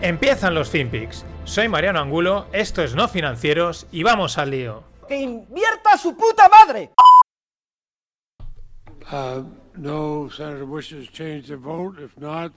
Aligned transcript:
Empiezan 0.00 0.54
los 0.54 0.70
FinPix. 0.70 1.24
Soy 1.42 1.66
Mariano 1.66 1.98
Angulo, 1.98 2.46
esto 2.52 2.84
es 2.84 2.94
No 2.94 3.08
Financieros 3.08 3.88
y 3.90 4.04
vamos 4.04 4.38
al 4.38 4.50
lío. 4.52 4.84
¡Que 5.08 5.16
invierta 5.16 5.98
su 5.98 6.16
puta 6.16 6.48
madre! 6.48 6.92
Uh, 9.10 9.42
no 9.76 10.30
senator 10.30 10.64
wishes 10.64 11.08
to 11.08 11.12
change 11.12 11.48
their 11.48 11.58
vote. 11.58 11.98
If 11.98 12.16
not, 12.16 12.52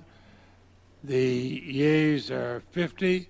the 1.04 1.64
yeas 1.66 2.30
are 2.30 2.62
50, 2.70 3.28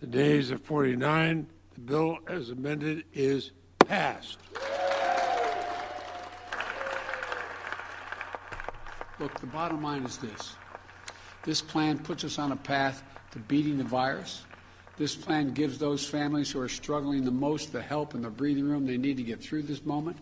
the 0.00 0.06
nays 0.08 0.52
are 0.52 0.58
49. 0.58 1.46
The 1.74 1.80
bill 1.80 2.18
as 2.28 2.50
amended 2.50 3.04
is 3.14 3.52
passed. 3.78 4.40
Look, 9.18 9.40
the 9.40 9.46
bottom 9.46 9.82
line 9.82 10.04
is 10.04 10.18
this. 10.18 10.56
This 11.44 11.62
plan 11.62 11.98
puts 11.98 12.24
us 12.24 12.38
on 12.38 12.52
a 12.52 12.56
path 12.56 13.02
to 13.32 13.38
beating 13.40 13.78
the 13.78 13.84
virus. 13.84 14.42
This 14.96 15.14
plan 15.14 15.52
gives 15.52 15.78
those 15.78 16.06
families 16.06 16.50
who 16.50 16.60
are 16.60 16.68
struggling 16.68 17.24
the 17.24 17.30
most 17.30 17.72
the 17.72 17.82
help 17.82 18.14
and 18.14 18.24
the 18.24 18.30
breathing 18.30 18.68
room 18.68 18.86
they 18.86 18.98
need 18.98 19.16
to 19.16 19.22
get 19.22 19.40
through 19.40 19.62
this 19.62 19.84
moment. 19.84 20.16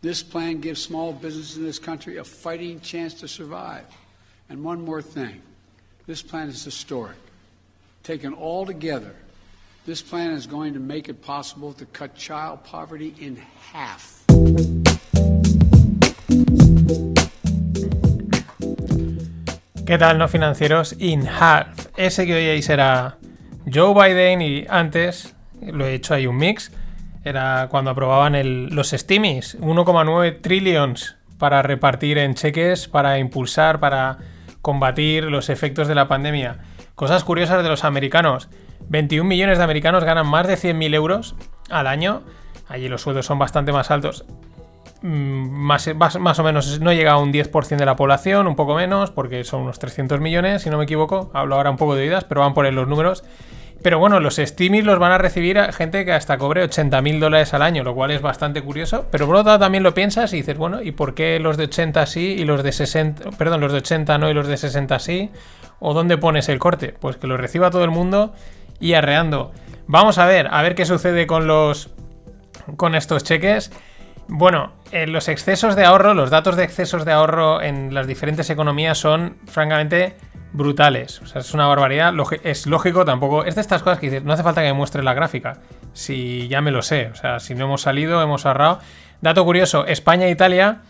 This 0.00 0.22
plan 0.22 0.60
gives 0.60 0.80
small 0.80 1.12
businesses 1.12 1.56
in 1.56 1.64
this 1.64 1.78
country 1.78 2.18
a 2.18 2.24
fighting 2.24 2.80
chance 2.80 3.14
to 3.14 3.28
survive. 3.28 3.84
And 4.48 4.62
one 4.62 4.84
more 4.84 5.02
thing 5.02 5.42
this 6.06 6.22
plan 6.22 6.48
is 6.48 6.64
historic. 6.64 7.16
Taken 8.02 8.32
all 8.32 8.64
together, 8.64 9.14
this 9.84 10.00
plan 10.00 10.30
is 10.30 10.46
going 10.46 10.74
to 10.74 10.80
make 10.80 11.08
it 11.08 11.20
possible 11.20 11.72
to 11.74 11.84
cut 11.86 12.14
child 12.14 12.64
poverty 12.64 13.14
in 13.18 13.36
half. 13.72 14.17
¿Qué 19.88 19.96
tal, 19.96 20.18
no 20.18 20.28
financieros? 20.28 20.94
In 20.98 21.26
half. 21.26 21.86
Ese 21.96 22.26
que 22.26 22.34
oíais 22.34 22.68
era 22.68 23.16
Joe 23.72 23.94
Biden 23.94 24.42
y 24.42 24.66
antes, 24.68 25.34
lo 25.62 25.86
he 25.86 25.94
hecho 25.94 26.12
ahí 26.12 26.26
un 26.26 26.36
mix, 26.36 26.70
era 27.24 27.68
cuando 27.70 27.92
aprobaban 27.92 28.34
el, 28.34 28.66
los 28.66 28.90
Steamies, 28.90 29.58
1,9 29.58 30.42
trillions 30.42 31.16
para 31.38 31.62
repartir 31.62 32.18
en 32.18 32.34
cheques, 32.34 32.86
para 32.86 33.18
impulsar, 33.18 33.80
para 33.80 34.18
combatir 34.60 35.24
los 35.24 35.48
efectos 35.48 35.88
de 35.88 35.94
la 35.94 36.06
pandemia. 36.06 36.58
Cosas 36.94 37.24
curiosas 37.24 37.62
de 37.62 37.70
los 37.70 37.84
americanos. 37.84 38.50
21 38.90 39.26
millones 39.26 39.56
de 39.56 39.64
americanos 39.64 40.04
ganan 40.04 40.26
más 40.26 40.46
de 40.46 40.58
100.000 40.58 40.94
euros 40.94 41.34
al 41.70 41.86
año. 41.86 42.24
Allí 42.68 42.90
los 42.90 43.00
sueldos 43.00 43.24
son 43.24 43.38
bastante 43.38 43.72
más 43.72 43.90
altos. 43.90 44.26
Mm, 45.02 45.48
más, 45.50 45.94
más, 45.94 46.18
más, 46.18 46.38
o 46.38 46.42
menos 46.42 46.80
no 46.80 46.92
llega 46.92 47.12
a 47.12 47.18
un 47.18 47.32
10% 47.32 47.76
de 47.76 47.86
la 47.86 47.96
población, 47.96 48.46
un 48.46 48.56
poco 48.56 48.74
menos, 48.74 49.10
porque 49.10 49.44
son 49.44 49.62
unos 49.62 49.78
300 49.78 50.20
millones, 50.20 50.62
si 50.62 50.70
no 50.70 50.78
me 50.78 50.84
equivoco. 50.84 51.30
Hablo 51.34 51.56
ahora 51.56 51.70
un 51.70 51.76
poco 51.76 51.94
de 51.94 52.02
vidas, 52.02 52.24
pero 52.24 52.40
van 52.40 52.54
por 52.54 52.70
los 52.72 52.88
números. 52.88 53.24
Pero 53.80 54.00
bueno, 54.00 54.18
los 54.18 54.36
Steamies 54.36 54.84
los 54.84 54.98
van 54.98 55.12
a 55.12 55.18
recibir 55.18 55.60
gente 55.72 56.04
que 56.04 56.12
hasta 56.12 56.36
cobre 56.36 56.64
80 56.64 57.00
mil 57.00 57.20
dólares 57.20 57.54
al 57.54 57.62
año, 57.62 57.84
lo 57.84 57.94
cual 57.94 58.10
es 58.10 58.20
bastante 58.20 58.60
curioso. 58.60 59.06
Pero 59.12 59.26
por 59.26 59.36
otro 59.36 59.50
lado 59.50 59.60
también 59.60 59.84
lo 59.84 59.94
piensas 59.94 60.32
y 60.32 60.38
dices, 60.38 60.58
bueno, 60.58 60.82
¿y 60.82 60.90
por 60.90 61.14
qué 61.14 61.38
los 61.38 61.56
de 61.56 61.64
80 61.64 62.04
sí 62.06 62.34
y 62.38 62.44
los 62.44 62.64
de 62.64 62.72
60, 62.72 63.30
perdón, 63.38 63.60
los 63.60 63.70
de 63.70 63.78
80 63.78 64.18
no 64.18 64.28
y 64.28 64.34
los 64.34 64.48
de 64.48 64.56
60 64.56 64.98
sí? 64.98 65.30
¿O 65.78 65.94
dónde 65.94 66.18
pones 66.18 66.48
el 66.48 66.58
corte? 66.58 66.92
Pues 66.98 67.18
que 67.18 67.28
lo 67.28 67.36
reciba 67.36 67.70
todo 67.70 67.84
el 67.84 67.90
mundo 67.90 68.32
y 68.80 68.94
arreando. 68.94 69.52
Vamos 69.86 70.18
a 70.18 70.26
ver, 70.26 70.48
a 70.50 70.60
ver 70.62 70.74
qué 70.74 70.84
sucede 70.84 71.28
con 71.28 71.46
los 71.46 71.90
con 72.76 72.96
estos 72.96 73.22
cheques. 73.22 73.70
Bueno, 74.28 74.72
eh, 74.92 75.06
los 75.06 75.28
excesos 75.28 75.74
de 75.74 75.84
ahorro, 75.84 76.12
los 76.12 76.30
datos 76.30 76.54
de 76.56 76.64
excesos 76.64 77.04
de 77.04 77.12
ahorro 77.12 77.62
en 77.62 77.94
las 77.94 78.06
diferentes 78.06 78.50
economías 78.50 78.98
son 78.98 79.38
francamente 79.46 80.16
brutales. 80.52 81.20
O 81.22 81.26
sea, 81.26 81.40
es 81.40 81.54
una 81.54 81.66
barbaridad. 81.66 82.12
es 82.44 82.66
lógico, 82.66 83.04
tampoco. 83.04 83.44
Es 83.44 83.54
de 83.54 83.62
estas 83.62 83.82
cosas 83.82 83.98
que 83.98 84.10
dices, 84.10 84.24
no 84.24 84.32
hace 84.32 84.42
falta 84.42 84.60
que 84.60 84.68
me 84.68 84.74
muestre 84.74 85.02
la 85.02 85.14
gráfica. 85.14 85.58
Si 85.94 86.46
ya 86.48 86.60
me 86.60 86.70
lo 86.70 86.82
sé. 86.82 87.08
O 87.12 87.14
sea, 87.14 87.40
si 87.40 87.54
no 87.54 87.64
hemos 87.64 87.82
salido, 87.82 88.22
hemos 88.22 88.44
ahorrado. 88.44 88.80
Dato 89.22 89.44
curioso: 89.44 89.86
España 89.86 90.26
e 90.26 90.30
Italia 90.30 90.82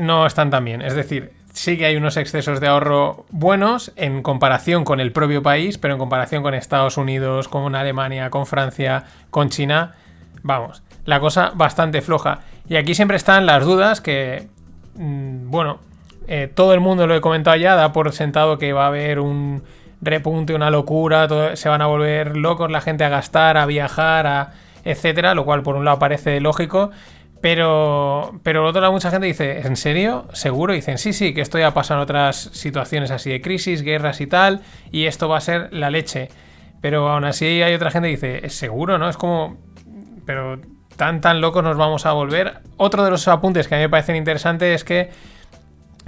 no 0.00 0.26
están 0.26 0.50
tan 0.50 0.64
bien. 0.64 0.80
Es 0.80 0.94
decir, 0.94 1.32
sí 1.52 1.76
que 1.76 1.86
hay 1.86 1.96
unos 1.96 2.16
excesos 2.16 2.60
de 2.60 2.66
ahorro 2.66 3.26
buenos 3.30 3.92
en 3.96 4.22
comparación 4.22 4.84
con 4.84 5.00
el 5.00 5.12
propio 5.12 5.42
país, 5.42 5.78
pero 5.78 5.94
en 5.94 5.98
comparación 5.98 6.42
con 6.42 6.54
Estados 6.54 6.96
Unidos, 6.96 7.48
con 7.48 7.74
Alemania, 7.74 8.30
con 8.30 8.46
Francia, 8.46 9.04
con 9.30 9.50
China, 9.50 9.92
vamos, 10.42 10.82
la 11.04 11.20
cosa 11.20 11.52
bastante 11.54 12.02
floja. 12.02 12.40
Y 12.68 12.76
aquí 12.76 12.94
siempre 12.94 13.16
están 13.16 13.46
las 13.46 13.64
dudas 13.64 14.00
que, 14.00 14.48
mmm, 14.94 15.50
bueno, 15.50 15.80
eh, 16.26 16.50
todo 16.52 16.72
el 16.74 16.80
mundo 16.80 17.06
lo 17.06 17.14
he 17.14 17.20
comentado 17.20 17.56
ya, 17.56 17.74
da 17.74 17.92
por 17.92 18.12
sentado 18.12 18.58
que 18.58 18.72
va 18.72 18.84
a 18.84 18.88
haber 18.88 19.20
un 19.20 19.62
repunte, 20.00 20.54
una 20.54 20.70
locura, 20.70 21.56
se 21.56 21.68
van 21.68 21.82
a 21.82 21.86
volver 21.86 22.36
locos 22.36 22.70
la 22.70 22.80
gente 22.80 23.04
a 23.04 23.08
gastar, 23.08 23.56
a 23.56 23.66
viajar, 23.66 24.26
a 24.26 24.52
etcétera, 24.84 25.34
lo 25.34 25.44
cual 25.44 25.62
por 25.62 25.76
un 25.76 25.84
lado 25.84 25.98
parece 25.98 26.40
lógico, 26.40 26.90
pero, 27.40 28.40
pero 28.42 28.60
por 28.60 28.70
otro 28.70 28.80
lado 28.80 28.92
mucha 28.92 29.10
gente 29.10 29.26
dice, 29.26 29.60
¿en 29.60 29.76
serio? 29.76 30.26
¿Seguro? 30.32 30.72
Dicen, 30.72 30.98
sí, 30.98 31.12
sí, 31.12 31.34
que 31.34 31.40
esto 31.40 31.58
ya 31.58 31.74
pasa 31.74 31.94
en 31.94 32.00
otras 32.00 32.36
situaciones 32.52 33.10
así 33.10 33.30
de 33.30 33.40
crisis, 33.40 33.82
guerras 33.82 34.20
y 34.20 34.26
tal, 34.26 34.62
y 34.90 35.04
esto 35.04 35.28
va 35.28 35.38
a 35.38 35.40
ser 35.40 35.72
la 35.72 35.90
leche. 35.90 36.28
Pero 36.80 37.08
aún 37.08 37.24
así 37.24 37.62
hay 37.62 37.74
otra 37.74 37.90
gente 37.90 38.08
que 38.08 38.14
dice, 38.14 38.46
¿es 38.46 38.54
seguro, 38.54 38.98
no? 38.98 39.08
Es 39.08 39.16
como, 39.16 39.58
pero 40.26 40.58
tan 40.96 41.20
tan 41.20 41.40
locos 41.40 41.64
nos 41.64 41.76
vamos 41.76 42.06
a 42.06 42.12
volver. 42.12 42.60
Otro 42.76 43.04
de 43.04 43.10
los 43.10 43.26
apuntes 43.28 43.68
que 43.68 43.74
a 43.74 43.78
mí 43.78 43.84
me 43.84 43.88
parecen 43.88 44.16
interesantes 44.16 44.76
es 44.76 44.84
que 44.84 45.10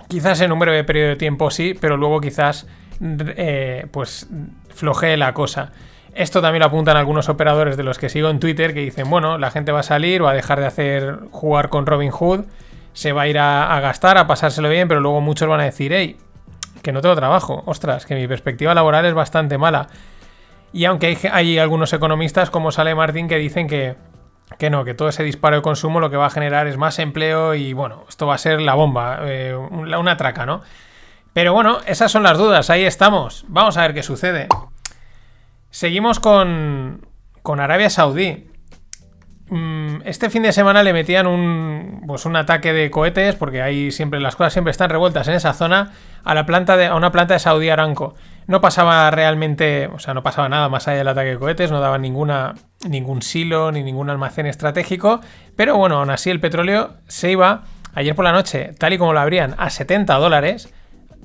quizás 0.08 0.40
en 0.40 0.52
un 0.52 0.58
breve 0.58 0.84
periodo 0.84 1.08
de 1.08 1.16
tiempo 1.16 1.50
sí, 1.50 1.74
pero 1.80 1.96
luego 1.96 2.20
quizás 2.20 2.66
eh, 3.00 3.86
pues 3.90 4.28
flojee 4.74 5.16
la 5.16 5.34
cosa. 5.34 5.72
Esto 6.14 6.40
también 6.40 6.60
lo 6.60 6.66
apuntan 6.66 6.96
algunos 6.96 7.28
operadores 7.28 7.76
de 7.76 7.82
los 7.82 7.98
que 7.98 8.08
sigo 8.08 8.30
en 8.30 8.40
Twitter 8.40 8.72
que 8.72 8.80
dicen, 8.80 9.10
bueno, 9.10 9.36
la 9.36 9.50
gente 9.50 9.70
va 9.70 9.80
a 9.80 9.82
salir, 9.82 10.24
va 10.24 10.30
a 10.30 10.34
dejar 10.34 10.60
de 10.60 10.66
hacer 10.66 11.18
jugar 11.30 11.68
con 11.68 11.84
Robin 11.84 12.10
Hood, 12.10 12.44
se 12.94 13.12
va 13.12 13.22
a 13.22 13.28
ir 13.28 13.38
a, 13.38 13.78
gastar, 13.80 14.16
a 14.16 14.26
pasárselo 14.26 14.70
bien, 14.70 14.88
pero 14.88 15.00
luego 15.00 15.20
muchos 15.20 15.46
van 15.46 15.60
a 15.60 15.64
decir, 15.64 15.92
hey, 15.92 16.16
que 16.80 16.92
no 16.92 17.02
tengo 17.02 17.14
trabajo, 17.16 17.62
ostras, 17.66 18.06
que 18.06 18.14
mi 18.14 18.26
perspectiva 18.26 18.74
laboral 18.74 19.04
es 19.04 19.12
bastante 19.12 19.58
mala. 19.58 19.88
Y 20.72 20.86
aunque 20.86 21.06
hay, 21.08 21.18
hay 21.30 21.58
algunos 21.58 21.92
economistas 21.92 22.48
como 22.48 22.72
Sale 22.72 22.94
Martín 22.94 23.28
que 23.28 23.36
dicen 23.36 23.68
que, 23.68 23.96
que 24.58 24.70
no, 24.70 24.84
que 24.84 24.94
todo 24.94 25.08
ese 25.08 25.22
disparo 25.22 25.56
de 25.56 25.62
consumo 25.62 26.00
lo 26.00 26.10
que 26.10 26.16
va 26.16 26.26
a 26.26 26.30
generar 26.30 26.66
es 26.66 26.76
más 26.76 26.98
empleo 26.98 27.54
y 27.54 27.72
bueno, 27.72 28.04
esto 28.08 28.26
va 28.26 28.34
a 28.34 28.38
ser 28.38 28.60
la 28.60 28.74
bomba, 28.74 29.20
eh, 29.22 29.54
una, 29.54 30.16
traca, 30.16 30.46
¿no? 30.46 30.62
Pero 31.32 31.52
bueno, 31.52 31.78
esas 31.86 32.10
son 32.10 32.22
las 32.22 32.38
dudas, 32.38 32.70
ahí 32.70 32.84
estamos. 32.84 33.44
Vamos 33.48 33.76
a 33.76 33.82
ver 33.82 33.92
qué 33.92 34.02
sucede. 34.02 34.48
Seguimos 35.70 36.20
con, 36.20 37.06
con 37.42 37.60
Arabia 37.60 37.90
Saudí. 37.90 38.50
Mm, 39.48 40.02
Este 40.04 40.28
fin 40.28 40.42
de 40.42 40.52
semana 40.52 40.82
le 40.82 40.92
metían 40.92 41.26
un, 41.26 42.02
pues 42.06 42.26
un 42.26 42.34
ataque 42.36 42.72
de 42.72 42.90
cohetes, 42.90 43.36
porque 43.36 43.62
ahí 43.62 43.90
siempre 43.92 44.20
las 44.20 44.34
cosas 44.34 44.52
siempre 44.52 44.72
están 44.72 44.90
revueltas 44.90 45.28
en 45.28 45.34
esa 45.34 45.52
zona, 45.52 45.92
a, 46.24 46.34
la 46.34 46.46
planta 46.46 46.76
de, 46.76 46.86
a 46.86 46.94
una 46.96 47.12
planta 47.12 47.34
de 47.34 47.40
Saudi 47.40 47.68
Aramco. 47.68 48.14
No 48.48 48.60
pasaba 48.60 49.10
realmente, 49.10 49.88
o 49.88 49.98
sea, 49.98 50.14
no 50.14 50.22
pasaba 50.22 50.48
nada 50.48 50.68
más 50.68 50.88
allá 50.88 50.98
del 50.98 51.08
ataque 51.08 51.30
de 51.30 51.38
cohetes, 51.38 51.70
no 51.70 51.80
daba 51.80 51.98
ninguna, 51.98 52.54
ningún 52.88 53.22
silo 53.22 53.70
ni 53.70 53.82
ningún 53.82 54.10
almacén 54.10 54.46
estratégico, 54.46 55.20
pero 55.54 55.76
bueno, 55.76 55.98
aún 55.98 56.10
así 56.10 56.30
el 56.30 56.40
petróleo 56.40 56.94
se 57.06 57.30
iba 57.30 57.62
ayer 57.94 58.14
por 58.14 58.24
la 58.24 58.32
noche, 58.32 58.72
tal 58.78 58.92
y 58.92 58.98
como 58.98 59.12
lo 59.12 59.20
abrían, 59.20 59.54
a 59.58 59.70
70 59.70 60.14
dólares. 60.14 60.72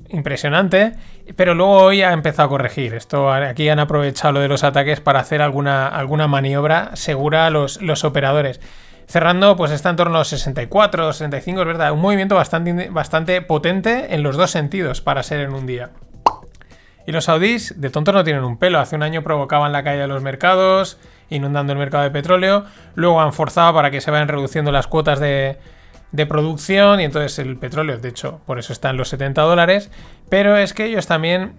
Impresionante, 0.08 0.92
pero 1.36 1.54
luego 1.54 1.78
hoy 1.78 2.02
ha 2.02 2.12
empezado 2.12 2.46
a 2.46 2.50
corregir. 2.50 2.94
Esto 2.94 3.32
aquí 3.32 3.68
han 3.68 3.78
aprovechado 3.78 4.32
lo 4.32 4.40
de 4.40 4.48
los 4.48 4.64
ataques 4.64 5.00
para 5.00 5.20
hacer 5.20 5.42
alguna, 5.42 5.88
alguna 5.88 6.26
maniobra 6.28 6.94
segura 6.94 7.46
a 7.46 7.50
los, 7.50 7.80
los 7.80 8.04
operadores. 8.04 8.60
Cerrando, 9.06 9.56
pues 9.56 9.70
está 9.72 9.90
en 9.90 9.96
torno 9.96 10.16
a 10.16 10.18
los 10.20 10.28
64, 10.28 11.12
65, 11.12 11.60
es 11.60 11.66
verdad. 11.66 11.92
Un 11.92 12.00
movimiento 12.00 12.34
bastante, 12.34 12.88
bastante 12.90 13.42
potente 13.42 14.14
en 14.14 14.22
los 14.22 14.36
dos 14.36 14.50
sentidos 14.50 15.00
para 15.00 15.22
ser 15.22 15.40
en 15.40 15.52
un 15.52 15.66
día. 15.66 15.90
Y 17.06 17.12
los 17.12 17.24
saudíes 17.24 17.80
de 17.80 17.90
tontos 17.90 18.14
no 18.14 18.24
tienen 18.24 18.44
un 18.44 18.58
pelo. 18.58 18.78
Hace 18.78 18.96
un 18.96 19.02
año 19.02 19.22
provocaban 19.22 19.72
la 19.72 19.82
caída 19.82 20.02
de 20.02 20.08
los 20.08 20.22
mercados, 20.22 20.98
inundando 21.30 21.72
el 21.72 21.78
mercado 21.78 22.04
de 22.04 22.10
petróleo. 22.10 22.64
Luego 22.94 23.20
han 23.20 23.32
forzado 23.32 23.74
para 23.74 23.90
que 23.90 24.00
se 24.00 24.10
vayan 24.10 24.28
reduciendo 24.28 24.70
las 24.70 24.86
cuotas 24.86 25.18
de, 25.18 25.58
de 26.12 26.26
producción 26.26 27.00
y 27.00 27.04
entonces 27.04 27.38
el 27.38 27.56
petróleo, 27.56 27.98
de 27.98 28.08
hecho, 28.08 28.40
por 28.46 28.58
eso 28.58 28.72
está 28.72 28.90
en 28.90 28.98
los 28.98 29.08
70 29.08 29.42
dólares. 29.42 29.90
Pero 30.28 30.56
es 30.56 30.74
que 30.74 30.84
ellos 30.84 31.06
también 31.06 31.54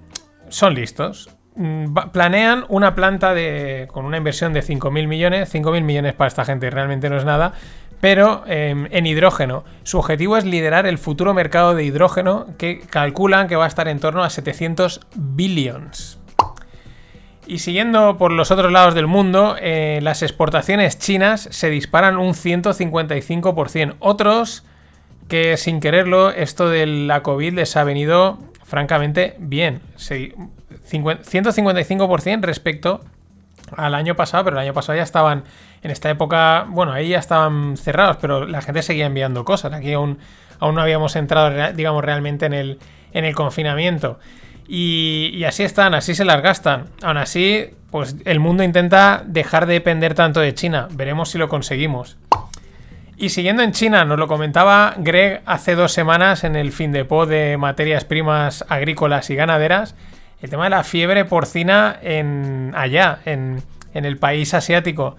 son 0.49 0.75
listos. 0.75 1.29
mm, 1.55 1.93
planean 2.11 2.65
una 2.69 2.95
planta 2.95 3.33
de, 3.33 3.87
con 3.91 4.05
una 4.05 4.17
inversión 4.17 4.53
de 4.53 4.61
5.000 4.61 5.07
millones. 5.07 5.53
5.000 5.53 5.83
millones 5.83 6.13
para 6.13 6.27
esta 6.27 6.45
gente 6.45 6.69
realmente 6.69 7.09
no 7.09 7.17
es 7.17 7.25
nada. 7.25 7.53
Pero 8.01 8.43
em, 8.47 8.87
en 8.91 9.05
hidrógeno. 9.05 9.63
Su 9.83 9.97
objetivo 9.99 10.37
es 10.37 10.45
liderar 10.45 10.85
el 10.85 10.97
futuro 10.97 11.33
mercado 11.33 11.73
de 11.73 11.83
hidrógeno 11.83 12.47
que 12.57 12.79
calculan 12.81 13.47
que 13.47 13.55
va 13.55 13.65
a 13.65 13.67
estar 13.67 13.87
en 13.87 13.99
torno 13.99 14.23
a 14.23 14.29
700 14.29 15.01
billions. 15.15 16.19
Y 17.45 17.59
siguiendo 17.59 18.17
por 18.17 18.31
los 18.31 18.51
otros 18.51 18.71
lados 18.71 18.93
del 18.95 19.07
mundo, 19.07 19.55
eh, 19.59 19.99
las 20.01 20.21
exportaciones 20.23 20.97
chinas 20.97 21.47
se 21.51 21.69
disparan 21.69 22.17
un 22.17 22.33
155%. 22.33 23.95
Otros 23.99 24.63
que 25.27 25.57
sin 25.57 25.79
quererlo, 25.79 26.29
esto 26.31 26.69
de 26.69 26.85
la 26.85 27.21
COVID 27.23 27.53
les 27.53 27.75
ha 27.77 27.83
venido 27.83 28.37
francamente 28.63 29.35
bien. 29.39 29.81
Se- 29.95 30.33
50 30.85 31.23
155% 31.23 32.41
respecto 32.45 33.01
al 33.75 33.95
año 33.95 34.15
pasado, 34.15 34.43
pero 34.45 34.57
el 34.57 34.63
año 34.63 34.73
pasado 34.73 34.97
ya 34.97 35.03
estaban 35.03 35.43
en 35.81 35.91
esta 35.91 36.09
época, 36.09 36.65
bueno, 36.69 36.91
ahí 36.93 37.09
ya 37.09 37.19
estaban 37.19 37.75
cerrados, 37.77 38.17
pero 38.21 38.45
la 38.45 38.61
gente 38.61 38.81
seguía 38.83 39.05
enviando 39.05 39.43
cosas. 39.45 39.73
Aquí 39.73 39.93
aún, 39.93 40.19
aún 40.59 40.75
no 40.75 40.81
habíamos 40.81 41.15
entrado, 41.15 41.73
digamos, 41.73 42.03
realmente 42.03 42.45
en 42.45 42.53
el, 42.53 42.79
en 43.13 43.25
el 43.25 43.33
confinamiento. 43.35 44.19
Y, 44.67 45.43
así 45.45 45.63
están, 45.63 45.93
así 45.93 46.15
se 46.15 46.25
las 46.25 46.41
gastan. 46.41 46.85
Aún 47.01 47.17
así, 47.17 47.67
pues 47.91 48.15
el 48.25 48.39
mundo 48.39 48.63
intenta 48.63 49.23
dejar 49.25 49.65
de 49.65 49.73
depender 49.73 50.13
tanto 50.13 50.39
de 50.39 50.53
China. 50.53 50.87
Veremos 50.91 51.29
si 51.29 51.37
lo 51.37 51.49
conseguimos. 51.49 52.17
Y 53.17 53.29
siguiendo 53.29 53.61
en 53.61 53.71
China, 53.71 54.05
nos 54.05 54.17
lo 54.17 54.27
comentaba 54.27 54.95
Greg 54.97 55.41
hace 55.45 55.75
dos 55.75 55.93
semanas 55.93 56.43
en 56.43 56.55
el 56.55 56.71
fin 56.71 56.91
de 56.91 57.05
pod 57.05 57.29
de 57.29 57.57
materias 57.57 58.05
primas 58.05 58.65
agrícolas 58.67 59.29
y 59.29 59.35
ganaderas, 59.35 59.95
el 60.41 60.49
tema 60.49 60.65
de 60.65 60.71
la 60.71 60.83
fiebre 60.83 61.23
porcina 61.23 61.97
en 62.01 62.73
allá, 62.75 63.19
en 63.25 63.61
el 63.93 64.17
país 64.17 64.53
asiático. 64.53 65.15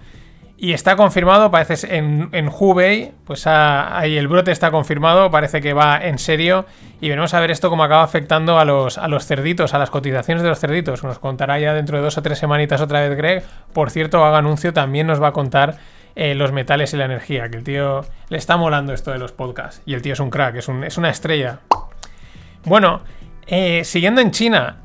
Y 0.57 0.71
está 0.71 0.95
confirmado, 0.95 1.51
parece 1.51 1.97
en, 1.97 2.29
en 2.31 2.47
Hubei, 2.47 3.11
pues 3.25 3.45
ah, 3.45 3.97
ahí 3.97 4.17
el 4.17 4.29
brote 4.29 4.51
está 4.51 4.71
confirmado, 4.71 5.29
parece 5.29 5.59
que 5.59 5.73
va 5.73 5.97
en 6.01 6.17
serio. 6.17 6.65
Y 7.01 7.09
veremos 7.09 7.33
a 7.33 7.41
ver 7.41 7.51
esto 7.51 7.69
cómo 7.69 7.83
acaba 7.83 8.03
afectando 8.03 8.57
a 8.57 8.63
los, 8.63 8.97
a 8.97 9.09
los 9.09 9.25
cerditos, 9.25 9.73
a 9.73 9.79
las 9.79 9.89
cotizaciones 9.89 10.43
de 10.43 10.49
los 10.49 10.59
cerditos. 10.59 11.03
Nos 11.03 11.19
contará 11.19 11.59
ya 11.59 11.73
dentro 11.73 11.97
de 11.97 12.03
dos 12.03 12.17
o 12.17 12.21
tres 12.21 12.39
semanitas 12.39 12.79
otra 12.79 13.01
vez 13.01 13.17
Greg. 13.17 13.43
Por 13.73 13.89
cierto, 13.91 14.23
haga 14.23 14.37
anuncio, 14.37 14.71
también 14.71 15.07
nos 15.07 15.21
va 15.21 15.27
a 15.27 15.33
contar 15.33 15.75
eh, 16.15 16.35
los 16.35 16.53
metales 16.53 16.93
y 16.93 16.97
la 16.97 17.03
energía, 17.05 17.49
que 17.49 17.57
el 17.57 17.63
tío 17.65 18.05
le 18.29 18.37
está 18.37 18.55
molando 18.55 18.93
esto 18.93 19.11
de 19.11 19.19
los 19.19 19.33
podcasts. 19.33 19.81
Y 19.85 19.93
el 19.93 20.01
tío 20.01 20.13
es 20.13 20.21
un 20.21 20.29
crack, 20.29 20.55
es, 20.55 20.69
un- 20.69 20.85
es 20.85 20.97
una 20.97 21.09
estrella. 21.09 21.59
Bueno, 22.63 23.01
eh, 23.47 23.83
siguiendo 23.83 24.21
en 24.21 24.31
China 24.31 24.77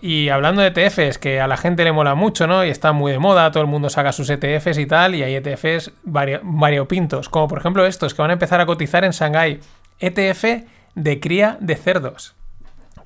y 0.00 0.28
hablando 0.28 0.62
de 0.62 0.68
ETFs, 0.68 1.18
que 1.18 1.40
a 1.40 1.46
la 1.48 1.56
gente 1.56 1.84
le 1.84 1.92
mola 1.92 2.14
mucho, 2.14 2.46
¿no? 2.46 2.64
Y 2.64 2.70
está 2.70 2.92
muy 2.92 3.12
de 3.12 3.18
moda, 3.18 3.50
todo 3.50 3.62
el 3.62 3.68
mundo 3.68 3.90
saca 3.90 4.12
sus 4.12 4.30
ETFs 4.30 4.78
y 4.78 4.86
tal, 4.86 5.14
y 5.14 5.22
hay 5.22 5.34
ETFs 5.34 5.92
vario- 6.04 6.40
variopintos, 6.42 7.28
como 7.28 7.48
por 7.48 7.58
ejemplo 7.58 7.84
estos 7.86 8.14
que 8.14 8.22
van 8.22 8.30
a 8.30 8.34
empezar 8.34 8.60
a 8.60 8.66
cotizar 8.66 9.04
en 9.04 9.10
Shanghái. 9.12 9.60
ETF 10.00 10.44
de 10.94 11.20
cría 11.20 11.56
de 11.60 11.74
cerdos. 11.76 12.34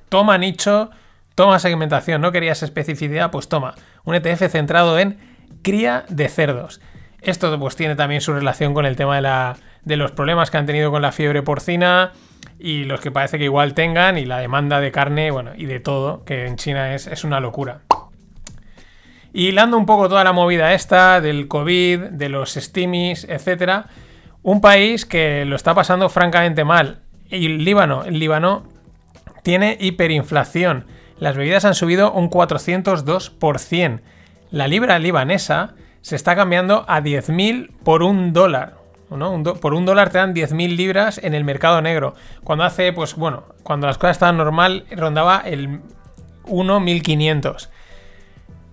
Toma 0.09 0.37
nicho, 0.37 0.91
toma 1.35 1.57
segmentación, 1.59 2.21
no 2.21 2.31
querías 2.31 2.61
especificidad, 2.63 3.31
pues 3.31 3.49
toma. 3.49 3.73
Un 4.03 4.15
ETF 4.15 4.49
centrado 4.51 4.99
en 4.99 5.17
cría 5.63 6.05
de 6.09 6.29
cerdos. 6.29 6.81
Esto 7.21 7.57
pues 7.59 7.75
tiene 7.75 7.95
también 7.95 8.21
su 8.21 8.33
relación 8.33 8.73
con 8.73 8.85
el 8.85 8.95
tema 8.95 9.15
de, 9.15 9.21
la, 9.21 9.55
de 9.83 9.97
los 9.97 10.11
problemas 10.11 10.51
que 10.51 10.57
han 10.57 10.65
tenido 10.65 10.91
con 10.91 11.01
la 11.01 11.11
fiebre 11.11 11.41
porcina 11.41 12.11
y 12.63 12.85
los 12.85 13.01
que 13.01 13.11
parece 13.11 13.37
que 13.37 13.43
igual 13.43 13.73
tengan 13.73 14.17
y 14.17 14.23
la 14.25 14.37
demanda 14.37 14.79
de 14.79 14.89
carne, 14.89 15.31
bueno, 15.31 15.51
y 15.53 15.65
de 15.65 15.81
todo, 15.81 16.23
que 16.23 16.47
en 16.47 16.55
China 16.55 16.95
es, 16.95 17.07
es 17.07 17.25
una 17.25 17.41
locura. 17.41 17.81
Y 19.33 19.49
hilando 19.49 19.77
un 19.77 19.85
poco 19.85 20.07
toda 20.07 20.23
la 20.23 20.31
movida 20.31 20.73
esta 20.73 21.19
del 21.19 21.49
COVID, 21.49 21.99
de 22.11 22.29
los 22.29 22.53
stimis, 22.53 23.25
etcétera, 23.25 23.87
un 24.43 24.61
país 24.61 25.05
que 25.05 25.43
lo 25.43 25.57
está 25.57 25.75
pasando 25.75 26.07
francamente 26.07 26.63
mal. 26.63 27.01
Y 27.29 27.49
Líbano, 27.49 28.05
el 28.05 28.17
Líbano 28.17 28.63
tiene 29.43 29.77
hiperinflación. 29.81 30.85
Las 31.19 31.35
bebidas 31.35 31.65
han 31.65 31.75
subido 31.75 32.13
un 32.13 32.29
402%. 32.29 33.99
La 34.51 34.69
libra 34.69 34.99
libanesa 34.99 35.73
se 35.99 36.15
está 36.15 36.37
cambiando 36.37 36.85
a 36.87 37.01
10.000 37.01 37.71
por 37.83 38.03
un 38.03 38.31
dólar. 38.31 38.82
Por 39.61 39.73
un 39.73 39.85
dólar 39.85 40.09
te 40.09 40.17
dan 40.17 40.33
10.000 40.33 40.75
libras 40.75 41.19
en 41.23 41.33
el 41.33 41.43
mercado 41.43 41.81
negro. 41.81 42.15
Cuando 42.43 42.63
hace, 42.63 42.93
pues 42.93 43.15
bueno, 43.15 43.43
cuando 43.63 43.87
las 43.87 43.97
cosas 43.97 44.17
estaban 44.17 44.37
normal, 44.37 44.85
rondaba 44.91 45.41
el 45.45 45.81
1.1500. 46.45 47.69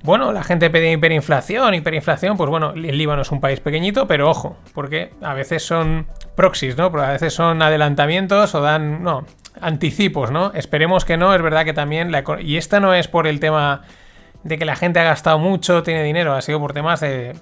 Bueno, 0.02 0.32
la 0.32 0.42
gente 0.42 0.70
pide 0.70 0.92
hiperinflación, 0.92 1.74
hiperinflación, 1.74 2.38
pues 2.38 2.48
bueno, 2.48 2.72
el 2.72 2.96
Líbano 2.96 3.20
es 3.20 3.30
un 3.30 3.40
país 3.40 3.60
pequeñito, 3.60 4.06
pero 4.06 4.30
ojo, 4.30 4.56
porque 4.72 5.12
a 5.20 5.34
veces 5.34 5.62
son 5.62 6.06
proxies, 6.36 6.78
¿no? 6.78 6.90
Pero 6.90 7.04
a 7.04 7.10
veces 7.10 7.34
son 7.34 7.60
adelantamientos 7.60 8.54
o 8.54 8.62
dan, 8.62 9.02
no, 9.02 9.26
anticipos, 9.60 10.30
¿no? 10.30 10.52
Esperemos 10.54 11.04
que 11.04 11.18
no, 11.18 11.34
es 11.34 11.42
verdad 11.42 11.66
que 11.66 11.74
también, 11.74 12.12
la 12.12 12.24
y 12.40 12.56
esta 12.56 12.80
no 12.80 12.94
es 12.94 13.08
por 13.08 13.26
el 13.26 13.40
tema 13.40 13.82
de 14.42 14.58
que 14.58 14.64
la 14.64 14.74
gente 14.76 15.00
ha 15.00 15.04
gastado 15.04 15.38
mucho, 15.38 15.82
tiene 15.82 16.02
dinero, 16.02 16.34
ha 16.34 16.40
sido 16.40 16.58
por 16.60 16.72
temas 16.72 17.00
de, 17.00 17.34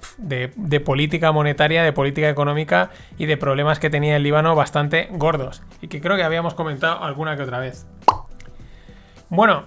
política 0.85 1.31
monetaria, 1.31 1.83
de 1.83 1.93
política 1.93 2.29
económica 2.29 2.89
y 3.17 3.25
de 3.25 3.37
problemas 3.37 3.79
que 3.79 3.89
tenía 3.89 4.17
el 4.17 4.23
Líbano 4.23 4.55
bastante 4.55 5.07
gordos, 5.11 5.63
y 5.81 5.87
que 5.87 6.01
creo 6.01 6.17
que 6.17 6.23
habíamos 6.23 6.53
comentado 6.53 7.03
alguna 7.03 7.37
que 7.37 7.43
otra 7.43 7.59
vez. 7.59 7.87
Bueno, 9.29 9.65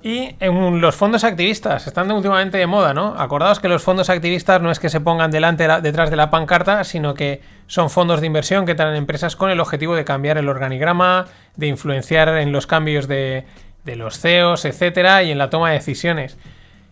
y 0.00 0.36
en 0.38 0.80
los 0.80 0.94
fondos 0.94 1.24
activistas, 1.24 1.88
están 1.88 2.08
últimamente 2.12 2.56
de 2.56 2.68
moda, 2.68 2.94
¿no? 2.94 3.16
Acordaos 3.18 3.58
que 3.58 3.68
los 3.68 3.82
fondos 3.82 4.08
activistas 4.10 4.62
no 4.62 4.70
es 4.70 4.78
que 4.78 4.90
se 4.90 5.00
pongan 5.00 5.32
delante 5.32 5.64
de 5.64 5.68
la- 5.68 5.80
detrás 5.80 6.08
de 6.08 6.14
la 6.14 6.30
pancarta, 6.30 6.84
sino 6.84 7.14
que 7.14 7.42
son 7.66 7.90
fondos 7.90 8.20
de 8.20 8.28
inversión 8.28 8.64
que 8.64 8.76
traen 8.76 8.94
empresas 8.94 9.34
con 9.34 9.50
el 9.50 9.58
objetivo 9.58 9.96
de 9.96 10.04
cambiar 10.04 10.38
el 10.38 10.48
organigrama, 10.48 11.26
de 11.56 11.66
influenciar 11.66 12.28
en 12.28 12.52
los 12.52 12.68
cambios 12.68 13.08
de, 13.08 13.44
de 13.84 13.96
los 13.96 14.18
CEOs, 14.18 14.64
etcétera, 14.64 15.22
y 15.22 15.30
en 15.30 15.38
la 15.38 15.50
toma 15.50 15.70
de 15.70 15.74
decisiones. 15.74 16.36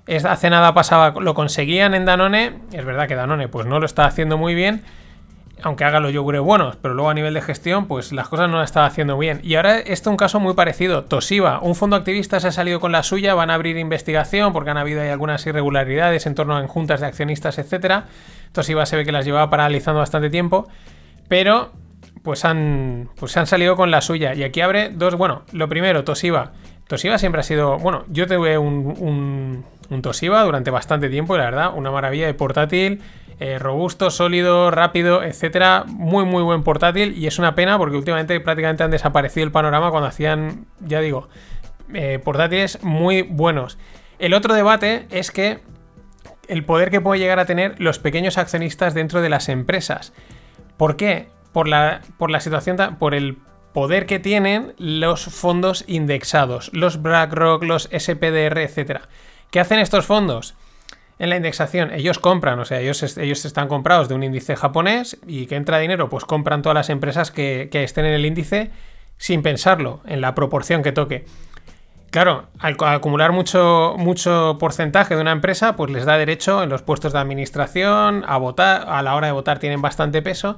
Es, 0.06 0.25
hace 0.25 0.50
nada 0.50 0.73
pasaba, 0.73 1.21
lo 1.21 1.35
conseguían 1.35 1.94
en 1.94 2.05
Danone, 2.05 2.61
es 2.73 2.85
verdad 2.85 3.09
que 3.09 3.17
Danone 3.17 3.49
pues 3.49 3.67
no 3.67 3.81
lo 3.81 3.87
está 3.87 4.05
haciendo 4.05 4.38
muy 4.38 4.55
bien, 4.55 4.83
aunque 5.62 5.85
haga 5.85 6.00
los 6.00 6.12
yogures 6.12 6.43
buenos, 6.43 6.77
pero 6.77 6.94
luego 6.94 7.11
a 7.11 7.15
nivel 7.15 7.35
de 7.35 7.41
gestión, 7.41 7.87
pues 7.87 8.12
las 8.12 8.29
cosas 8.29 8.50
no 8.50 8.59
las 8.59 8.71
estaba 8.71 8.87
haciendo 8.87 9.17
bien. 9.17 9.41
Y 9.43 9.55
ahora 9.55 9.79
este 9.79 9.93
es 9.93 10.06
un 10.06 10.17
caso 10.17 10.38
muy 10.38 10.55
parecido. 10.55 11.05
Toshiba, 11.05 11.61
un 11.61 11.75
fondo 11.75 11.97
activista 11.97 12.41
se 12.41 12.49
ha 12.49 12.53
salido 12.53 12.79
con 12.79 12.93
la 12.93 13.03
suya, 13.03 13.35
van 13.35 13.50
a 13.50 13.55
abrir 13.55 13.79
investigación 13.79 14.53
porque 14.53 14.71
han 14.71 14.77
habido 14.77 15.00
ahí 15.00 15.09
algunas 15.09 15.47
irregularidades 15.47 16.27
en 16.27 16.35
torno 16.35 16.56
a 16.56 16.67
juntas 16.69 17.00
de 17.00 17.06
accionistas, 17.06 17.58
etcétera. 17.58 18.05
Toshiba 18.53 18.84
se 18.84 18.96
ve 18.96 19.05
que 19.05 19.13
las 19.13 19.25
llevaba 19.25 19.49
paralizando 19.49 20.01
bastante 20.01 20.29
tiempo, 20.29 20.69
pero 21.29 21.72
pues 22.22 22.44
han, 22.44 23.08
pues 23.17 23.32
se 23.32 23.41
han 23.41 23.46
salido 23.46 23.77
con 23.77 23.91
la 23.91 24.03
suya. 24.03 24.34
Y 24.34 24.43
aquí 24.43 24.60
abre 24.60 24.91
dos, 24.91 25.15
bueno, 25.15 25.43
lo 25.53 25.69
primero, 25.69 26.05
Toshiba. 26.05 26.53
Toshiba 26.86 27.19
siempre 27.19 27.40
ha 27.40 27.44
sido, 27.44 27.78
bueno, 27.78 28.05
yo 28.08 28.26
tuve 28.26 28.58
un, 28.58 29.64
un, 29.90 30.02
Toshiba 30.02 30.43
durante 30.44 30.70
bastante 30.70 31.08
tiempo 31.08 31.34
y 31.34 31.38
la 31.38 31.44
verdad, 31.44 31.72
una 31.74 31.90
maravilla 31.90 32.26
de 32.26 32.34
portátil, 32.34 33.02
eh, 33.40 33.58
robusto, 33.58 34.10
sólido, 34.10 34.70
rápido, 34.70 35.22
etcétera. 35.22 35.84
Muy, 35.86 36.24
muy 36.24 36.43
buen 36.43 36.62
portátil 36.62 37.16
y 37.19 37.26
es 37.26 37.38
una 37.38 37.55
pena 37.55 37.76
porque 37.76 37.96
últimamente 37.96 38.38
prácticamente 38.40 38.84
han 38.84 38.90
desaparecido 38.90 39.44
el 39.44 39.52
panorama 39.52 39.90
cuando 39.90 40.08
hacían, 40.08 40.66
ya 40.81 41.00
digo, 41.00 41.28
eh, 41.93 42.20
portátiles 42.22 42.82
muy 42.82 43.22
buenos. 43.22 43.78
El 44.19 44.32
otro 44.32 44.55
debate 44.55 45.06
es 45.10 45.31
que 45.31 45.60
el 46.48 46.64
poder 46.64 46.90
que 46.90 47.00
puede 47.00 47.20
llegar 47.20 47.40
a 47.40 47.44
tener 47.46 47.81
los 47.81 47.98
pequeños 47.98 48.38
accionistas 48.38 48.94
dentro 48.94 49.20
de 49.20 49.28
las 49.28 49.48
empresas. 49.48 50.12
¿Por 50.76 50.96
qué? 50.96 51.28
Por 51.52 51.69
la, 51.69 52.02
por 52.19 52.31
la 52.31 52.40
situación, 52.40 52.76
por 52.98 53.14
el 53.14 53.38
poder 53.77 54.06
que 54.06 54.19
tienen 54.19 54.73
los 54.79 55.27
fondos 55.27 55.85
indexados, 55.87 56.71
los 56.73 57.03
BlackRock, 57.03 57.63
los 57.63 57.91
SPDR, 57.93 58.56
etcétera. 58.61 59.03
¿Qué 59.51 59.61
hacen 59.61 59.81
estos 59.81 60.06
fondos? 60.06 60.55
En 61.19 61.29
la 61.29 61.37
indexación, 61.37 61.93
ellos 61.93 62.19
compran, 62.19 62.59
o 62.59 62.65
sea, 62.65 62.81
ellos, 62.81 63.19
ellos 63.19 63.45
están 63.45 63.69
comprados 63.69 64.09
de 64.09 64.15
un 64.15 64.23
índice 64.23 64.56
japonés 64.56 65.19
y 65.27 65.45
que 65.45 65.56
entra 65.56 65.77
dinero, 65.77 66.09
pues 66.09 66.25
compran 66.25 66.63
todas 66.63 66.75
las 66.75 66.89
empresas 66.89 67.31
que, 67.31 67.69
estén 67.71 68.06
en 68.06 68.15
el 68.15 68.25
índice 68.25 68.71
sin 69.19 69.43
pensarlo, 69.43 70.01
en 70.06 70.23
la 70.23 70.35
proporción 70.35 70.83
que 70.83 70.93
toque. 70.93 71.27
Claro, 72.09 72.47
al, 72.59 72.79
acumular 72.81 73.33
mucho 73.33 74.56
porcentaje 74.59 75.17
de 75.17 75.21
una 75.21 75.33
empresa, 75.33 75.77
pues 75.77 75.91
les 75.91 76.06
da 76.06 76.17
derecho 76.17 76.63
en 76.63 76.71
los 76.71 76.81
puestos 76.81 77.13
de 77.13 77.19
administración, 77.19 78.25
a 78.27 78.39
votar, 78.39 78.87
a 78.89 79.03
la 79.03 79.15
hora 79.15 79.27
de 79.27 79.35
votar 79.35 79.59
tienen 79.59 79.83
bastante 79.83 80.23
peso, 80.23 80.56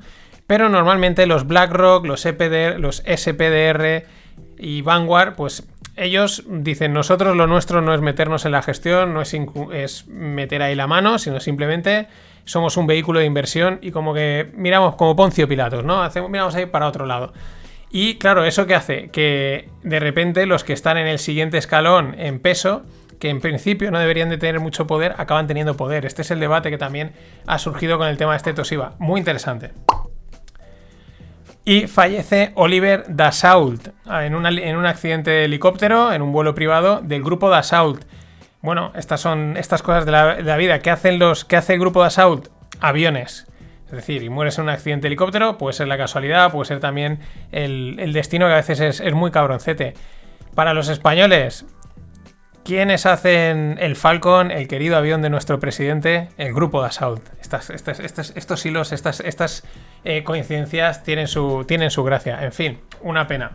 pero 0.49 0.71
normalmente 0.71 1.27
los 1.27 1.47
BlackRock, 1.47 2.07
los, 2.07 2.25
EPDR, 2.25 2.81
los 2.81 3.05
SPDR 3.07 4.07
y 4.59 4.81
Vanguard, 4.81 5.35
pues 5.35 5.69
ellos 5.95 6.43
dicen, 6.49 6.95
nosotros 6.95 7.37
lo 7.37 7.47
nuestro 7.47 7.83
no 7.83 7.93
es 7.93 8.01
meternos 8.01 8.47
en 8.47 8.53
la 8.53 8.63
gestión, 8.63 9.13
no 9.13 9.21
es, 9.21 10.07
meter 10.09 10.63
ahí 10.63 10.75
la 10.75 10.87
mano, 10.87 11.19
sino 11.19 11.39
simplemente 11.39 12.09
somos 12.47 12.79
un 12.79 12.87
vehículo 12.87 13.21
de 13.21 13.27
inversión 13.27 13.79
y 13.83 13.91
como 13.91 14.15
que 14.15 14.51
miramos 14.55 14.95
como 14.95 15.15
Poncio 15.15 15.47
Pilatos, 15.47 15.85
¿no? 15.85 16.03
Hacemos, 16.03 16.31
miramos 16.31 16.55
ahí 16.55 16.65
para 16.65 16.87
otro 16.87 17.05
lado. 17.05 17.35
Y 17.91 18.15
claro, 18.15 18.47
¿eso 18.47 18.67
qué 18.67 18.75
hace? 18.75 19.11
Que 19.11 19.69
de 19.83 20.01
repente 20.01 20.47
los 20.47 20.65
que 20.65 20.73
están 20.73 20.97
en 20.97 21.09
el 21.09 21.19
siguiente 21.19 21.59
escalón 21.59 22.15
en 22.19 22.41
peso 22.41 22.85
que 23.21 23.29
en 23.29 23.43
principio 23.43 23.91
no 23.91 23.99
deberían 23.99 24.31
de 24.31 24.39
tener 24.39 24.61
mucho 24.61 24.87
poder, 24.87 25.15
acaban 25.19 25.47
teniendo 25.47 25.77
poder. 25.77 26.07
Este 26.07 26.23
es 26.23 26.31
el 26.31 26.41
debate 26.41 26.71
que 26.71 26.79
también 26.79 27.13
ha 27.47 27.59
surgido 27.59 27.99
con 27.99 28.09
el 28.09 28.17
tema 28.17 28.33
de 28.33 28.39
este 28.39 28.55
Toshiba. 28.55 28.95
Muy 28.99 29.19
interesante. 29.19 29.73
Y 31.69 31.87
fallece 31.87 32.53
Oliver 32.55 33.05
Dassault 33.09 33.89
en, 34.11 34.47
en 34.47 34.77
un 34.79 34.87
accidente 34.87 35.31
de 35.31 35.45
helicóptero, 35.45 36.15
en 36.15 36.23
un 36.23 36.33
vuelo 36.33 36.55
privado 36.55 37.03
del 37.03 37.23
grupo 37.23 37.51
Dassault. 37.51 38.07
Bueno, 38.63 38.91
estas 38.95 39.21
son 39.21 39.55
estas 39.59 39.83
cosas 39.83 40.07
de 40.07 40.13
la, 40.13 40.57
vida. 40.57 40.79
¿Qué, 40.79 40.89
hacen 40.89 41.19
los, 41.19 41.45
¿Qué 41.45 41.57
hace 41.57 41.75
el 41.75 41.81
grupo 41.81 42.01
Dassault? 42.01 42.49
Aviones. 42.81 43.47
Es 43.85 43.93
decir, 43.93 44.23
y 44.23 44.31
mueres 44.31 44.57
en 44.57 44.65
un 44.65 44.71
accidente 44.71 45.03
de 45.03 45.07
helicóptero, 45.09 45.59
puede 45.59 45.75
ser 45.75 45.89
la 45.89 45.99
casualidad, 45.99 46.51
puede 46.51 46.65
ser 46.65 46.81
también 46.81 47.19
el, 47.53 48.15
destino 48.15 48.47
que 48.47 48.55
a 48.55 48.57
veces 48.57 48.81
es, 48.81 49.13
muy 49.13 49.31
cabroncete. 49.31 49.93
Para 50.55 50.73
los 50.73 50.89
españoles, 50.89 51.67
¿quiénes 52.69 53.07
hacen 53.07 53.79
el 53.81 53.97
Falcon, 53.97 54.51
el 54.51 54.69
querido 54.69 54.99
avión 54.99 55.23
de 55.23 55.31
nuestro 55.31 55.59
presidente? 55.59 56.29
El 56.37 56.53
grupo 56.53 56.83
de 56.83 56.89
Assault. 56.89 57.27
Estos 57.41 58.67
hilos, 58.67 58.93
estas, 58.93 59.65
eh, 60.05 60.23
coincidencias 60.23 61.03
tienen 61.03 61.29
su, 61.29 61.65
tienen 61.67 61.91
su 61.91 62.05
gracia. 62.05 62.45
En 62.45 62.53
fin, 62.53 62.79
una 63.01 63.27
pena. 63.27 63.53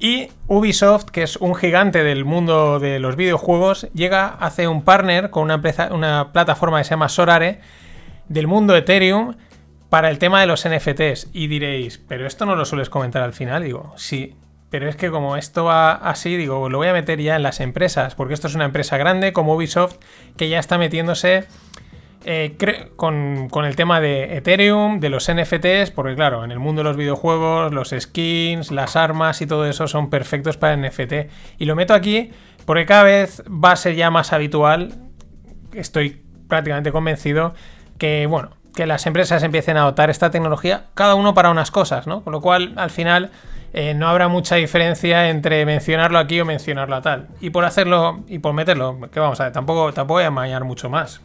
Y 0.00 0.30
Ubisoft, 0.48 1.04
que 1.10 1.22
es 1.22 1.36
un 1.36 1.54
gigante 1.54 2.02
del 2.02 2.24
mundo 2.24 2.80
de 2.80 2.98
los 2.98 3.14
videojuegos, 3.14 3.86
llega, 3.94 4.26
hace 4.40 4.66
un 4.66 4.82
partner 4.82 5.30
con 5.30 5.44
una, 5.44 5.54
empresa, 5.54 5.90
una 5.92 6.32
plataforma 6.32 6.78
que 6.78 6.84
se 6.84 6.90
llama 6.90 7.08
Sorare 7.08 7.60
del 8.28 8.48
mundo 8.48 8.74
Ethereum 8.74 9.36
para 9.90 10.10
el 10.10 10.18
tema 10.18 10.40
de 10.40 10.48
los 10.48 10.68
NFTs. 10.68 11.28
Y 11.32 11.46
diréis, 11.46 11.98
pero 12.08 12.26
esto 12.26 12.46
no 12.46 12.56
lo 12.56 12.64
sueles 12.64 12.90
comentar 12.90 13.22
al 13.22 13.32
final. 13.32 13.62
Digo, 13.62 13.92
sí, 13.94 14.34
pero 14.72 14.88
es 14.88 14.96
que 14.96 15.10
como 15.10 15.36
esto 15.36 15.64
va 15.64 15.92
así, 15.92 16.34
digo, 16.34 16.70
lo 16.70 16.78
voy 16.78 16.88
a 16.88 16.94
meter 16.94 17.20
ya 17.20 17.36
en 17.36 17.42
las 17.42 17.60
empresas, 17.60 18.14
porque 18.14 18.32
esto 18.32 18.46
es 18.46 18.54
una 18.54 18.64
empresa 18.64 18.96
grande 18.96 19.34
como 19.34 19.54
Ubisoft 19.54 19.96
que 20.38 20.48
ya 20.48 20.58
está 20.58 20.78
metiéndose 20.78 21.44
eh, 22.24 22.56
con, 22.96 23.50
con, 23.50 23.66
el 23.66 23.76
tema 23.76 24.00
de 24.00 24.38
Ethereum, 24.38 24.98
de 24.98 25.10
los 25.10 25.30
NFTs, 25.30 25.90
porque 25.90 26.14
claro, 26.14 26.42
en 26.42 26.52
el 26.52 26.58
mundo 26.58 26.80
de 26.80 26.84
los 26.84 26.96
videojuegos, 26.96 27.70
los 27.74 27.90
skins, 27.90 28.70
las 28.70 28.96
armas 28.96 29.42
y 29.42 29.46
todo 29.46 29.66
eso 29.66 29.88
son 29.88 30.08
perfectos 30.08 30.56
para 30.56 30.74
NFT. 30.74 31.28
Y 31.58 31.66
lo 31.66 31.76
meto 31.76 31.92
aquí 31.92 32.30
porque 32.64 32.86
cada 32.86 33.02
vez 33.02 33.42
va 33.46 33.72
a 33.72 33.76
ser 33.76 33.94
ya 33.94 34.10
más 34.10 34.32
habitual, 34.32 34.94
estoy 35.74 36.22
prácticamente 36.48 36.92
convencido, 36.92 37.52
que, 37.98 38.24
bueno, 38.24 38.52
que 38.74 38.86
las 38.86 39.04
empresas 39.04 39.42
empiecen 39.42 39.76
a 39.76 39.82
adoptar 39.82 40.08
esta 40.08 40.30
tecnología, 40.30 40.86
cada 40.94 41.14
uno 41.14 41.34
para 41.34 41.50
unas 41.50 41.70
cosas, 41.70 42.06
¿no? 42.06 42.24
Con 42.24 42.32
lo 42.32 42.40
cual, 42.40 42.72
al 42.76 42.88
final, 42.88 43.32
eh, 43.74 43.94
no 43.94 44.08
habrá 44.08 44.28
mucha 44.28 44.56
diferencia 44.56 45.30
entre 45.30 45.64
mencionarlo 45.64 46.18
aquí 46.18 46.40
o 46.40 46.44
mencionarlo 46.44 46.96
a 46.96 47.02
tal. 47.02 47.28
Y 47.40 47.50
por 47.50 47.64
hacerlo 47.64 48.20
y 48.28 48.38
por 48.38 48.52
meterlo, 48.52 48.98
que 49.10 49.20
vamos 49.20 49.40
a 49.40 49.44
ver, 49.44 49.52
tampoco, 49.52 49.92
tampoco 49.92 50.18
voy 50.18 50.24
a 50.24 50.30
mañar 50.30 50.64
mucho 50.64 50.90
más. 50.90 51.20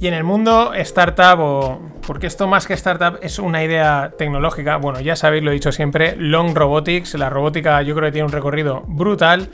Y 0.00 0.08
en 0.08 0.14
el 0.14 0.24
mundo 0.24 0.74
startup, 0.74 1.38
o 1.38 1.80
porque 2.04 2.26
esto 2.26 2.48
más 2.48 2.66
que 2.66 2.74
startup 2.74 3.20
es 3.22 3.38
una 3.38 3.62
idea 3.62 4.14
tecnológica, 4.18 4.76
bueno, 4.78 5.00
ya 5.00 5.14
sabéis, 5.14 5.44
lo 5.44 5.52
he 5.52 5.54
dicho 5.54 5.70
siempre, 5.70 6.16
Long 6.16 6.56
Robotics, 6.56 7.14
la 7.14 7.30
robótica 7.30 7.80
yo 7.82 7.94
creo 7.94 8.08
que 8.08 8.12
tiene 8.12 8.26
un 8.26 8.32
recorrido 8.32 8.82
brutal 8.88 9.48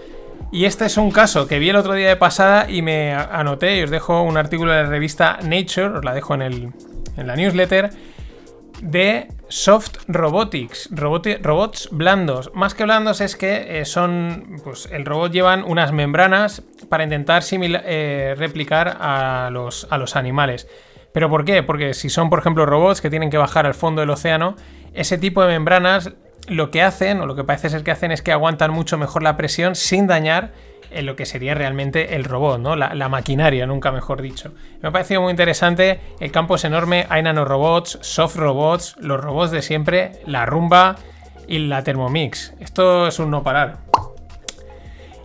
y 0.51 0.65
este 0.65 0.87
es 0.87 0.97
un 0.97 1.11
caso 1.11 1.47
que 1.47 1.59
vi 1.59 1.71
el 1.71 1.77
otro 1.77 1.95
día 1.95 2.09
de 2.09 2.17
pasada 2.17 2.71
y 2.71 2.83
me 2.83 3.13
anoté 3.13 3.79
y 3.79 3.83
os 3.83 3.91
dejo 3.91 4.23
un 4.23 4.37
artículo 4.37 4.73
de 4.73 4.83
la 4.83 4.89
revista 4.89 5.39
Nature, 5.43 5.99
os 5.99 6.05
la 6.05 6.15
dejo 6.15 6.35
en, 6.35 6.43
el, 6.43 6.73
en 7.17 7.27
la 7.27 7.37
newsletter, 7.37 7.91
de 8.81 9.29
Soft 9.49 9.97
Robotics, 10.09 10.91
robots 10.93 11.89
blandos. 11.91 12.51
Más 12.55 12.75
que 12.75 12.85
blandos 12.85 13.21
es 13.21 13.37
que 13.37 13.81
eh, 13.81 13.85
son, 13.85 14.61
pues 14.63 14.89
el 14.93 15.05
robot 15.05 15.33
llevan 15.33 15.65
unas 15.65 15.93
membranas 15.93 16.63
para 16.89 17.05
intentar 17.05 17.43
eh, 17.51 18.35
replicar 18.37 18.97
a 19.01 19.51
los, 19.51 19.87
a 19.91 19.99
los 19.99 20.17
animales. 20.17 20.69
¿Pero 21.13 21.31
por 21.31 21.45
qué? 21.45 21.63
Porque 21.63 21.95
si 21.95 22.11
son, 22.11 22.31
por 22.31 22.39
ejemplo, 22.39 22.67
robots 22.67 23.01
que 23.01 23.11
tienen 23.11 23.31
que 23.31 23.39
bajar 23.39 23.67
al 23.67 23.75
fondo 23.75 24.01
del 24.01 24.11
océano, 24.11 24.57
ese 24.93 25.19
tipo 25.19 25.43
de 25.43 25.49
membranas 25.49 26.13
lo 26.49 26.71
que 26.71 26.83
hacen, 26.83 27.21
o 27.21 27.27
lo 27.27 27.35
que 27.37 27.45
parece 27.45 27.71
ser 27.71 27.85
que 27.85 27.91
hacen, 27.91 28.13
es 28.13 28.23
que 28.23 28.33
aguantan 28.33 28.73
mucho 28.73 28.99
mejor 28.99 29.23
la 29.23 29.37
presión 29.37 29.75
sin 29.75 30.07
dañar 30.07 30.53
en 30.91 31.07
lo 31.07 31.17
que 31.17 31.27
sería 31.27 31.55
realmente 31.55 32.17
el 32.17 32.25
robot, 32.25 32.61
¿no? 32.61 32.77
La, 32.77 33.09
maquinaria, 33.09 33.67
nunca 33.67 33.93
mejor 33.93 34.23
dicho. 34.23 34.53
Me 34.81 34.89
ha 34.89 34.93
parecido 34.93 35.21
muy 35.21 35.31
interesante, 35.31 36.01
el 36.21 36.33
campo 36.33 36.55
es 36.55 36.65
enorme, 36.65 37.07
hay 37.11 37.23
nanorobots, 37.23 37.99
soft 38.01 38.37
robots, 38.37 38.97
los 38.99 39.21
robots 39.21 39.51
de 39.51 39.63
siempre, 39.63 40.13
la 40.27 40.47
rumba 40.47 40.97
y 41.47 41.59
la 41.59 41.83
Thermomix. 41.83 42.55
Esto 42.61 43.09
es 43.09 43.19
un 43.19 43.31
no 43.31 43.43
parar. 43.43 43.79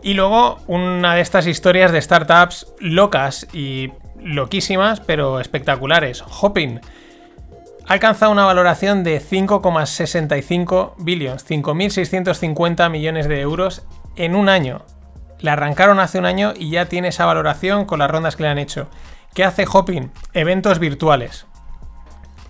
Y 0.02 0.16
luego 0.16 0.60
una 0.68 1.16
de 1.16 1.22
estas 1.22 1.48
historias 1.48 1.92
de 1.94 2.02
startups 2.02 2.68
locas 2.80 3.48
y 3.54 3.92
loquísimas, 4.22 5.00
pero 5.00 5.40
espectaculares. 5.40 6.24
Hopping 6.42 6.82
ha 7.88 7.94
alcanzado 7.94 8.32
una 8.32 8.46
valoración 8.46 9.04
de 9.04 9.22
5,65 9.22 10.94
billions, 10.98 11.50
5.650 11.50 12.90
millones 12.90 13.28
de 13.28 13.42
euros 13.42 13.86
en 14.16 14.36
un 14.36 14.50
año. 14.50 14.86
La 15.40 15.54
arrancaron 15.54 16.00
hace 16.00 16.20
un 16.20 16.26
año 16.26 16.54
y 16.58 16.70
ya 16.70 16.86
tiene 16.86 17.10
esa 17.10 17.26
valoración 17.26 17.86
con 17.86 18.00
las 18.00 18.10
rondas 18.10 18.36
que 18.36 18.44
le 18.44 18.50
han 18.50 18.58
hecho. 18.58 18.88
¿Qué 19.34 19.44
hace 19.44 19.66
Hopping? 19.70 20.12
Eventos 20.34 20.80
virtuales. 20.80 21.46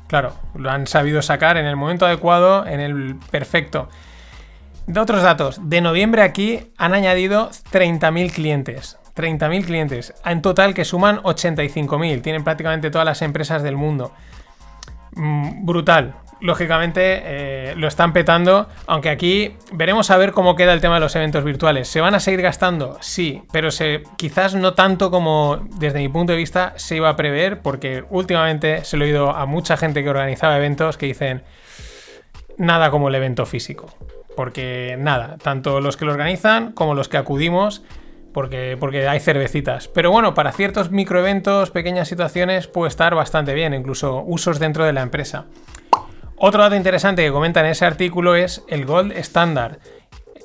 Claro, 0.07 0.33
lo 0.53 0.69
han 0.69 0.85
sabido 0.85 1.23
sacar 1.23 1.57
en 1.57 1.65
el 1.65 1.75
momento 1.75 2.05
adecuado, 2.05 2.67
en 2.67 2.79
el 2.79 3.15
perfecto. 3.31 3.89
De 4.85 4.99
otros 4.99 5.23
datos, 5.23 5.59
de 5.63 5.81
noviembre 5.81 6.21
aquí 6.21 6.71
han 6.77 6.93
añadido 6.93 7.49
30.000 7.71 8.31
clientes. 8.31 8.99
30.000 9.15 9.65
clientes, 9.65 10.13
en 10.25 10.41
total 10.41 10.73
que 10.73 10.85
suman 10.85 11.17
85.000. 11.23 12.21
Tienen 12.21 12.43
prácticamente 12.43 12.91
todas 12.91 13.05
las 13.05 13.21
empresas 13.21 13.63
del 13.63 13.77
mundo. 13.77 14.11
Mm, 15.15 15.65
brutal. 15.65 16.15
Lógicamente 16.41 17.21
eh, 17.23 17.73
lo 17.77 17.87
están 17.87 18.11
petando, 18.11 18.67
aunque 18.85 19.09
aquí 19.09 19.55
veremos 19.71 20.11
a 20.11 20.17
ver 20.17 20.33
cómo 20.33 20.57
queda 20.57 20.73
el 20.73 20.81
tema 20.81 20.95
de 20.95 20.99
los 20.99 21.15
eventos 21.15 21.45
virtuales. 21.45 21.87
¿Se 21.87 22.01
van 22.01 22.15
a 22.15 22.19
seguir 22.19 22.41
gastando? 22.41 22.97
Sí, 22.99 23.43
pero 23.53 23.71
se, 23.71 24.03
quizás 24.17 24.53
no 24.53 24.73
tanto 24.73 25.09
como 25.09 25.65
desde 25.77 25.99
mi 25.99 26.09
punto 26.09 26.33
de 26.33 26.37
vista 26.37 26.73
se 26.75 26.97
iba 26.97 27.07
a 27.07 27.15
prever, 27.15 27.61
porque 27.61 28.03
últimamente 28.09 28.83
se 28.83 28.97
lo 28.97 29.05
he 29.05 29.07
oído 29.07 29.29
a 29.29 29.45
mucha 29.45 29.77
gente 29.77 30.03
que 30.03 30.09
organizaba 30.09 30.57
eventos 30.57 30.97
que 30.97 31.05
dicen 31.05 31.43
nada 32.57 32.91
como 32.91 33.07
el 33.07 33.15
evento 33.15 33.45
físico. 33.45 33.87
Porque 34.35 34.97
nada, 34.99 35.37
tanto 35.41 35.79
los 35.79 35.95
que 35.95 36.03
lo 36.03 36.11
organizan 36.11 36.73
como 36.73 36.93
los 36.93 37.07
que 37.07 37.17
acudimos 37.17 37.83
porque, 38.33 38.77
porque 38.79 39.07
hay 39.07 39.19
cervecitas. 39.19 39.87
Pero 39.87 40.11
bueno, 40.11 40.33
para 40.33 40.51
ciertos 40.51 40.91
microeventos, 40.91 41.71
pequeñas 41.71 42.07
situaciones, 42.07 42.67
puede 42.67 42.89
estar 42.89 43.15
bastante 43.15 43.53
bien, 43.53 43.73
incluso 43.73 44.23
usos 44.25 44.59
dentro 44.59 44.85
de 44.85 44.93
la 44.93 45.01
empresa. 45.01 45.45
Otro 46.35 46.61
dato 46.61 46.75
interesante 46.75 47.23
que 47.23 47.31
comenta 47.31 47.61
en 47.61 47.67
ese 47.67 47.85
artículo 47.85 48.35
es 48.35 48.63
el 48.67 48.85
Gold 48.85 49.13
Standard 49.13 49.77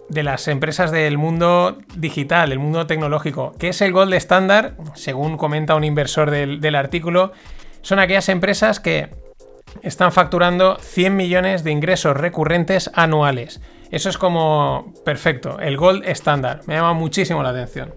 de 0.09 0.23
las 0.23 0.49
empresas 0.49 0.91
del 0.91 1.19
mundo 1.19 1.79
digital, 1.97 2.53
el 2.53 2.59
mundo 2.59 2.87
tecnológico. 2.87 3.53
¿Qué 3.59 3.71
es 3.71 3.81
el 3.83 3.93
Gold 3.93 4.15
Standard? 4.15 4.75
Según 4.95 5.37
comenta 5.37 5.75
un 5.75 5.85
inversor 5.85 6.31
del, 6.31 6.61
del 6.61 6.77
artículo, 6.77 7.33
son 7.83 7.99
aquellas 7.99 8.29
empresas 8.29 8.81
que 8.81 9.11
están 9.83 10.13
facturando 10.13 10.77
100 10.81 11.17
millones 11.17 11.65
de 11.65 11.73
ingresos 11.73 12.17
recurrentes 12.17 12.91
anuales. 12.95 13.61
Eso 13.91 14.09
es 14.11 14.19
como 14.19 14.93
perfecto, 15.05 15.59
el 15.61 15.77
gold 15.77 16.05
estándar. 16.07 16.61
Me 16.67 16.75
llama 16.75 16.93
muchísimo 16.93 17.43
la 17.43 17.51
atención. 17.51 17.95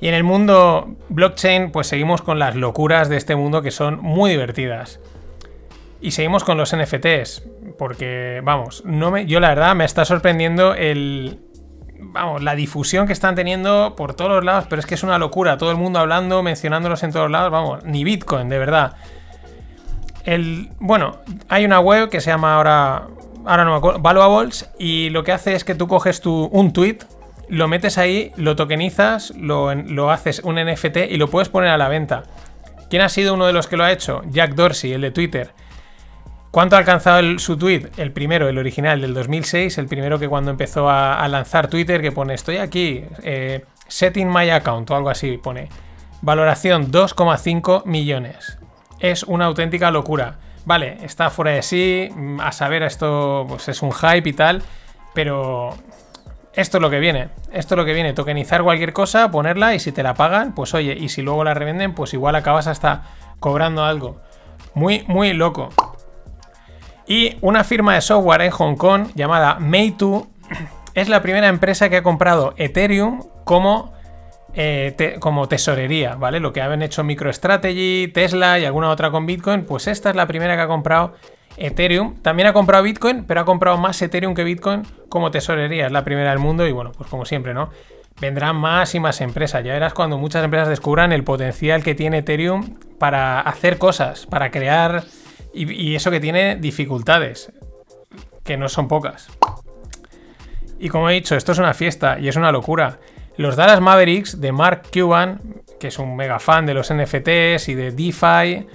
Y 0.00 0.08
en 0.08 0.14
el 0.14 0.24
mundo 0.24 0.96
blockchain, 1.08 1.72
pues 1.72 1.86
seguimos 1.86 2.20
con 2.20 2.38
las 2.38 2.54
locuras 2.54 3.08
de 3.08 3.16
este 3.16 3.34
mundo 3.34 3.62
que 3.62 3.70
son 3.70 4.00
muy 4.00 4.30
divertidas. 4.30 5.00
Y 6.00 6.10
seguimos 6.10 6.44
con 6.44 6.58
los 6.58 6.76
NFTs, 6.76 7.44
porque, 7.78 8.42
vamos, 8.44 8.84
no 8.84 9.10
me, 9.10 9.24
yo 9.24 9.40
la 9.40 9.48
verdad 9.48 9.74
me 9.74 9.86
está 9.86 10.04
sorprendiendo 10.04 10.74
el, 10.74 11.40
vamos, 11.98 12.42
la 12.42 12.54
difusión 12.54 13.06
que 13.06 13.14
están 13.14 13.34
teniendo 13.34 13.94
por 13.96 14.14
todos 14.14 14.30
los 14.30 14.44
lados, 14.44 14.66
pero 14.68 14.80
es 14.80 14.86
que 14.86 14.94
es 14.94 15.02
una 15.02 15.18
locura, 15.18 15.56
todo 15.56 15.70
el 15.70 15.78
mundo 15.78 15.98
hablando, 15.98 16.42
mencionándolos 16.42 17.02
en 17.02 17.12
todos 17.12 17.30
lados, 17.30 17.50
vamos, 17.50 17.84
ni 17.84 18.04
Bitcoin, 18.04 18.50
de 18.50 18.58
verdad. 18.58 18.96
El, 20.24 20.68
bueno, 20.78 21.20
hay 21.48 21.64
una 21.64 21.80
web 21.80 22.10
que 22.10 22.20
se 22.20 22.30
llama 22.30 22.56
ahora 22.56 23.08
ahora 23.46 23.64
no 23.64 23.72
me 23.72 23.76
acuerdo, 23.78 24.00
Valuables, 24.00 24.70
y 24.78 25.10
lo 25.10 25.24
que 25.24 25.32
hace 25.32 25.54
es 25.54 25.64
que 25.64 25.74
tú 25.74 25.88
coges 25.88 26.20
tu, 26.20 26.46
un 26.52 26.72
tweet, 26.72 26.98
lo 27.48 27.68
metes 27.68 27.96
ahí, 27.96 28.32
lo 28.36 28.56
tokenizas, 28.56 29.30
lo, 29.30 29.74
lo, 29.74 30.10
haces 30.10 30.40
un 30.44 30.56
NFT 30.56 30.96
y 31.08 31.16
lo 31.16 31.28
puedes 31.28 31.48
poner 31.48 31.70
a 31.70 31.78
la 31.78 31.88
venta. 31.88 32.24
¿Quién 32.90 33.02
ha 33.02 33.08
sido 33.08 33.34
uno 33.34 33.46
de 33.46 33.52
los 33.52 33.66
que 33.66 33.76
lo 33.76 33.84
ha 33.84 33.92
hecho? 33.92 34.22
Jack 34.30 34.54
Dorsey, 34.54 34.92
el 34.92 35.00
de 35.00 35.10
Twitter. 35.10 35.52
¿Cuánto 36.50 36.76
ha 36.76 36.78
alcanzado 36.78 37.38
su 37.38 37.56
tweet? 37.58 37.90
El 37.98 38.12
primero, 38.12 38.48
el 38.48 38.56
original 38.56 39.00
del 39.00 39.12
2006, 39.12 39.76
el 39.78 39.88
primero 39.88 40.18
que 40.18 40.28
cuando 40.28 40.50
empezó 40.50 40.88
a, 40.88 41.28
lanzar 41.28 41.68
Twitter, 41.68 42.00
que 42.00 42.12
pone 42.12 42.32
estoy 42.32 42.56
aquí, 42.56 43.04
eh, 43.22 43.64
setting 43.88 44.32
my 44.32 44.48
account 44.50 44.90
o 44.90 44.96
algo 44.96 45.10
así, 45.10 45.36
pone. 45.36 45.68
Valoración 46.22 46.90
2,5 46.90 47.84
millones. 47.84 48.58
Es 49.00 49.22
una 49.24 49.44
auténtica 49.44 49.90
locura. 49.90 50.38
Vale, 50.66 50.98
está 51.02 51.30
fuera 51.30 51.52
de 51.52 51.62
sí, 51.62 52.10
mm, 52.14 52.40
a 52.40 52.52
saber, 52.52 52.82
esto 52.82 53.46
pues 53.48 53.68
es 53.68 53.80
un 53.80 53.92
hype 53.92 54.28
y 54.28 54.32
tal, 54.34 54.62
pero 55.14 55.74
esto 56.52 56.76
es 56.76 56.82
lo 56.82 56.90
que 56.90 56.98
viene, 56.98 57.30
esto 57.52 57.74
es 57.74 57.78
lo 57.78 57.84
que 57.86 57.94
viene, 57.94 58.12
tokenizar 58.12 58.62
cualquier 58.62 58.92
cosa, 58.92 59.30
ponerla 59.30 59.74
y 59.74 59.80
si 59.80 59.92
te 59.92 60.02
la 60.02 60.12
pagan, 60.12 60.54
pues 60.54 60.74
oye, 60.74 60.94
y 60.98 61.08
si 61.08 61.22
luego 61.22 61.44
la 61.44 61.54
revenden, 61.54 61.94
pues 61.94 62.12
igual 62.12 62.34
acabas 62.34 62.66
hasta 62.66 63.04
cobrando 63.40 63.84
algo. 63.84 64.20
Muy, 64.74 65.04
muy 65.06 65.32
loco. 65.32 65.70
Y 67.06 67.38
una 67.40 67.64
firma 67.64 67.94
de 67.94 68.00
software 68.00 68.42
en 68.42 68.50
Hong 68.50 68.76
Kong 68.76 69.08
llamada 69.14 69.58
Meitu 69.60 70.28
es 70.94 71.08
la 71.08 71.22
primera 71.22 71.46
empresa 71.46 71.88
que 71.88 71.98
ha 71.98 72.02
comprado 72.02 72.52
Ethereum 72.56 73.22
como, 73.44 73.92
eh, 74.58 74.94
te- 74.96 75.20
como 75.20 75.46
tesorería, 75.48 76.14
¿vale? 76.16 76.40
Lo 76.40 76.52
que 76.52 76.62
habían 76.62 76.82
hecho 76.82 77.04
MicroStrategy, 77.04 78.08
Tesla 78.08 78.58
y 78.58 78.64
alguna 78.64 78.90
otra 78.90 79.10
con 79.10 79.26
Bitcoin, 79.26 79.64
pues 79.66 79.86
esta 79.86 80.10
es 80.10 80.16
la 80.16 80.26
primera 80.26 80.56
que 80.56 80.62
ha 80.62 80.66
comprado 80.66 81.14
Ethereum. 81.58 82.16
También 82.22 82.48
ha 82.48 82.52
comprado 82.52 82.82
Bitcoin, 82.82 83.24
pero 83.24 83.42
ha 83.42 83.44
comprado 83.44 83.76
más 83.76 84.00
Ethereum 84.02 84.34
que 84.34 84.44
Bitcoin 84.44 84.82
como 85.08 85.30
tesorería. 85.30 85.86
Es 85.86 85.92
la 85.92 86.04
primera 86.04 86.30
del 86.30 86.38
mundo 86.38 86.66
y 86.66 86.72
bueno, 86.72 86.92
pues 86.92 87.08
como 87.10 87.24
siempre, 87.26 87.52
¿no? 87.54 87.70
Vendrán 88.18 88.56
más 88.56 88.94
y 88.94 89.00
más 89.00 89.20
empresas. 89.20 89.62
Ya 89.62 89.74
verás 89.74 89.92
cuando 89.92 90.16
muchas 90.16 90.42
empresas 90.42 90.68
descubran 90.68 91.12
el 91.12 91.22
potencial 91.22 91.82
que 91.82 91.94
tiene 91.94 92.18
Ethereum 92.18 92.78
para 92.98 93.40
hacer 93.40 93.76
cosas, 93.76 94.24
para 94.24 94.50
crear 94.50 95.04
y, 95.52 95.70
y 95.70 95.96
eso 95.96 96.10
que 96.10 96.18
tiene 96.20 96.56
dificultades, 96.56 97.52
que 98.42 98.56
no 98.56 98.70
son 98.70 98.88
pocas. 98.88 99.28
Y 100.78 100.88
como 100.88 101.10
he 101.10 101.14
dicho, 101.14 101.36
esto 101.36 101.52
es 101.52 101.58
una 101.58 101.74
fiesta 101.74 102.18
y 102.18 102.28
es 102.28 102.36
una 102.36 102.52
locura. 102.52 102.98
Los 103.36 103.56
Dallas 103.56 103.80
Mavericks 103.80 104.40
de 104.40 104.52
Mark 104.52 104.84
Cuban, 104.92 105.40
que 105.78 105.88
es 105.88 105.98
un 105.98 106.16
mega 106.16 106.38
fan 106.38 106.64
de 106.64 106.72
los 106.72 106.92
NFTs 106.92 107.68
y 107.68 107.74
de 107.74 107.90
DeFi, 107.92 108.66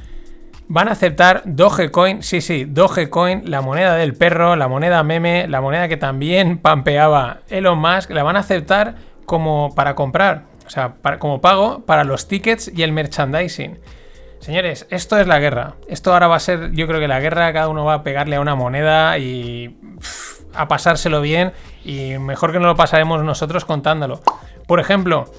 van 0.67 0.87
a 0.87 0.91
aceptar 0.91 1.41
Dogecoin, 1.45 2.21
sí, 2.21 2.41
sí, 2.41 2.65
Dogecoin, 2.65 3.49
la 3.49 3.61
moneda 3.61 3.95
del 3.95 4.13
perro, 4.13 4.55
la 4.55 4.67
moneda 4.67 5.03
meme, 5.03 5.47
la 5.47 5.61
moneda 5.61 5.87
que 5.87 5.97
también 5.97 6.57
pampeaba 6.61 7.39
Elon 7.49 7.79
Musk, 7.79 8.11
la 8.11 8.23
van 8.23 8.35
a 8.35 8.39
aceptar 8.39 8.95
como 9.25 9.73
para 9.75 9.95
comprar, 9.95 10.43
o 10.65 10.69
sea, 10.69 10.93
como 11.19 11.41
pago 11.41 11.83
para 11.85 12.03
los 12.03 12.27
tickets 12.27 12.71
y 12.73 12.83
el 12.83 12.91
merchandising. 12.91 13.79
Señores, 14.41 14.87
esto 14.89 15.19
es 15.19 15.27
la 15.27 15.39
guerra. 15.39 15.75
Esto 15.87 16.13
ahora 16.13 16.27
va 16.27 16.37
a 16.37 16.39
ser, 16.39 16.71
yo 16.71 16.87
creo 16.87 16.99
que 16.99 17.07
la 17.07 17.19
guerra, 17.19 17.53
cada 17.53 17.67
uno 17.67 17.85
va 17.85 17.93
a 17.93 18.03
pegarle 18.03 18.37
a 18.37 18.41
una 18.41 18.55
moneda 18.55 19.19
y 19.19 19.77
a 20.55 20.67
pasárselo 20.67 21.21
bien 21.21 21.53
y 21.85 22.17
mejor 22.17 22.51
que 22.51 22.59
no 22.59 22.65
lo 22.65 22.75
pasaremos 22.75 23.23
nosotros 23.23 23.65
contándolo. 23.65 24.19
Por 24.65 24.79
ejemplo, 24.79 25.31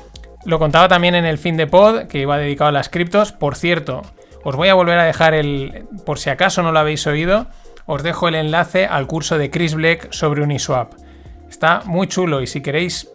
lo 0.44 0.60
contaba 0.60 0.86
también 0.86 1.16
en 1.16 1.24
el 1.24 1.38
fin 1.38 1.56
de 1.56 1.66
pod, 1.66 2.06
que 2.06 2.20
iba 2.20 2.38
dedicado 2.38 2.68
a 2.68 2.72
las 2.72 2.88
criptos. 2.88 3.32
Por 3.32 3.56
cierto, 3.56 4.02
os 4.44 4.54
voy 4.54 4.68
a 4.68 4.74
volver 4.74 5.00
a 5.00 5.04
dejar 5.04 5.34
el, 5.34 5.84
por 6.06 6.20
si 6.20 6.30
acaso 6.30 6.62
no 6.62 6.70
lo 6.70 6.78
habéis 6.78 7.04
oído, 7.08 7.48
os 7.86 8.04
dejo 8.04 8.28
el 8.28 8.36
enlace 8.36 8.86
al 8.86 9.08
curso 9.08 9.36
de 9.36 9.50
Chris 9.50 9.74
Black 9.74 10.12
sobre 10.12 10.42
Uniswap. 10.42 10.92
Está 11.50 11.82
muy 11.86 12.06
chulo 12.06 12.40
y 12.40 12.46
si 12.46 12.60
queréis 12.60 13.08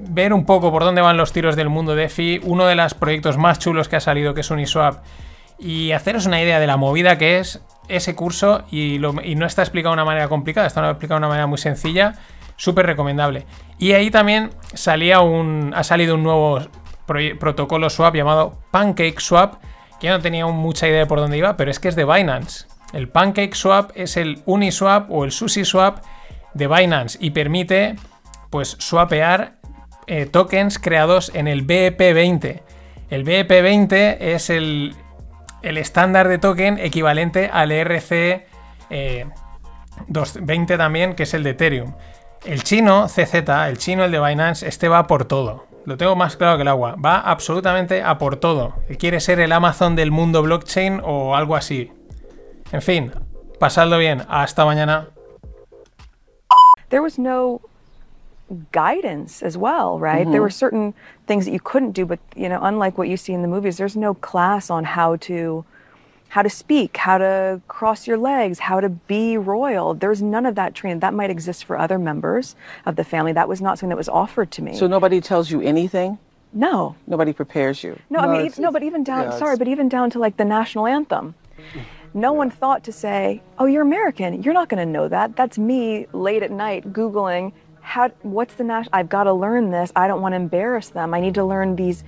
ver 0.00 0.32
un 0.32 0.44
poco 0.44 0.70
por 0.70 0.84
dónde 0.84 1.00
van 1.00 1.16
los 1.16 1.32
tiros 1.32 1.56
del 1.56 1.68
mundo 1.68 1.94
DeFi, 1.94 2.40
uno 2.44 2.66
de 2.66 2.74
los 2.74 2.94
proyectos 2.94 3.38
más 3.38 3.58
chulos 3.58 3.88
que 3.88 3.96
ha 3.96 4.00
salido, 4.00 4.34
que 4.34 4.42
es 4.42 4.50
Uniswap, 4.50 5.02
y 5.58 5.92
haceros 5.92 6.26
una 6.26 6.40
idea 6.40 6.60
de 6.60 6.66
la 6.66 6.76
movida 6.76 7.18
que 7.18 7.38
es 7.38 7.60
ese 7.88 8.14
curso, 8.14 8.64
y, 8.70 8.98
no 8.98 9.46
está 9.46 9.62
explicado 9.62 9.92
de 9.92 9.94
una 9.94 10.04
manera 10.04 10.28
complicada, 10.28 10.66
está 10.66 10.88
explicado 10.88 11.16
de 11.16 11.26
una 11.26 11.28
manera 11.28 11.46
muy 11.46 11.58
sencilla, 11.58 12.14
súper 12.56 12.86
recomendable. 12.86 13.46
Y 13.78 13.92
ahí 13.92 14.10
también 14.10 14.50
salía 14.74 15.20
un, 15.20 15.72
ha 15.74 15.82
salido 15.82 16.14
un 16.14 16.22
nuevo 16.22 16.60
protocolo 17.06 17.90
swap 17.90 18.14
llamado 18.14 18.58
Pancake 18.70 19.20
Swap, 19.20 19.54
que 19.98 20.06
yo 20.06 20.12
no 20.12 20.20
tenía 20.20 20.46
mucha 20.46 20.86
idea 20.86 21.00
de 21.00 21.06
por 21.06 21.18
dónde 21.18 21.38
iba, 21.38 21.56
pero 21.56 21.70
es 21.70 21.80
que 21.80 21.88
es 21.88 21.96
de 21.96 22.04
Binance. 22.04 22.66
El 22.92 23.08
Pancake 23.08 23.54
Swap 23.54 23.90
es 23.94 24.16
el 24.16 24.42
Uniswap 24.46 25.10
o 25.10 25.24
el 25.24 25.32
SushiSwap 25.32 26.04
de 26.54 26.68
Binance 26.68 27.18
y 27.20 27.30
permite 27.30 27.96
pues 28.50 28.76
swapear 28.78 29.58
eh, 30.06 30.26
tokens 30.26 30.78
creados 30.78 31.30
en 31.34 31.48
el 31.48 31.66
BEP20. 31.66 32.62
El 33.10 33.24
BEP20 33.24 34.16
es 34.20 34.50
el, 34.50 34.94
el 35.62 35.78
estándar 35.78 36.28
de 36.28 36.38
token 36.38 36.78
equivalente 36.78 37.50
al 37.52 37.72
ERC 37.72 38.46
eh, 38.90 39.26
220 40.06 40.76
también, 40.76 41.14
que 41.14 41.24
es 41.24 41.34
el 41.34 41.42
de 41.42 41.50
Ethereum. 41.50 41.94
El 42.44 42.62
chino, 42.62 43.08
CZ, 43.08 43.34
el 43.68 43.78
chino, 43.78 44.04
el 44.04 44.12
de 44.12 44.20
Binance, 44.20 44.66
este 44.66 44.88
va 44.88 45.06
por 45.06 45.24
todo. 45.24 45.66
Lo 45.84 45.96
tengo 45.96 46.14
más 46.16 46.36
claro 46.36 46.56
que 46.56 46.62
el 46.62 46.68
agua. 46.68 46.96
Va 47.02 47.18
absolutamente 47.18 48.02
a 48.02 48.18
por 48.18 48.36
todo. 48.36 48.74
Quiere 48.98 49.20
ser 49.20 49.40
el 49.40 49.52
Amazon 49.52 49.96
del 49.96 50.10
mundo 50.10 50.42
blockchain 50.42 51.00
o 51.02 51.34
algo 51.34 51.56
así. 51.56 51.90
En 52.72 52.82
fin, 52.82 53.12
pasadlo 53.58 53.98
bien. 53.98 54.22
Hasta 54.28 54.64
mañana. 54.64 55.08
Guidance 58.72 59.42
as 59.42 59.56
well, 59.56 59.98
right? 59.98 60.24
There 60.24 60.34
mm-hmm. 60.34 60.40
were 60.40 60.50
certain 60.50 60.94
things 61.26 61.44
that 61.44 61.52
you 61.52 61.60
couldn't 61.60 61.92
do, 61.92 62.06
but 62.06 62.18
you 62.36 62.48
know, 62.48 62.60
unlike 62.62 62.98
what 62.98 63.08
you 63.08 63.16
see 63.16 63.32
in 63.32 63.42
the 63.42 63.48
movies, 63.48 63.76
there's 63.76 63.96
no 63.96 64.14
class 64.14 64.70
on 64.70 64.84
how 64.84 65.16
to 65.16 65.64
how 66.30 66.42
to 66.42 66.50
speak, 66.50 66.98
how 66.98 67.16
to 67.16 67.60
cross 67.68 68.06
your 68.06 68.18
legs, 68.18 68.58
how 68.58 68.80
to 68.80 68.88
be 68.90 69.38
royal. 69.38 69.94
There's 69.94 70.20
none 70.20 70.44
of 70.44 70.56
that 70.56 70.74
training. 70.74 71.00
That 71.00 71.14
might 71.14 71.30
exist 71.30 71.64
for 71.64 71.78
other 71.78 71.98
members 71.98 72.54
of 72.84 72.96
the 72.96 73.04
family. 73.04 73.32
That 73.32 73.48
was 73.48 73.62
not 73.62 73.78
something 73.78 73.88
that 73.88 73.96
was 73.96 74.10
offered 74.10 74.50
to 74.52 74.62
me. 74.62 74.76
So 74.76 74.86
nobody 74.86 75.20
tells 75.20 75.50
you 75.50 75.60
anything? 75.62 76.18
no. 76.52 76.96
Nobody 77.06 77.32
prepares 77.32 77.82
you? 77.82 77.98
No, 78.10 78.20
I 78.20 78.26
mean, 78.26 78.40
it's- 78.40 78.58
no, 78.58 78.70
but 78.70 78.82
even 78.82 79.04
down. 79.04 79.24
yeah, 79.24 79.38
sorry, 79.38 79.56
but 79.56 79.68
even 79.68 79.88
down 79.88 80.10
to 80.10 80.18
like 80.18 80.36
the 80.36 80.44
national 80.44 80.86
anthem. 80.86 81.34
No 82.14 82.32
one 82.32 82.50
thought 82.50 82.84
to 82.84 82.92
say, 82.92 83.42
"Oh, 83.58 83.66
you're 83.66 83.82
American. 83.82 84.42
You're 84.42 84.54
not 84.54 84.68
going 84.70 84.84
to 84.84 84.90
know 84.90 85.08
that." 85.08 85.36
That's 85.36 85.58
me 85.58 86.06
late 86.12 86.42
at 86.42 86.50
night 86.50 86.92
googling 86.92 87.52
how. 87.88 88.10
What's 88.22 88.54
the 88.54 88.64
national? 88.64 88.90
I've 88.92 89.08
got 89.08 89.24
to 89.24 89.32
learn 89.32 89.70
this. 89.70 89.92
I 89.96 90.06
don't 90.08 90.20
want 90.20 90.32
to 90.32 90.36
embarrass 90.36 90.90
them. 90.90 91.14
I 91.14 91.20
need 91.20 91.34
to 91.34 91.44
learn 91.44 91.76
these. 91.76 92.04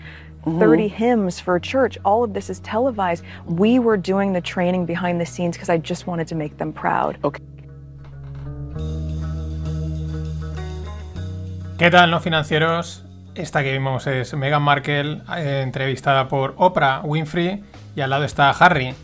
30 0.58 0.88
hymns 0.88 1.38
for 1.38 1.60
church. 1.60 1.98
All 2.02 2.24
of 2.24 2.32
this 2.32 2.48
is 2.48 2.60
televised. 2.60 3.22
We 3.44 3.78
were 3.78 3.98
doing 3.98 4.32
the 4.32 4.40
training 4.40 4.86
behind 4.86 5.20
the 5.20 5.26
scenes 5.26 5.54
because 5.54 5.68
I 5.68 5.76
just 5.76 6.06
wanted 6.06 6.28
to 6.28 6.34
make 6.34 6.56
them 6.56 6.72
proud. 6.72 7.18
Okay. 7.22 7.42
¿Qué 11.78 11.90
tal, 11.90 12.10
no 12.10 12.20
financieros? 12.20 13.04
Esta 13.34 13.62
que 13.62 13.72
vimos 13.72 14.06
es 14.06 14.34
Meghan 14.34 14.62
Markle, 14.62 15.22
eh, 15.36 15.60
entrevistada 15.62 16.28
por 16.28 16.54
Oprah 16.56 17.00
Winfrey, 17.04 17.62
y 17.96 18.00
al 18.00 18.10
lado 18.10 18.24
está 18.24 18.50
Harry. 18.50 18.94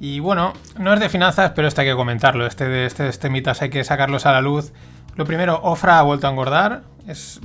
Y 0.00 0.20
bueno, 0.20 0.52
no 0.78 0.92
es 0.92 1.00
de 1.00 1.08
finanzas, 1.08 1.52
pero 1.54 1.68
esto 1.68 1.80
hay 1.82 1.88
que 1.88 1.94
comentarlo. 1.94 2.46
Este, 2.46 2.68
de- 2.68 2.86
este, 2.86 3.08
este 3.08 3.28
mitas 3.30 3.62
hay 3.62 3.70
que 3.70 3.84
sacarlos 3.84 4.26
a 4.26 4.32
la 4.32 4.40
luz. 4.40 4.72
Lo 5.16 5.24
primero, 5.24 5.60
Ofra 5.62 5.98
ha 5.98 6.02
vuelto 6.02 6.26
a 6.26 6.30
engordar. 6.30 6.82
Es. 7.06 7.40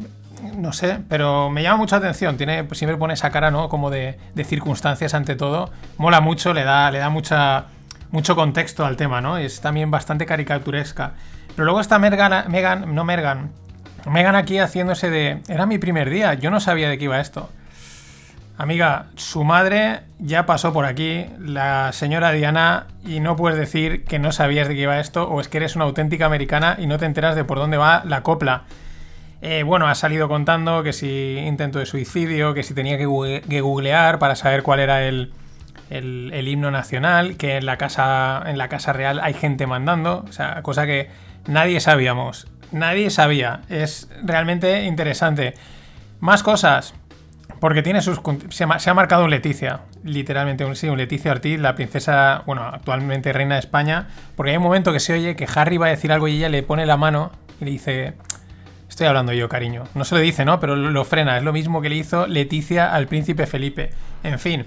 No 0.58 0.74
sé, 0.74 1.00
pero 1.08 1.50
me 1.50 1.62
llama 1.62 1.78
mucha 1.78 1.98
atención. 1.98 2.36
Tiene, 2.36 2.64
pues 2.64 2.80
siempre 2.80 2.98
pone 2.98 3.14
esa 3.14 3.30
cara, 3.30 3.52
¿no? 3.52 3.70
Como 3.70 3.90
de, 3.90 4.18
circunstancias 4.44 5.14
ante 5.14 5.36
todo. 5.36 5.72
Mola 5.98 6.20
mucho, 6.20 6.54
le 6.54 6.64
da, 6.64 6.90
le 6.90 6.98
da 6.98 7.10
mucha, 7.10 7.66
mucho 8.10 8.36
contexto 8.36 8.86
al 8.86 8.98
tema, 8.98 9.22
¿no? 9.22 9.38
Es 9.38 9.62
también 9.62 9.92
bastante 9.92 10.26
caricaturesca. 10.26 11.14
Pero 11.56 11.66
luego 11.66 11.80
está 11.80 12.00
Megan, 12.00 12.96
no 12.96 13.04
Megan, 13.04 13.52
Megan 14.10 14.36
aquí 14.36 14.58
haciéndose 14.58 15.10
de. 15.10 15.42
Era 15.48 15.66
mi 15.66 15.78
primer 15.78 16.10
día, 16.10 16.34
yo 16.34 16.50
no 16.50 16.60
sabía 16.60 16.90
de 16.90 16.98
qué 16.98 17.06
iba 17.06 17.20
esto. 17.20 17.50
Amiga, 18.62 19.08
su 19.16 19.44
madre 19.44 20.02
ya 20.20 20.46
pasó 20.46 20.72
por 20.72 20.86
aquí, 20.86 21.26
la 21.40 21.92
señora 21.94 22.32
Diana, 22.32 22.86
y 23.04 23.20
no 23.20 23.36
puedes 23.36 23.58
decir 23.58 24.04
que 24.04 24.20
no 24.20 24.32
sabías 24.32 24.68
de 24.68 24.76
qué 24.76 24.82
iba 24.82 25.00
esto, 25.00 25.28
o 25.28 25.42
es 25.42 25.48
que 25.48 25.58
eres 25.58 25.76
una 25.76 25.86
auténtica 25.86 26.28
americana 26.28 26.76
y 26.78 26.86
no 26.86 27.00
te 27.00 27.08
enteras 27.08 27.36
de 27.36 27.44
por 27.44 27.58
dónde 27.58 27.78
va 27.78 28.04
la 28.06 28.22
copla. 28.22 28.66
Eh, 29.42 29.64
bueno, 29.64 29.88
ha 29.88 29.96
salido 29.96 30.28
contando 30.30 30.84
que 30.84 30.94
si 30.94 31.38
intento 31.40 31.80
de 31.80 31.88
suicidio, 31.88 32.54
que 32.54 32.62
si 32.62 32.76
tenía 32.76 33.00
que, 33.00 33.08
google- 33.08 33.42
que 33.42 33.62
googlear 33.62 34.20
para 34.20 34.36
saber 34.36 34.62
cuál 34.62 34.80
era 34.80 35.02
el, 35.08 35.34
el- 35.90 36.30
el 36.32 36.48
himno 36.48 36.70
nacional, 36.70 37.38
que 37.38 37.58
en 37.58 37.66
la, 37.66 37.78
casa, 37.78 38.44
en 38.46 38.60
la 38.60 38.68
casa 38.68 38.94
real 38.94 39.20
hay 39.24 39.34
gente 39.34 39.66
mandando, 39.66 40.24
o 40.30 40.32
sea, 40.32 40.62
cosa 40.62 40.86
que 40.86 41.10
nadie 41.48 41.80
sabíamos, 41.80 42.46
nadie 42.72 43.10
sabía, 43.10 43.62
es 43.70 44.08
realmente 44.24 44.84
interesante. 44.84 45.56
Más 46.20 46.44
cosas, 46.44 46.94
porque 47.62 47.84
tiene 47.84 48.02
sus. 48.02 48.20
Se, 48.50 48.64
ha 48.64 48.94
marcado 48.96 49.24
un 49.24 49.30
Leticia, 49.30 49.82
literalmente, 50.04 50.66
un, 50.66 50.76
sí, 50.76 50.90
un 50.90 50.98
Leticia 50.98 51.32
Ortiz, 51.32 51.60
la 51.60 51.76
princesa, 51.76 52.42
bueno, 52.48 52.64
actualmente 52.64 53.32
reina 53.32 53.54
de 53.54 53.60
España, 53.60 54.08
porque 54.36 54.50
hay 54.50 54.58
un 54.58 54.64
momento 54.64 54.92
que 54.92 55.00
se 55.00 55.14
oye 55.14 55.36
que 55.36 55.48
Harry 55.56 55.78
va 55.78 55.86
a 55.86 55.90
decir 55.90 56.12
algo 56.12 56.28
y 56.28 56.38
ella 56.38 56.50
le 56.50 56.64
pone 56.64 56.88
la 56.88 56.98
mano 56.98 57.32
y 57.62 57.66
le 57.66 57.72
dice. 57.72 58.14
Estoy 58.90 59.08
hablando 59.08 59.32
yo, 59.32 59.48
cariño. 59.48 59.84
No 59.94 60.04
se 60.04 60.16
lo 60.16 60.22
dice, 60.22 60.44
¿no? 60.44 60.60
Pero 60.60 60.76
lo, 60.76 60.90
lo 60.90 61.06
frena. 61.06 61.38
Es 61.38 61.44
lo 61.44 61.54
mismo 61.54 61.82
que 61.82 61.88
le 61.88 61.96
hizo 61.96 62.28
Leticia 62.28 62.94
al 62.94 63.08
príncipe 63.08 63.46
Felipe. 63.46 63.92
En 64.24 64.38
fin. 64.38 64.66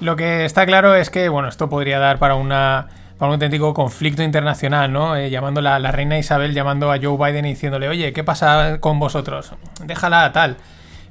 Lo 0.00 0.16
que 0.16 0.44
está 0.44 0.66
claro 0.66 0.96
es 0.96 1.10
que, 1.10 1.28
bueno, 1.28 1.48
esto 1.48 1.68
podría 1.68 1.98
dar 1.98 2.18
para 2.18 2.34
una. 2.34 2.88
Para 3.18 3.28
un 3.28 3.34
auténtico 3.34 3.74
conflicto 3.74 4.22
internacional, 4.22 4.92
¿no? 4.92 5.14
Eh, 5.14 5.28
llamando 5.28 5.60
la, 5.60 5.78
la 5.78 5.92
reina 5.92 6.18
Isabel, 6.18 6.54
llamando 6.54 6.90
a 6.90 6.98
Joe 7.02 7.18
Biden 7.18 7.44
y 7.44 7.50
diciéndole, 7.50 7.88
oye, 7.88 8.12
¿qué 8.12 8.24
pasa 8.24 8.78
con 8.80 8.98
vosotros? 8.98 9.52
Déjala 9.84 10.32
tal. 10.32 10.56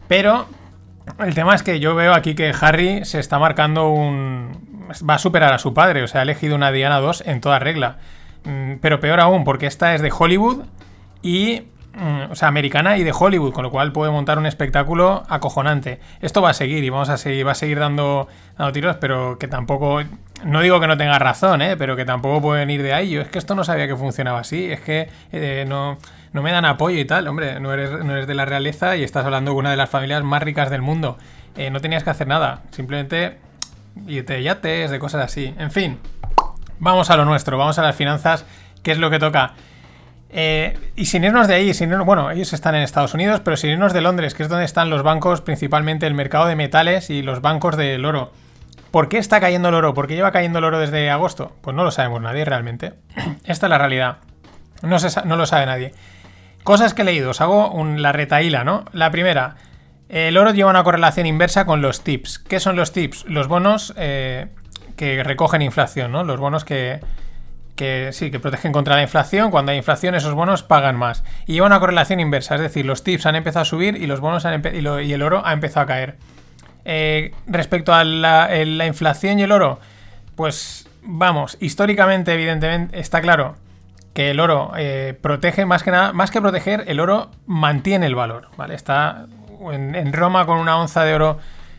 Pero 0.08 0.48
el 1.20 1.34
tema 1.34 1.56
es 1.56 1.64
que 1.64 1.80
yo 1.80 1.96
veo 1.96 2.14
aquí 2.14 2.36
que 2.36 2.54
Harry 2.60 3.06
se 3.06 3.20
está 3.20 3.40
marcando 3.40 3.90
un, 3.90 4.52
va 5.08 5.16
a 5.16 5.20
superar 5.20 5.54
a 5.54 5.60
su 5.60 5.74
padre, 5.74 6.04
o 6.04 6.08
sea, 6.08 6.22
ha 6.22 6.24
elegido 6.24 6.56
una 6.56 6.72
Diana 6.72 7.00
2 7.00 7.24
en 7.26 7.42
toda 7.42 7.60
regla. 7.60 7.98
Mm, 8.44 8.76
Pero 8.82 9.00
peor 9.00 9.20
aún, 9.20 9.44
porque 9.44 9.66
esta 9.68 9.94
es 9.96 10.02
de 10.02 10.12
Hollywood 10.18 10.64
y. 11.22 11.64
mm, 11.96 12.32
O 12.32 12.36
sea, 12.36 12.48
americana 12.48 12.98
y 12.98 13.04
de 13.04 13.12
Hollywood, 13.18 13.54
con 13.54 13.64
lo 13.64 13.72
cual 13.72 13.92
puede 13.92 14.12
montar 14.12 14.38
un 14.38 14.46
espectáculo 14.46 15.24
acojonante. 15.30 16.00
Esto 16.22 16.42
va 16.42 16.52
a 16.52 16.54
seguir 16.54 16.84
y 16.84 16.90
vamos 16.90 17.10
a 17.10 17.18
seguir, 17.18 17.46
va 17.48 17.52
a 17.52 17.56
seguir 17.56 17.80
dando, 17.80 18.28
dando 18.58 18.72
tiros, 18.74 18.98
pero 18.98 19.38
que 19.40 19.48
tampoco. 19.48 20.02
No 20.46 20.62
digo 20.62 20.80
que 20.80 20.88
no 20.88 20.98
tenga 20.98 21.18
razón, 21.18 21.62
¿eh? 21.64 21.76
pero 21.78 21.96
que 21.96 22.06
tampoco 22.06 22.42
pueden 22.42 22.70
ir 22.70 22.84
de 22.84 22.94
ahí. 22.94 23.10
Yo 23.10 23.22
es 23.22 23.28
que 23.30 23.40
esto 23.40 23.56
no 23.56 23.64
sabía 23.64 23.88
que 23.88 23.96
funcionaba 23.96 24.40
así, 24.40 24.72
es 24.72 24.82
que 24.82 25.10
eh, 25.32 25.66
no, 25.68 25.98
no 26.38 26.42
me 26.44 26.52
dan 26.54 26.64
apoyo 26.64 26.98
y 27.00 27.04
tal. 27.06 27.28
Hombre, 27.28 27.60
no 27.60 27.74
eres, 27.74 27.92
no 27.92 28.14
eres 28.14 28.28
de 28.28 28.34
la 28.36 28.46
realeza 28.46 28.96
y 28.96 29.04
estás 29.04 29.26
hablando 29.26 29.52
de 29.52 29.58
una 29.58 29.72
de 29.72 29.76
las 29.78 29.90
familias 29.90 30.24
más 30.24 30.42
ricas 30.42 30.70
del 30.70 30.82
mundo. 30.82 31.18
Eh, 31.58 31.70
no 31.72 31.82
tenías 31.82 32.04
que 32.06 32.12
hacer 32.12 32.28
nada, 32.28 32.62
simplemente 32.72 33.40
irte 34.08 34.34
de 34.34 34.44
yates, 34.44 34.92
de 34.92 35.00
cosas 35.00 35.26
así. 35.26 35.54
En 35.58 35.72
fin, 35.72 36.00
vamos 36.80 37.10
a 37.10 37.18
lo 37.18 37.26
nuestro, 37.26 37.58
vamos 37.58 37.80
a 37.80 37.82
las 37.82 37.96
finanzas, 37.96 38.46
que 38.84 38.92
es 38.92 38.98
lo 39.00 39.10
que 39.10 39.20
toca. 39.20 39.54
Eh, 40.30 40.78
y 40.96 41.06
sin 41.06 41.24
irnos 41.24 41.48
de 41.48 41.56
ahí, 41.56 41.74
sin 41.74 41.90
irnos- 41.92 42.06
bueno, 42.06 42.30
ellos 42.32 42.54
están 42.54 42.76
en 42.76 42.84
Estados 42.84 43.14
Unidos, 43.14 43.42
pero 43.44 43.58
sin 43.58 43.72
irnos 43.72 43.94
de 43.94 44.02
Londres, 44.02 44.34
que 44.36 44.44
es 44.44 44.50
donde 44.50 44.66
están 44.66 44.90
los 44.90 45.02
bancos, 45.04 45.42
principalmente 45.42 46.06
el 46.06 46.14
mercado 46.14 46.46
de 46.46 46.56
metales 46.56 47.10
y 47.10 47.22
los 47.24 47.42
bancos 47.42 47.76
del 47.78 48.06
oro. 48.06 48.32
¿Por 48.92 49.10
qué 49.10 49.18
está 49.18 49.40
cayendo 49.40 49.70
el 49.70 49.76
oro? 49.76 49.94
¿Por 49.94 50.08
qué 50.08 50.16
lleva 50.16 50.32
cayendo 50.32 50.60
el 50.60 50.66
oro 50.66 50.80
desde 50.80 51.10
agosto? 51.10 51.54
Pues 51.62 51.76
no 51.76 51.84
lo 51.84 51.92
sabemos 51.92 52.22
nadie 52.22 52.46
realmente. 52.46 52.94
Esta 53.46 53.66
es 53.66 53.70
la 53.70 53.78
realidad. 53.78 54.18
No, 54.82 54.98
no 55.26 55.36
lo 55.38 55.46
sabe 55.46 55.66
nadie. 55.66 55.94
Cosas 56.68 56.94
que 56.94 57.04
he 57.04 57.06
leído, 57.06 57.30
os 57.30 57.40
hago 57.40 57.72
un- 57.72 58.02
la 58.02 58.12
retaíla, 58.12 58.66
¿no? 58.66 58.84
La 58.92 59.10
primera, 59.10 59.56
el 60.10 60.36
oro 60.36 60.52
lleva 60.52 60.70
una 60.70 60.84
correlación 60.84 61.26
inversa 61.26 61.66
con 61.66 61.82
los 61.82 62.04
tips. 62.04 62.40
¿Qué 62.40 62.60
son 62.60 62.76
los 62.76 62.92
tips? 62.92 63.24
Los 63.30 63.48
bonos 63.48 63.94
eh, 63.96 64.48
que 64.98 65.24
recogen 65.24 65.62
inflación, 65.62 66.12
¿no? 66.12 66.26
Los 66.26 66.42
bonos 66.42 66.66
que, 66.66 67.00
que 67.78 68.10
sí, 68.12 68.32
que 68.32 68.42
protegen 68.42 68.74
contra 68.74 68.96
la 68.98 69.02
inflación. 69.02 69.50
Cuando 69.50 69.72
hay 69.72 69.78
inflación, 69.78 70.14
esos 70.14 70.34
bonos 70.34 70.62
pagan 70.64 70.98
más. 70.98 71.24
Y 71.46 71.54
lleva 71.54 71.68
una 71.68 71.80
correlación 71.80 72.20
inversa, 72.20 72.56
es 72.56 72.62
decir, 72.62 72.86
los 72.86 73.02
tips 73.02 73.26
han 73.28 73.36
empezado 73.38 73.62
a 73.62 73.66
subir 73.66 73.96
y 73.96 74.06
los 74.06 74.20
bonos 74.20 74.44
han 74.44 74.62
y, 74.76 74.80
y 75.06 75.14
el 75.14 75.24
oro 75.24 75.42
ha 75.46 75.54
empezado 75.54 75.86
a 75.86 75.88
caer. 75.88 76.18
Eh, 76.84 77.32
respecto 77.48 77.94
a 77.94 78.04
la 78.04 78.86
inflación 78.86 79.40
y 79.40 79.44
el 79.44 79.54
oro, 79.54 79.80
pues 80.36 80.90
vamos, 81.02 81.56
históricamente, 81.62 82.34
evidentemente, 82.34 83.00
está 83.00 83.22
claro 83.22 83.56
que 84.18 84.32
el 84.32 84.40
oro 84.40 84.72
eh, 84.76 85.16
protege 85.22 85.68
más 85.68 85.84
que 85.84 85.92
nada, 85.92 86.12
más 86.12 86.32
que 86.32 86.42
proteger, 86.42 86.86
el 86.88 87.00
oro 87.00 87.30
mantiene 87.46 88.08
el 88.08 88.16
valor, 88.16 88.48
¿vale? 88.58 88.74
Está 88.74 89.28
en, 89.72 89.94
en 89.94 90.12
Roma 90.12 90.48
con 90.48 90.58
una 90.58 90.76
onza 90.80 91.04
de 91.04 91.14
oro 91.14 91.38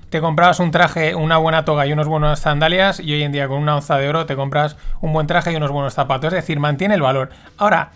te 0.09 0.21
comprabas 0.21 0.61
un 0.61 0.71
traje, 0.71 1.17
una 1.17 1.37
buena 1.37 1.65
toga 1.65 1.85
y 1.85 1.93
unos 1.93 2.07
buenos 2.07 2.39
sandalias 2.39 3.01
y 3.01 3.13
hoy 3.13 3.25
en 3.25 3.33
día 3.33 3.49
con 3.49 3.59
una 3.59 3.75
onza 3.75 3.97
de 3.97 4.09
oro 4.09 4.25
te 4.25 4.37
compras 4.37 4.77
un 5.01 5.13
buen 5.13 5.27
traje 5.27 5.51
y 5.51 5.57
unos 5.57 5.73
buenos 5.73 5.95
zapatos, 5.95 6.29
es 6.29 6.37
decir, 6.37 6.61
mantiene 6.61 6.95
el 6.95 7.03
valor. 7.03 7.31
Ahora, 7.57 7.91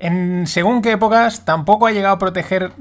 en 0.00 0.48
según 0.48 0.82
qué 0.82 0.90
épocas 0.90 1.44
tampoco 1.44 1.86
ha 1.86 1.92
llegado 1.92 2.16
a 2.16 2.18
proteger 2.18 2.72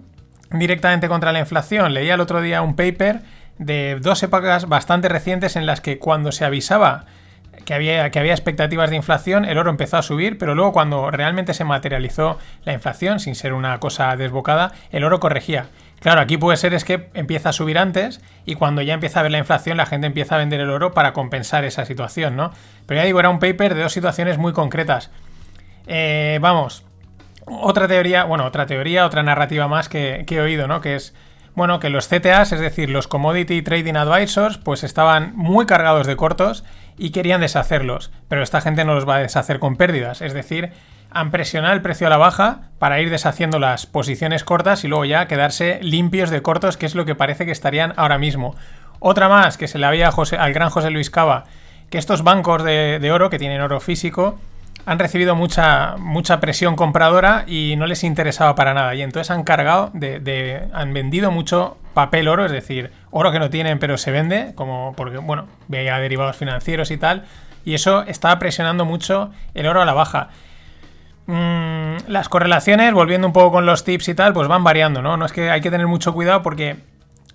directamente 0.49 1.07
contra 1.07 1.31
la 1.31 1.37
inflación. 1.37 1.93
Leía 1.93 2.15
el 2.15 2.21
otro 2.21 2.41
día 2.41 2.63
un 2.63 2.75
paper 2.75 3.21
de 3.59 3.99
dos 4.01 4.23
épocas 4.23 4.67
bastante 4.67 5.09
recientes 5.09 5.57
en 5.57 5.67
las 5.67 5.79
que 5.79 5.99
cuando 5.99 6.31
se 6.31 6.43
avisaba 6.43 7.05
que 7.67 7.73
había, 7.73 8.09
que 8.11 8.19
había 8.19 8.31
expectativas 8.31 8.89
de 8.89 8.95
inflación, 8.95 9.43
el 9.43 9.57
oro 9.57 9.69
empezó 9.69 9.97
a 9.97 10.01
subir, 10.01 10.37
pero 10.37 10.55
luego 10.55 10.71
cuando 10.71 11.11
realmente 11.11 11.53
se 11.53 11.65
materializó 11.65 12.39
la 12.63 12.71
inflación, 12.71 13.19
sin 13.19 13.35
ser 13.35 13.51
una 13.51 13.77
cosa 13.81 14.15
desbocada, 14.15 14.71
el 14.89 15.03
oro 15.03 15.19
corregía. 15.19 15.65
Claro, 15.99 16.21
aquí 16.21 16.37
puede 16.37 16.55
ser 16.55 16.73
es 16.73 16.85
que 16.85 17.09
empieza 17.13 17.49
a 17.49 17.51
subir 17.51 17.77
antes 17.77 18.21
y 18.45 18.55
cuando 18.55 18.81
ya 18.83 18.93
empieza 18.93 19.19
a 19.19 19.23
ver 19.23 19.33
la 19.33 19.39
inflación 19.39 19.75
la 19.75 19.85
gente 19.85 20.07
empieza 20.07 20.35
a 20.35 20.37
vender 20.37 20.61
el 20.61 20.69
oro 20.69 20.93
para 20.93 21.11
compensar 21.11 21.65
esa 21.65 21.83
situación, 21.83 22.37
¿no? 22.37 22.51
Pero 22.85 23.01
ya 23.01 23.05
digo, 23.05 23.19
era 23.19 23.29
un 23.29 23.39
paper 23.39 23.75
de 23.75 23.81
dos 23.81 23.91
situaciones 23.91 24.37
muy 24.37 24.53
concretas. 24.53 25.11
Eh, 25.87 26.39
vamos, 26.39 26.85
otra 27.45 27.89
teoría, 27.89 28.23
bueno, 28.23 28.45
otra 28.45 28.65
teoría, 28.65 29.05
otra 29.05 29.23
narrativa 29.23 29.67
más 29.67 29.89
que, 29.89 30.23
que 30.25 30.35
he 30.35 30.41
oído, 30.41 30.69
¿no? 30.69 30.79
Que 30.79 30.95
es, 30.95 31.13
bueno, 31.53 31.81
que 31.81 31.89
los 31.89 32.07
CTAs, 32.07 32.53
es 32.53 32.61
decir, 32.61 32.89
los 32.89 33.09
Commodity 33.09 33.61
Trading 33.61 33.95
Advisors, 33.95 34.57
pues 34.57 34.85
estaban 34.85 35.35
muy 35.35 35.65
cargados 35.65 36.07
de 36.07 36.15
cortos 36.15 36.63
y 36.97 37.11
querían 37.11 37.41
deshacerlos. 37.41 38.11
Pero 38.27 38.43
esta 38.43 38.61
gente 38.61 38.85
no 38.85 38.93
los 38.95 39.07
va 39.07 39.15
a 39.15 39.19
deshacer 39.19 39.59
con 39.59 39.75
pérdidas, 39.77 40.21
es 40.21 40.33
decir, 40.33 40.71
han 41.09 41.31
presionado 41.31 41.73
el 41.73 41.81
precio 41.81 42.07
a 42.07 42.09
la 42.09 42.17
baja 42.17 42.63
para 42.79 42.99
ir 42.99 43.09
deshaciendo 43.09 43.59
las 43.59 43.85
posiciones 43.85 44.43
cortas 44.43 44.83
y 44.83 44.87
luego 44.89 45.05
ya 45.05 45.27
quedarse 45.27 45.79
limpios 45.81 46.29
de 46.29 46.41
cortos, 46.41 46.75
que 46.77 46.85
es 46.85 46.95
lo 46.95 47.05
que 47.05 47.15
parece 47.15 47.45
que 47.45 47.51
estarían 47.51 47.93
ahora 47.95 48.17
mismo. 48.17 48.55
Otra 48.99 49.29
más 49.29 49.57
que 49.57 49.67
se 49.67 49.77
le 49.79 49.85
había 49.85 50.11
José- 50.11 50.37
al 50.37 50.53
gran 50.53 50.69
José 50.69 50.89
Luis 50.89 51.09
Cava, 51.09 51.45
que 51.89 51.97
estos 51.97 52.23
bancos 52.23 52.63
de, 52.63 52.99
de 52.99 53.11
oro, 53.11 53.29
que 53.29 53.39
tienen 53.39 53.61
oro 53.61 53.79
físico, 53.79 54.37
han 54.85 54.99
recibido 54.99 55.35
mucha, 55.35 55.95
mucha 55.97 56.39
presión 56.39 56.75
compradora 56.75 57.43
y 57.47 57.75
no 57.77 57.87
les 57.87 58.03
interesaba 58.03 58.55
para 58.55 58.73
nada. 58.73 58.93
Y 58.95 59.01
entonces 59.01 59.31
han 59.31 59.43
cargado, 59.43 59.91
de, 59.93 60.19
de- 60.19 60.67
han 60.73 60.93
vendido 60.93 61.31
mucho 61.31 61.77
papel 61.93 62.27
oro, 62.27 62.45
es 62.45 62.51
decir, 62.51 62.91
oro 63.17 63.31
que 63.31 63.39
no 63.39 63.49
tienen 63.49 63.79
pero 63.79 63.97
se 63.97 64.11
vende, 64.11 64.53
como 64.55 64.93
porque, 64.95 65.17
bueno, 65.17 65.47
veía 65.67 65.97
derivados 65.99 66.35
financieros 66.37 66.91
y 66.91 66.97
tal. 66.97 67.25
Y 67.65 67.73
eso 67.73 68.03
estaba 68.03 68.39
presionando 68.39 68.85
mucho 68.85 69.31
el 69.53 69.67
oro 69.67 69.81
a 69.81 69.85
la 69.85 69.93
baja. 69.93 70.29
Mm, 71.25 71.97
las 72.07 72.29
correlaciones, 72.29 72.93
volviendo 72.93 73.27
un 73.27 73.33
poco 73.33 73.51
con 73.51 73.65
los 73.65 73.83
tips 73.83 74.07
y 74.09 74.13
tal, 74.15 74.33
pues 74.33 74.47
van 74.47 74.63
variando, 74.63 75.01
¿no? 75.01 75.17
No 75.17 75.25
es 75.25 75.33
que 75.33 75.49
hay 75.51 75.59
que 75.59 75.69
tener 75.69 75.87
mucho 75.87 76.13
cuidado 76.13 76.41
porque 76.41 76.77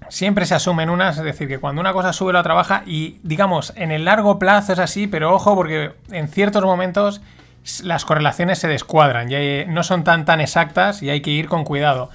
siempre 0.09 0.47
se 0.47 0.55
asumen 0.55 0.89
unas, 0.89 1.19
es 1.19 1.25
decir, 1.25 1.47
que 1.49 1.59
cuando 1.59 1.81
una 1.81 1.93
cosa 1.93 2.13
sube 2.15 2.33
la 2.33 2.41
otra 2.41 2.55
baja 2.55 2.83
y 2.87 3.19
digamos, 3.23 3.73
en 3.77 3.91
el 3.93 4.05
largo 4.07 4.39
plazo 4.39 4.73
es 4.73 4.79
así, 4.79 5.07
pero 5.07 5.35
ojo 5.35 5.55
porque 5.55 5.93
en 6.11 6.29
ciertos 6.29 6.65
momentos 6.65 7.21
las 7.83 8.05
correlaciones 8.05 8.59
se 8.59 8.67
descuadran 8.69 9.31
y 9.31 9.35
hay- 9.35 9.67
no 9.69 9.83
son 9.85 10.03
tan 10.05 10.25
tan 10.25 10.41
exactas 10.41 11.03
y 11.03 11.11
hay 11.11 11.21
que 11.21 11.31
ir 11.31 11.49
con 11.49 11.65
cuidado. 11.65 12.09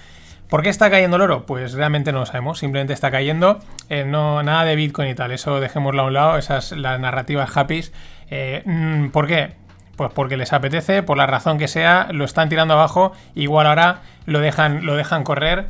¿Por 0.49 0.63
qué 0.63 0.69
está 0.69 0.89
cayendo 0.89 1.17
el 1.17 1.23
oro? 1.23 1.45
Pues 1.45 1.73
realmente 1.73 2.13
no 2.13 2.19
lo 2.19 2.25
sabemos, 2.25 2.59
simplemente 2.59 2.93
está 2.93 3.11
cayendo, 3.11 3.59
eh, 3.89 4.05
no, 4.05 4.41
nada 4.43 4.63
de 4.63 4.77
Bitcoin 4.77 5.09
y 5.09 5.15
tal, 5.15 5.31
eso 5.31 5.59
dejémoslo 5.59 6.03
a 6.03 6.05
un 6.05 6.13
lado, 6.13 6.37
esas 6.37 6.71
las 6.71 6.99
narrativas 6.99 7.55
happy. 7.55 7.83
Eh, 8.29 8.61
mm, 8.65 9.09
¿Por 9.09 9.27
qué? 9.27 9.51
Pues 9.97 10.11
porque 10.13 10.37
les 10.37 10.53
apetece, 10.53 11.03
por 11.03 11.17
la 11.17 11.27
razón 11.27 11.57
que 11.57 11.67
sea, 11.67 12.07
lo 12.11 12.23
están 12.23 12.47
tirando 12.47 12.75
abajo, 12.75 13.11
igual 13.35 13.67
ahora 13.67 14.01
lo 14.25 14.39
dejan, 14.39 14.85
lo 14.85 14.95
dejan 14.95 15.25
correr. 15.25 15.67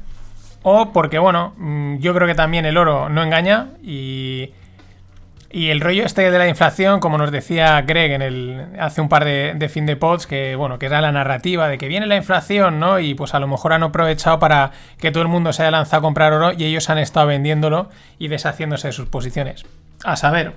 O 0.62 0.92
porque, 0.92 1.18
bueno, 1.18 1.54
mm, 1.58 1.98
yo 1.98 2.14
creo 2.14 2.28
que 2.28 2.36
también 2.36 2.66
el 2.66 2.78
oro 2.78 3.10
no 3.10 3.24
engaña 3.24 3.70
y, 3.82 4.52
y 5.50 5.70
el 5.70 5.80
rollo 5.82 6.04
este 6.06 6.30
de 6.30 6.38
la 6.38 6.48
inflación, 6.48 7.00
como 7.00 7.18
nos 7.18 7.32
decía 7.32 7.82
Greg 7.82 8.12
en 8.12 8.22
el, 8.22 8.66
hace 8.80 9.00
un 9.02 9.08
par 9.10 9.24
de, 9.26 9.70
fin 9.70 9.86
de 9.86 9.96
pods, 9.96 10.28
que 10.28 10.56
bueno, 10.56 10.78
que 10.80 10.88
era 10.88 11.00
la 11.02 11.12
narrativa 11.12 11.68
de 11.70 11.78
que 11.78 11.88
viene 11.88 12.06
la 12.06 12.18
inflación, 12.18 12.80
¿no? 12.80 13.00
Y 13.00 13.14
pues 13.16 13.34
a 13.34 13.40
lo 13.40 13.48
mejor 13.48 13.74
han 13.74 13.84
aprovechado 13.84 14.40
para 14.40 14.72
que 15.00 15.12
todo 15.12 15.24
el 15.24 15.30
mundo 15.30 15.54
se 15.54 15.64
haya 15.64 15.72
lanzado 15.72 16.00
a 16.00 16.02
comprar 16.02 16.34
oro 16.34 16.52
y 16.52 16.66
ellos 16.66 16.90
han 16.90 16.98
estado 16.98 17.28
vendiéndolo 17.28 17.90
y 18.20 18.28
deshaciéndose 18.28 18.90
de 18.90 18.92
sus 18.94 19.08
posiciones. 19.08 19.66
A 20.04 20.16
saber, 20.18 20.54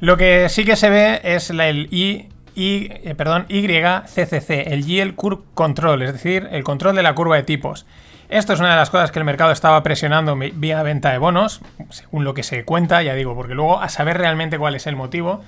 lo 0.00 0.16
que 0.16 0.48
sí 0.48 0.64
que 0.64 0.76
se 0.76 0.90
ve 0.90 1.20
es 1.24 1.50
la- 1.50 1.68
el 1.68 1.88
I, 1.92 2.28
I- 2.54 2.88
eh, 3.04 3.14
perdón, 3.16 3.46
YCCC, 3.48 4.72
el 4.72 4.84
Yield 4.84 5.14
Curve 5.14 5.42
Control, 5.54 6.02
es 6.02 6.12
decir, 6.12 6.48
el 6.52 6.62
control 6.64 6.94
de 6.96 7.02
la 7.02 7.14
curva 7.14 7.36
de 7.36 7.42
tipos. 7.42 7.86
Esto 8.28 8.52
es 8.52 8.60
una 8.60 8.70
de 8.70 8.76
las 8.76 8.90
cosas 8.90 9.10
que 9.10 9.18
el 9.18 9.24
mercado 9.24 9.52
estaba 9.52 9.82
presionando 9.82 10.36
vía 10.36 10.82
venta 10.82 11.10
de 11.10 11.18
bonos, 11.18 11.62
según 11.88 12.24
lo 12.24 12.34
que 12.34 12.42
se 12.42 12.64
cuenta, 12.64 13.02
ya 13.02 13.14
digo, 13.14 13.34
porque 13.34 13.54
luego 13.54 13.80
a 13.80 13.88
saber 13.88 14.18
realmente 14.18 14.58
cuál 14.58 14.74
es 14.74 14.86
el 14.86 14.96
motivo, 14.96 15.42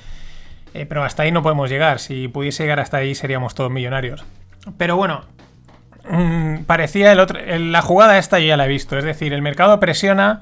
eh, 0.72 0.86
pero 0.86 1.04
hasta 1.04 1.24
ahí 1.24 1.32
no 1.32 1.42
podemos 1.42 1.68
llegar. 1.68 1.98
Si 1.98 2.28
pudiese 2.28 2.62
llegar 2.62 2.80
hasta 2.80 2.96
ahí 2.96 3.14
seríamos 3.14 3.54
todos 3.54 3.70
millonarios. 3.70 4.24
Pero 4.78 4.96
bueno, 4.96 5.26
mm, 6.08 6.62
parecía 6.64 7.12
el 7.12 7.20
otro, 7.20 7.38
la 7.44 7.82
jugada 7.82 8.16
esta 8.16 8.38
yo 8.38 8.46
ya 8.46 8.56
la 8.56 8.64
he 8.64 8.68
visto, 8.68 8.96
es 8.96 9.04
decir, 9.04 9.34
el 9.34 9.42
mercado 9.42 9.78
presiona, 9.78 10.40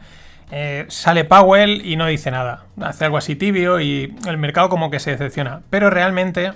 eh, 0.53 0.87
sale 0.89 1.25
Powell 1.25 1.85
y 1.85 1.97
no 1.97 2.07
dice 2.07 2.31
nada, 2.31 2.67
hace 2.81 3.05
algo 3.05 3.19
así 3.19 3.35
tibio 3.35 3.81
y 3.81 4.17
el 4.29 4.39
mercado 4.39 4.69
como 4.69 4.91
que 4.91 5.01
se 5.01 5.11
decepciona, 5.11 5.63
pero 5.71 5.91
realmente 5.91 6.53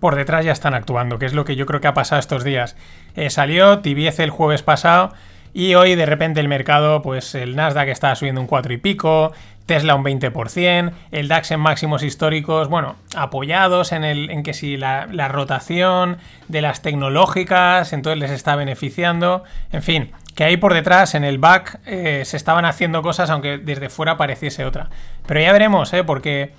por 0.00 0.14
detrás 0.14 0.44
ya 0.44 0.52
están 0.52 0.74
actuando, 0.74 1.18
que 1.18 1.26
es 1.26 1.34
lo 1.34 1.44
que 1.44 1.56
yo 1.56 1.66
creo 1.66 1.80
que 1.80 1.88
ha 1.88 1.94
pasado 1.94 2.18
estos 2.18 2.44
días. 2.44 2.76
Eh, 3.14 3.30
salió 3.30 3.80
Tibiece 3.80 4.24
el 4.24 4.30
jueves 4.30 4.62
pasado 4.62 5.12
y 5.52 5.74
hoy 5.74 5.94
de 5.94 6.06
repente 6.06 6.40
el 6.40 6.48
mercado, 6.48 7.02
pues 7.02 7.34
el 7.34 7.56
Nasdaq 7.56 7.88
está 7.88 8.14
subiendo 8.14 8.40
un 8.40 8.46
4 8.46 8.74
y 8.74 8.76
pico, 8.76 9.32
Tesla 9.66 9.94
un 9.96 10.04
20%, 10.04 10.92
el 11.10 11.28
DAX 11.28 11.50
en 11.50 11.60
máximos 11.60 12.02
históricos, 12.02 12.68
bueno, 12.68 12.96
apoyados 13.16 13.92
en, 13.92 14.04
el, 14.04 14.30
en 14.30 14.42
que 14.42 14.54
si 14.54 14.76
la, 14.76 15.08
la 15.10 15.28
rotación 15.28 16.18
de 16.48 16.62
las 16.62 16.82
tecnológicas, 16.82 17.92
entonces 17.92 18.20
les 18.20 18.30
está 18.30 18.54
beneficiando, 18.54 19.42
en 19.72 19.82
fin, 19.82 20.12
que 20.36 20.44
ahí 20.44 20.56
por 20.56 20.72
detrás 20.74 21.14
en 21.14 21.24
el 21.24 21.38
back 21.38 21.80
eh, 21.86 22.22
se 22.24 22.36
estaban 22.36 22.64
haciendo 22.64 23.02
cosas 23.02 23.30
aunque 23.30 23.58
desde 23.58 23.88
fuera 23.88 24.16
pareciese 24.16 24.64
otra. 24.64 24.88
Pero 25.26 25.40
ya 25.40 25.52
veremos, 25.52 25.92
¿eh? 25.94 26.04
porque 26.04 26.52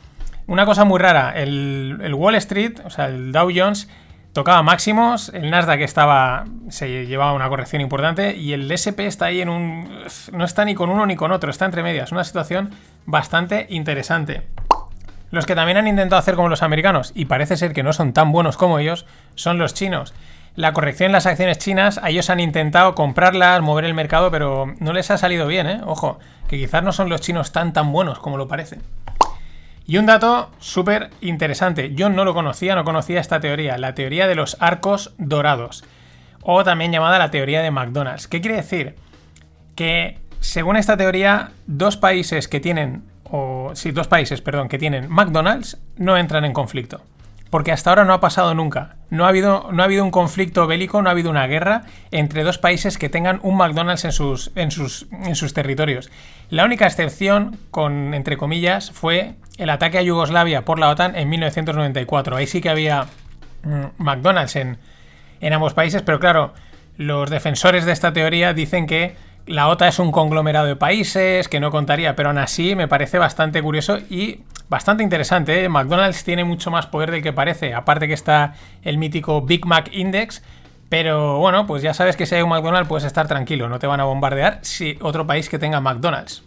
una 0.48 0.66
cosa 0.66 0.86
muy 0.86 1.00
rara, 1.00 1.34
el, 1.36 2.14
Wall 2.16 2.36
Street, 2.36 2.80
o 2.86 2.90
sea, 2.90 3.08
el 3.08 3.32
Dow 3.32 3.50
Jones, 3.54 3.90
tocaba 4.34 4.64
máximos, 4.64 5.30
el 5.34 5.50
Nasdaq 5.50 5.82
estaba, 5.82 6.46
se 6.70 7.06
llevaba 7.06 7.34
una 7.34 7.50
corrección 7.50 7.82
importante 7.82 8.36
y 8.36 8.54
el 8.54 8.72
SP 8.72 9.08
está 9.08 9.26
ahí 9.26 9.42
en 9.42 9.50
un... 9.50 9.90
no 10.32 10.46
está 10.46 10.64
ni 10.64 10.74
con 10.74 10.90
uno 10.90 11.06
ni 11.06 11.16
con 11.16 11.32
otro, 11.32 11.52
está 11.52 11.66
entre 11.66 11.84
medias, 11.84 12.12
una 12.12 12.24
situación 12.24 12.72
bastante 13.06 13.68
interesante. 13.70 14.44
Los 15.30 15.46
que 15.46 15.56
también 15.56 15.78
han 15.78 15.88
intentado 15.88 16.20
hacer 16.20 16.36
como 16.36 16.48
los 16.48 16.64
americanos, 16.64 17.12
y 17.14 17.26
parece 17.26 17.58
ser 17.58 17.74
que 17.74 17.84
no 17.84 17.92
son 17.92 18.14
tan 18.14 18.32
buenos 18.32 18.56
como 18.56 18.80
ellos, 18.80 19.06
son 19.36 19.58
los 19.58 19.74
chinos. 19.74 20.14
La 20.56 20.72
corrección 20.72 21.08
en 21.08 21.14
las 21.14 21.26
acciones 21.26 21.60
chinas, 21.60 22.00
a 22.02 22.10
ellos 22.10 22.30
han 22.30 22.40
intentado 22.40 22.96
comprarlas, 22.96 23.62
mover 23.62 23.84
el 23.84 23.94
mercado, 23.94 24.32
pero 24.32 24.74
no 24.80 24.94
les 24.94 25.12
ha 25.12 25.18
salido 25.18 25.46
bien, 25.46 25.68
¿eh? 25.68 25.82
Ojo, 25.86 26.20
que 26.48 26.58
quizás 26.58 26.82
no 26.82 26.94
son 26.94 27.10
los 27.10 27.22
chinos 27.22 27.52
tan 27.52 27.74
tan 27.74 27.92
buenos 27.92 28.20
como 28.20 28.38
lo 28.38 28.48
parecen. 28.48 28.82
Y 29.90 29.98
un 29.98 30.06
dato 30.06 30.52
súper 30.60 31.12
interesante, 31.22 31.94
yo 31.96 32.10
no 32.10 32.26
lo 32.26 32.34
conocía, 32.34 32.76
no 32.76 32.84
conocía 32.84 33.22
esta 33.22 33.40
teoría, 33.40 33.78
la 33.78 33.96
teoría 33.96 34.28
de 34.28 34.36
los 34.36 34.58
arcos 34.60 35.14
dorados, 35.18 35.86
o 36.42 36.66
también 36.66 36.92
llamada 36.92 37.18
la 37.18 37.32
teoría 37.32 37.62
de 37.62 37.72
McDonald's. 37.72 38.28
¿Qué 38.28 38.42
quiere 38.42 38.58
decir? 38.58 38.96
Que 39.76 40.20
según 40.42 40.76
esta 40.76 40.98
teoría, 40.98 41.52
dos 41.68 41.96
países 41.96 42.50
que 42.50 42.60
tienen, 42.60 43.04
o 43.24 43.72
sí, 43.76 43.92
dos 43.92 44.10
países, 44.10 44.42
perdón, 44.42 44.68
que 44.68 44.78
tienen 44.78 45.08
McDonald's 45.10 45.78
no 45.96 46.18
entran 46.18 46.44
en 46.44 46.52
conflicto. 46.52 47.02
Porque 47.50 47.72
hasta 47.72 47.90
ahora 47.90 48.06
no 48.06 48.14
ha 48.14 48.20
pasado 48.20 48.54
nunca. 48.54 48.98
No 49.10 49.26
ha, 49.26 49.30
habido, 49.30 49.70
no 49.72 49.82
ha 49.82 49.86
habido 49.86 50.04
un 50.04 50.12
conflicto 50.12 50.68
bélico, 50.68 51.02
no 51.02 51.10
ha 51.10 51.12
habido 51.12 51.30
una 51.30 51.48
guerra 51.48 51.84
entre 52.12 52.44
dos 52.44 52.58
países 52.58 52.98
que 52.98 53.10
tengan 53.10 53.40
un 53.44 53.56
McDonald's 53.56 54.04
en 54.06 54.12
sus, 54.12 54.52
en 54.56 54.72
sus, 54.72 55.08
en 55.12 55.36
sus 55.36 55.54
territorios. 55.54 56.10
La 56.50 56.66
única 56.66 56.86
excepción, 56.86 57.58
con, 57.72 58.14
entre 58.14 58.38
comillas, 58.38 58.92
fue 58.92 59.36
el 59.58 59.70
ataque 59.70 59.98
a 59.98 60.02
Yugoslavia 60.02 60.66
por 60.66 60.80
la 60.80 60.90
OTAN 60.90 61.16
en 61.16 61.30
1994. 61.30 62.36
Ahí 62.36 62.48
sí 62.48 62.62
que 62.62 62.70
había 62.70 63.06
mm, 63.64 63.86
McDonald's 63.98 64.56
en, 64.56 64.78
en 65.40 65.54
ambos 65.54 65.74
países, 65.74 66.02
pero 66.02 66.20
claro, 66.20 66.54
los 66.98 67.30
defensores 67.30 67.86
de 67.86 67.92
esta 67.92 68.12
teoría 68.12 68.54
dicen 68.54 68.88
que 68.88 69.16
la 69.46 69.70
OTAN 69.70 69.90
es 69.90 70.00
un 70.00 70.12
conglomerado 70.12 70.68
de 70.68 70.76
países, 70.76 71.48
que 71.48 71.60
no 71.60 71.72
contaría, 71.72 72.16
pero 72.16 72.30
aún 72.30 72.38
así 72.38 72.76
me 72.76 72.88
parece 72.88 73.18
bastante 73.18 73.62
curioso 73.62 73.98
y 74.10 74.42
bastante 74.70 75.04
interesante. 75.04 75.64
¿eh? 75.64 75.70
McDonald's 75.70 76.24
tiene 76.24 76.44
mucho 76.44 76.72
más 76.72 76.88
poder 76.88 77.12
del 77.12 77.24
que 77.24 77.34
parece, 77.34 77.74
aparte 77.74 78.08
que 78.08 78.14
está 78.14 78.56
el 78.84 78.98
mítico 78.98 79.42
Big 79.42 79.66
Mac 79.66 79.90
Index. 79.92 80.44
Pero 80.90 81.40
bueno, 81.40 81.68
pues 81.68 81.84
ya 81.84 81.94
sabes 81.94 82.16
que 82.16 82.26
si 82.26 82.36
hay 82.36 82.42
un 82.42 82.50
McDonald's 82.50 82.88
puedes 82.88 83.04
estar 83.04 83.28
tranquilo, 83.28 83.68
no 83.68 83.78
te 83.78 83.88
van 83.88 84.00
a 84.00 84.06
bombardear 84.06 84.60
si 84.62 84.98
otro 85.02 85.28
país 85.28 85.50
que 85.50 85.60
tenga 85.60 85.82
McDonald's. 85.82 86.44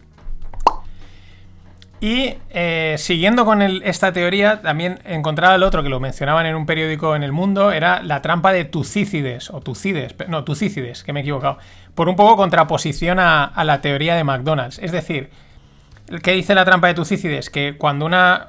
Y 2.02 2.36
eh, 2.48 2.94
siguiendo 2.96 3.44
con 3.44 3.60
esta 3.60 4.10
teoría, 4.10 4.62
también 4.62 5.00
encontraba 5.04 5.56
el 5.56 5.62
otro 5.62 5.82
que 5.82 5.90
lo 5.90 6.00
mencionaban 6.00 6.46
en 6.46 6.54
un 6.54 6.64
periódico 6.64 7.14
en 7.14 7.22
el 7.22 7.32
mundo, 7.32 7.72
era 7.72 8.02
la 8.02 8.22
trampa 8.22 8.52
de 8.52 8.64
Tucícides, 8.64 9.50
o 9.50 9.60
Tucides, 9.60 10.14
no, 10.26 10.42
Tucícides, 10.44 11.04
que 11.04 11.12
me 11.12 11.20
he 11.20 11.22
equivocado, 11.22 11.58
por 11.94 12.08
un 12.08 12.16
poco 12.16 12.38
contraposición 12.38 13.18
a 13.20 13.52
la 13.64 13.82
teoría 13.82 14.14
de 14.14 14.24
McDonald's. 14.24 14.78
Es 14.78 14.92
decir, 14.92 15.28
¿qué 16.22 16.32
dice 16.32 16.54
la 16.54 16.64
trampa 16.64 16.88
de 16.88 16.94
Tucícides? 16.94 17.50
Que 17.50 17.76
cuando 17.76 18.06
una, 18.06 18.48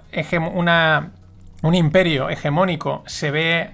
un 1.63 1.76
imperio 1.76 2.30
hegemónico 2.30 3.04
se 3.08 3.32
ve 3.32 3.71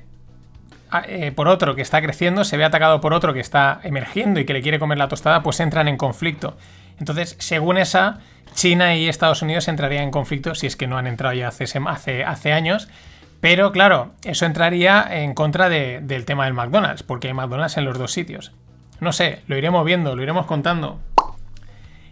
a- 0.92 1.04
eh, 1.08 1.32
por 1.32 1.48
otro 1.48 1.76
que 1.76 1.82
está 1.82 2.02
creciendo, 2.02 2.44
se 2.44 2.58
ve 2.58 2.64
atacado 2.66 3.02
por 3.02 3.14
otro 3.14 3.34
que 3.34 3.40
está 3.40 3.80
emergiendo 3.84 4.40
y 4.40 4.46
que 4.46 4.54
le 4.54 4.62
quiere 4.62 4.80
comer 4.80 4.98
la 4.98 5.08
tostada, 5.08 5.44
pues 5.44 5.60
entran 5.60 5.88
en 5.88 5.98
conflicto. 5.98 6.58
Entonces, 7.00 7.36
según 7.40 7.78
esa, 7.78 8.20
China 8.54 8.96
y 8.96 9.08
Estados 9.08 9.42
Unidos 9.42 9.68
entrarían 9.68 10.04
en 10.06 10.12
conflicto 10.12 10.56
si 10.56 10.66
es 10.68 10.76
que 10.76 10.88
no 10.88 10.98
han 10.98 11.06
entrado 11.08 11.36
ya 11.36 11.50
hace, 11.50 11.66
hace, 11.88 12.24
hace 12.24 12.54
años. 12.54 12.88
Pero 13.40 13.72
claro, 13.72 14.14
eso 14.24 14.46
entraría 14.48 15.06
en 15.10 15.36
contra 15.36 15.70
de- 15.70 16.00
del 16.02 16.26
tema 16.26 16.46
del 16.46 16.56
McDonald's, 16.56 17.04
porque 17.04 17.28
hay 17.28 17.34
McDonald's 17.36 17.78
en 17.78 17.86
los 17.86 17.98
dos 18.00 18.12
sitios. 18.12 18.52
No 19.00 19.12
sé, 19.14 19.44
lo 19.48 19.56
iremos 19.58 19.86
viendo, 19.86 20.16
lo 20.16 20.24
iremos 20.24 20.48
contando. 20.48 21.00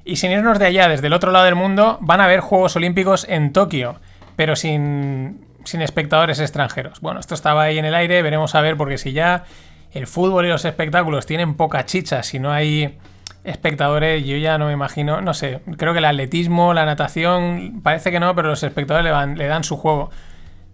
Y 0.05 0.17
sin 0.17 0.31
irnos 0.31 0.59
de 0.59 0.67
allá, 0.67 0.87
desde 0.87 1.07
el 1.07 1.13
otro 1.13 1.31
lado 1.31 1.45
del 1.45 1.55
mundo, 1.55 1.97
van 1.99 2.21
a 2.21 2.25
haber 2.25 2.39
Juegos 2.39 2.75
Olímpicos 2.75 3.25
en 3.27 3.51
Tokio, 3.51 3.99
pero 4.35 4.55
sin, 4.55 5.43
sin 5.63 5.81
espectadores 5.81 6.39
extranjeros. 6.39 7.01
Bueno, 7.01 7.19
esto 7.19 7.33
estaba 7.33 7.63
ahí 7.63 7.79
en 7.79 7.85
el 7.85 7.95
aire, 7.95 8.21
veremos 8.21 8.53
a 8.53 8.61
ver, 8.61 8.77
porque 8.77 8.99
si 8.99 9.13
ya 9.13 9.45
el 9.91 10.05
fútbol 10.05 10.45
y 10.45 10.49
los 10.49 10.63
espectáculos 10.63 11.25
tienen 11.25 11.55
poca 11.55 11.85
chicha, 11.85 12.21
si 12.21 12.37
no 12.37 12.51
hay 12.51 12.99
espectadores, 13.43 14.23
yo 14.23 14.37
ya 14.37 14.59
no 14.59 14.67
me 14.67 14.73
imagino, 14.73 15.21
no 15.21 15.33
sé, 15.33 15.61
creo 15.77 15.93
que 15.93 15.99
el 15.99 16.05
atletismo, 16.05 16.75
la 16.75 16.85
natación, 16.85 17.81
parece 17.81 18.11
que 18.11 18.19
no, 18.19 18.35
pero 18.35 18.49
los 18.49 18.61
espectadores 18.61 19.11
le, 19.11 19.35
le 19.35 19.47
dan 19.47 19.63
su 19.63 19.75
juego. 19.75 20.11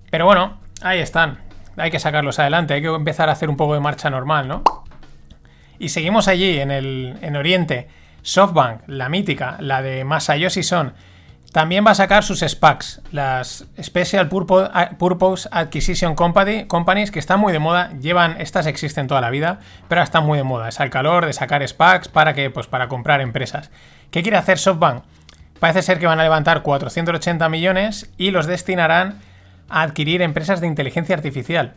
Pero 0.09 0.25
bueno, 0.25 0.59
ahí 0.81 0.99
están, 0.99 1.39
hay 1.77 1.89
que 1.89 1.99
sacarlos 1.99 2.37
adelante, 2.39 2.73
hay 2.73 2.81
que 2.81 2.89
empezar 2.89 3.29
a 3.29 3.31
hacer 3.31 3.49
un 3.49 3.55
poco 3.55 3.75
de 3.75 3.79
marcha 3.79 4.09
normal, 4.09 4.49
¿no? 4.49 4.63
Y 5.79 5.89
seguimos 5.89 6.27
allí, 6.27 6.59
en 6.59 6.69
el 6.69 7.17
en 7.21 7.37
Oriente. 7.37 8.00
SoftBank, 8.23 8.81
la 8.87 9.09
mítica, 9.09 9.57
la 9.59 9.81
de 9.81 10.03
Masayoshi 10.03 10.63
Son, 10.63 10.93
también 11.51 11.85
va 11.85 11.91
a 11.91 11.95
sacar 11.95 12.23
sus 12.23 12.39
SPACs, 12.39 13.01
las 13.11 13.65
Special 13.81 14.29
Purpo- 14.29 14.69
Purpose 14.97 15.49
Acquisition 15.51 16.15
Companies, 16.15 17.11
que 17.11 17.19
están 17.19 17.41
muy 17.41 17.51
de 17.51 17.59
moda. 17.59 17.91
Llevan, 17.99 18.39
estas 18.39 18.67
existen 18.67 19.07
toda 19.07 19.19
la 19.19 19.29
vida, 19.29 19.59
pero 19.89 20.01
están 20.01 20.25
muy 20.25 20.37
de 20.37 20.45
moda. 20.45 20.69
Es 20.69 20.79
al 20.79 20.89
calor 20.89 21.25
de 21.25 21.33
sacar 21.33 21.67
SPACs 21.67 22.07
para 22.07 22.33
que, 22.33 22.49
pues 22.51 22.67
para 22.67 22.87
comprar 22.87 23.19
empresas. 23.19 23.69
¿Qué 24.11 24.21
quiere 24.21 24.37
hacer 24.37 24.59
SoftBank? 24.59 25.03
Parece 25.59 25.81
ser 25.81 25.99
que 25.99 26.07
van 26.07 26.19
a 26.21 26.23
levantar 26.23 26.61
480 26.61 27.49
millones 27.49 28.09
y 28.17 28.31
los 28.31 28.45
destinarán 28.47 29.19
a 29.69 29.81
adquirir 29.81 30.21
empresas 30.21 30.61
de 30.61 30.67
inteligencia 30.67 31.15
artificial. 31.15 31.73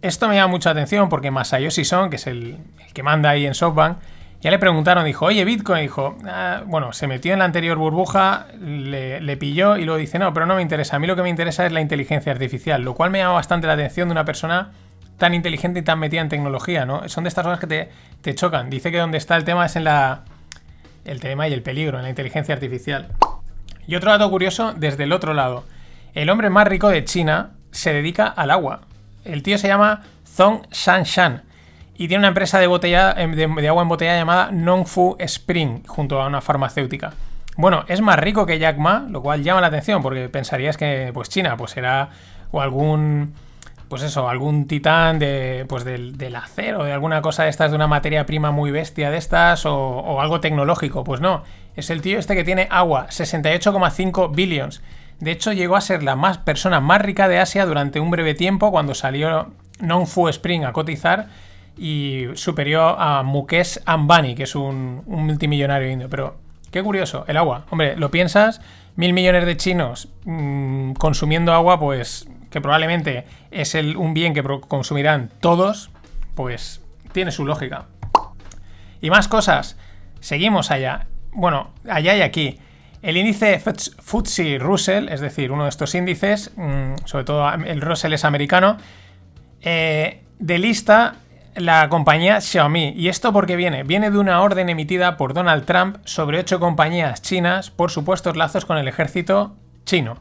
Esto 0.00 0.28
me 0.28 0.36
llama 0.36 0.48
mucha 0.52 0.70
atención 0.70 1.10
porque 1.10 1.30
Masayoshi 1.30 1.84
Son, 1.84 2.08
que 2.08 2.16
es 2.16 2.26
el 2.26 2.56
que 2.94 3.02
manda 3.02 3.28
ahí 3.28 3.44
en 3.44 3.54
SoftBank, 3.54 3.98
ya 4.40 4.50
le 4.50 4.58
preguntaron, 4.58 5.04
dijo, 5.04 5.26
oye, 5.26 5.44
Bitcoin, 5.44 5.82
dijo, 5.82 6.16
"Ah, 6.26 6.62
bueno, 6.66 6.94
se 6.94 7.06
metió 7.06 7.34
en 7.34 7.40
la 7.40 7.44
anterior 7.44 7.76
burbuja, 7.76 8.46
le, 8.58 9.36
pilló 9.36 9.76
y 9.76 9.84
luego 9.84 9.98
dice, 9.98 10.18
no, 10.18 10.32
pero 10.32 10.46
no 10.46 10.54
me 10.54 10.62
interesa, 10.62 10.96
a 10.96 10.98
mí 10.98 11.06
lo 11.06 11.14
que 11.14 11.22
me 11.22 11.28
interesa 11.28 11.66
es 11.66 11.72
la 11.72 11.82
inteligencia 11.82 12.32
artificial, 12.32 12.82
lo 12.82 12.94
cual 12.94 13.10
me 13.10 13.18
llama 13.18 13.34
bastante 13.34 13.66
la 13.66 13.74
atención 13.74 14.08
de 14.08 14.12
una 14.12 14.24
persona 14.24 14.72
tan 15.18 15.34
inteligente 15.34 15.80
y 15.80 15.82
tan 15.82 15.98
metida 15.98 16.22
en 16.22 16.30
tecnología, 16.30 16.86
¿no? 16.86 17.06
Son 17.10 17.24
de 17.24 17.28
estas 17.28 17.44
cosas 17.44 17.60
que 17.60 17.66
te, 17.66 17.90
te 18.22 18.34
chocan. 18.34 18.70
Dice 18.70 18.90
que 18.90 18.96
donde 18.96 19.18
está 19.18 19.36
el 19.36 19.44
tema 19.44 19.66
es 19.66 19.76
en 19.76 19.84
la... 19.84 20.22
el 21.04 21.20
tema 21.20 21.46
y 21.46 21.52
el 21.52 21.62
peligro, 21.62 21.98
en 21.98 22.04
la 22.04 22.08
inteligencia 22.08 22.54
artificial. 22.54 23.08
Y 23.86 23.94
otro 23.96 24.10
dato 24.10 24.30
curioso, 24.30 24.72
desde 24.74 25.04
el 25.04 25.12
otro 25.12 25.34
lado. 25.34 25.64
El 26.14 26.30
hombre 26.30 26.48
más 26.48 26.66
rico 26.66 26.88
de 26.88 27.04
China 27.04 27.50
se 27.70 27.92
dedica 27.92 28.26
al 28.26 28.50
agua. 28.50 28.80
El 29.24 29.42
tío 29.42 29.58
se 29.58 29.68
llama 29.68 30.02
Zhong 30.24 30.62
Shanshan 30.70 31.42
y 32.00 32.08
tiene 32.08 32.20
una 32.20 32.28
empresa 32.28 32.58
de, 32.58 32.66
botella, 32.66 33.14
em, 33.14 33.32
de, 33.32 33.46
de 33.46 33.68
agua 33.68 33.82
embotellada 33.82 34.18
llamada 34.18 34.50
Nongfu 34.52 35.16
Spring, 35.18 35.86
junto 35.86 36.22
a 36.22 36.28
una 36.28 36.40
farmacéutica. 36.40 37.12
Bueno, 37.58 37.84
es 37.88 38.00
más 38.00 38.18
rico 38.18 38.46
que 38.46 38.58
Jack 38.58 38.78
Ma, 38.78 39.04
lo 39.10 39.20
cual 39.20 39.42
llama 39.42 39.60
la 39.60 39.66
atención, 39.66 40.00
porque 40.00 40.30
pensarías 40.30 40.78
que 40.78 41.10
pues 41.12 41.28
China 41.28 41.58
pues 41.58 41.72
será 41.72 42.08
o 42.52 42.62
algún 42.62 43.34
pues 43.90 44.02
eso, 44.02 44.30
algún 44.30 44.66
titán 44.66 45.18
de, 45.18 45.66
pues 45.68 45.84
del, 45.84 46.16
del 46.16 46.36
acero, 46.36 46.84
de 46.84 46.92
alguna 46.94 47.20
cosa 47.20 47.42
de 47.42 47.50
estas, 47.50 47.70
de 47.70 47.76
una 47.76 47.86
materia 47.86 48.24
prima 48.24 48.50
muy 48.50 48.70
bestia 48.70 49.10
de 49.10 49.18
estas, 49.18 49.66
o, 49.66 49.76
o 49.76 50.22
algo 50.22 50.40
tecnológico. 50.40 51.04
Pues 51.04 51.20
no, 51.20 51.42
es 51.76 51.90
el 51.90 52.00
tío 52.00 52.18
este 52.18 52.34
que 52.34 52.44
tiene 52.44 52.66
agua, 52.70 53.08
68,5 53.10 54.34
billions. 54.34 54.80
De 55.18 55.32
hecho, 55.32 55.52
llegó 55.52 55.76
a 55.76 55.82
ser 55.82 56.02
la 56.02 56.16
más 56.16 56.38
persona 56.38 56.80
más 56.80 57.02
rica 57.02 57.28
de 57.28 57.40
Asia 57.40 57.66
durante 57.66 58.00
un 58.00 58.10
breve 58.10 58.32
tiempo 58.32 58.70
cuando 58.70 58.94
salió 58.94 59.50
Non-Fu 59.80 60.28
Spring 60.28 60.64
a 60.64 60.72
cotizar 60.72 61.28
y 61.80 62.26
superior 62.34 62.96
a 62.98 63.22
Mukesh 63.22 63.80
Ambani, 63.86 64.34
que 64.34 64.42
es 64.42 64.54
un, 64.54 65.02
multimillonario 65.06 65.90
indio. 65.90 66.10
Pero 66.10 66.36
qué 66.70 66.82
curioso, 66.82 67.24
el 67.26 67.38
agua. 67.38 67.64
Hombre, 67.70 67.96
lo 67.96 68.10
piensas, 68.10 68.60
mil 68.96 69.14
millones 69.14 69.46
de 69.46 69.56
chinos 69.56 70.08
mmm, 70.26 70.92
consumiendo 70.92 71.54
agua, 71.54 71.80
pues 71.80 72.28
que 72.50 72.60
probablemente 72.60 73.24
es 73.50 73.74
el, 73.74 73.96
un 73.96 74.12
bien 74.12 74.34
que 74.34 74.42
consumirán 74.68 75.30
todos, 75.40 75.90
pues 76.34 76.82
tiene 77.12 77.30
su 77.30 77.46
lógica. 77.46 77.86
Y 79.00 79.08
más 79.08 79.26
cosas. 79.26 79.78
Seguimos 80.20 80.70
allá. 80.70 81.06
Bueno, 81.32 81.70
allá 81.88 82.14
y 82.14 82.20
aquí. 82.20 82.58
El 83.00 83.16
índice 83.16 83.58
FTS 83.58 83.96
FTSE 84.02 84.58
Russell, 84.58 85.08
es 85.08 85.22
decir, 85.22 85.50
uno 85.50 85.62
de 85.62 85.70
estos 85.70 85.94
índices, 85.94 86.52
mm, 86.56 87.06
sobre 87.06 87.24
todo 87.24 87.50
el 87.54 87.80
Russell 87.80 88.12
es 88.12 88.26
americano, 88.26 88.76
eh, 89.62 90.24
de 90.38 90.58
lista 90.58 91.14
la 91.60 91.88
compañía 91.88 92.40
Xiaomi. 92.40 92.94
¿Y 92.96 93.08
esto 93.08 93.32
por 93.32 93.46
qué 93.46 93.56
viene? 93.56 93.82
Viene 93.82 94.10
de 94.10 94.18
una 94.18 94.42
orden 94.42 94.68
emitida 94.68 95.16
por 95.16 95.34
Donald 95.34 95.64
Trump 95.64 95.98
sobre 96.04 96.38
ocho 96.38 96.60
compañías 96.60 97.22
chinas 97.22 97.70
por 97.70 97.90
supuestos 97.90 98.36
lazos 98.36 98.64
con 98.64 98.78
el 98.78 98.88
ejército 98.88 99.54
chino. 99.84 100.18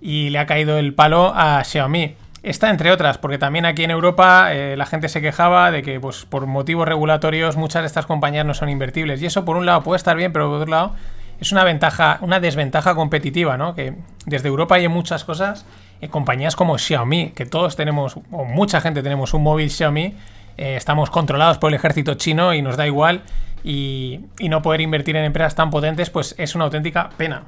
Y 0.00 0.30
le 0.30 0.38
ha 0.38 0.46
caído 0.46 0.78
el 0.78 0.94
palo 0.94 1.32
a 1.34 1.62
Xiaomi. 1.64 2.16
Esta, 2.42 2.70
entre 2.70 2.92
otras, 2.92 3.18
porque 3.18 3.36
también 3.36 3.66
aquí 3.66 3.82
en 3.82 3.90
Europa 3.90 4.52
eh, 4.52 4.76
la 4.76 4.86
gente 4.86 5.08
se 5.08 5.20
quejaba 5.20 5.70
de 5.72 5.82
que 5.82 5.98
pues, 5.98 6.24
por 6.24 6.46
motivos 6.46 6.86
regulatorios 6.86 7.56
muchas 7.56 7.82
de 7.82 7.88
estas 7.88 8.06
compañías 8.06 8.46
no 8.46 8.54
son 8.54 8.68
invertibles. 8.68 9.20
Y 9.20 9.26
eso 9.26 9.44
por 9.44 9.56
un 9.56 9.66
lado 9.66 9.82
puede 9.82 9.96
estar 9.96 10.16
bien, 10.16 10.32
pero 10.32 10.46
por 10.46 10.60
otro 10.60 10.70
lado 10.70 10.94
es 11.40 11.52
una 11.52 11.64
ventaja, 11.64 12.18
una 12.20 12.40
desventaja 12.40 12.94
competitiva, 12.94 13.56
¿no? 13.56 13.74
Que 13.74 13.94
desde 14.26 14.48
Europa 14.48 14.76
hay 14.76 14.88
muchas 14.88 15.24
cosas, 15.24 15.66
en 16.00 16.10
compañías 16.10 16.56
como 16.56 16.78
Xiaomi, 16.78 17.30
que 17.30 17.46
todos 17.46 17.76
tenemos, 17.76 18.16
o 18.30 18.44
mucha 18.44 18.80
gente 18.80 19.02
tenemos 19.02 19.34
un 19.34 19.42
móvil 19.42 19.70
Xiaomi, 19.70 20.14
eh, 20.58 20.74
estamos 20.74 21.08
controlados 21.08 21.56
por 21.58 21.70
el 21.70 21.76
ejército 21.76 22.14
chino 22.14 22.52
y 22.52 22.62
nos 22.62 22.76
da 22.76 22.84
igual 22.84 23.22
y, 23.62 24.18
no 24.40 24.60
poder 24.60 24.80
invertir 24.80 25.14
en 25.14 25.24
empresas 25.24 25.54
tan 25.54 25.70
potentes 25.70 26.10
pues 26.10 26.34
es 26.36 26.56
una 26.56 26.64
auténtica 26.64 27.10
pena. 27.16 27.44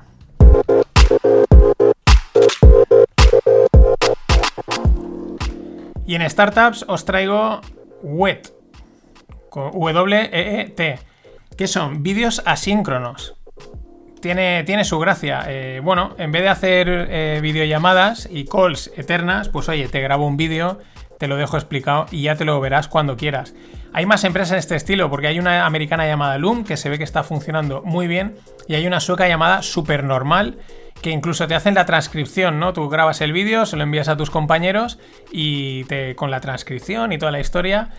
Y 6.07 6.15
en 6.15 6.31
startups 6.31 6.85
os 6.87 7.05
traigo 7.05 7.61
WET, 8.03 8.53
w 9.51 9.93
-E 9.93 10.31
-E 10.31 10.75
-T, 10.75 10.99
que 11.57 11.67
son 11.67 12.05
vídeos 12.05 12.43
asíncronos. 12.47 13.35
Tiene, 14.21 14.63
tiene 14.65 14.85
su 14.85 14.99
gracia. 15.01 15.45
Eh, 15.49 15.81
bueno, 15.83 16.15
en 16.19 16.31
vez 16.31 16.43
de 16.43 16.49
hacer 16.49 16.89
eh, 16.89 17.41
videollamadas 17.43 18.29
y 18.31 18.45
calls 18.45 18.93
eternas, 18.97 19.49
pues 19.49 19.69
oye, 19.69 19.89
te 19.89 20.01
grabo 20.01 20.27
un 20.27 20.37
vídeo 20.37 20.79
te 21.21 21.29
lo 21.29 21.37
dejo 21.37 21.59
explicado 21.59 22.07
y 22.11 22.23
ya 22.23 22.35
te 22.35 22.47
lo 22.47 22.59
verás 22.61 22.89
cuando 22.89 23.19
quieras. 23.19 23.55
Hay 23.93 24.07
más 24.07 24.25
empresas 24.25 24.53
de 24.53 24.59
este 24.59 24.75
estilo, 24.75 25.11
porque 25.11 25.27
hay 25.27 25.39
una 25.39 25.67
americana 25.67 26.07
llamada 26.07 26.39
Loom, 26.39 26.65
que 26.65 26.79
se 26.79 26.89
ve 26.89 26.97
que 26.97 27.05
está 27.05 27.23
funcionando 27.23 27.83
muy 27.83 28.07
bien, 28.07 28.37
y 28.67 28.75
hay 28.75 28.87
una 28.87 29.01
sueca 29.01 29.29
llamada 29.29 29.61
Supernormal, 29.61 30.57
que 31.03 31.11
incluso 31.11 31.47
te 31.47 31.55
hacen 31.55 31.75
la 31.75 31.85
transcripción, 31.85 32.59
¿no? 32.59 32.73
Tú 32.73 32.89
grabas 32.89 33.21
el 33.21 33.35
vídeo, 33.35 33.67
se 33.67 33.77
lo 33.77 33.83
envías 33.83 34.09
a 34.09 34.17
tus 34.17 34.31
compañeros 34.31 34.99
y 35.31 35.85
te, 35.85 36.17
con 36.17 36.31
la 36.31 36.41
transcripción 36.41 37.13
y 37.13 37.19
toda 37.19 37.33
la 37.33 37.41
historia. 37.41 37.91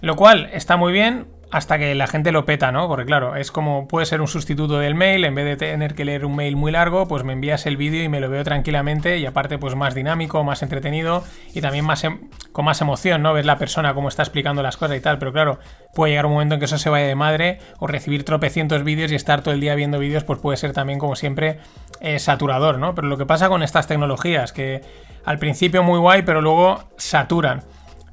Lo 0.00 0.16
cual 0.16 0.48
está 0.54 0.78
muy 0.78 0.94
bien, 0.94 1.26
hasta 1.56 1.78
que 1.78 1.94
la 1.94 2.06
gente 2.06 2.32
lo 2.32 2.44
peta, 2.44 2.70
¿no? 2.70 2.86
Porque 2.86 3.06
claro, 3.06 3.34
es 3.34 3.50
como 3.50 3.88
puede 3.88 4.04
ser 4.04 4.20
un 4.20 4.28
sustituto 4.28 4.78
del 4.78 4.94
mail, 4.94 5.24
en 5.24 5.34
vez 5.34 5.46
de 5.46 5.56
tener 5.56 5.94
que 5.94 6.04
leer 6.04 6.26
un 6.26 6.36
mail 6.36 6.54
muy 6.54 6.70
largo, 6.70 7.08
pues 7.08 7.24
me 7.24 7.32
envías 7.32 7.64
el 7.64 7.78
vídeo 7.78 8.04
y 8.04 8.10
me 8.10 8.20
lo 8.20 8.28
veo 8.28 8.44
tranquilamente 8.44 9.16
y 9.16 9.24
aparte 9.24 9.56
pues 9.56 9.74
más 9.74 9.94
dinámico, 9.94 10.44
más 10.44 10.62
entretenido 10.62 11.24
y 11.54 11.62
también 11.62 11.86
más 11.86 12.04
em- 12.04 12.28
con 12.52 12.66
más 12.66 12.82
emoción, 12.82 13.22
¿no? 13.22 13.32
Ves 13.32 13.46
la 13.46 13.56
persona 13.56 13.94
cómo 13.94 14.08
está 14.08 14.22
explicando 14.22 14.62
las 14.62 14.76
cosas 14.76 14.98
y 14.98 15.00
tal, 15.00 15.18
pero 15.18 15.32
claro, 15.32 15.58
puede 15.94 16.12
llegar 16.12 16.26
un 16.26 16.32
momento 16.32 16.56
en 16.56 16.58
que 16.58 16.66
eso 16.66 16.76
se 16.76 16.90
vaya 16.90 17.06
de 17.06 17.14
madre 17.14 17.58
o 17.78 17.86
recibir 17.86 18.22
tropecientos 18.24 18.84
vídeos 18.84 19.10
y 19.10 19.14
estar 19.14 19.40
todo 19.40 19.54
el 19.54 19.60
día 19.60 19.74
viendo 19.74 19.98
vídeos 19.98 20.24
pues 20.24 20.38
puede 20.38 20.58
ser 20.58 20.74
también 20.74 20.98
como 20.98 21.16
siempre 21.16 21.58
eh, 22.00 22.18
saturador, 22.18 22.78
¿no? 22.78 22.94
Pero 22.94 23.08
lo 23.08 23.16
que 23.16 23.24
pasa 23.24 23.48
con 23.48 23.62
estas 23.62 23.86
tecnologías 23.86 24.52
que 24.52 24.82
al 25.24 25.38
principio 25.38 25.82
muy 25.82 25.98
guay, 25.98 26.20
pero 26.20 26.42
luego 26.42 26.84
saturan. 26.98 27.62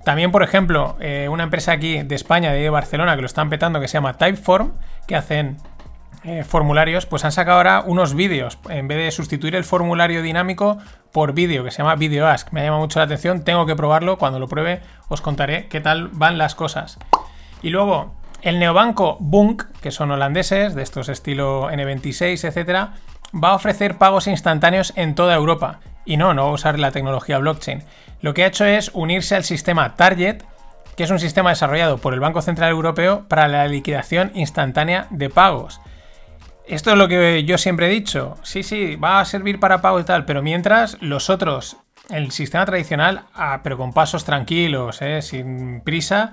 También, 0.04 0.32
por 0.32 0.44
ejemplo, 0.44 0.98
eh, 1.00 1.28
una 1.30 1.44
empresa 1.44 1.72
aquí 1.72 2.04
de 2.04 2.16
España, 2.16 2.52
de 2.52 2.70
Barcelona, 2.70 3.16
que 3.16 3.22
lo 3.22 3.28
están 3.28 3.50
petando, 3.50 3.80
que 3.80 3.88
se 3.88 3.94
llama 3.94 4.18
Typeform, 4.18 4.74
que 5.08 5.16
hacen 5.16 5.58
eh, 6.26 6.44
formularios, 6.44 7.06
pues 7.06 7.26
han 7.26 7.32
sacado 7.32 7.58
ahora 7.58 7.84
unos 7.86 8.14
vídeos. 8.14 8.58
En 8.70 8.88
vez 8.88 8.98
de 8.98 9.12
sustituir 9.12 9.56
el 9.56 9.64
formulario 9.64 10.22
dinámico 10.22 10.78
por 11.12 11.34
vídeo, 11.34 11.64
que 11.64 11.72
se 11.72 11.80
llama 11.80 11.96
Video 11.96 12.28
Ask. 12.28 12.52
Me 12.52 12.64
llama 12.64 12.80
mucho 12.80 13.00
la 13.00 13.06
atención, 13.06 13.44
tengo 13.44 13.66
que 13.66 13.76
probarlo. 13.76 14.18
Cuando 14.18 14.40
lo 14.40 14.48
pruebe, 14.48 14.82
os 15.10 15.22
contaré 15.22 15.68
qué 15.68 15.82
tal 15.82 16.10
van 16.10 16.38
las 16.38 16.56
cosas. 16.56 16.98
Y 17.62 17.70
luego, 17.70 18.14
el 18.42 18.60
neobanco 18.60 19.18
Bunk, 19.20 19.64
que 19.82 19.92
son 19.92 20.12
holandeses, 20.12 20.76
de 20.76 20.84
estos 20.84 21.08
estilo 21.08 21.70
N26, 21.72 22.46
etcétera, 22.46 22.94
va 23.34 23.50
a 23.50 23.56
ofrecer 23.56 23.98
pagos 23.98 24.28
instantáneos 24.28 24.92
en 24.96 25.16
toda 25.16 25.36
Europa. 25.36 25.80
Y 26.06 26.18
no, 26.18 26.34
no 26.34 26.44
va 26.44 26.50
a 26.50 26.54
usar 26.54 26.80
la 26.80 26.92
tecnología 26.92 27.38
blockchain. 27.38 27.84
Lo 28.24 28.34
que 28.34 28.46
ha 28.46 28.48
hecho 28.48 28.64
es 28.64 28.90
unirse 28.94 29.36
al 29.36 29.44
sistema 29.44 29.98
Target, 29.98 30.44
que 30.96 31.04
es 31.04 31.12
un 31.12 31.20
sistema 31.20 31.50
desarrollado 31.50 31.98
por 31.98 32.14
el 32.14 32.22
Banco 32.22 32.42
Central 32.42 32.72
Europeo 32.72 33.26
para 33.28 33.50
la 33.50 33.68
liquidación 33.68 34.32
instantánea 34.34 35.08
de 35.10 35.30
pagos. 35.30 35.82
Esto 36.66 36.92
es 36.92 36.98
lo 36.98 37.10
que 37.10 37.44
yo 37.44 37.58
siempre 37.58 37.88
he 37.88 37.90
dicho. 37.90 38.38
Sí, 38.42 38.64
sí, 38.64 38.96
va 38.96 39.20
a 39.20 39.26
servir 39.26 39.60
para 39.60 39.82
pago 39.82 40.00
y 40.00 40.06
tal, 40.06 40.24
pero 40.24 40.42
mientras 40.42 40.98
los 41.02 41.30
otros, 41.30 41.76
el 42.10 42.32
sistema 42.32 42.66
tradicional, 42.66 43.24
ah, 43.34 43.60
pero 43.62 43.78
con 43.78 43.92
pasos 43.92 44.24
tranquilos, 44.24 45.02
eh, 45.02 45.22
sin 45.22 45.82
prisa, 45.82 46.32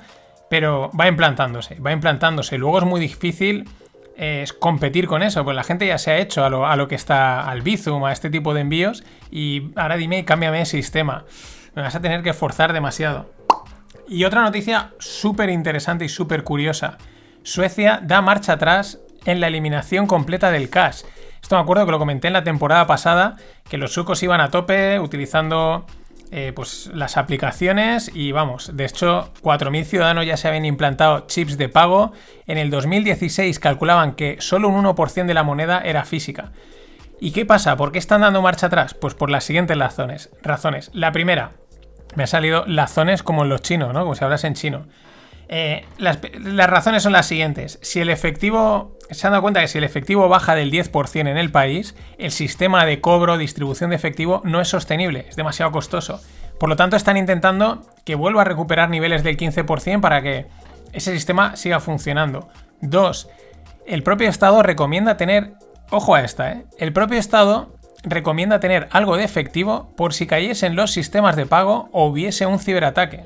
pero 0.48 0.92
va 0.92 1.08
implantándose, 1.08 1.74
va 1.80 1.90
implantándose. 1.90 2.56
Luego 2.56 2.78
es 2.78 2.84
muy 2.84 3.00
difícil 3.00 3.68
eh, 4.16 4.44
competir 4.60 5.08
con 5.08 5.24
eso, 5.24 5.42
pues 5.42 5.56
la 5.56 5.64
gente 5.64 5.88
ya 5.88 5.98
se 5.98 6.12
ha 6.12 6.18
hecho 6.18 6.44
a 6.44 6.50
lo, 6.50 6.68
a 6.68 6.76
lo 6.76 6.86
que 6.86 6.94
está 6.94 7.50
al 7.50 7.62
Bizum, 7.62 8.04
a 8.04 8.12
este 8.12 8.30
tipo 8.30 8.54
de 8.54 8.60
envíos, 8.60 9.02
y 9.32 9.72
ahora 9.74 9.96
dime, 9.96 10.24
cámbiame 10.24 10.60
el 10.60 10.66
sistema. 10.66 11.24
Me 11.80 11.84
vas 11.84 11.94
a 11.94 12.02
tener 12.02 12.22
que 12.22 12.34
forzar 12.34 12.74
demasiado. 12.74 13.30
Y 14.06 14.24
otra 14.24 14.42
noticia 14.42 14.90
súper 14.98 15.48
interesante 15.48 16.04
y 16.04 16.10
súper 16.10 16.44
curiosa. 16.44 16.98
Suecia 17.42 18.00
da 18.02 18.20
marcha 18.20 18.52
atrás 18.52 18.98
en 19.24 19.40
la 19.40 19.46
eliminación 19.46 20.06
completa 20.06 20.50
del 20.50 20.68
cash. 20.68 21.04
Esto 21.40 21.56
me 21.56 21.62
acuerdo 21.62 21.86
que 21.86 21.92
lo 21.92 21.98
comenté 21.98 22.26
en 22.26 22.34
la 22.34 22.44
temporada 22.44 22.86
pasada, 22.86 23.36
que 23.66 23.78
los 23.78 23.94
sucos 23.94 24.22
iban 24.22 24.42
a 24.42 24.50
tope 24.50 25.00
utilizando 25.00 25.86
eh, 26.30 26.52
pues, 26.54 26.90
las 26.92 27.16
aplicaciones 27.16 28.10
y 28.14 28.32
vamos, 28.32 28.76
de 28.76 28.84
hecho 28.84 29.32
4.000 29.40 29.84
ciudadanos 29.84 30.26
ya 30.26 30.36
se 30.36 30.48
habían 30.48 30.66
implantado 30.66 31.20
chips 31.28 31.56
de 31.56 31.70
pago. 31.70 32.12
En 32.46 32.58
el 32.58 32.68
2016 32.68 33.58
calculaban 33.58 34.16
que 34.16 34.36
solo 34.40 34.68
un 34.68 34.84
1% 34.84 35.24
de 35.24 35.32
la 35.32 35.44
moneda 35.44 35.80
era 35.80 36.04
física. 36.04 36.52
¿Y 37.20 37.30
qué 37.30 37.46
pasa? 37.46 37.78
¿Por 37.78 37.90
qué 37.90 37.98
están 37.98 38.20
dando 38.20 38.42
marcha 38.42 38.66
atrás? 38.66 38.92
Pues 38.92 39.14
por 39.14 39.30
las 39.30 39.44
siguientes 39.44 39.78
razones. 40.42 40.90
La 40.92 41.12
primera, 41.12 41.52
me 42.14 42.24
ha 42.24 42.26
salido 42.26 42.64
razones 42.66 43.22
como 43.22 43.42
en 43.42 43.48
los 43.48 43.62
chinos, 43.62 43.92
¿no? 43.92 44.00
Como 44.00 44.14
si 44.14 44.24
hablas 44.24 44.44
en 44.44 44.54
chino. 44.54 44.86
Eh, 45.48 45.84
las, 45.98 46.18
las, 46.40 46.70
razones 46.70 47.02
son 47.02 47.12
las 47.12 47.26
siguientes. 47.26 47.78
Si 47.82 48.00
el 48.00 48.08
efectivo. 48.08 48.96
Se 49.10 49.26
han 49.26 49.32
dado 49.32 49.42
cuenta 49.42 49.60
que 49.60 49.66
si 49.66 49.78
el 49.78 49.82
efectivo 49.82 50.28
baja 50.28 50.54
del 50.54 50.70
10% 50.70 51.28
en 51.28 51.36
el 51.36 51.50
país, 51.50 51.96
el 52.18 52.30
sistema 52.30 52.86
de 52.86 53.00
cobro, 53.00 53.36
distribución 53.38 53.90
de 53.90 53.96
efectivo 53.96 54.40
no 54.44 54.60
es 54.60 54.68
sostenible, 54.68 55.26
es 55.28 55.34
demasiado 55.34 55.72
costoso. 55.72 56.20
Por 56.60 56.68
lo 56.68 56.76
tanto, 56.76 56.94
están 56.94 57.16
intentando 57.16 57.82
que 58.04 58.14
vuelva 58.14 58.42
a 58.42 58.44
recuperar 58.44 58.88
niveles 58.88 59.24
del 59.24 59.36
15% 59.36 60.00
para 60.00 60.22
que 60.22 60.46
ese 60.92 61.12
sistema 61.12 61.56
siga 61.56 61.80
funcionando. 61.80 62.48
Dos, 62.80 63.28
el 63.84 64.04
propio 64.04 64.28
Estado 64.28 64.62
recomienda 64.62 65.16
tener. 65.16 65.54
Ojo 65.90 66.14
a 66.14 66.20
esta, 66.20 66.52
¿eh? 66.52 66.66
El 66.78 66.92
propio 66.92 67.18
Estado 67.18 67.74
recomienda 68.02 68.60
tener 68.60 68.88
algo 68.90 69.16
de 69.16 69.24
efectivo 69.24 69.92
por 69.96 70.14
si 70.14 70.26
cayesen 70.26 70.76
los 70.76 70.92
sistemas 70.92 71.36
de 71.36 71.46
pago 71.46 71.88
o 71.92 72.06
hubiese 72.06 72.46
un 72.46 72.58
ciberataque. 72.58 73.24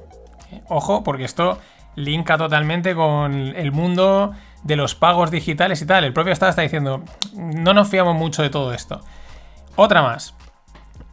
Ojo, 0.69 1.05
porque 1.05 1.25
esto 1.25 1.59
linka 1.97 2.37
totalmente 2.39 2.95
con 2.95 3.35
el 3.35 3.73
mundo 3.73 4.33
de 4.63 4.77
los 4.77 4.95
pagos 4.95 5.31
digitales 5.31 5.81
y 5.83 5.87
tal. 5.87 6.05
El 6.05 6.13
propio 6.13 6.33
Estado 6.33 6.51
está 6.51 6.63
diciendo, 6.63 7.05
no 7.35 7.75
nos 7.75 7.89
fiamos 7.89 8.17
mucho 8.17 8.43
de 8.43 8.51
todo 8.51 8.73
esto. 8.73 9.03
Otra 9.77 10.03
más. 10.03 10.35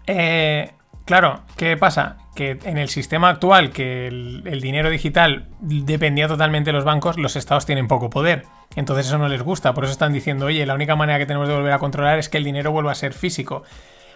Eh, 0.07 0.71
claro, 1.05 1.41
¿qué 1.57 1.77
pasa? 1.77 2.17
Que 2.35 2.57
en 2.63 2.77
el 2.77 2.89
sistema 2.89 3.29
actual, 3.29 3.71
que 3.71 4.07
el, 4.07 4.61
dinero 4.61 4.89
digital 4.89 5.49
dependía 5.59 6.27
totalmente 6.27 6.69
de 6.69 6.73
los 6.73 6.85
bancos, 6.85 7.17
los 7.17 7.35
estados 7.35 7.65
tienen 7.65 7.87
poco 7.87 8.09
poder. 8.09 8.45
Entonces 8.75 9.07
eso 9.07 9.17
no 9.17 9.27
les 9.27 9.41
gusta. 9.41 9.73
Por 9.73 9.83
eso 9.83 9.91
están 9.91 10.13
diciendo, 10.13 10.45
oye, 10.45 10.65
la 10.65 10.73
única 10.73 10.95
manera 10.95 11.19
que 11.19 11.25
tenemos 11.25 11.47
de 11.47 11.55
volver 11.55 11.73
a 11.73 11.79
controlar 11.79 12.19
es 12.19 12.29
que 12.29 12.37
el 12.37 12.43
dinero 12.43 12.71
vuelva 12.71 12.91
a 12.91 12.95
ser 12.95 13.13
físico. 13.13 13.63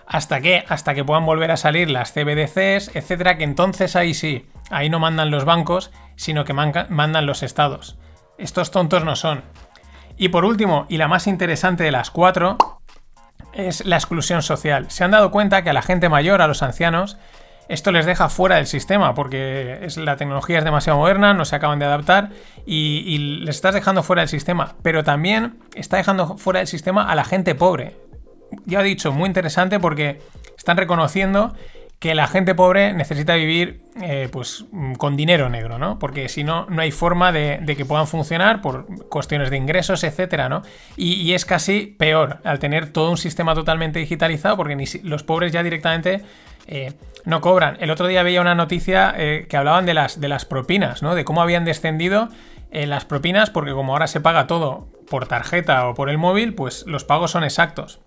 ¿Hasta 0.07 0.39
qué? 0.39 0.63
Hasta 0.67 0.93
que 0.93 1.03
puedan 1.03 1.25
volver 1.25 1.51
a 1.51 1.57
salir 1.57 1.89
las 1.89 2.13
CBDCs, 2.13 2.95
etcétera, 2.95 3.37
que 3.37 3.43
entonces 3.43 3.95
ahí 3.95 4.13
sí, 4.13 4.47
ahí 4.69 4.89
no 4.89 4.99
mandan 4.99 5.31
los 5.31 5.45
bancos, 5.45 5.91
sino 6.15 6.45
que 6.45 6.53
mandan 6.53 7.25
los 7.25 7.43
estados. 7.43 7.97
Estos 8.37 8.71
tontos 8.71 9.03
no 9.03 9.15
son. 9.15 9.43
Y 10.17 10.29
por 10.29 10.45
último, 10.45 10.85
y 10.89 10.97
la 10.97 11.07
más 11.07 11.27
interesante 11.27 11.83
de 11.83 11.91
las 11.91 12.11
cuatro, 12.11 12.57
es 13.53 13.85
la 13.85 13.95
exclusión 13.95 14.43
social. 14.43 14.91
Se 14.91 15.03
han 15.03 15.11
dado 15.11 15.31
cuenta 15.31 15.63
que 15.63 15.71
a 15.71 15.73
la 15.73 15.81
gente 15.81 16.07
mayor, 16.07 16.41
a 16.41 16.47
los 16.47 16.61
ancianos, 16.61 17.17
esto 17.67 17.91
les 17.91 18.05
deja 18.05 18.29
fuera 18.29 18.57
del 18.57 18.67
sistema 18.67 19.13
porque 19.13 19.79
es, 19.81 19.97
la 19.97 20.17
tecnología 20.17 20.59
es 20.59 20.63
demasiado 20.63 20.99
moderna, 20.99 21.33
no 21.33 21.45
se 21.45 21.55
acaban 21.55 21.79
de 21.79 21.85
adaptar 21.85 22.29
y, 22.65 23.03
y 23.05 23.17
les 23.17 23.55
estás 23.55 23.73
dejando 23.73 24.03
fuera 24.03 24.21
del 24.21 24.29
sistema. 24.29 24.75
Pero 24.81 25.03
también 25.03 25.59
está 25.75 25.97
dejando 25.97 26.37
fuera 26.37 26.59
del 26.59 26.67
sistema 26.67 27.09
a 27.09 27.15
la 27.15 27.23
gente 27.23 27.55
pobre. 27.55 27.95
Ya 28.65 28.81
he 28.81 28.83
dicho, 28.83 29.11
muy 29.11 29.27
interesante 29.27 29.79
porque 29.79 30.21
están 30.57 30.77
reconociendo 30.77 31.53
que 31.99 32.13
la 32.13 32.27
gente 32.27 32.55
pobre 32.55 32.93
necesita 32.93 33.35
vivir 33.35 33.83
eh, 34.01 34.29
pues 34.31 34.65
con 34.97 35.15
dinero 35.15 35.49
negro, 35.49 35.79
¿no? 35.79 35.97
Porque 35.97 36.27
si 36.27 36.43
no, 36.43 36.65
no 36.69 36.81
hay 36.81 36.91
forma 36.91 37.31
de, 37.31 37.63
que 37.77 37.85
puedan 37.85 38.07
funcionar 38.07 38.61
por 38.61 39.07
cuestiones 39.07 39.49
de 39.49 39.57
ingresos, 39.57 40.03
etcétera, 40.03 40.49
¿no? 40.49 40.61
Y, 40.97 41.33
es 41.33 41.45
casi 41.45 41.95
peor 41.97 42.39
al 42.43 42.59
tener 42.59 42.91
todo 42.91 43.09
un 43.11 43.17
sistema 43.17 43.55
totalmente 43.55 43.99
digitalizado, 43.99 44.57
porque 44.57 44.77
los 45.03 45.23
pobres 45.23 45.51
ya 45.51 45.63
directamente 45.63 46.23
eh, 46.67 46.93
no 47.23 47.41
cobran. 47.41 47.77
El 47.79 47.89
otro 47.89 48.07
día 48.07 48.23
veía 48.23 48.41
una 48.41 48.55
noticia 48.55 49.13
eh, 49.17 49.45
que 49.49 49.57
hablaban 49.57 49.85
de 49.85 49.93
las, 49.93 50.19
de 50.19 50.27
las 50.27 50.45
propinas, 50.45 51.01
¿no? 51.01 51.15
De 51.15 51.23
cómo 51.23 51.41
habían 51.41 51.65
descendido 51.65 52.29
las 52.71 53.05
propinas, 53.05 53.51
porque 53.51 53.71
como 53.71 53.93
ahora 53.93 54.05
se 54.07 54.19
paga 54.19 54.47
todo 54.47 54.89
por 55.09 55.27
tarjeta 55.27 55.87
o 55.87 55.93
por 55.93 56.09
el 56.09 56.17
móvil, 56.17 56.55
pues 56.55 56.83
los 56.87 57.05
pagos 57.05 57.31
son 57.31 57.45
exactos. 57.45 58.01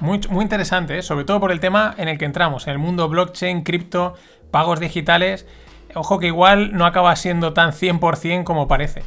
Muy, 0.00 0.20
muy 0.30 0.42
interesante, 0.42 0.98
¿eh? 0.98 1.02
sobre 1.02 1.24
todo 1.24 1.40
por 1.40 1.50
el 1.50 1.60
tema 1.60 1.94
en 1.98 2.08
el 2.08 2.18
que 2.18 2.24
entramos, 2.24 2.66
en 2.66 2.72
el 2.72 2.78
mundo 2.78 3.08
blockchain, 3.08 3.62
cripto, 3.62 4.14
pagos 4.50 4.80
digitales. 4.80 5.46
Ojo 5.94 6.18
que 6.18 6.26
igual 6.26 6.72
no 6.72 6.86
acaba 6.86 7.14
siendo 7.16 7.52
tan 7.52 7.72
100% 7.72 8.44
como 8.44 8.68
parece. 8.68 9.02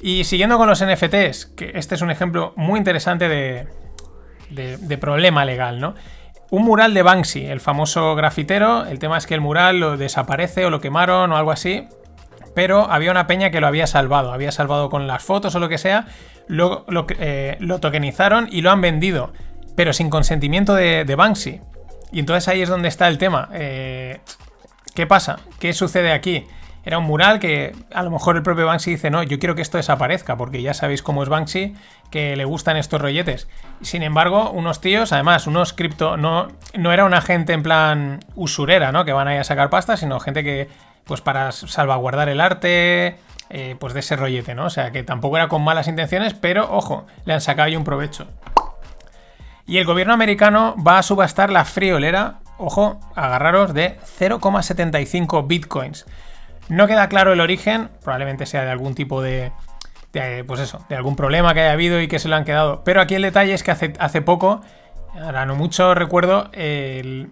Y 0.00 0.24
siguiendo 0.24 0.58
con 0.58 0.68
los 0.68 0.84
NFTs, 0.84 1.46
que 1.46 1.72
este 1.74 1.94
es 1.94 2.02
un 2.02 2.10
ejemplo 2.10 2.52
muy 2.56 2.78
interesante 2.78 3.28
de, 3.28 3.66
de, 4.50 4.98
problema 4.98 5.44
legal, 5.44 5.80
¿no? 5.80 5.94
Un 6.50 6.64
mural 6.64 6.92
de 6.92 7.02
Banksy, 7.02 7.46
el 7.46 7.60
famoso 7.60 8.14
grafitero, 8.14 8.84
el 8.84 8.98
tema 8.98 9.16
es 9.16 9.26
que 9.26 9.34
el 9.34 9.40
mural 9.40 9.78
lo 9.78 9.96
desaparece 9.96 10.66
o 10.66 10.70
lo 10.70 10.80
quemaron 10.80 11.32
o 11.32 11.36
algo 11.36 11.50
así, 11.50 11.88
pero 12.54 12.90
había 12.90 13.10
una 13.10 13.26
peña 13.26 13.50
que 13.50 13.60
lo 13.60 13.68
había 13.68 13.86
salvado, 13.86 14.32
había 14.32 14.52
salvado 14.52 14.90
con 14.90 15.06
las 15.06 15.22
fotos 15.22 15.54
o 15.54 15.60
lo 15.60 15.68
que 15.68 15.78
sea, 15.78 16.06
lo, 16.48 16.84
lo, 16.88 17.06
eh, 17.18 17.56
lo 17.60 17.78
tokenizaron 17.78 18.48
y 18.50 18.60
lo 18.60 18.70
han 18.70 18.80
vendido 18.80 19.32
pero 19.76 19.92
sin 19.92 20.10
consentimiento 20.10 20.74
de, 20.74 21.14
Banksy. 21.16 21.60
Y 22.12 22.20
entonces 22.20 22.48
ahí 22.48 22.62
es 22.62 22.68
donde 22.68 22.88
está 22.88 23.08
el 23.08 23.18
tema. 23.18 23.48
Eh, 23.52 24.20
¿Qué 24.94 25.06
pasa? 25.06 25.38
¿Qué 25.58 25.72
sucede 25.72 26.12
aquí? 26.12 26.46
Era 26.84 26.98
un 26.98 27.04
mural 27.04 27.38
que 27.38 27.74
a 27.94 28.02
lo 28.02 28.10
mejor 28.10 28.36
el 28.36 28.42
propio 28.42 28.66
Banksy 28.66 28.90
dice, 28.90 29.08
no, 29.08 29.22
yo 29.22 29.38
quiero 29.38 29.54
que 29.54 29.62
esto 29.62 29.76
desaparezca, 29.76 30.36
porque 30.36 30.62
ya 30.62 30.74
sabéis 30.74 31.02
cómo 31.02 31.22
es 31.22 31.28
Banksy, 31.28 31.74
que 32.10 32.34
le 32.34 32.44
gustan 32.44 32.76
estos 32.76 33.00
rolletes. 33.00 33.48
Sin 33.82 34.02
embargo, 34.02 34.50
unos 34.50 34.80
tíos, 34.80 35.12
además, 35.12 35.46
unos 35.46 35.72
cripto, 35.72 36.16
no, 36.16 36.48
no 36.76 36.92
era 36.92 37.04
una 37.04 37.20
gente 37.20 37.52
en 37.52 37.62
plan 37.62 38.20
usurera, 38.34 38.90
¿no? 38.90 39.04
Que 39.04 39.12
van 39.12 39.28
a 39.28 39.34
ir 39.34 39.40
a 39.40 39.44
sacar 39.44 39.70
pasta, 39.70 39.96
sino 39.96 40.18
gente 40.18 40.42
que, 40.42 40.68
pues 41.04 41.20
para 41.20 41.52
salvaguardar 41.52 42.28
el 42.28 42.40
arte, 42.40 43.16
eh, 43.48 43.76
pues 43.78 43.94
de 43.94 44.00
ese 44.00 44.16
rollete, 44.16 44.56
¿no? 44.56 44.66
O 44.66 44.70
sea, 44.70 44.90
que 44.90 45.04
tampoco 45.04 45.36
era 45.36 45.46
con 45.46 45.62
malas 45.62 45.86
intenciones, 45.86 46.34
pero 46.34 46.68
ojo, 46.72 47.06
le 47.26 47.34
han 47.34 47.40
sacado 47.40 47.66
ahí 47.66 47.76
un 47.76 47.84
provecho. 47.84 48.26
Y 49.66 49.78
el 49.78 49.84
gobierno 49.84 50.12
americano 50.12 50.74
va 50.76 50.98
a 50.98 51.02
subastar 51.02 51.50
la 51.50 51.64
friolera, 51.64 52.40
ojo, 52.58 53.00
agarraros, 53.14 53.74
de 53.74 53.98
0,75 54.18 55.46
bitcoins. 55.46 56.06
No 56.68 56.86
queda 56.86 57.08
claro 57.08 57.32
el 57.32 57.40
origen, 57.40 57.90
probablemente 58.02 58.46
sea 58.46 58.64
de 58.64 58.70
algún 58.70 58.94
tipo 58.94 59.22
de, 59.22 59.52
de, 60.12 60.44
pues 60.44 60.60
eso, 60.60 60.84
de 60.88 60.96
algún 60.96 61.16
problema 61.16 61.54
que 61.54 61.60
haya 61.60 61.72
habido 61.72 62.00
y 62.00 62.08
que 62.08 62.18
se 62.18 62.28
lo 62.28 62.36
han 62.36 62.44
quedado. 62.44 62.82
Pero 62.84 63.00
aquí 63.00 63.14
el 63.14 63.22
detalle 63.22 63.54
es 63.54 63.62
que 63.62 63.70
hace, 63.70 64.22
poco, 64.22 64.60
ahora 65.20 65.46
no 65.46 65.54
mucho 65.54 65.94
recuerdo, 65.94 66.50
el, 66.52 67.30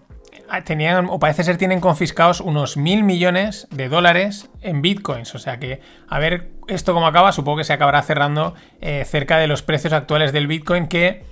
tenían, 0.64 1.09
o 1.11 1.18
parece 1.18 1.45
ser 1.45 1.57
tienen 1.57 1.81
confiscados 1.81 2.41
unos 2.41 2.76
mil 2.76 3.05
millones 3.05 3.68
de 3.70 3.89
dólares 3.89 4.51
en 4.62 4.83
bitcoins. 4.83 5.35
O 5.35 5.39
sea 5.39 5.59
que, 5.59 5.81
a 6.09 6.18
ver 6.18 6.51
esto 6.68 6.95
cómo 6.95 7.07
acaba, 7.07 7.33
supongo 7.33 7.59
que 7.59 7.64
se 7.64 7.72
acabará 7.72 8.03
cerrando 8.03 8.55
eh, 8.81 9.05
cerca 9.05 9.39
de 9.39 9.47
los 9.47 9.62
precios 9.62 9.93
actuales 9.93 10.33
del 10.33 10.47
bitcoin 10.47 10.89
que 10.89 11.24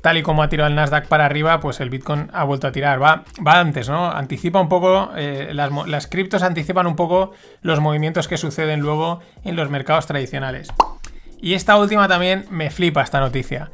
tal 0.00 0.18
y 0.18 0.22
como 0.22 0.42
ha 0.42 0.48
tirado 0.48 0.68
el 0.68 0.74
Nasdaq 0.74 1.08
para 1.08 1.26
arriba, 1.26 1.60
pues 1.60 1.80
el 1.80 1.90
Bitcoin 1.90 2.28
ha 2.32 2.44
vuelto 2.44 2.66
a 2.66 2.72
tirar. 2.72 3.02
Va, 3.02 3.24
va 3.46 3.60
antes, 3.60 3.88
¿no? 3.88 4.10
Anticipa 4.10 4.60
un 4.60 4.68
poco, 4.68 5.10
eh, 5.16 5.50
las, 5.52 5.70
las 5.86 6.06
criptos 6.06 6.42
anticipan 6.42 6.86
un 6.86 6.96
poco 6.96 7.32
los 7.62 7.80
movimientos 7.80 8.28
que 8.28 8.36
suceden 8.36 8.80
luego 8.80 9.20
en 9.44 9.56
los 9.56 9.70
mercados 9.70 10.06
tradicionales. 10.06 10.68
Y 11.40 11.54
esta 11.54 11.76
última 11.76 12.08
también 12.08 12.46
me 12.50 12.70
flipa 12.70 13.02
esta 13.02 13.20
noticia. 13.20 13.70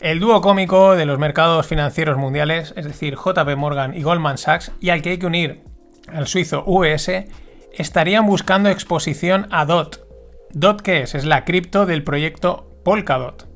El 0.00 0.20
dúo 0.20 0.40
cómico 0.40 0.96
de 0.96 1.06
los 1.06 1.18
mercados 1.18 1.66
financieros 1.66 2.18
mundiales, 2.18 2.74
es 2.76 2.84
decir, 2.84 3.14
JP 3.16 3.56
Morgan 3.56 3.94
y 3.94 4.02
Goldman 4.02 4.38
Sachs, 4.38 4.72
y 4.80 4.90
al 4.90 5.02
que 5.02 5.10
hay 5.10 5.18
que 5.18 5.26
unir 5.26 5.62
al 6.12 6.26
suizo 6.26 6.62
UBS, 6.66 7.26
estarían 7.72 8.26
buscando 8.26 8.68
exposición 8.68 9.46
a 9.50 9.64
DOT. 9.64 10.00
¿DOT 10.52 10.82
qué 10.82 11.02
es? 11.02 11.14
Es 11.14 11.24
la 11.24 11.44
cripto 11.44 11.86
del 11.86 12.04
proyecto 12.04 12.68
Polkadot. 12.84 13.48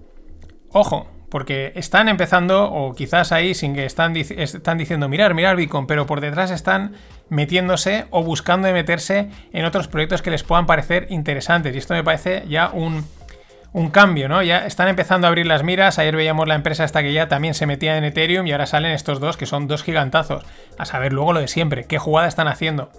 Ojo, 0.71 1.09
porque 1.31 1.73
están 1.75 2.09
empezando, 2.09 2.71
o 2.71 2.95
quizás 2.95 3.33
ahí 3.33 3.55
sin 3.55 3.75
que 3.75 3.85
están, 3.85 4.17
están 4.17 4.79
diciendo 4.79 5.09
mirar, 5.09 5.35
mirar 5.35 5.57
Bitcoin, 5.57 5.87
pero 5.87 6.07
por 6.07 6.21
detrás 6.21 6.51
están 6.51 6.95
metiéndose 7.29 8.07
o 8.11 8.23
buscando 8.23 8.73
meterse 8.73 9.29
en 9.53 9.65
otros 9.65 9.89
proyectos 9.89 10.23
que 10.23 10.31
les 10.31 10.43
puedan 10.43 10.67
parecer 10.67 11.07
interesantes. 11.11 11.75
Y 11.75 11.79
esto 11.79 11.95
me 11.95 12.03
parece 12.03 12.45
ya 12.49 12.71
un, 12.71 13.05
un 13.73 13.91
cambio, 13.91 14.29
¿no? 14.29 14.43
Ya 14.43 14.67
están 14.67 14.89
empezando 14.89 15.27
a 15.27 15.29
abrir 15.29 15.47
las 15.47 15.63
miras. 15.63 15.99
Ayer 15.99 16.17
veíamos 16.17 16.49
la 16.49 16.55
empresa 16.55 16.85
hasta 16.85 17.03
que 17.03 17.13
ya 17.13 17.29
también 17.29 17.55
se 17.55 17.67
metía 17.67 17.99
en 17.99 18.05
Ethereum 18.05 18.47
y 18.47 18.53
ahora 18.53 18.67
salen 18.67 18.93
estos 18.93 19.21
dos 19.21 19.37
que 19.37 19.47
son 19.47 19.69
dos 19.69 19.83
gigantazos. 19.83 20.45
A 20.79 20.85
saber 20.85 21.13
luego 21.13 21.33
lo 21.33 21.41
de 21.41 21.49
siempre, 21.49 21.85
qué 21.85 21.99
jugada 21.99 22.29
están 22.29 22.49
haciendo. 22.49 22.91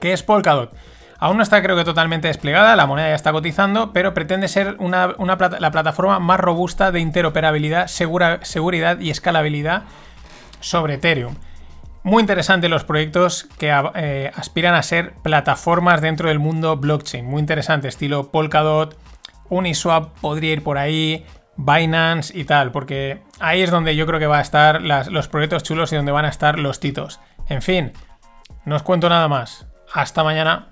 ¿Qué 0.00 0.12
es 0.12 0.22
Polkadot? 0.22 0.72
Aún 1.18 1.36
no 1.36 1.42
está 1.42 1.62
creo 1.62 1.76
que 1.76 1.84
totalmente 1.84 2.28
desplegada, 2.28 2.76
la 2.76 2.86
moneda 2.86 3.08
ya 3.08 3.14
está 3.14 3.32
cotizando, 3.32 3.92
pero 3.92 4.14
pretende 4.14 4.46
ser 4.46 4.76
una, 4.78 5.14
la 5.58 5.70
plataforma 5.70 6.20
más 6.20 6.38
robusta 6.38 6.92
de 6.92 7.00
interoperabilidad, 7.00 7.88
seguridad 7.88 9.00
y 9.00 9.10
escalabilidad 9.10 9.82
sobre 10.60 10.94
Ethereum. 10.94 11.34
Muy 12.04 12.20
interesante 12.20 12.68
los 12.68 12.84
proyectos 12.84 13.48
que 13.58 13.74
eh, 13.96 14.30
aspiran 14.34 14.74
a 14.74 14.82
ser 14.82 15.14
plataformas 15.22 16.00
dentro 16.00 16.28
del 16.28 16.38
mundo 16.38 16.76
blockchain. 16.76 17.26
Muy 17.26 17.40
interesante, 17.40 17.88
estilo 17.88 18.30
Polkadot, 18.30 18.96
Uniswap 19.48 20.16
podría 20.20 20.52
ir 20.52 20.62
por 20.62 20.78
ahí, 20.78 21.26
Binance 21.56 22.38
y 22.38 22.44
tal, 22.44 22.70
porque 22.70 23.20
ahí 23.40 23.62
es 23.62 23.72
donde 23.72 23.96
yo 23.96 24.06
creo 24.06 24.20
que 24.20 24.28
va 24.28 24.38
a 24.38 24.42
estar 24.42 24.80
los 24.80 25.26
proyectos 25.26 25.64
chulos 25.64 25.92
y 25.92 25.96
donde 25.96 26.12
van 26.12 26.24
a 26.24 26.28
estar 26.28 26.60
los 26.60 26.78
titos. 26.78 27.18
En 27.48 27.62
fin, 27.62 27.92
no 28.64 28.76
os 28.76 28.84
cuento 28.84 29.08
nada 29.08 29.26
más. 29.26 29.66
Hasta 29.92 30.22
mañana. 30.22 30.68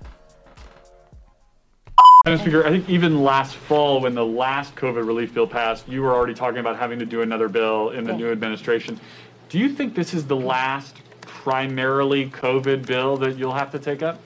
Madam 2.27 2.41
Speaker, 2.41 2.65
I 2.65 2.71
think 2.71 2.89
even 2.89 3.23
last 3.23 3.55
fall, 3.55 4.01
when 4.01 4.13
the 4.13 4.25
last 4.25 4.75
COVID 4.75 5.07
relief 5.07 5.33
bill 5.33 5.47
passed, 5.47 5.87
you 5.87 6.01
were 6.01 6.13
already 6.13 6.33
talking 6.33 6.59
about 6.59 6.75
having 6.75 6.99
to 6.99 7.05
do 7.05 7.21
another 7.21 7.47
bill 7.47 7.91
in 7.91 8.03
the 8.03 8.11
new 8.11 8.29
administration. 8.29 8.99
Do 9.47 9.57
you 9.57 9.69
think 9.69 9.95
this 9.95 10.13
is 10.13 10.27
the 10.27 10.35
last 10.35 10.97
primarily 11.21 12.29
COVID 12.29 12.85
bill 12.85 13.15
that 13.15 13.37
you'll 13.37 13.53
have 13.53 13.71
to 13.71 13.79
take 13.79 14.03
up? 14.03 14.19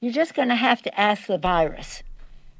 You're 0.00 0.12
just 0.12 0.34
going 0.34 0.48
to 0.48 0.56
have 0.56 0.82
to 0.82 1.00
ask 1.00 1.26
the 1.26 1.38
virus. 1.38 2.02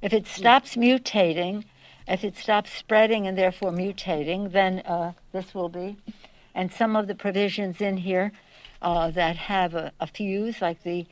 If 0.03 0.13
it 0.13 0.29
stops 0.29 0.77
mutating, 0.77 1.65
if 2.07 2.23
it 2.23 2.37
stops 2.37 2.71
spreading 2.71 3.27
and 3.27 3.37
therefore 3.37 3.73
mutating, 3.73 4.53
then 4.53 4.79
uh, 4.87 5.15
this 5.33 5.53
will 5.53 5.69
be. 5.69 5.97
And 6.55 6.73
some 6.73 6.95
of 6.95 7.09
the 7.09 7.17
provisions 7.17 7.81
in 7.81 7.97
here 7.97 8.31
uh, 8.83 9.11
that 9.11 9.35
have 9.35 9.75
a, 9.75 9.91
a 9.99 10.07
fuse, 10.07 10.63
like 10.63 10.85
the 10.85 11.07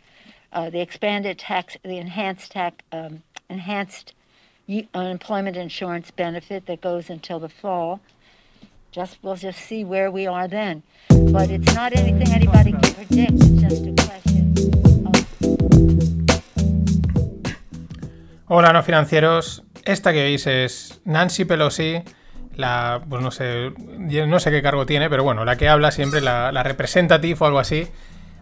uh, 0.52 0.70
the 0.70 0.80
expanded 0.80 1.36
tax, 1.36 1.76
the 1.82 1.98
enhanced 1.98 2.52
tax, 2.52 2.76
um, 2.92 3.24
enhanced 3.48 4.14
unemployment 4.94 5.56
insurance 5.56 6.10
benefit 6.10 6.66
that 6.66 6.80
goes 6.80 7.10
until 7.10 7.38
the 7.38 7.48
fall. 7.48 8.00
Just 8.90 9.18
we'll 9.22 9.36
just 9.36 9.58
see 9.58 9.84
where 9.84 10.10
we 10.10 10.26
are 10.26 10.48
then. 10.48 10.82
But 11.08 11.50
it's 11.50 11.74
not 11.74 11.96
anything 11.96 12.32
anybody 12.32 12.72
can 12.72 12.94
predict. 12.94 13.32
It's 13.32 13.62
just 13.62 13.86
a 13.86 13.94
question. 14.06 14.54
Hola, 18.46 18.72
no 18.72 18.82
financieros. 18.82 19.62
Esta 19.84 20.12
que 20.12 20.22
veis 20.22 20.46
es 20.46 21.00
Nancy 21.04 21.44
Pelosi, 21.44 22.02
la, 22.56 23.02
pues 23.08 23.22
no 23.22 23.30
sé, 23.30 23.72
no 23.76 24.40
sé 24.40 24.50
qué 24.50 24.62
cargo 24.62 24.86
tiene, 24.86 25.10
pero 25.10 25.24
bueno, 25.24 25.44
la 25.44 25.56
que 25.56 25.68
habla 25.68 25.90
siempre, 25.90 26.20
la, 26.20 26.52
la 26.52 26.62
representative 26.62 27.36
o 27.40 27.44
algo 27.46 27.58
así, 27.58 27.88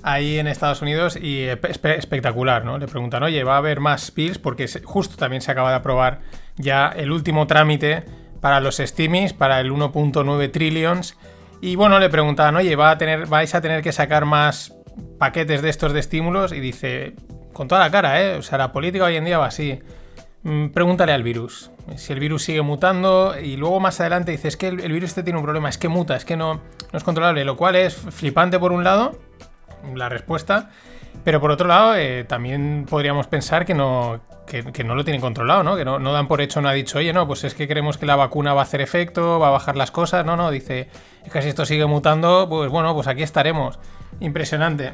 ahí 0.03 0.39
en 0.39 0.47
Estados 0.47 0.83
Unidos 0.83 1.17
y 1.17 1.45
espectacular, 1.45 2.65
¿no? 2.65 2.79
Le 2.79 2.87
preguntan, 2.87 3.23
oye, 3.23 3.45
¿va 3.45 3.55
a 3.55 3.59
haber 3.59 3.81
más 3.81 4.07
spills? 4.07 4.39
Porque 4.39 4.69
justo 4.85 5.17
también 5.17 5.43
se 5.43 5.51
acaba 5.51 5.71
de 5.71 5.77
aprobar 5.77 6.21
ya 6.57 6.89
el 6.89 7.13
último 7.13 7.47
trámite 7.47 8.05
para 8.41 8.61
los 8.61 8.77
STIMIs, 8.79 9.33
para 9.33 9.61
el 9.61 9.71
1.9 9.71 10.51
trillions. 10.51 11.17
Y 11.61 11.77
bueno, 11.77 12.01
le 12.01 12.11
preguntaban, 12.11 12.57
oye, 12.57 12.75
¿va 12.75 12.91
a 12.91 12.99
tener, 12.99 13.27
¿vais 13.27 13.55
a 13.55 13.61
tener 13.61 13.83
que 13.83 13.93
sacar 13.93 14.25
más 14.25 14.75
paquetes 15.19 15.63
de 15.63 15.69
estos 15.69 15.93
de 15.93 16.01
estímulos? 16.01 16.53
Y 16.53 16.59
dice, 16.59 17.15
con 17.53 17.69
toda 17.69 17.81
la 17.81 17.91
cara, 17.91 18.21
¿eh? 18.21 18.37
O 18.37 18.43
sea, 18.43 18.59
la 18.59 18.73
política 18.73 19.05
hoy 19.05 19.17
en 19.17 19.25
día 19.25 19.39
va 19.39 19.47
así. 19.47 19.81
Mm, 20.43 20.69
pregúntale 20.69 21.13
al 21.13 21.23
virus. 21.23 21.71
Si 21.97 22.13
el 22.13 22.19
virus 22.19 22.43
sigue 22.43 22.63
mutando 22.63 23.35
y 23.41 23.57
luego 23.57 23.79
más 23.79 24.01
adelante 24.01 24.33
dice, 24.33 24.49
es 24.49 24.57
que 24.57 24.69
el, 24.69 24.93
virus 24.93 25.11
este 25.11 25.23
tiene 25.23 25.39
un 25.39 25.45
problema, 25.45 25.69
es 25.69 25.79
que 25.79 25.89
muta, 25.89 26.17
es 26.17 26.25
que 26.25 26.37
no 26.37 26.61
es 26.93 27.05
controlable, 27.05 27.45
lo 27.45 27.57
cual 27.57 27.77
es 27.77 27.95
flipante 27.95 28.59
por 28.59 28.73
un 28.73 28.83
lado 28.83 29.13
la 29.95 30.09
respuesta. 30.09 30.71
Pero 31.25 31.41
por 31.41 31.51
otro 31.51 31.69
lado, 31.69 31.95
eh, 31.97 32.25
también 32.25 32.87
podríamos 32.89 33.27
pensar 33.27 33.65
que 33.65 33.75
no, 33.75 34.21
que, 34.47 34.85
no 34.85 34.95
lo 34.95 35.05
tienen 35.05 35.21
controlado, 35.21 35.63
¿no? 35.63 35.77
Que 35.77 35.85
no, 35.85 35.99
dan 36.13 36.27
por 36.27 36.41
hecho, 36.41 36.61
no 36.61 36.69
ha 36.69 36.73
dicho, 36.73 36.99
oye, 36.99 37.13
no, 37.13 37.27
pues 37.27 37.45
es 37.45 37.55
que 37.55 37.69
creemos 37.69 37.99
que 37.99 38.07
la 38.07 38.17
vacuna 38.17 38.55
va 38.55 38.63
a 38.63 38.65
hacer 38.65 38.81
efecto, 38.81 39.39
va 39.39 39.49
a 39.49 39.51
bajar 39.51 39.77
las 39.77 39.91
cosas. 39.91 40.25
No, 40.25 40.37
no, 40.37 40.51
dice, 40.51 40.89
es 41.25 41.33
que 41.33 41.43
si 41.43 41.49
esto 41.49 41.65
sigue 41.65 41.87
mutando, 41.87 42.49
pues 42.49 42.71
bueno, 42.71 42.95
pues 42.95 43.07
aquí 43.07 43.23
estaremos. 43.23 43.79
Impresionante. 44.21 44.93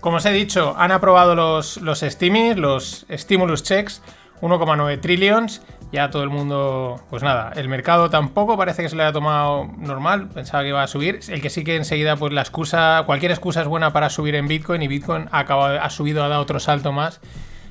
Como 0.00 0.16
os 0.16 0.26
he 0.26 0.32
dicho, 0.32 0.74
han 0.76 0.90
aprobado 0.90 1.34
los, 1.34 1.76
los 1.76 2.02
los 2.02 3.06
Stimulus 3.10 3.62
Checks, 3.62 4.02
1,9 4.40 5.00
trillions 5.00 5.62
ya 5.92 6.10
todo 6.10 6.22
el 6.22 6.30
mundo, 6.30 7.00
pues 7.10 7.22
nada, 7.22 7.52
el 7.54 7.68
mercado 7.68 8.08
tampoco 8.08 8.56
parece 8.56 8.82
que 8.82 8.88
se 8.88 8.96
le 8.96 9.02
haya 9.02 9.12
tomado 9.12 9.68
normal, 9.76 10.28
pensaba 10.28 10.62
que 10.62 10.70
iba 10.70 10.82
a 10.82 10.86
subir. 10.86 11.20
El 11.28 11.42
que 11.42 11.50
sí 11.50 11.64
que 11.64 11.76
enseguida, 11.76 12.16
pues 12.16 12.32
la 12.32 12.40
excusa, 12.40 13.02
cualquier 13.04 13.30
excusa 13.30 13.60
es 13.60 13.68
buena 13.68 13.92
para 13.92 14.08
subir 14.08 14.34
en 14.34 14.48
Bitcoin 14.48 14.82
y 14.82 14.88
Bitcoin 14.88 15.28
ha, 15.30 15.40
ha 15.40 15.90
subido, 15.90 16.24
ha 16.24 16.28
dado 16.28 16.40
otro 16.40 16.58
salto 16.60 16.92
más. 16.92 17.20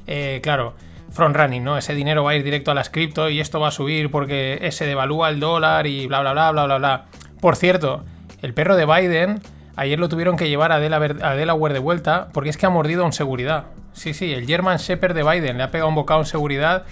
Eh, 0.06 0.40
claro, 0.44 0.76
front 1.12 1.36
running, 1.36 1.64
¿no? 1.64 1.78
Ese 1.78 1.96
dinero 1.96 2.24
va 2.24 2.32
a 2.32 2.36
ir 2.36 2.44
directo 2.44 2.70
a 2.70 2.74
las 2.76 2.90
cripto 2.90 3.30
y 3.30 3.40
esto 3.40 3.60
va 3.60 3.70
a 3.70 3.72
subir 3.72 4.12
porque 4.12 4.70
se 4.72 4.86
devalúa 4.86 5.30
el 5.30 5.40
dólar 5.40 5.88
y 5.88 6.06
bla, 6.06 6.22
bla, 6.22 6.34
bla, 6.34 6.52
bla, 6.52 6.66
bla, 6.66 6.78
bla. 6.78 7.06
Por 7.40 7.56
cierto, 7.56 8.04
el 8.44 8.54
perro 8.54 8.76
de 8.76 8.86
Biden, 8.86 9.42
ayer 9.76 10.00
lo 10.00 10.10
tuvieron 10.10 10.38
que 10.38 10.48
llevar 10.48 10.72
a 10.72 10.80
Delaware, 10.80 11.24
a 11.24 11.34
Delaware 11.34 11.74
de 11.74 11.80
vuelta 11.80 12.30
porque 12.34 12.52
es 12.52 12.58
que 12.58 12.68
ha 12.68 12.70
mordido 12.70 13.04
en 13.04 13.14
seguridad. 13.14 13.66
Sí, 13.94 14.14
sí, 14.14 14.32
el 14.32 14.46
German 14.46 14.78
Shepherd 14.78 15.16
de 15.16 15.24
Biden 15.24 15.58
le 15.58 15.64
ha 15.64 15.72
pegado 15.72 15.90
un 15.90 15.96
bocado 15.96 16.22
en 16.22 16.26
seguridad. 16.26 16.86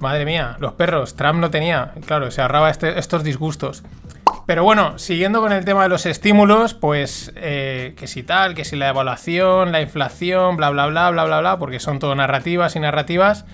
Madre 0.00 0.24
mía, 0.24 0.56
los 0.58 0.72
perros. 0.72 1.14
Trump 1.14 1.38
no 1.38 1.50
tenía. 1.50 1.92
Claro, 2.06 2.30
se 2.30 2.42
ahorraba 2.42 2.70
este, 2.70 2.98
estos 2.98 3.22
disgustos. 3.22 3.84
Pero 4.46 4.64
bueno, 4.64 4.98
siguiendo 4.98 5.40
con 5.40 5.52
el 5.52 5.64
tema 5.64 5.84
de 5.84 5.88
los 5.88 6.06
estímulos, 6.06 6.74
pues 6.74 7.32
eh, 7.36 7.94
que 7.96 8.06
si 8.06 8.22
tal, 8.22 8.54
que 8.54 8.64
si 8.64 8.76
la 8.76 8.88
evaluación, 8.88 9.72
la 9.72 9.80
inflación, 9.80 10.56
bla, 10.56 10.70
bla, 10.70 10.86
bla, 10.86 11.10
bla, 11.10 11.24
bla, 11.24 11.40
bla, 11.40 11.58
porque 11.58 11.78
son 11.78 11.98
todo 11.98 12.14
narrativas 12.14 12.74
y 12.76 12.80
narrativas. 12.80 13.44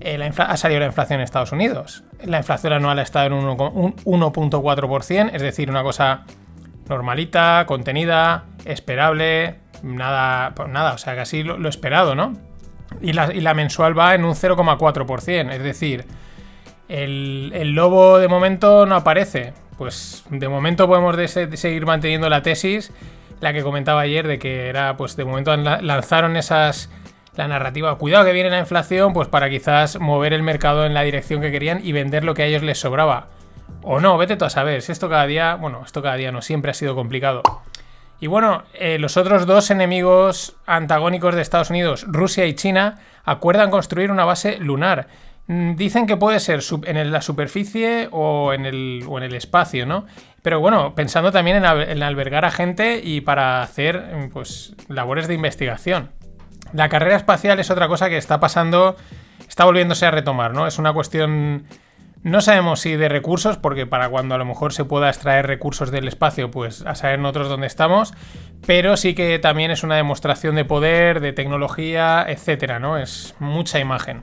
Eh, 0.00 0.32
ha 0.36 0.56
salido 0.56 0.80
la 0.80 0.86
inflación 0.86 1.20
en 1.20 1.24
Estados 1.24 1.52
Unidos. 1.52 2.04
La 2.24 2.38
inflación 2.38 2.74
anual 2.74 2.98
ha 2.98 3.02
estado 3.02 3.26
en 3.26 3.32
un 3.32 3.56
1.4%, 3.56 5.30
es 5.32 5.42
decir, 5.42 5.70
una 5.70 5.82
cosa 5.82 6.24
normalita, 6.88 7.64
contenida, 7.66 8.44
esperable, 8.64 9.58
Nada, 9.82 10.52
pues 10.54 10.68
nada, 10.68 10.92
o 10.92 10.98
sea, 10.98 11.16
casi 11.16 11.42
lo, 11.42 11.58
lo 11.58 11.68
esperado, 11.68 12.14
¿no? 12.14 12.34
Y 13.00 13.12
la, 13.12 13.54
mensual 13.54 13.98
va 13.98 14.14
en 14.14 14.24
un 14.24 14.34
0,4%, 14.34 15.50
es 15.52 15.62
decir, 15.62 16.04
el, 16.88 17.52
el 17.54 17.70
lobo 17.72 18.18
de 18.18 18.28
momento 18.28 18.86
no 18.86 18.96
aparece. 18.96 19.52
Pues 19.78 20.24
de 20.30 20.48
momento 20.48 20.86
podemos 20.86 21.16
de 21.16 21.28
se- 21.28 21.46
de 21.46 21.56
seguir 21.56 21.86
manteniendo 21.86 22.28
la 22.28 22.42
tesis, 22.42 22.92
la 23.40 23.52
que 23.52 23.62
comentaba 23.62 24.02
ayer, 24.02 24.26
de 24.28 24.38
que 24.38 24.68
era, 24.68 24.96
pues 24.96 25.16
de 25.16 25.24
momento 25.24 25.56
lanzaron 25.56 26.36
esas 26.36 26.90
la 27.36 27.48
narrativa, 27.48 27.96
cuidado 27.96 28.24
que 28.26 28.32
viene 28.32 28.50
la 28.50 28.58
inflación, 28.58 29.12
pues 29.14 29.28
para 29.28 29.48
quizás 29.48 29.98
mover 30.00 30.32
el 30.34 30.42
mercado 30.42 30.84
en 30.84 30.92
la 30.92 31.02
dirección 31.02 31.40
que 31.40 31.50
querían 31.52 31.80
y 31.82 31.92
vender 31.92 32.24
lo 32.24 32.34
que 32.34 32.42
a 32.42 32.46
ellos 32.46 32.62
les 32.62 32.78
sobraba. 32.78 33.28
O 33.82 34.00
no, 34.00 34.18
vete 34.18 34.36
tú 34.36 34.44
a 34.44 34.50
saber, 34.50 34.82
si 34.82 34.92
esto 34.92 35.08
cada 35.08 35.26
día, 35.26 35.54
bueno, 35.54 35.80
esto 35.86 36.02
cada 36.02 36.16
día 36.16 36.32
no, 36.32 36.42
siempre 36.42 36.72
ha 36.72 36.74
sido 36.74 36.94
complicado. 36.94 37.42
Y 38.20 38.26
bueno, 38.26 38.64
eh, 38.74 38.98
los 38.98 39.16
otros 39.16 39.46
dos 39.46 39.70
enemigos 39.70 40.56
antagónicos 40.66 41.34
de 41.34 41.40
Estados 41.40 41.70
Unidos, 41.70 42.04
Rusia 42.06 42.46
y 42.46 42.54
China, 42.54 42.98
acuerdan 43.24 43.70
construir 43.70 44.10
una 44.10 44.26
base 44.26 44.58
lunar. 44.58 45.08
Mm, 45.46 45.74
Dicen 45.74 46.06
que 46.06 46.18
puede 46.18 46.38
ser 46.38 46.60
en 46.84 47.10
la 47.10 47.22
superficie 47.22 48.08
o 48.12 48.52
en, 48.52 48.66
el, 48.66 49.34
espacio, 49.34 49.86
¿no? 49.86 50.04
Pero 50.42 50.60
bueno, 50.60 50.94
pensando 50.94 51.32
también 51.32 51.56
en, 51.56 51.64
en 51.64 52.02
albergar 52.02 52.44
a 52.44 52.50
gente 52.50 53.00
y 53.02 53.22
para 53.22 53.62
hacer 53.62 53.98
mm, 54.00 54.30
pues, 54.30 54.74
labores 54.88 55.26
de 55.26 55.34
investigación. 55.34 56.10
La 56.72 56.88
carrera 56.88 57.16
espacial 57.16 57.58
es 57.58 57.70
otra 57.70 57.88
cosa 57.88 58.08
que 58.08 58.18
está 58.18 58.38
pasando, 58.38 58.96
está 59.48 59.64
volviéndose 59.64 60.06
a 60.06 60.10
retomar, 60.10 60.52
¿no? 60.52 60.66
Es 60.66 60.78
una 60.78 60.92
cuestión, 60.92 61.64
no 62.22 62.40
sabemos 62.40 62.80
si 62.80 62.96
de 62.96 63.08
recursos, 63.08 63.56
porque 63.56 63.86
para 63.86 64.08
cuando 64.08 64.34
a 64.34 64.38
lo 64.38 64.44
mejor 64.44 64.72
se 64.72 64.84
pueda 64.84 65.08
extraer 65.08 65.46
recursos 65.46 65.90
del 65.90 66.06
espacio, 66.06 66.50
pues 66.50 66.84
a 66.86 66.94
saber 66.94 67.18
nosotros 67.18 67.48
dónde 67.48 67.66
estamos, 67.66 68.12
pero 68.66 68.96
sí 68.96 69.14
que 69.14 69.38
también 69.38 69.70
es 69.70 69.82
una 69.82 69.96
demostración 69.96 70.54
de 70.54 70.64
poder, 70.64 71.20
de 71.20 71.32
tecnología, 71.32 72.24
etcétera, 72.28 72.78
¿no? 72.78 72.98
Es 72.98 73.34
mucha 73.38 73.78
imagen. 73.78 74.22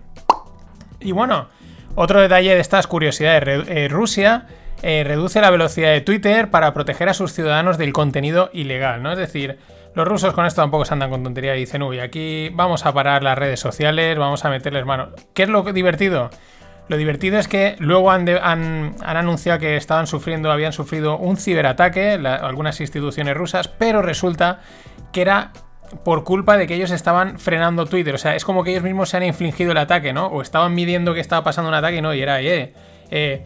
Y 0.99 1.11
bueno, 1.11 1.49
otro 1.95 2.21
detalle 2.21 2.53
de 2.53 2.59
estas 2.59 2.85
curiosidades, 2.85 3.67
eh, 3.67 3.87
Rusia 3.87 4.45
eh, 4.83 5.03
reduce 5.03 5.41
la 5.41 5.49
velocidad 5.49 5.91
de 5.91 6.01
Twitter 6.01 6.51
para 6.51 6.73
proteger 6.73 7.09
a 7.09 7.15
sus 7.15 7.33
ciudadanos 7.33 7.79
del 7.79 7.93
contenido 7.93 8.51
ilegal, 8.53 9.01
¿no? 9.01 9.11
Es 9.11 9.17
decir, 9.17 9.57
los 9.95 10.07
rusos 10.07 10.35
con 10.35 10.45
esto 10.45 10.61
tampoco 10.61 10.85
se 10.85 10.93
andan 10.93 11.09
con 11.09 11.23
tontería 11.23 11.55
y 11.55 11.61
dicen, 11.61 11.81
uy, 11.81 11.99
aquí 11.99 12.49
vamos 12.53 12.85
a 12.85 12.93
parar 12.93 13.23
las 13.23 13.35
redes 13.35 13.59
sociales, 13.59 14.15
vamos 14.19 14.45
a 14.45 14.51
meterles 14.51 14.85
mano. 14.85 15.09
¿Qué 15.33 15.43
es 15.43 15.49
lo 15.49 15.63
divertido? 15.63 16.29
Lo 16.87 16.97
divertido 16.97 17.37
es 17.37 17.47
que 17.47 17.75
luego 17.79 18.11
han, 18.11 18.95
anunciado 19.03 19.59
que 19.59 19.75
estaban 19.75 20.07
sufriendo, 20.07 20.51
habían 20.51 20.73
sufrido 20.73 21.17
un 21.17 21.37
ciberataque, 21.37 22.13
algunas 22.13 22.79
instituciones 22.79 23.35
rusas, 23.35 23.67
pero 23.67 24.01
resulta 24.01 24.61
que 25.11 25.21
era 25.21 25.51
por 26.03 26.23
culpa 26.23 26.57
de 26.57 26.67
que 26.67 26.75
ellos 26.75 26.91
estaban 26.91 27.39
frenando 27.39 27.85
Twitter. 27.85 28.15
O 28.15 28.17
sea, 28.17 28.35
es 28.35 28.45
como 28.45 28.63
que 28.63 28.71
ellos 28.71 28.83
mismos 28.83 29.09
se 29.09 29.17
han 29.17 29.23
infligido 29.23 29.71
el 29.71 29.77
ataque, 29.77 30.13
¿no? 30.13 30.27
O 30.27 30.41
estaban 30.41 30.73
midiendo 30.73 31.13
que 31.13 31.19
estaba 31.19 31.43
pasando 31.43 31.69
un 31.69 31.75
ataque 31.75 31.97
y 31.97 32.01
no, 32.01 32.13
y 32.13 32.21
era, 32.21 32.41
eh, 32.41 32.73
eh, 33.09 33.45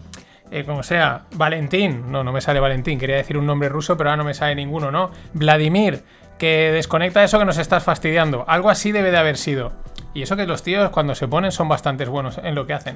eh, 0.51 0.63
como 0.65 0.83
sea, 0.83 1.25
Valentín, 1.35 2.11
no, 2.11 2.23
no 2.23 2.31
me 2.31 2.41
sale 2.41 2.59
Valentín, 2.59 2.99
quería 2.99 3.15
decir 3.15 3.37
un 3.37 3.45
nombre 3.45 3.69
ruso, 3.69 3.97
pero 3.97 4.09
ahora 4.09 4.17
no 4.17 4.23
me 4.23 4.33
sale 4.33 4.55
ninguno, 4.55 4.91
¿no? 4.91 5.11
Vladimir, 5.33 6.03
que 6.37 6.71
desconecta 6.71 7.23
eso 7.23 7.39
que 7.39 7.45
nos 7.45 7.57
estás 7.57 7.83
fastidiando. 7.83 8.45
Algo 8.47 8.69
así 8.69 8.91
debe 8.91 9.11
de 9.11 9.17
haber 9.17 9.37
sido. 9.37 9.73
Y 10.13 10.21
eso 10.21 10.35
que 10.35 10.45
los 10.45 10.63
tíos 10.63 10.89
cuando 10.89 11.15
se 11.15 11.27
ponen 11.27 11.51
son 11.51 11.69
bastante 11.69 12.05
buenos 12.05 12.37
en 12.37 12.55
lo 12.55 12.67
que 12.67 12.73
hacen. 12.73 12.95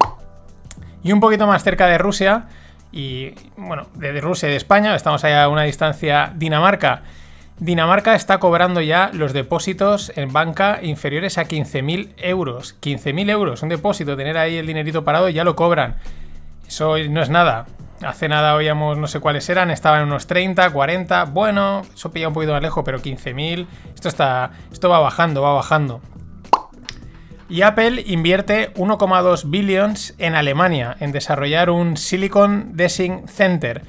Y 1.03 1.11
un 1.11 1.19
poquito 1.19 1.47
más 1.47 1.63
cerca 1.63 1.87
de 1.87 1.97
Rusia, 1.97 2.47
y 2.91 3.33
bueno, 3.57 3.87
de 3.95 4.19
Rusia 4.21 4.47
y 4.47 4.51
de 4.51 4.57
España, 4.57 4.95
estamos 4.95 5.23
allá 5.23 5.43
a 5.43 5.49
una 5.49 5.63
distancia, 5.63 6.31
Dinamarca. 6.35 7.03
Dinamarca 7.57 8.15
está 8.15 8.37
cobrando 8.39 8.81
ya 8.81 9.11
los 9.13 9.31
depósitos 9.31 10.11
en 10.17 10.33
banca 10.33 10.79
inferiores 10.81 11.37
a 11.37 11.45
15.000 11.45 12.13
euros. 12.17 12.75
15.000 12.81 13.29
euros, 13.29 13.63
un 13.63 13.69
depósito, 13.69 14.17
tener 14.17 14.37
ahí 14.37 14.57
el 14.57 14.67
dinerito 14.67 15.05
parado 15.05 15.29
ya 15.29 15.43
lo 15.43 15.55
cobran. 15.55 15.95
Eso 16.67 16.97
no 17.09 17.21
es 17.21 17.29
nada. 17.29 17.65
Hace 18.01 18.27
nada 18.27 18.55
oíamos 18.55 18.97
no 18.97 19.07
sé 19.07 19.21
cuáles 19.21 19.47
eran, 19.49 19.71
estaban 19.71 20.03
unos 20.03 20.27
30, 20.27 20.69
40. 20.69 21.25
Bueno, 21.25 21.83
eso 21.93 22.11
pilla 22.11 22.27
un 22.27 22.33
poquito 22.33 22.51
más 22.51 22.61
lejos, 22.61 22.83
pero 22.83 22.99
15.000. 22.99 23.67
Esto 23.93 24.09
está. 24.09 24.51
Esto 24.71 24.89
va 24.89 24.99
bajando, 24.99 25.41
va 25.41 25.53
bajando. 25.53 26.01
Y 27.47 27.61
Apple 27.61 28.03
invierte 28.07 28.73
1,2 28.73 29.49
billions 29.49 30.15
en 30.17 30.35
Alemania 30.35 30.95
en 30.99 31.11
desarrollar 31.11 31.69
un 31.69 31.95
Silicon 31.95 32.71
Design 32.75 33.27
Center. 33.27 33.83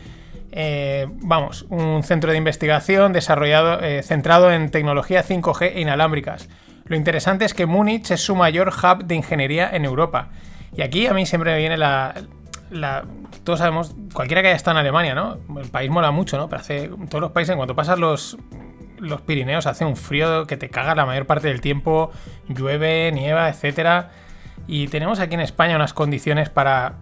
Eh, 0.52 1.06
vamos, 1.22 1.64
un 1.70 2.02
centro 2.02 2.32
de 2.32 2.38
investigación 2.38 3.12
desarrollado, 3.12 3.80
eh, 3.82 4.02
centrado 4.02 4.52
en 4.52 4.70
tecnología 4.70 5.22
5G 5.22 5.72
e 5.74 5.80
inalámbricas. 5.80 6.48
Lo 6.84 6.96
interesante 6.96 7.44
es 7.46 7.54
que 7.54 7.66
Múnich 7.66 8.10
es 8.10 8.20
su 8.20 8.36
mayor 8.36 8.68
hub 8.68 9.04
de 9.04 9.14
ingeniería 9.14 9.70
en 9.72 9.84
Europa. 9.84 10.28
Y 10.76 10.82
aquí 10.82 11.06
a 11.06 11.14
mí 11.14 11.24
siempre 11.26 11.52
me 11.52 11.58
viene 11.58 11.76
la, 11.78 12.14
la- 12.70 13.04
Todos 13.42 13.58
sabemos, 13.60 13.94
cualquiera 14.12 14.42
que 14.42 14.48
haya 14.48 14.56
estado 14.56 14.76
en 14.78 14.82
Alemania, 14.82 15.14
¿no? 15.14 15.38
El 15.60 15.68
país 15.70 15.90
mola 15.90 16.10
mucho, 16.10 16.36
¿no? 16.36 16.48
Pero 16.48 16.60
hace. 16.60 16.90
Todos 17.08 17.20
los 17.22 17.32
países, 17.32 17.52
en 17.52 17.56
cuanto 17.58 17.74
pasas 17.74 17.98
los, 17.98 18.36
los 18.98 19.20
Pirineos, 19.22 19.66
hace 19.66 19.84
un 19.84 19.96
frío 19.96 20.46
que 20.46 20.56
te 20.56 20.70
caga 20.70 20.94
la 20.94 21.06
mayor 21.06 21.26
parte 21.26 21.48
del 21.48 21.60
tiempo, 21.60 22.10
llueve, 22.48 23.10
nieva, 23.12 23.48
etcétera. 23.48 24.10
Y 24.66 24.88
tenemos 24.88 25.20
aquí 25.20 25.34
en 25.34 25.40
España 25.40 25.76
unas 25.76 25.92
condiciones 25.92 26.50
para, 26.50 26.94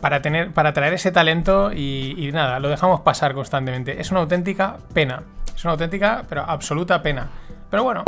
para, 0.00 0.22
tener, 0.22 0.52
para 0.52 0.72
traer 0.72 0.94
ese 0.94 1.12
talento 1.12 1.72
y, 1.72 2.14
y 2.16 2.32
nada, 2.32 2.60
lo 2.60 2.68
dejamos 2.68 3.00
pasar 3.00 3.34
constantemente. 3.34 4.00
Es 4.00 4.10
una 4.10 4.20
auténtica 4.20 4.78
pena. 4.94 5.22
Es 5.54 5.64
una 5.64 5.72
auténtica, 5.72 6.24
pero 6.28 6.42
absoluta 6.42 7.02
pena. 7.02 7.28
Pero 7.70 7.84
bueno. 7.84 8.04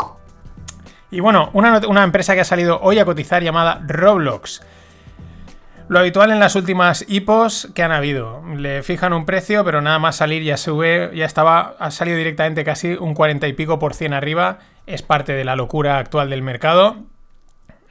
Y 1.11 1.21
bueno, 1.21 1.51
una, 1.53 1.81
una 1.87 2.05
empresa 2.05 2.35
que 2.35 2.41
ha 2.41 2.45
salido 2.45 2.81
hoy 2.81 2.99
a 2.99 3.05
cotizar 3.05 3.43
llamada 3.43 3.83
Roblox. 3.87 4.63
Lo 5.93 5.99
habitual 5.99 6.31
en 6.31 6.41
las 6.41 6.57
últimas 6.57 7.05
IPOs 7.07 7.69
que 7.75 7.83
han 7.83 7.93
habido. 7.93 8.43
Le 8.57 8.83
fijan 8.83 9.13
un 9.13 9.27
precio, 9.27 9.63
pero 9.63 9.83
nada 9.83 9.99
más 9.99 10.17
salir 10.17 10.43
ya 10.43 10.57
sube, 10.57 11.11
ya 11.15 11.27
estaba, 11.27 11.77
ha 11.79 11.91
salido 11.91 12.17
directamente 12.17 12.65
casi 12.65 12.95
un 12.95 13.13
40 13.13 13.47
y 13.47 13.53
pico 13.53 13.79
por 13.79 13.93
cien 13.93 14.15
arriba. 14.15 14.61
Es 14.87 15.03
parte 15.03 15.35
de 15.35 15.45
la 15.45 15.55
locura 15.55 15.99
actual 15.99 16.31
del 16.31 16.41
mercado. 16.41 16.97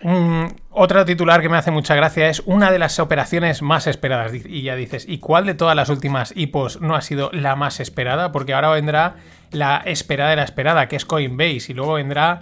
Mm, 0.02 0.46
otro 0.72 1.06
titular 1.06 1.44
que 1.44 1.50
me 1.50 1.58
hace 1.58 1.70
mucha 1.70 1.94
gracia 1.94 2.28
es 2.28 2.42
una 2.48 2.72
de 2.72 2.80
las 2.80 2.98
operaciones 2.98 3.62
más 3.62 3.86
esperadas. 3.86 4.34
Y 4.34 4.64
ya 4.64 4.76
dices, 4.76 5.06
¿y 5.08 5.20
cuál 5.20 5.46
de 5.46 5.54
todas 5.54 5.76
las 5.76 5.90
últimas 5.90 6.34
IPOs 6.36 6.82
no 6.82 6.96
ha 6.96 7.02
sido 7.02 7.30
la 7.34 7.56
más 7.56 7.80
esperada? 7.80 8.32
Porque 8.32 8.56
ahora 8.56 8.72
vendrá 8.72 9.18
la 9.52 9.78
esperada 9.86 10.32
de 10.32 10.38
la 10.38 10.44
esperada, 10.44 10.88
que 10.88 10.96
es 10.96 11.06
Coinbase, 11.06 11.72
y 11.72 11.76
luego 11.76 11.94
vendrá, 11.94 12.40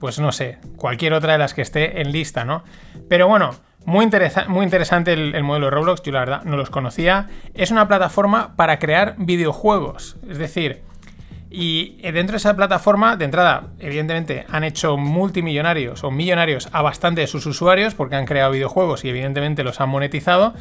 pues 0.00 0.18
no 0.18 0.32
sé, 0.32 0.58
cualquier 0.76 1.14
otra 1.14 1.32
de 1.32 1.38
las 1.38 1.54
que 1.54 1.62
esté 1.62 2.02
en 2.02 2.12
lista, 2.12 2.44
¿no? 2.44 2.62
Pero 3.08 3.26
bueno, 3.26 3.52
muy, 3.88 4.04
interesa- 4.04 4.46
muy 4.48 4.64
interesante 4.64 5.14
el, 5.14 5.34
el 5.34 5.42
modelo 5.44 5.66
de 5.66 5.70
Roblox, 5.70 6.02
yo 6.02 6.12
la 6.12 6.20
verdad 6.20 6.42
no 6.44 6.56
los 6.56 6.68
conocía. 6.68 7.28
Es 7.54 7.70
una 7.70 7.88
plataforma 7.88 8.54
para 8.54 8.78
crear 8.78 9.14
videojuegos, 9.16 10.16
es 10.28 10.36
decir, 10.36 10.82
y 11.50 11.98
eh, 12.02 12.12
dentro 12.12 12.32
de 12.34 12.36
esa 12.36 12.54
plataforma, 12.54 13.16
de 13.16 13.24
entrada, 13.24 13.68
evidentemente, 13.78 14.44
han 14.50 14.64
hecho 14.64 14.98
multimillonarios 14.98 16.04
o 16.04 16.10
millonarios 16.10 16.68
a 16.72 16.82
bastante 16.82 17.22
de 17.22 17.26
sus 17.26 17.46
usuarios 17.46 17.94
porque 17.94 18.16
han 18.16 18.26
creado 18.26 18.52
videojuegos 18.52 19.04
y 19.04 19.08
evidentemente 19.08 19.64
los 19.64 19.80
han 19.80 19.88
monetizado. 19.88 20.52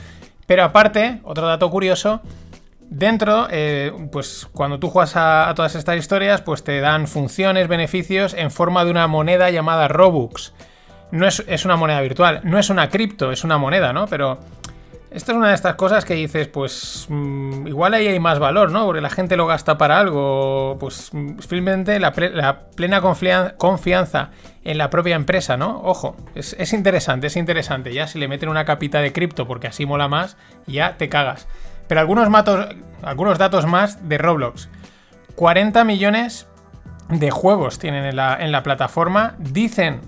Pero 0.46 0.64
aparte, 0.64 1.20
otro 1.26 1.46
dato 1.46 1.70
curioso, 1.70 2.22
dentro, 2.90 3.48
eh, 3.52 3.92
pues 4.14 4.48
cuando 4.54 4.80
tú 4.80 4.90
juegas 4.90 5.18
a, 5.18 5.50
a 5.50 5.56
todas 5.56 5.76
estas 5.76 5.98
historias, 5.98 6.42
pues 6.42 6.64
te 6.64 6.80
dan 6.80 7.08
funciones, 7.08 7.68
beneficios 7.68 8.34
en 8.34 8.50
forma 8.50 8.86
de 8.86 8.92
una 8.92 9.08
moneda 9.08 9.50
llamada 9.50 9.90
Robux. 9.90 10.54
No 11.12 11.26
es, 11.28 11.44
es 11.48 11.64
una 11.66 11.76
moneda 11.78 12.02
virtual, 12.02 12.42
no 12.44 12.60
es 12.60 12.70
una 12.70 12.90
cripto, 12.90 13.32
es 13.32 13.44
una 13.44 13.58
moneda, 13.58 13.94
¿no? 13.94 14.08
Pero 14.08 14.40
esto 15.10 15.32
es 15.32 15.38
una 15.38 15.48
de 15.50 15.56
estas 15.56 15.76
cosas 15.76 16.04
que 16.04 16.16
dices, 16.16 16.50
pues 16.50 17.06
mm, 17.08 17.68
igual 17.68 17.94
ahí 17.94 18.08
hay 18.08 18.20
más 18.20 18.40
valor, 18.40 18.72
¿no? 18.72 18.86
Porque 18.86 19.00
la 19.00 19.10
gente 19.10 19.38
lo 19.38 19.48
gasta 19.48 19.78
para 19.78 20.00
algo. 20.00 20.76
Pues 20.80 21.10
mm, 21.14 21.40
simplemente 21.40 21.98
la, 22.00 22.14
ple- 22.14 22.34
la 22.34 22.60
plena 22.76 23.02
confia- 23.02 23.56
confianza 23.58 24.32
en 24.66 24.78
la 24.78 24.90
propia 24.90 25.16
empresa, 25.16 25.56
¿no? 25.56 25.80
Ojo, 25.82 26.18
es, 26.36 26.56
es 26.60 26.74
interesante, 26.74 27.28
es 27.28 27.38
interesante. 27.38 27.94
Ya 27.94 28.06
si 28.08 28.20
le 28.20 28.28
meten 28.28 28.50
una 28.50 28.66
capita 28.66 29.00
de 29.00 29.14
cripto 29.14 29.48
porque 29.48 29.68
así 29.68 29.86
mola 29.86 30.10
más, 30.10 30.36
ya 30.66 30.98
te 30.98 31.08
cagas. 31.08 31.48
Pero 31.88 32.02
algunos, 32.02 32.30
matos, 32.30 32.68
algunos 33.02 33.38
datos 33.38 33.66
más 33.66 34.10
de 34.10 34.18
Roblox. 34.18 34.68
40 35.36 35.86
millones 35.86 36.48
de 37.08 37.32
juegos 37.32 37.80
tienen 37.80 38.04
en 38.04 38.18
la, 38.18 38.36
en 38.38 38.52
la 38.52 38.62
plataforma. 38.62 39.36
Dicen 39.38 40.02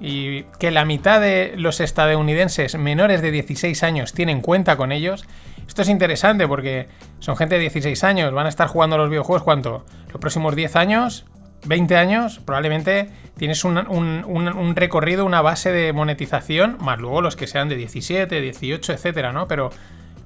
y 0.00 0.42
que 0.58 0.70
la 0.70 0.84
mitad 0.84 1.20
de 1.20 1.54
los 1.56 1.80
estadounidenses 1.80 2.76
menores 2.76 3.22
de 3.22 3.30
16 3.30 3.82
años 3.82 4.12
tienen 4.12 4.40
cuenta 4.40 4.76
con 4.76 4.92
ellos. 4.92 5.24
Esto 5.66 5.82
es 5.82 5.88
interesante 5.88 6.46
porque 6.46 6.88
son 7.18 7.36
gente 7.36 7.56
de 7.56 7.62
16 7.62 8.04
años, 8.04 8.32
van 8.32 8.46
a 8.46 8.50
estar 8.50 8.68
jugando 8.68 8.96
a 8.96 8.98
los 8.98 9.10
videojuegos 9.10 9.42
¿cuánto? 9.42 9.84
Los 10.12 10.20
próximos 10.20 10.54
10 10.54 10.76
años, 10.76 11.26
20 11.66 11.96
años, 11.96 12.40
probablemente 12.44 13.10
tienes 13.36 13.64
un, 13.64 14.72
recorrido, 14.76 15.24
una 15.24 15.42
base 15.42 15.72
de 15.72 15.92
monetización, 15.92 16.78
más 16.80 16.98
luego 16.98 17.20
los 17.20 17.36
que 17.36 17.46
sean 17.46 17.68
de 17.68 17.76
17, 17.76 18.40
18, 18.40 18.92
etcétera, 18.92 19.32
¿no? 19.32 19.48
Pero 19.48 19.70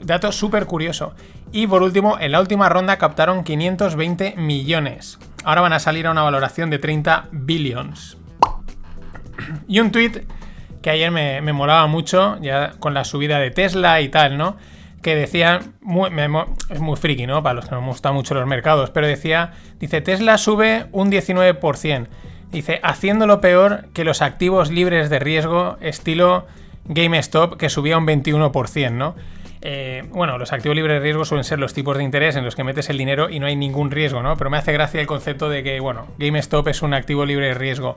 dato 0.03 0.33
súper 0.33 0.67
curioso. 0.67 1.15
Y 1.53 1.67
por 1.67 1.83
último, 1.83 2.19
en 2.21 2.33
la 2.33 2.41
última 2.41 2.69
ronda 2.69 2.99
captaron 2.99 3.45
520 3.45 4.35
millones. 4.37 5.19
ahora 5.45 5.63
van 5.63 5.73
a 5.73 5.81
salir 5.81 6.07
a 6.07 6.11
una 6.11 6.23
valoración 6.23 6.71
de 6.71 6.79
30 6.79 7.29
billions. 7.33 8.20
Y 9.69 9.81
un 9.81 9.91
tweet 9.93 10.23
que 10.83 10.91
ayer 10.91 11.11
me, 11.11 11.41
me 11.41 11.53
molaba 11.53 11.87
mucho, 11.87 12.39
ya 12.41 12.73
con 12.79 12.95
la 12.95 13.05
subida 13.05 13.39
de 13.39 13.51
Tesla 13.51 14.01
y 14.01 14.09
tal, 14.09 14.39
¿no? 14.39 14.57
Que 15.03 15.15
decía, 15.15 15.61
muy- 15.81 16.11
es 16.71 16.81
muy 16.81 16.97
friki, 16.97 17.27
¿no? 17.27 17.43
Para 17.43 17.55
los 17.55 17.67
que 17.69 17.75
nos 17.75 17.85
gustan 17.85 18.15
mucho 18.15 18.35
los 18.35 18.47
mercados, 18.47 18.91
pero 18.91 19.07
decía, 19.07 19.53
dice, 19.79 20.01
Tesla 20.01 20.39
sube 20.39 20.87
un 20.93 21.11
19%. 21.11 22.07
Dice, 22.51 22.81
haciéndolo 22.83 23.41
peor 23.41 23.85
que 23.95 24.05
los 24.05 24.23
activos 24.23 24.71
libres 24.71 25.09
de 25.09 25.19
riesgo 25.21 25.77
estilo 25.81 26.47
GameStop, 26.87 27.57
que 27.57 27.69
subía 27.69 27.97
un 27.97 28.07
21%, 28.07 28.91
¿no? 28.93 29.15
Eh, 29.63 30.05
bueno, 30.11 30.39
los 30.39 30.53
activos 30.53 30.75
libres 30.75 30.95
de 30.97 31.01
riesgo 31.01 31.25
suelen 31.27 31.45
ser 31.45 31.59
los 31.59 31.75
tipos 31.75 31.97
de 31.99 32.03
interés 32.03 32.35
en 32.37 32.45
los 32.45 32.57
que 32.57 32.65
metes 32.65 32.89
el 32.89 32.97
dinero 32.99 33.29
y 33.29 33.39
no 33.41 33.47
hay 33.47 33.57
ningún 33.57 33.91
riesgo, 33.91 34.23
¿no? 34.23 34.37
Pero 34.37 34.49
me 34.51 34.57
hace 34.57 34.73
gracia 34.73 35.01
el 35.01 35.07
concepto 35.07 35.49
de 35.51 35.63
que, 35.63 35.79
bueno, 35.81 36.07
GameStop 36.19 36.67
es 36.69 36.81
un 36.83 36.95
activo 36.95 37.25
libre 37.27 37.49
de 37.49 37.55
riesgo. 37.55 37.97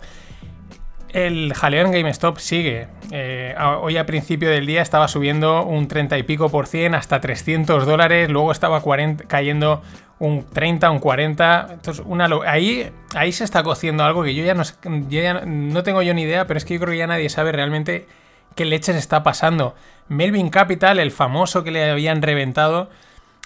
El 1.14 1.54
jaleo 1.54 1.86
en 1.86 1.92
GameStop 1.92 2.40
sigue. 2.40 2.88
Eh, 3.12 3.56
hoy 3.82 3.98
a 3.98 4.06
principio 4.08 4.50
del 4.50 4.66
día 4.66 4.82
estaba 4.82 5.08
subiendo 5.08 5.64
un 5.64 5.88
30 5.88 6.18
y 6.18 6.24
pico 6.24 6.50
por 6.50 6.66
cien 6.66 6.96
hasta 6.96 7.22
300 7.22 7.86
dólares, 7.86 8.32
luego 8.32 8.52
estaba 8.52 8.82
40 8.82 9.26
cayendo 9.26 9.84
un 10.18 10.44
30, 10.44 10.90
un 10.90 10.98
40. 10.98 11.68
Entonces, 11.74 12.04
ahí, 12.48 12.90
ahí 13.14 13.32
se 13.32 13.44
está 13.44 13.62
cociendo 13.62 14.04
algo 14.04 14.24
que 14.24 14.34
yo 14.34 14.44
ya 14.44 14.56
no, 14.56 14.64
yo 14.64 15.22
ya 15.22 15.46
no 15.46 15.84
tengo 15.84 16.02
yo 16.02 16.16
ni 16.16 16.24
idea, 16.24 16.48
pero 16.48 16.58
es 16.58 16.66
que 16.66 16.74
yo 16.74 16.80
creo 16.80 16.94
que 16.94 16.98
ya 16.98 17.08
nadie 17.08 17.30
sabe 17.30 17.52
realmente 17.52 18.08
qué 18.56 18.66
leches 18.66 18.96
está 18.96 19.22
pasando. 19.22 19.76
Melvin 20.08 20.50
Capital, 20.50 20.98
el 20.98 21.12
famoso 21.12 21.64
que 21.64 21.70
le 21.70 21.92
habían 21.92 22.24
reventado, 22.24 22.90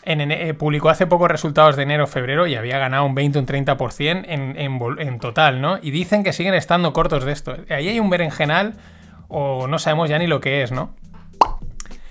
en 0.07 0.31
eh, 0.31 0.53
publicó 0.53 0.89
hace 0.89 1.05
poco 1.05 1.27
resultados 1.27 1.75
de 1.75 1.83
enero-febrero 1.83 2.47
y 2.47 2.55
había 2.55 2.79
ganado 2.79 3.05
un 3.05 3.13
20 3.13 3.39
un 3.39 3.45
30% 3.45 4.25
en, 4.27 4.57
en, 4.57 4.79
en 4.99 5.19
total, 5.19 5.59
¿no? 5.59 5.79
Y 5.81 5.91
dicen 5.91 6.23
que 6.23 6.31
siguen 6.31 6.53
estando 6.53 6.93
cortos 6.93 7.25
de 7.25 7.33
esto. 7.33 7.57
Ahí 7.69 7.89
hay 7.89 7.99
un 7.99 8.09
berenjenal 8.09 8.75
o 9.27 9.67
no 9.67 9.79
sabemos 9.79 10.09
ya 10.09 10.17
ni 10.17 10.25
lo 10.25 10.39
que 10.39 10.63
es, 10.63 10.71
¿no? 10.71 10.95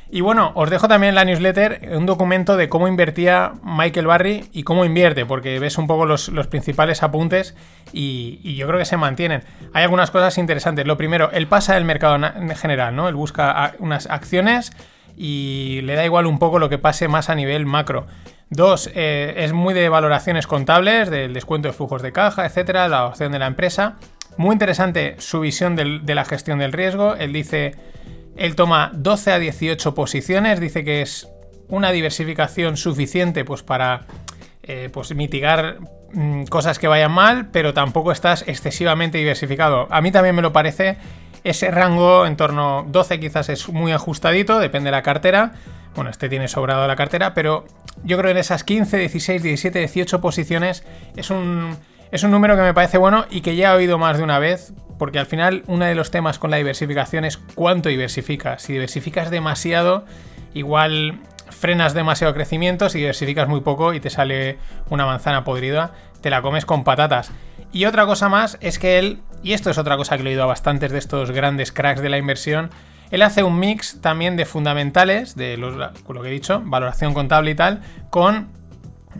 Y 0.08 0.20
bueno, 0.20 0.52
os 0.54 0.70
dejo 0.70 0.86
también 0.86 1.10
en 1.10 1.14
la 1.16 1.24
newsletter 1.24 1.88
un 1.96 2.06
documento 2.06 2.56
de 2.56 2.68
cómo 2.68 2.86
invertía 2.86 3.54
Michael 3.64 4.06
Barry 4.06 4.48
y 4.52 4.62
cómo 4.62 4.84
invierte, 4.84 5.26
porque 5.26 5.58
ves 5.58 5.78
un 5.78 5.88
poco 5.88 6.06
los, 6.06 6.28
los 6.28 6.46
principales 6.46 7.02
apuntes 7.02 7.56
y, 7.92 8.38
y 8.44 8.54
yo 8.54 8.68
creo 8.68 8.78
que 8.78 8.84
se 8.84 8.96
mantienen. 8.96 9.42
Hay 9.72 9.82
algunas 9.82 10.12
cosas 10.12 10.38
interesantes. 10.38 10.86
Lo 10.86 10.96
primero, 10.96 11.30
él 11.32 11.48
pasa 11.48 11.74
del 11.74 11.84
mercado 11.84 12.14
en 12.24 12.54
general, 12.54 12.94
¿no? 12.94 13.08
Él 13.08 13.16
busca 13.16 13.74
unas 13.80 14.06
acciones 14.06 14.70
y 15.16 15.80
le 15.82 15.94
da 15.94 16.04
igual 16.04 16.26
un 16.26 16.38
poco 16.38 16.58
lo 16.58 16.68
que 16.68 16.78
pase 16.78 17.08
más 17.08 17.30
a 17.30 17.34
nivel 17.34 17.66
macro. 17.66 18.06
Dos, 18.50 18.90
eh, 18.94 19.34
es 19.38 19.52
muy 19.52 19.74
de 19.74 19.88
valoraciones 19.88 20.46
contables, 20.46 21.10
del 21.10 21.32
descuento 21.32 21.68
de 21.68 21.74
flujos 21.74 22.02
de 22.02 22.12
caja, 22.12 22.46
etcétera, 22.46 22.88
la 22.88 23.06
opción 23.06 23.32
de 23.32 23.38
la 23.38 23.46
empresa. 23.46 23.96
Muy 24.36 24.52
interesante 24.52 25.16
su 25.18 25.40
visión 25.40 25.74
de 25.76 26.14
la 26.14 26.24
gestión 26.24 26.58
del 26.58 26.72
riesgo. 26.72 27.14
Él 27.16 27.32
dice, 27.32 27.74
él 28.36 28.54
toma 28.54 28.90
12 28.94 29.32
a 29.32 29.38
18 29.38 29.94
posiciones, 29.94 30.60
dice 30.60 30.84
que 30.84 31.02
es 31.02 31.28
una 31.68 31.90
diversificación 31.90 32.76
suficiente 32.76 33.44
pues 33.44 33.62
para 33.62 34.02
eh, 34.62 34.90
pues 34.92 35.14
mitigar 35.14 35.78
mm, 36.12 36.44
cosas 36.44 36.78
que 36.78 36.88
vayan 36.88 37.12
mal, 37.12 37.50
pero 37.50 37.72
tampoco 37.72 38.12
estás 38.12 38.44
excesivamente 38.46 39.18
diversificado. 39.18 39.88
A 39.90 40.00
mí 40.00 40.12
también 40.12 40.34
me 40.34 40.42
lo 40.42 40.52
parece. 40.52 40.96
Ese 41.44 41.70
rango 41.70 42.26
en 42.26 42.36
torno 42.36 42.84
12 42.88 43.20
quizás 43.20 43.48
es 43.48 43.68
muy 43.68 43.92
ajustadito, 43.92 44.58
depende 44.58 44.88
de 44.88 44.92
la 44.92 45.02
cartera. 45.02 45.52
Bueno, 45.94 46.10
este 46.10 46.28
tiene 46.28 46.48
sobrado 46.48 46.86
la 46.86 46.96
cartera, 46.96 47.34
pero 47.34 47.64
yo 48.04 48.18
creo 48.18 48.28
que 48.28 48.32
en 48.32 48.36
esas 48.38 48.64
15, 48.64 48.98
16, 48.98 49.42
17, 49.42 49.78
18 49.78 50.20
posiciones 50.20 50.84
es 51.16 51.30
un, 51.30 51.76
es 52.10 52.22
un 52.22 52.30
número 52.30 52.56
que 52.56 52.62
me 52.62 52.74
parece 52.74 52.98
bueno 52.98 53.24
y 53.30 53.40
que 53.40 53.56
ya 53.56 53.72
he 53.72 53.76
oído 53.76 53.98
más 53.98 54.18
de 54.18 54.24
una 54.24 54.38
vez, 54.38 54.72
porque 54.98 55.18
al 55.18 55.26
final 55.26 55.62
uno 55.66 55.84
de 55.84 55.94
los 55.94 56.10
temas 56.10 56.38
con 56.38 56.50
la 56.50 56.58
diversificación 56.58 57.24
es 57.24 57.38
cuánto 57.38 57.88
diversificas. 57.88 58.62
Si 58.62 58.72
diversificas 58.74 59.30
demasiado, 59.30 60.04
igual 60.54 61.20
frenas 61.48 61.94
demasiado 61.94 62.34
crecimiento, 62.34 62.88
si 62.88 62.98
diversificas 62.98 63.48
muy 63.48 63.60
poco 63.60 63.94
y 63.94 64.00
te 64.00 64.10
sale 64.10 64.58
una 64.90 65.06
manzana 65.06 65.44
podrida, 65.44 65.92
te 66.20 66.30
la 66.30 66.42
comes 66.42 66.66
con 66.66 66.84
patatas. 66.84 67.30
Y 67.76 67.84
otra 67.84 68.06
cosa 68.06 68.30
más 68.30 68.56
es 68.62 68.78
que 68.78 68.98
él, 68.98 69.20
y 69.42 69.52
esto 69.52 69.68
es 69.68 69.76
otra 69.76 69.98
cosa 69.98 70.16
que 70.16 70.22
he 70.22 70.26
oído 70.28 70.42
a 70.44 70.46
bastantes 70.46 70.92
de 70.92 70.98
estos 70.98 71.30
grandes 71.30 71.72
cracks 71.72 72.00
de 72.00 72.08
la 72.08 72.16
inversión, 72.16 72.70
él 73.10 73.20
hace 73.20 73.42
un 73.42 73.58
mix 73.58 74.00
también 74.00 74.34
de 74.38 74.46
fundamentales, 74.46 75.36
de 75.36 75.58
los- 75.58 75.76
lo 75.76 76.22
que 76.22 76.28
he 76.28 76.32
dicho, 76.32 76.62
valoración 76.64 77.12
contable 77.12 77.50
y 77.50 77.54
tal, 77.54 77.82
con 78.08 78.48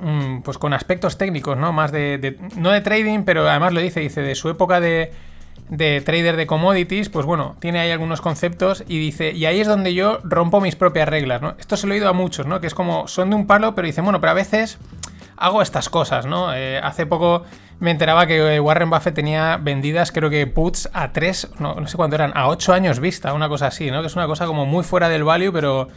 mm, 0.00 0.40
pues 0.42 0.57
con 0.57 0.72
aspectos 0.72 1.18
técnicos, 1.18 1.57
¿no? 1.59 1.72
Más 1.74 1.92
de, 1.92 2.38
no 2.57 2.70
de 2.70 2.80
trading, 2.80 3.24
pero 3.24 3.46
además 3.48 3.72
lo 3.74 3.80
dice, 3.80 4.00
dice 4.00 4.20
de 4.22 4.34
su 4.34 4.48
época 4.48 4.80
de, 4.80 5.12
de 5.68 6.00
trader 6.02 6.36
de 6.36 6.46
commodities, 6.46 7.09
pues 7.11 7.24
bueno, 7.26 7.57
tiene 7.61 7.78
ahí 7.80 7.90
algunos 7.90 8.20
conceptos 8.22 8.84
y 8.88 8.98
dice, 8.98 9.32
y 9.32 9.44
ahí 9.46 9.61
es 9.61 9.66
donde 9.66 9.92
yo 9.94 10.20
rompo 10.24 10.61
mis 10.62 10.76
propias 10.76 11.09
reglas, 11.09 11.40
¿no? 11.42 11.54
Esto 11.59 11.76
se 11.76 11.86
lo 11.86 11.92
he 11.94 11.96
oído 11.96 12.09
a 12.09 12.12
muchos, 12.14 12.46
¿no? 12.46 12.61
Que 12.61 12.66
es 12.66 12.74
como, 12.74 13.07
son 13.09 13.28
de 13.30 13.36
un 13.36 13.46
palo, 13.46 13.74
pero 13.74 13.86
dicen, 13.86 14.04
bueno, 14.04 14.18
pero 14.20 14.30
a 14.30 14.34
veces 14.34 14.78
hago 15.38 15.61
estas 15.62 15.88
cosas, 15.88 16.24
¿no? 16.26 16.54
Eh, 16.54 16.78
hace 16.82 17.07
poco 17.07 17.44
me 17.79 17.91
enteraba 17.91 18.27
que 18.27 18.57
eh, 18.57 18.61
Warren 18.61 18.91
Buffett 18.91 19.14
tenía 19.14 19.59
vendidas, 19.59 20.12
creo 20.12 20.31
que 20.31 20.47
puts 20.47 20.89
a 20.93 21.12
3, 21.12 21.51
no, 21.59 21.74
no 21.74 21.87
sé 21.87 21.97
cuánto 21.97 22.16
eran, 22.16 22.33
a 22.35 22.49
8 22.49 22.72
años 22.72 23.01
vista, 23.01 23.33
una 23.35 23.49
cosa 23.49 23.66
así, 23.66 23.91
¿no? 23.91 24.01
Que 24.01 24.07
es 24.07 24.16
una 24.16 24.27
cosa 24.27 24.47
como 24.47 24.66
muy 24.66 24.83
fuera 24.85 25.09
del 25.09 25.24
value, 25.24 25.53
pero 25.53 25.89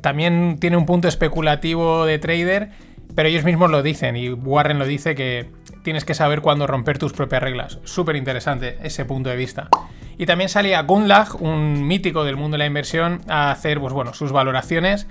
también 0.00 0.58
tiene 0.60 0.76
un 0.76 0.86
punto 0.86 1.08
especulativo 1.08 2.06
de 2.06 2.18
trader, 2.18 2.70
pero 3.14 3.28
ellos 3.28 3.44
mismos 3.44 3.70
lo 3.70 3.82
dicen 3.82 4.16
y 4.16 4.30
Warren 4.30 4.78
lo 4.78 4.86
dice 4.86 5.14
que 5.14 5.50
tienes 5.82 6.04
que 6.04 6.14
saber 6.14 6.40
cuándo 6.40 6.66
romper 6.66 6.98
tus 6.98 7.12
propias 7.12 7.42
reglas. 7.42 7.78
Súper 7.84 8.16
interesante 8.16 8.78
ese 8.82 9.04
punto 9.04 9.30
de 9.30 9.36
vista. 9.36 9.68
Y 10.18 10.26
también 10.26 10.48
salía 10.48 10.82
Gunlag, 10.82 11.40
un 11.42 11.86
mítico 11.86 12.24
del 12.24 12.36
mundo 12.36 12.54
de 12.54 12.58
la 12.58 12.66
inversión, 12.66 13.20
a 13.28 13.50
hacer 13.50 13.80
pues 13.80 13.92
bueno, 13.92 14.14
sus 14.14 14.32
valoraciones. 14.32 15.06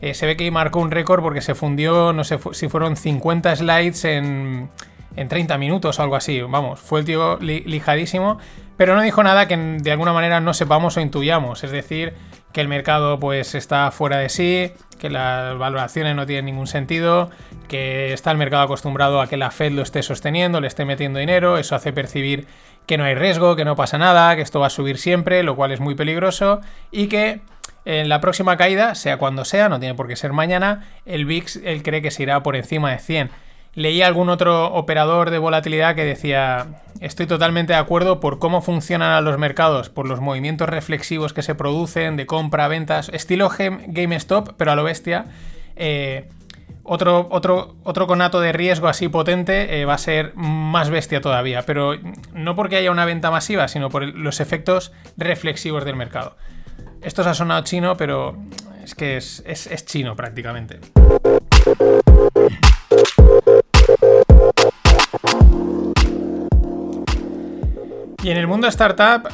Eh, 0.00 0.14
se 0.14 0.26
ve 0.26 0.36
que 0.36 0.50
marcó 0.50 0.80
un 0.80 0.90
récord 0.90 1.22
porque 1.22 1.40
se 1.40 1.54
fundió, 1.54 2.12
no 2.12 2.24
sé 2.24 2.38
si 2.52 2.68
fueron 2.68 2.96
50 2.96 3.56
slides 3.56 4.04
en, 4.04 4.70
en 5.16 5.28
30 5.28 5.58
minutos 5.58 5.98
o 5.98 6.02
algo 6.02 6.16
así. 6.16 6.40
Vamos, 6.42 6.80
fue 6.80 7.00
el 7.00 7.06
tío 7.06 7.38
li- 7.40 7.62
lijadísimo, 7.66 8.38
pero 8.76 8.94
no 8.94 9.02
dijo 9.02 9.22
nada 9.22 9.46
que 9.48 9.56
de 9.56 9.92
alguna 9.92 10.12
manera 10.12 10.40
no 10.40 10.54
sepamos 10.54 10.96
o 10.96 11.00
intuyamos. 11.00 11.64
Es 11.64 11.70
decir, 11.70 12.14
que 12.52 12.60
el 12.60 12.68
mercado 12.68 13.18
pues 13.18 13.54
está 13.54 13.90
fuera 13.90 14.18
de 14.18 14.28
sí, 14.28 14.72
que 14.98 15.10
las 15.10 15.56
valoraciones 15.58 16.14
no 16.16 16.24
tienen 16.26 16.46
ningún 16.46 16.66
sentido, 16.66 17.30
que 17.68 18.12
está 18.12 18.30
el 18.30 18.36
mercado 18.38 18.62
acostumbrado 18.64 19.20
a 19.20 19.26
que 19.26 19.36
la 19.36 19.50
Fed 19.50 19.72
lo 19.72 19.82
esté 19.82 20.02
sosteniendo, 20.02 20.60
le 20.60 20.68
esté 20.68 20.84
metiendo 20.84 21.18
dinero, 21.18 21.58
eso 21.58 21.74
hace 21.74 21.92
percibir 21.92 22.46
que 22.86 22.96
no 22.98 23.04
hay 23.04 23.14
riesgo, 23.14 23.56
que 23.56 23.64
no 23.64 23.76
pasa 23.76 23.98
nada, 23.98 24.36
que 24.36 24.42
esto 24.42 24.60
va 24.60 24.66
a 24.68 24.70
subir 24.70 24.98
siempre, 24.98 25.42
lo 25.42 25.56
cual 25.56 25.72
es 25.72 25.80
muy 25.80 25.94
peligroso, 25.94 26.60
y 26.90 27.08
que 27.08 27.40
en 27.86 28.08
la 28.08 28.20
próxima 28.20 28.56
caída, 28.56 28.94
sea 28.94 29.16
cuando 29.18 29.44
sea, 29.44 29.68
no 29.68 29.80
tiene 29.80 29.94
por 29.94 30.06
qué 30.06 30.16
ser 30.16 30.32
mañana, 30.32 30.86
el 31.06 31.24
VIX 31.24 31.56
él 31.64 31.82
cree 31.82 32.02
que 32.02 32.10
se 32.10 32.22
irá 32.22 32.42
por 32.42 32.56
encima 32.56 32.90
de 32.92 32.98
100. 32.98 33.30
Leí 33.74 34.02
algún 34.02 34.28
otro 34.28 34.72
operador 34.74 35.30
de 35.30 35.38
volatilidad 35.38 35.96
que 35.96 36.04
decía, 36.04 36.66
estoy 37.00 37.26
totalmente 37.26 37.72
de 37.72 37.78
acuerdo 37.78 38.20
por 38.20 38.38
cómo 38.38 38.62
funcionan 38.62 39.10
a 39.10 39.20
los 39.20 39.36
mercados, 39.36 39.88
por 39.90 40.06
los 40.08 40.20
movimientos 40.20 40.68
reflexivos 40.68 41.32
que 41.32 41.42
se 41.42 41.56
producen 41.56 42.16
de 42.16 42.26
compra, 42.26 42.68
ventas, 42.68 43.08
estilo 43.12 43.50
GameStop, 43.88 44.50
pero 44.56 44.70
a 44.72 44.76
lo 44.76 44.84
bestia. 44.84 45.24
Eh, 45.74 46.28
otro, 46.84 47.26
otro, 47.32 47.74
otro 47.82 48.06
conato 48.06 48.40
de 48.40 48.52
riesgo 48.52 48.86
así 48.88 49.08
potente 49.08 49.80
eh, 49.80 49.84
va 49.86 49.94
a 49.94 49.98
ser 49.98 50.32
más 50.36 50.90
bestia 50.90 51.20
todavía, 51.20 51.62
pero 51.62 51.94
no 52.32 52.54
porque 52.54 52.76
haya 52.76 52.90
una 52.92 53.06
venta 53.06 53.30
masiva, 53.32 53.66
sino 53.66 53.88
por 53.90 54.04
los 54.04 54.38
efectos 54.38 54.92
reflexivos 55.16 55.84
del 55.84 55.96
mercado. 55.96 56.36
Esto 57.02 57.22
os 57.22 57.26
ha 57.26 57.34
sonado 57.34 57.64
chino, 57.64 57.96
pero 57.96 58.36
es 58.84 58.94
que 58.94 59.16
es, 59.16 59.42
es- 59.46 59.66
es 59.66 59.84
chino 59.84 60.14
prácticamente. 60.14 60.78
Y 68.24 68.30
en 68.30 68.38
el 68.38 68.46
mundo 68.46 68.66
startup, 68.68 69.28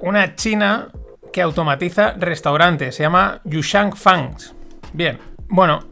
una 0.00 0.36
china 0.36 0.92
que 1.32 1.42
automatiza 1.42 2.12
restaurantes, 2.12 2.94
se 2.94 3.02
llama 3.02 3.40
Yushang 3.42 3.96
Fangs. 3.96 4.54
Bien, 4.92 5.18
bueno, 5.48 5.88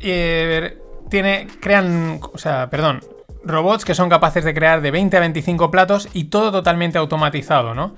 eh, 0.00 0.78
tiene, 1.10 1.46
crean, 1.60 2.20
o 2.32 2.38
sea, 2.38 2.70
perdón, 2.70 3.00
robots 3.44 3.84
que 3.84 3.94
son 3.94 4.08
capaces 4.08 4.44
de 4.44 4.54
crear 4.54 4.80
de 4.80 4.90
20 4.90 5.18
a 5.18 5.20
25 5.20 5.70
platos 5.70 6.08
y 6.14 6.24
todo 6.24 6.50
totalmente 6.52 6.96
automatizado, 6.96 7.74
¿no? 7.74 7.96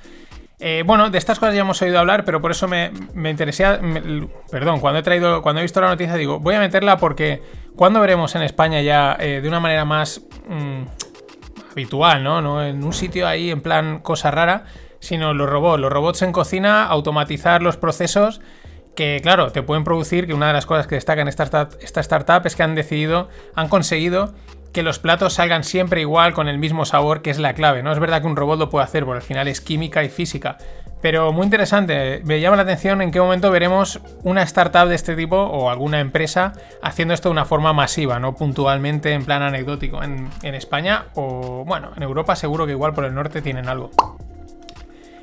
Eh, 0.59 0.83
bueno, 0.85 1.09
de 1.09 1.19
estas 1.19 1.39
cosas 1.39 1.55
ya 1.55 1.61
hemos 1.61 1.81
oído 1.81 2.01
hablar, 2.01 2.25
pero 2.25 2.41
por 2.41 2.51
eso 2.51 2.67
me, 2.67 2.91
me 3.15 3.31
interesé. 3.31 3.67
perdón, 4.51 4.81
cuando 4.81 4.99
he 4.99 5.03
traído, 5.05 5.43
cuando 5.43 5.61
he 5.61 5.63
visto 5.63 5.81
la 5.81 5.91
noticia, 5.91 6.17
digo, 6.17 6.41
voy 6.41 6.57
a 6.57 6.59
meterla 6.59 6.97
porque 6.97 7.41
cuando 7.77 8.01
veremos 8.01 8.35
en 8.35 8.43
España 8.43 8.81
ya 8.81 9.17
eh, 9.21 9.41
de 9.41 9.49
una 9.49 9.61
manera 9.61 9.85
más 9.85 10.23
mm, 10.49 11.10
habitual, 11.71 12.23
¿no? 12.23 12.43
¿no? 12.43 12.65
En 12.65 12.83
un 12.85 12.93
sitio 12.93 13.27
ahí 13.27 13.51
en 13.51 13.61
plan 13.61 14.01
cosa 14.01 14.31
rara, 14.31 14.65
sino 14.99 15.35
los 15.35 15.49
robots, 15.49 15.81
los 15.81 15.93
robots 15.93 16.23
en 16.23 16.33
cocina, 16.33 16.85
automatizar 16.87 17.63
los 17.63 17.77
procesos 17.77 18.41
que, 18.95 19.21
claro, 19.23 19.51
te 19.51 19.63
pueden 19.63 19.85
producir, 19.85 20.27
que 20.27 20.35
una 20.35 20.49
de 20.49 20.53
las 20.53 20.67
cosas 20.67 20.87
que 20.87 20.97
destaca 20.97 21.23
en 21.23 21.29
esta, 21.29 21.69
esta 21.81 22.01
startup 22.01 22.47
es 22.47 22.57
que 22.57 22.63
han 22.63 22.75
decidido, 22.75 23.29
han 23.55 23.69
conseguido 23.69 24.35
que 24.73 24.83
los 24.83 24.99
platos 24.99 25.35
salgan 25.35 25.65
siempre 25.65 26.01
igual 26.01 26.33
con 26.33 26.49
el 26.49 26.59
mismo 26.59 26.85
sabor, 26.85 27.23
que 27.23 27.31
es 27.31 27.39
la 27.39 27.55
clave. 27.55 27.83
No 27.83 27.93
es 27.93 27.99
verdad 27.99 28.21
que 28.21 28.29
un 28.29 28.37
robot 28.37 28.59
lo 28.59 28.71
pueda 28.71 28.85
hacer, 28.85 29.05
porque 29.05 29.19
al 29.19 29.23
final 29.23 29.49
es 29.49 29.61
química 29.61 30.05
y 30.05 30.09
física. 30.09 30.59
Pero 31.01 31.33
muy 31.33 31.45
interesante, 31.45 32.21
me 32.25 32.41
llama 32.41 32.57
la 32.57 32.63
atención 32.63 33.01
en 33.01 33.11
qué 33.11 33.21
momento 33.21 33.51
veremos 33.51 34.01
una 34.23 34.43
startup 34.43 34.87
de 34.87 34.95
este 34.95 35.17
tipo 35.17 35.37
o 35.37 35.71
alguna 35.71 35.99
empresa 36.01 36.53
haciendo 36.83 37.15
esto 37.15 37.31
de 37.31 37.33
una 37.33 37.47
forma 37.47 37.73
masiva, 37.73 38.19
no 38.21 38.35
puntualmente 38.35 39.13
en 39.13 39.25
plan 39.25 39.43
anecdótico. 39.43 40.03
En, 40.03 40.31
España 40.43 41.07
o, 41.15 41.65
bueno, 41.67 41.93
en 41.97 42.03
Europa 42.03 42.37
seguro 42.37 42.67
que 42.67 42.73
igual 42.73 42.93
por 42.93 43.05
el 43.05 43.15
norte 43.15 43.41
tienen 43.41 43.69
algo. 43.69 43.91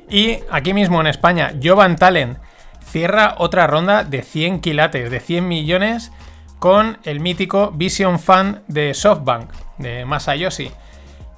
Y 0.08 0.38
aquí 0.50 0.74
mismo 0.74 1.00
en 1.00 1.06
España, 1.06 1.52
Jovan 1.62 1.96
Talent 1.96 2.38
cierra 2.84 3.36
otra 3.38 3.66
ronda 3.66 4.02
de 4.02 4.22
100 4.22 4.60
quilates, 4.60 5.10
de 5.10 5.20
100 5.20 5.46
millones, 5.46 6.10
con 6.58 6.98
el 7.04 7.20
mítico 7.20 7.70
Vision 7.70 8.18
Fund 8.18 8.62
de 8.66 8.94
SoftBank, 8.94 9.52
de 9.78 10.04
Masayoshi. 10.04 10.72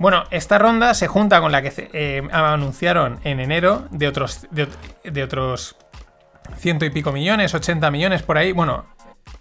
Bueno, 0.01 0.25
esta 0.31 0.59
ronda 0.59 0.95
se 0.95 1.09
junta 1.09 1.43
con 1.43 1.53
la 1.53 1.61
que 1.61 1.91
eh, 1.93 2.27
anunciaron 2.33 3.21
en 3.23 3.39
enero 3.39 3.87
de 3.91 4.09
otros, 4.09 4.47
de, 4.51 5.23
otros 5.23 5.77
ciento 6.57 6.87
y 6.87 6.91
pico 6.91 7.13
millones, 7.13 7.53
80 7.53 7.91
millones 7.91 8.23
por 8.23 8.39
ahí. 8.39 8.53
Bueno, 8.53 8.87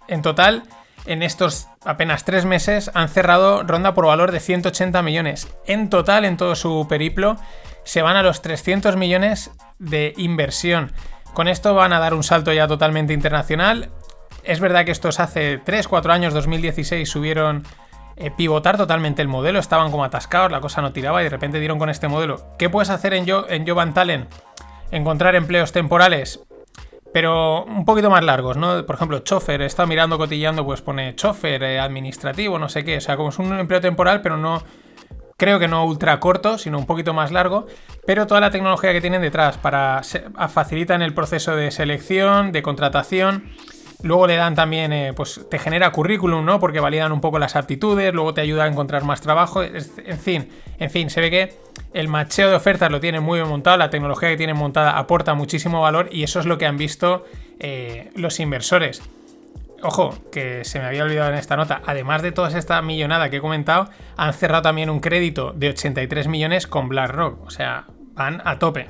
en 0.06 0.20
total, 0.20 0.64
en 1.06 1.22
estos 1.22 1.68
apenas 1.82 2.26
tres 2.26 2.44
meses 2.44 2.90
han 2.92 3.08
cerrado 3.08 3.62
ronda 3.62 3.94
por 3.94 4.04
valor 4.04 4.32
de 4.32 4.40
180 4.40 5.00
millones. 5.00 5.48
En 5.66 5.88
total, 5.88 6.26
en 6.26 6.36
todo 6.36 6.54
su 6.54 6.86
periplo, 6.86 7.38
se 7.82 8.02
van 8.02 8.16
a 8.16 8.22
los 8.22 8.42
300 8.42 8.96
millones 8.96 9.52
de 9.78 10.12
inversión. 10.18 10.92
Con 11.32 11.48
esto 11.48 11.72
van 11.74 11.94
a 11.94 12.00
dar 12.00 12.12
un 12.12 12.22
salto 12.22 12.52
ya 12.52 12.68
totalmente 12.68 13.14
internacional. 13.14 13.88
Es 14.44 14.60
verdad 14.60 14.84
que 14.84 14.92
estos 14.92 15.20
hace 15.20 15.64
3-4 15.64 16.10
años, 16.10 16.34
2016, 16.34 17.08
subieron 17.08 17.64
eh, 18.20 18.30
pivotar 18.30 18.76
totalmente 18.76 19.22
el 19.22 19.28
modelo, 19.28 19.58
estaban 19.58 19.90
como 19.90 20.04
atascados, 20.04 20.52
la 20.52 20.60
cosa 20.60 20.82
no 20.82 20.92
tiraba 20.92 21.22
y 21.22 21.24
de 21.24 21.30
repente 21.30 21.58
dieron 21.58 21.78
con 21.78 21.88
este 21.88 22.06
modelo. 22.06 22.54
¿Qué 22.58 22.68
puedes 22.68 22.90
hacer 22.90 23.14
en, 23.14 23.24
Yo, 23.24 23.46
en? 23.48 24.28
Encontrar 24.90 25.34
empleos 25.34 25.72
temporales, 25.72 26.40
pero 27.14 27.64
un 27.64 27.86
poquito 27.86 28.10
más 28.10 28.22
largos, 28.22 28.58
¿no? 28.58 28.84
Por 28.84 28.96
ejemplo, 28.96 29.20
chofer, 29.20 29.62
estado 29.62 29.86
mirando, 29.86 30.18
cotillando, 30.18 30.66
pues 30.66 30.82
pone 30.82 31.16
chofer, 31.16 31.62
eh, 31.62 31.80
administrativo, 31.80 32.58
no 32.58 32.68
sé 32.68 32.84
qué, 32.84 32.98
o 32.98 33.00
sea, 33.00 33.16
como 33.16 33.30
es 33.30 33.38
un 33.38 33.58
empleo 33.58 33.80
temporal, 33.80 34.20
pero 34.20 34.36
no, 34.36 34.62
creo 35.40 35.58
que 35.58 35.68
no 35.68 35.86
ultra 35.86 36.20
corto, 36.20 36.58
sino 36.58 36.76
un 36.76 36.84
poquito 36.84 37.14
más 37.14 37.32
largo, 37.32 37.66
pero 38.06 38.26
toda 38.26 38.42
la 38.42 38.50
tecnología 38.50 38.92
que 38.92 39.00
tienen 39.00 39.22
detrás 39.22 39.56
para 39.56 40.02
facilitan 40.52 41.00
el 41.00 41.14
proceso 41.14 41.56
de 41.56 41.70
selección, 41.70 42.52
de 42.52 42.60
contratación. 42.60 43.50
Luego 44.02 44.26
le 44.26 44.36
dan 44.36 44.54
también, 44.54 44.92
eh, 44.92 45.12
pues 45.14 45.46
te 45.50 45.58
genera 45.58 45.90
currículum, 45.92 46.44
¿no? 46.44 46.58
Porque 46.58 46.80
validan 46.80 47.12
un 47.12 47.20
poco 47.20 47.38
las 47.38 47.56
aptitudes, 47.56 48.14
luego 48.14 48.32
te 48.34 48.40
ayuda 48.40 48.64
a 48.64 48.66
encontrar 48.66 49.04
más 49.04 49.20
trabajo. 49.20 49.62
En 49.62 50.18
fin, 50.18 50.48
en 50.78 50.90
fin, 50.90 51.10
se 51.10 51.20
ve 51.20 51.30
que 51.30 51.54
el 51.92 52.08
macheo 52.08 52.48
de 52.50 52.56
ofertas 52.56 52.90
lo 52.90 53.00
tienen 53.00 53.22
muy 53.22 53.38
bien 53.38 53.48
montado, 53.48 53.76
la 53.76 53.90
tecnología 53.90 54.28
que 54.30 54.36
tienen 54.36 54.56
montada 54.56 54.98
aporta 54.98 55.34
muchísimo 55.34 55.80
valor 55.80 56.08
y 56.12 56.22
eso 56.22 56.40
es 56.40 56.46
lo 56.46 56.56
que 56.56 56.66
han 56.66 56.76
visto 56.76 57.24
eh, 57.58 58.10
los 58.14 58.40
inversores. 58.40 59.02
Ojo, 59.82 60.14
que 60.30 60.64
se 60.64 60.78
me 60.78 60.86
había 60.86 61.04
olvidado 61.04 61.30
en 61.30 61.38
esta 61.38 61.56
nota, 61.56 61.80
además 61.86 62.20
de 62.20 62.32
toda 62.32 62.56
esta 62.56 62.80
millonada 62.82 63.30
que 63.30 63.38
he 63.38 63.40
comentado, 63.40 63.88
han 64.16 64.34
cerrado 64.34 64.62
también 64.62 64.90
un 64.90 65.00
crédito 65.00 65.52
de 65.52 65.70
83 65.70 66.28
millones 66.28 66.66
con 66.66 66.88
BlackRock. 66.88 67.42
O 67.46 67.50
sea, 67.50 67.86
van 68.14 68.42
a 68.44 68.58
tope. 68.58 68.88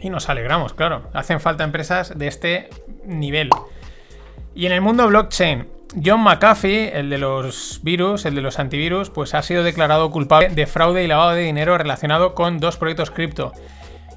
Y 0.00 0.10
nos 0.10 0.28
alegramos, 0.28 0.74
claro. 0.74 1.08
Hacen 1.12 1.40
falta 1.40 1.62
empresas 1.62 2.18
de 2.18 2.26
este 2.26 2.68
nivel. 3.04 3.50
Y 4.58 4.66
en 4.66 4.72
el 4.72 4.80
mundo 4.80 5.06
blockchain, 5.06 5.68
John 6.04 6.20
McAfee, 6.20 6.98
el 6.98 7.10
de 7.10 7.18
los 7.18 7.78
virus, 7.84 8.24
el 8.24 8.34
de 8.34 8.40
los 8.40 8.58
antivirus, 8.58 9.08
pues 9.08 9.32
ha 9.34 9.42
sido 9.42 9.62
declarado 9.62 10.10
culpable 10.10 10.48
de 10.48 10.66
fraude 10.66 11.04
y 11.04 11.06
lavado 11.06 11.30
de 11.30 11.42
dinero 11.42 11.78
relacionado 11.78 12.34
con 12.34 12.58
dos 12.58 12.76
proyectos 12.76 13.12
cripto. 13.12 13.52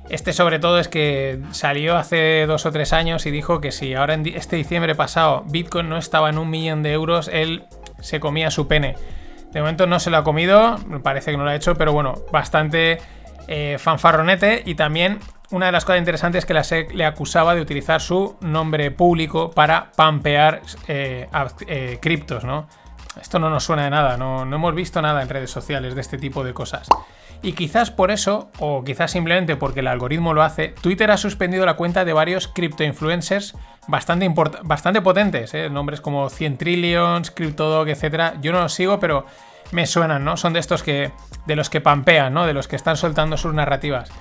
Este 0.09 0.33
sobre 0.33 0.57
todo 0.57 0.79
es 0.79 0.87
que 0.87 1.39
salió 1.51 1.95
hace 1.95 2.47
dos 2.47 2.65
o 2.65 2.71
tres 2.71 2.91
años 2.91 3.27
y 3.27 3.29
dijo 3.29 3.61
que 3.61 3.71
si 3.71 3.93
ahora 3.93 4.15
en 4.15 4.25
este 4.25 4.55
diciembre 4.55 4.95
pasado 4.95 5.43
Bitcoin 5.45 5.89
no 5.89 5.97
estaba 5.97 6.31
en 6.31 6.39
un 6.39 6.49
millón 6.49 6.81
de 6.81 6.93
euros, 6.93 7.29
él 7.31 7.65
se 7.99 8.19
comía 8.19 8.49
su 8.49 8.67
pene. 8.67 8.95
De 9.51 9.59
momento 9.59 9.85
no 9.85 9.99
se 9.99 10.09
lo 10.09 10.17
ha 10.17 10.23
comido, 10.23 10.79
parece 11.03 11.29
que 11.29 11.37
no 11.37 11.43
lo 11.43 11.51
ha 11.51 11.55
hecho, 11.55 11.75
pero 11.75 11.93
bueno, 11.93 12.15
bastante 12.31 12.97
eh, 13.47 13.77
fanfarronete 13.77 14.63
y 14.65 14.73
también 14.73 15.19
una 15.51 15.67
de 15.67 15.71
las 15.71 15.85
cosas 15.85 15.99
interesantes 15.99 16.39
es 16.39 16.45
que 16.45 16.53
la 16.53 16.63
SEC 16.63 16.93
le 16.93 17.05
acusaba 17.05 17.55
de 17.55 17.61
utilizar 17.61 18.01
su 18.01 18.37
nombre 18.41 18.91
público 18.91 19.51
para 19.51 19.91
pampear 19.91 20.61
eh, 20.87 21.27
eh, 21.67 21.99
criptos, 22.01 22.43
¿no? 22.43 22.67
Esto 23.19 23.39
no 23.39 23.49
nos 23.49 23.65
suena 23.65 23.83
de 23.83 23.89
nada, 23.89 24.15
no, 24.17 24.45
no 24.45 24.55
hemos 24.55 24.73
visto 24.73 25.01
nada 25.01 25.21
en 25.21 25.29
redes 25.29 25.51
sociales 25.51 25.95
de 25.95 26.01
este 26.01 26.17
tipo 26.17 26.43
de 26.43 26.53
cosas. 26.53 26.87
Y 27.43 27.53
quizás 27.53 27.91
por 27.91 28.11
eso, 28.11 28.51
o 28.59 28.83
quizás 28.83 29.11
simplemente 29.11 29.55
porque 29.55 29.79
el 29.79 29.87
algoritmo 29.87 30.33
lo 30.33 30.43
hace, 30.43 30.69
Twitter 30.69 31.09
ha 31.11 31.17
suspendido 31.17 31.65
la 31.65 31.73
cuenta 31.73 32.05
de 32.05 32.13
varios 32.13 32.47
cripto 32.47 32.83
influencers 32.83 33.55
bastante, 33.87 34.31
bastante 34.63 35.01
potentes, 35.01 35.53
¿eh? 35.55 35.69
nombres 35.69 36.01
como 36.01 36.29
100 36.29 36.57
Trillions, 36.57 37.31
CryptoDog, 37.31 37.89
etc. 37.89 38.35
Yo 38.41 38.51
no 38.51 38.61
los 38.61 38.73
sigo, 38.73 38.99
pero 38.99 39.25
me 39.71 39.87
suenan, 39.87 40.23
¿no? 40.23 40.37
Son 40.37 40.53
de 40.53 40.59
estos 40.59 40.83
que. 40.83 41.11
de 41.45 41.55
los 41.55 41.69
que 41.69 41.81
pampean, 41.81 42.33
¿no? 42.33 42.45
De 42.45 42.53
los 42.53 42.67
que 42.67 42.75
están 42.75 42.97
soltando 42.97 43.37
sus 43.37 43.53
narrativas. 43.53 44.11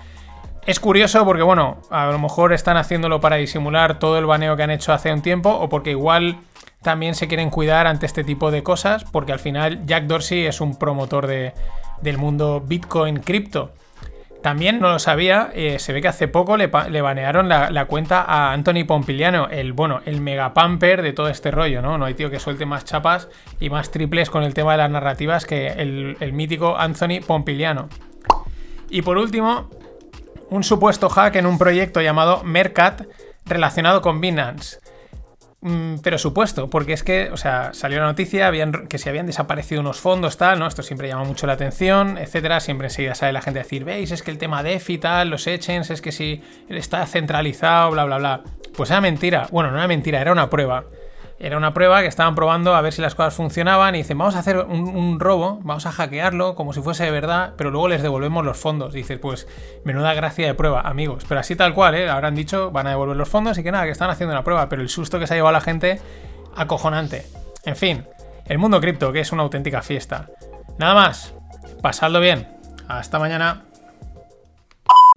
Es 0.66 0.78
curioso 0.78 1.24
porque, 1.24 1.42
bueno, 1.42 1.78
a 1.90 2.06
lo 2.06 2.18
mejor 2.18 2.52
están 2.52 2.76
haciéndolo 2.76 3.20
para 3.20 3.36
disimular 3.36 3.98
todo 3.98 4.18
el 4.18 4.26
baneo 4.26 4.56
que 4.56 4.62
han 4.62 4.70
hecho 4.70 4.92
hace 4.92 5.12
un 5.12 5.22
tiempo, 5.22 5.50
o 5.50 5.68
porque 5.68 5.90
igual 5.90 6.38
también 6.82 7.14
se 7.14 7.28
quieren 7.28 7.50
cuidar 7.50 7.86
ante 7.86 8.06
este 8.06 8.24
tipo 8.24 8.50
de 8.50 8.62
cosas, 8.62 9.04
porque 9.04 9.32
al 9.32 9.38
final 9.38 9.84
Jack 9.86 10.04
Dorsey 10.04 10.46
es 10.46 10.60
un 10.60 10.78
promotor 10.78 11.26
de, 11.26 11.54
del 12.02 12.18
mundo 12.18 12.62
Bitcoin 12.64 13.20
cripto. 13.20 13.72
También 14.42 14.80
no 14.80 14.88
lo 14.88 14.98
sabía, 14.98 15.50
eh, 15.54 15.78
se 15.78 15.92
ve 15.92 16.00
que 16.00 16.08
hace 16.08 16.26
poco 16.26 16.56
le, 16.56 16.68
banearon 16.68 17.48
la, 17.48 17.84
cuenta 17.84 18.22
a 18.22 18.52
Anthony 18.52 18.86
Pompiliano, 18.86 19.48
el 19.50 19.74
bueno, 19.74 20.00
el 20.06 20.22
mega 20.22 20.54
pamper 20.54 21.02
de 21.02 21.12
todo 21.12 21.28
este 21.28 21.50
rollo, 21.50 21.82
¿no? 21.82 21.98
No 21.98 22.06
hay 22.06 22.14
tío 22.14 22.30
que 22.30 22.40
suelte 22.40 22.64
más 22.64 22.86
chapas 22.86 23.28
y 23.60 23.68
más 23.68 23.90
triples 23.90 24.30
con 24.30 24.42
el 24.42 24.54
tema 24.54 24.72
de 24.72 24.78
las 24.78 24.90
narrativas 24.90 25.44
que 25.44 25.68
el, 25.68 26.16
el 26.20 26.32
mítico 26.32 26.78
Anthony 26.78 27.20
Pompiliano. 27.26 27.90
Y 28.88 29.02
por 29.02 29.18
último, 29.18 29.68
un 30.50 30.64
supuesto 30.64 31.08
hack 31.08 31.36
en 31.36 31.46
un 31.46 31.58
proyecto 31.58 32.00
llamado 32.00 32.42
Mercat 32.44 33.06
relacionado 33.46 34.02
con 34.02 34.20
Binance. 34.20 34.78
Mm, 35.62 35.96
pero 36.02 36.16
supuesto, 36.16 36.70
porque 36.70 36.94
es 36.94 37.02
que, 37.02 37.30
o 37.30 37.36
sea, 37.36 37.74
salió 37.74 38.00
la 38.00 38.06
noticia 38.06 38.50
que 38.88 38.98
se 38.98 39.10
habían 39.10 39.26
desaparecido 39.26 39.82
unos 39.82 40.00
fondos, 40.00 40.38
tal, 40.38 40.58
¿no? 40.58 40.66
Esto 40.66 40.82
siempre 40.82 41.08
llama 41.08 41.24
mucho 41.24 41.46
la 41.46 41.52
atención, 41.52 42.16
etcétera. 42.16 42.60
Siempre 42.60 42.86
enseguida 42.86 43.14
sale 43.14 43.32
la 43.32 43.42
gente 43.42 43.60
a 43.60 43.62
decir, 43.62 43.84
veis, 43.84 44.10
es 44.10 44.22
que 44.22 44.30
el 44.30 44.38
tema 44.38 44.62
DeFi, 44.62 44.98
tal, 44.98 45.28
los 45.28 45.46
exchanges, 45.46 45.90
es 45.90 46.00
que 46.00 46.12
si 46.12 46.42
está 46.68 47.04
centralizado, 47.06 47.90
bla, 47.90 48.04
bla, 48.04 48.18
bla. 48.18 48.40
Pues 48.74 48.90
era 48.90 49.00
mentira. 49.00 49.48
Bueno, 49.50 49.70
no 49.70 49.76
era 49.76 49.86
mentira, 49.86 50.20
era 50.20 50.32
una 50.32 50.48
prueba. 50.48 50.84
Era 51.42 51.56
una 51.56 51.72
prueba 51.72 52.02
que 52.02 52.06
estaban 52.06 52.34
probando 52.34 52.74
a 52.74 52.82
ver 52.82 52.92
si 52.92 53.00
las 53.00 53.14
cosas 53.14 53.32
funcionaban 53.32 53.94
y 53.94 53.98
dicen, 53.98 54.18
vamos 54.18 54.36
a 54.36 54.40
hacer 54.40 54.58
un, 54.58 55.18
robo, 55.18 55.58
vamos 55.62 55.86
a 55.86 55.90
hackearlo 55.90 56.54
como 56.54 56.74
si 56.74 56.82
fuese 56.82 57.04
de 57.04 57.10
verdad, 57.10 57.54
pero 57.56 57.70
luego 57.70 57.88
les 57.88 58.02
devolvemos 58.02 58.44
los 58.44 58.58
fondos. 58.58 58.94
Y 58.94 58.98
dices, 58.98 59.18
pues, 59.18 59.48
menuda 59.82 60.12
gracia 60.12 60.46
de 60.46 60.52
prueba, 60.52 60.82
amigos. 60.82 61.24
Pero 61.26 61.40
así 61.40 61.56
tal 61.56 61.72
cual, 61.72 61.94
¿eh? 61.94 62.10
Habrán 62.10 62.34
dicho, 62.34 62.70
van 62.72 62.88
a 62.88 62.90
devolver 62.90 63.16
los 63.16 63.30
fondos 63.30 63.56
y 63.56 63.62
que 63.62 63.72
nada, 63.72 63.84
que 63.86 63.90
están 63.90 64.10
haciendo 64.10 64.34
una 64.34 64.44
prueba, 64.44 64.68
pero 64.68 64.82
el 64.82 64.90
susto 64.90 65.18
que 65.18 65.26
se 65.26 65.32
ha 65.32 65.36
llevado 65.38 65.54
la 65.54 65.62
gente, 65.62 65.98
acojonante. 66.54 67.24
En 67.64 67.74
fin, 67.74 68.04
el 68.44 68.58
mundo 68.58 68.78
cripto, 68.78 69.10
que 69.10 69.20
es 69.20 69.32
una 69.32 69.42
auténtica 69.42 69.80
fiesta. 69.80 70.28
Nada 70.76 70.92
más, 70.92 71.34
pasadlo 71.80 72.20
bien. 72.20 72.48
Hasta 72.86 73.18
mañana. 73.18 73.64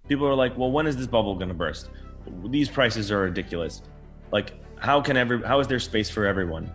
People 0.08 0.28
are 0.28 0.38
like, 0.38 0.58
well, 0.58 0.72
when 0.72 0.88
is 0.88 0.96
this 0.96 1.08
bubble 1.08 1.36
gonna 1.36 1.54
burst? 1.54 1.90
These 2.50 2.72
prices 2.72 3.12
are 3.12 3.22
ridiculous. 3.26 3.84
Like, 4.32 4.54
how 4.84 5.00
can 5.00 5.16
every 5.16 5.42
how 5.42 5.62
is 5.62 5.68
there 5.68 5.80
space 5.80 6.10
for 6.10 6.26
everyone? 6.26 6.70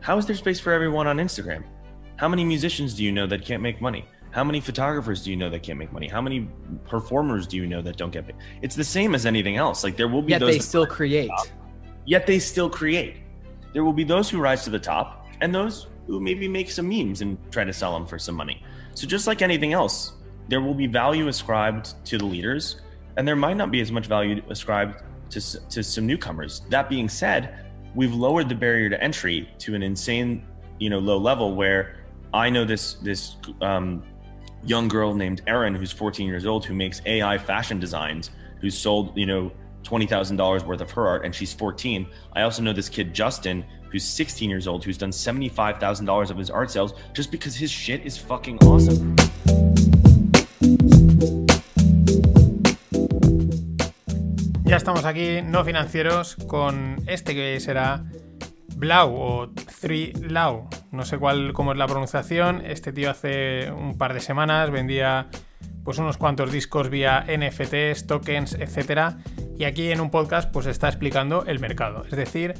How 0.00 0.18
is 0.18 0.26
there 0.26 0.36
space 0.36 0.60
for 0.60 0.72
everyone 0.72 1.06
on 1.06 1.16
Instagram? 1.16 1.64
How 2.16 2.28
many 2.28 2.44
musicians 2.44 2.92
do 2.92 3.02
you 3.02 3.10
know 3.10 3.26
that 3.26 3.46
can't 3.46 3.62
make 3.62 3.80
money? 3.80 4.04
How 4.30 4.44
many 4.44 4.60
photographers 4.60 5.24
do 5.24 5.30
you 5.30 5.36
know 5.36 5.48
that 5.48 5.62
can't 5.62 5.78
make 5.78 5.90
money? 5.90 6.06
How 6.06 6.20
many 6.20 6.46
performers 6.86 7.46
do 7.46 7.56
you 7.56 7.66
know 7.66 7.80
that 7.80 7.96
don't 7.96 8.12
get 8.12 8.26
paid? 8.26 8.36
It's 8.60 8.76
the 8.76 8.84
same 8.84 9.14
as 9.14 9.24
anything 9.24 9.56
else. 9.56 9.82
Like 9.82 9.96
there 9.96 10.06
will 10.06 10.20
be 10.20 10.32
yet 10.32 10.40
those 10.40 10.52
they 10.52 10.58
still 10.58 10.86
create. 10.86 11.30
yet 12.04 12.26
they 12.26 12.38
still 12.38 12.68
create. 12.68 13.16
There 13.72 13.84
will 13.84 13.94
be 13.94 14.04
those 14.04 14.28
who 14.28 14.38
rise 14.38 14.62
to 14.64 14.70
the 14.70 14.78
top 14.78 15.26
and 15.40 15.54
those 15.54 15.86
who 16.06 16.20
maybe 16.20 16.46
make 16.46 16.70
some 16.70 16.86
memes 16.86 17.22
and 17.22 17.38
try 17.50 17.64
to 17.64 17.72
sell 17.72 17.94
them 17.94 18.06
for 18.06 18.18
some 18.18 18.34
money. 18.34 18.62
So 18.94 19.06
just 19.06 19.26
like 19.26 19.40
anything 19.40 19.72
else, 19.72 20.12
there 20.48 20.60
will 20.60 20.74
be 20.74 20.86
value 20.86 21.28
ascribed 21.28 21.94
to 22.04 22.18
the 22.18 22.26
leaders, 22.26 22.82
and 23.16 23.26
there 23.26 23.34
might 23.34 23.56
not 23.56 23.70
be 23.70 23.80
as 23.80 23.90
much 23.90 24.08
value 24.08 24.42
ascribed 24.50 25.02
to, 25.30 25.68
to 25.68 25.82
some 25.82 26.06
newcomers. 26.06 26.62
That 26.70 26.88
being 26.88 27.08
said, 27.08 27.64
we've 27.94 28.14
lowered 28.14 28.48
the 28.48 28.54
barrier 28.54 28.88
to 28.90 29.02
entry 29.02 29.48
to 29.58 29.74
an 29.74 29.82
insane, 29.82 30.44
you 30.78 30.90
know, 30.90 30.98
low 30.98 31.18
level 31.18 31.54
where 31.54 31.96
I 32.32 32.50
know 32.50 32.64
this 32.64 32.94
this 32.94 33.36
um, 33.60 34.02
young 34.64 34.88
girl 34.88 35.14
named 35.14 35.42
Erin 35.46 35.74
who's 35.74 35.92
14 35.92 36.26
years 36.26 36.46
old 36.46 36.64
who 36.64 36.74
makes 36.74 37.00
AI 37.06 37.38
fashion 37.38 37.78
designs, 37.78 38.30
who's 38.60 38.76
sold, 38.76 39.16
you 39.16 39.26
know, 39.26 39.52
twenty 39.82 40.06
thousand 40.06 40.36
dollars 40.36 40.64
worth 40.64 40.80
of 40.80 40.90
her 40.92 41.06
art, 41.06 41.24
and 41.24 41.34
she's 41.34 41.52
14. 41.52 42.06
I 42.32 42.42
also 42.42 42.62
know 42.62 42.72
this 42.72 42.88
kid 42.88 43.14
Justin 43.14 43.64
who's 43.94 44.02
16 44.02 44.50
years 44.50 44.66
old 44.66 44.84
who's 44.84 44.98
done 44.98 45.12
$75,000 45.12 46.30
of 46.30 46.36
his 46.36 46.50
art 46.50 46.68
sales 46.68 46.94
just 47.12 47.30
because 47.30 47.54
his 47.54 47.70
shit 47.70 48.04
is 48.04 48.18
fucking 48.18 48.58
awesome. 48.64 49.14
Ya 54.74 54.78
estamos 54.78 55.04
aquí, 55.04 55.40
no 55.40 55.64
financieros, 55.64 56.34
con 56.48 56.96
este 57.06 57.32
que 57.32 57.60
será 57.60 58.06
Blau 58.74 59.14
o 59.14 59.50
Three 59.80 60.12
Lau. 60.14 60.68
No 60.90 61.04
sé 61.04 61.16
cuál 61.16 61.52
cómo 61.52 61.70
es 61.70 61.78
la 61.78 61.86
pronunciación. 61.86 62.60
Este 62.66 62.92
tío 62.92 63.08
hace 63.08 63.70
un 63.70 63.96
par 63.96 64.14
de 64.14 64.18
semanas 64.18 64.72
vendía 64.72 65.28
pues 65.84 65.98
unos 65.98 66.16
cuantos 66.16 66.50
discos 66.50 66.90
vía 66.90 67.24
NFTs, 67.24 68.08
tokens, 68.08 68.54
etc. 68.54 69.14
Y 69.56 69.62
aquí 69.62 69.92
en 69.92 70.00
un 70.00 70.10
podcast 70.10 70.50
pues 70.50 70.66
está 70.66 70.88
explicando 70.88 71.44
el 71.46 71.60
mercado. 71.60 72.04
Es 72.04 72.16
decir, 72.16 72.54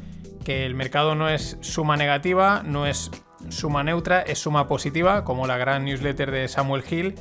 que 0.44 0.66
el 0.66 0.76
mercado 0.76 1.16
no 1.16 1.28
es 1.28 1.58
suma 1.62 1.96
negativa, 1.96 2.62
no 2.64 2.86
es 2.86 3.10
suma 3.48 3.82
neutra, 3.82 4.22
es 4.22 4.38
suma 4.38 4.68
positiva, 4.68 5.24
como 5.24 5.48
la 5.48 5.56
gran 5.58 5.84
newsletter 5.84 6.30
de 6.30 6.46
Samuel 6.46 6.84
Hill. 6.88 7.16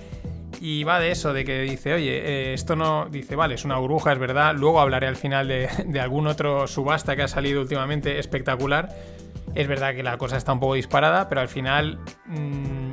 Y 0.62 0.84
va 0.84 1.00
de 1.00 1.12
eso, 1.12 1.34
de 1.34 1.44
que 1.46 1.62
dice, 1.62 1.94
oye, 1.94 2.18
eh, 2.18 2.54
esto 2.54 2.76
no. 2.76 3.08
Dice, 3.10 3.36
vale, 3.36 3.56
es 3.56 3.66
una 3.66 3.78
burbuja, 3.78 4.14
es 4.14 4.20
verdad. 4.20 4.56
Luego 4.56 4.80
hablaré 4.80 5.08
al 5.08 5.16
final 5.16 5.48
de, 5.48 6.00
algún 6.00 6.28
otro 6.28 6.68
subasta 6.68 7.16
que 7.16 7.24
ha 7.24 7.28
salido 7.28 7.62
últimamente 7.62 8.20
espectacular. 8.20 8.90
Es 9.56 9.68
verdad 9.68 9.94
que 9.94 10.04
la 10.04 10.18
cosa 10.18 10.38
está 10.38 10.54
un 10.54 10.60
poco 10.60 10.76
disparada, 10.76 11.30
pero 11.30 11.42
al 11.42 11.50
final. 11.50 12.00
mmm, 12.26 12.92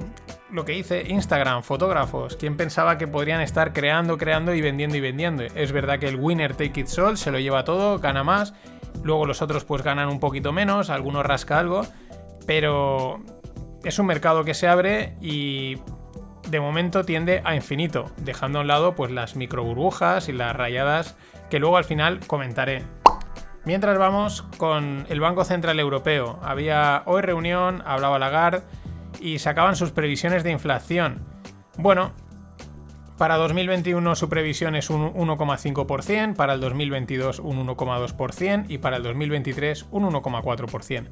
lo 0.52 0.64
que 0.64 0.72
dice 0.72 1.04
Instagram, 1.06 1.62
fotógrafos, 1.62 2.36
¿quién 2.36 2.56
pensaba 2.56 2.98
que 2.98 3.06
podrían 3.06 3.40
estar 3.40 3.72
creando, 3.72 4.18
creando 4.18 4.54
y 4.54 4.60
vendiendo 4.60 4.96
y 4.96 5.00
vendiendo? 5.00 5.44
Es 5.44 5.72
verdad 5.72 5.98
que 5.98 6.08
el 6.08 6.16
winner 6.16 6.54
take 6.54 6.80
it 6.80 6.98
all 6.98 7.16
se 7.16 7.30
lo 7.30 7.38
lleva 7.38 7.64
todo, 7.64 7.98
gana 7.98 8.24
más, 8.24 8.52
luego 9.02 9.26
los 9.26 9.42
otros 9.42 9.64
pues 9.64 9.82
ganan 9.82 10.08
un 10.08 10.18
poquito 10.18 10.52
menos, 10.52 10.90
algunos 10.90 11.24
rasca 11.24 11.58
algo, 11.58 11.86
pero 12.46 13.20
es 13.84 13.98
un 13.98 14.06
mercado 14.06 14.44
que 14.44 14.54
se 14.54 14.66
abre 14.66 15.14
y 15.20 15.76
de 16.50 16.60
momento 16.60 17.04
tiende 17.04 17.42
a 17.44 17.54
infinito, 17.54 18.10
dejando 18.16 18.58
a 18.58 18.62
un 18.62 18.68
lado 18.68 18.94
pues 18.94 19.10
las 19.10 19.36
micro 19.36 19.62
burbujas 19.62 20.28
y 20.28 20.32
las 20.32 20.54
rayadas 20.54 21.16
que 21.48 21.58
luego 21.58 21.76
al 21.76 21.84
final 21.84 22.20
comentaré. 22.26 22.82
Mientras 23.64 23.98
vamos 23.98 24.42
con 24.56 25.06
el 25.08 25.20
Banco 25.20 25.44
Central 25.44 25.78
Europeo, 25.78 26.38
había 26.42 27.02
hoy 27.06 27.22
reunión, 27.22 27.82
hablaba 27.84 28.18
Lagarde 28.18 28.62
y 29.20 29.38
sacaban 29.38 29.76
sus 29.76 29.90
previsiones 29.90 30.42
de 30.42 30.50
inflación. 30.50 31.24
Bueno, 31.76 32.12
para 33.18 33.36
2021 33.36 34.16
su 34.16 34.28
previsión 34.30 34.74
es 34.76 34.88
un 34.88 35.12
1,5%, 35.12 36.34
para 36.34 36.54
el 36.54 36.60
2022 36.60 37.38
un 37.38 37.66
1,2% 37.66 38.64
y 38.68 38.78
para 38.78 38.96
el 38.96 39.02
2023 39.02 39.86
un 39.90 40.10
1,4%. 40.10 41.08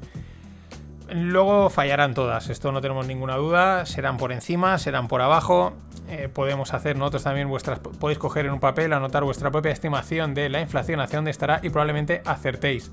Luego 1.11 1.69
fallarán 1.69 2.13
todas, 2.13 2.49
esto 2.49 2.71
no 2.71 2.81
tenemos 2.81 3.07
ninguna 3.07 3.35
duda, 3.35 3.85
serán 3.85 4.17
por 4.17 4.31
encima, 4.31 4.77
serán 4.77 5.07
por 5.07 5.21
abajo. 5.21 5.73
Eh, 6.09 6.29
podemos 6.31 6.73
hacer 6.73 6.97
nosotros 6.97 7.23
también 7.23 7.49
vuestras, 7.49 7.79
podéis 7.79 8.19
coger 8.19 8.45
en 8.45 8.53
un 8.53 8.59
papel, 8.59 8.93
anotar 8.93 9.23
vuestra 9.23 9.51
propia 9.51 9.71
estimación 9.71 10.33
de 10.33 10.49
la 10.49 10.61
inflación, 10.61 10.99
hacia 10.99 11.17
dónde 11.17 11.31
estará 11.31 11.59
y 11.63 11.69
probablemente 11.69 12.21
acertéis. 12.25 12.91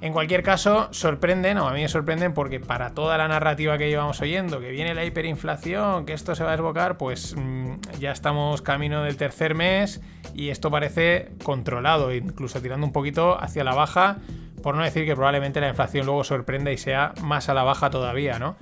En 0.00 0.12
cualquier 0.12 0.42
caso, 0.42 0.88
sorprenden, 0.90 1.58
o 1.58 1.66
a 1.66 1.72
mí 1.72 1.80
me 1.80 1.88
sorprenden, 1.88 2.34
porque 2.34 2.60
para 2.60 2.90
toda 2.90 3.16
la 3.16 3.26
narrativa 3.26 3.78
que 3.78 3.88
llevamos 3.88 4.20
oyendo, 4.20 4.60
que 4.60 4.70
viene 4.70 4.94
la 4.94 5.04
hiperinflación, 5.04 6.04
que 6.04 6.12
esto 6.12 6.34
se 6.34 6.44
va 6.44 6.50
a 6.50 6.52
desbocar, 6.56 6.98
pues 6.98 7.34
mmm, 7.36 7.76
ya 7.98 8.12
estamos 8.12 8.60
camino 8.60 9.02
del 9.02 9.16
tercer 9.16 9.54
mes 9.54 10.02
y 10.34 10.50
esto 10.50 10.70
parece 10.70 11.30
controlado, 11.42 12.12
incluso 12.12 12.60
tirando 12.60 12.86
un 12.86 12.92
poquito 12.92 13.40
hacia 13.40 13.64
la 13.64 13.74
baja, 13.74 14.18
por 14.64 14.74
no 14.76 14.82
decir 14.82 15.04
que 15.04 15.14
probablemente 15.14 15.60
la 15.60 15.68
inflación 15.68 16.06
luego 16.06 16.24
sorprenda 16.24 16.72
y 16.72 16.78
sea 16.78 17.12
más 17.20 17.50
a 17.50 17.54
la 17.54 17.64
baja 17.64 17.90
todavía, 17.90 18.38
¿no? 18.38 18.56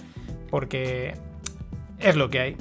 Porque 0.50 1.14
es 2.00 2.16
lo 2.16 2.28
que 2.28 2.40
hay. 2.40 2.56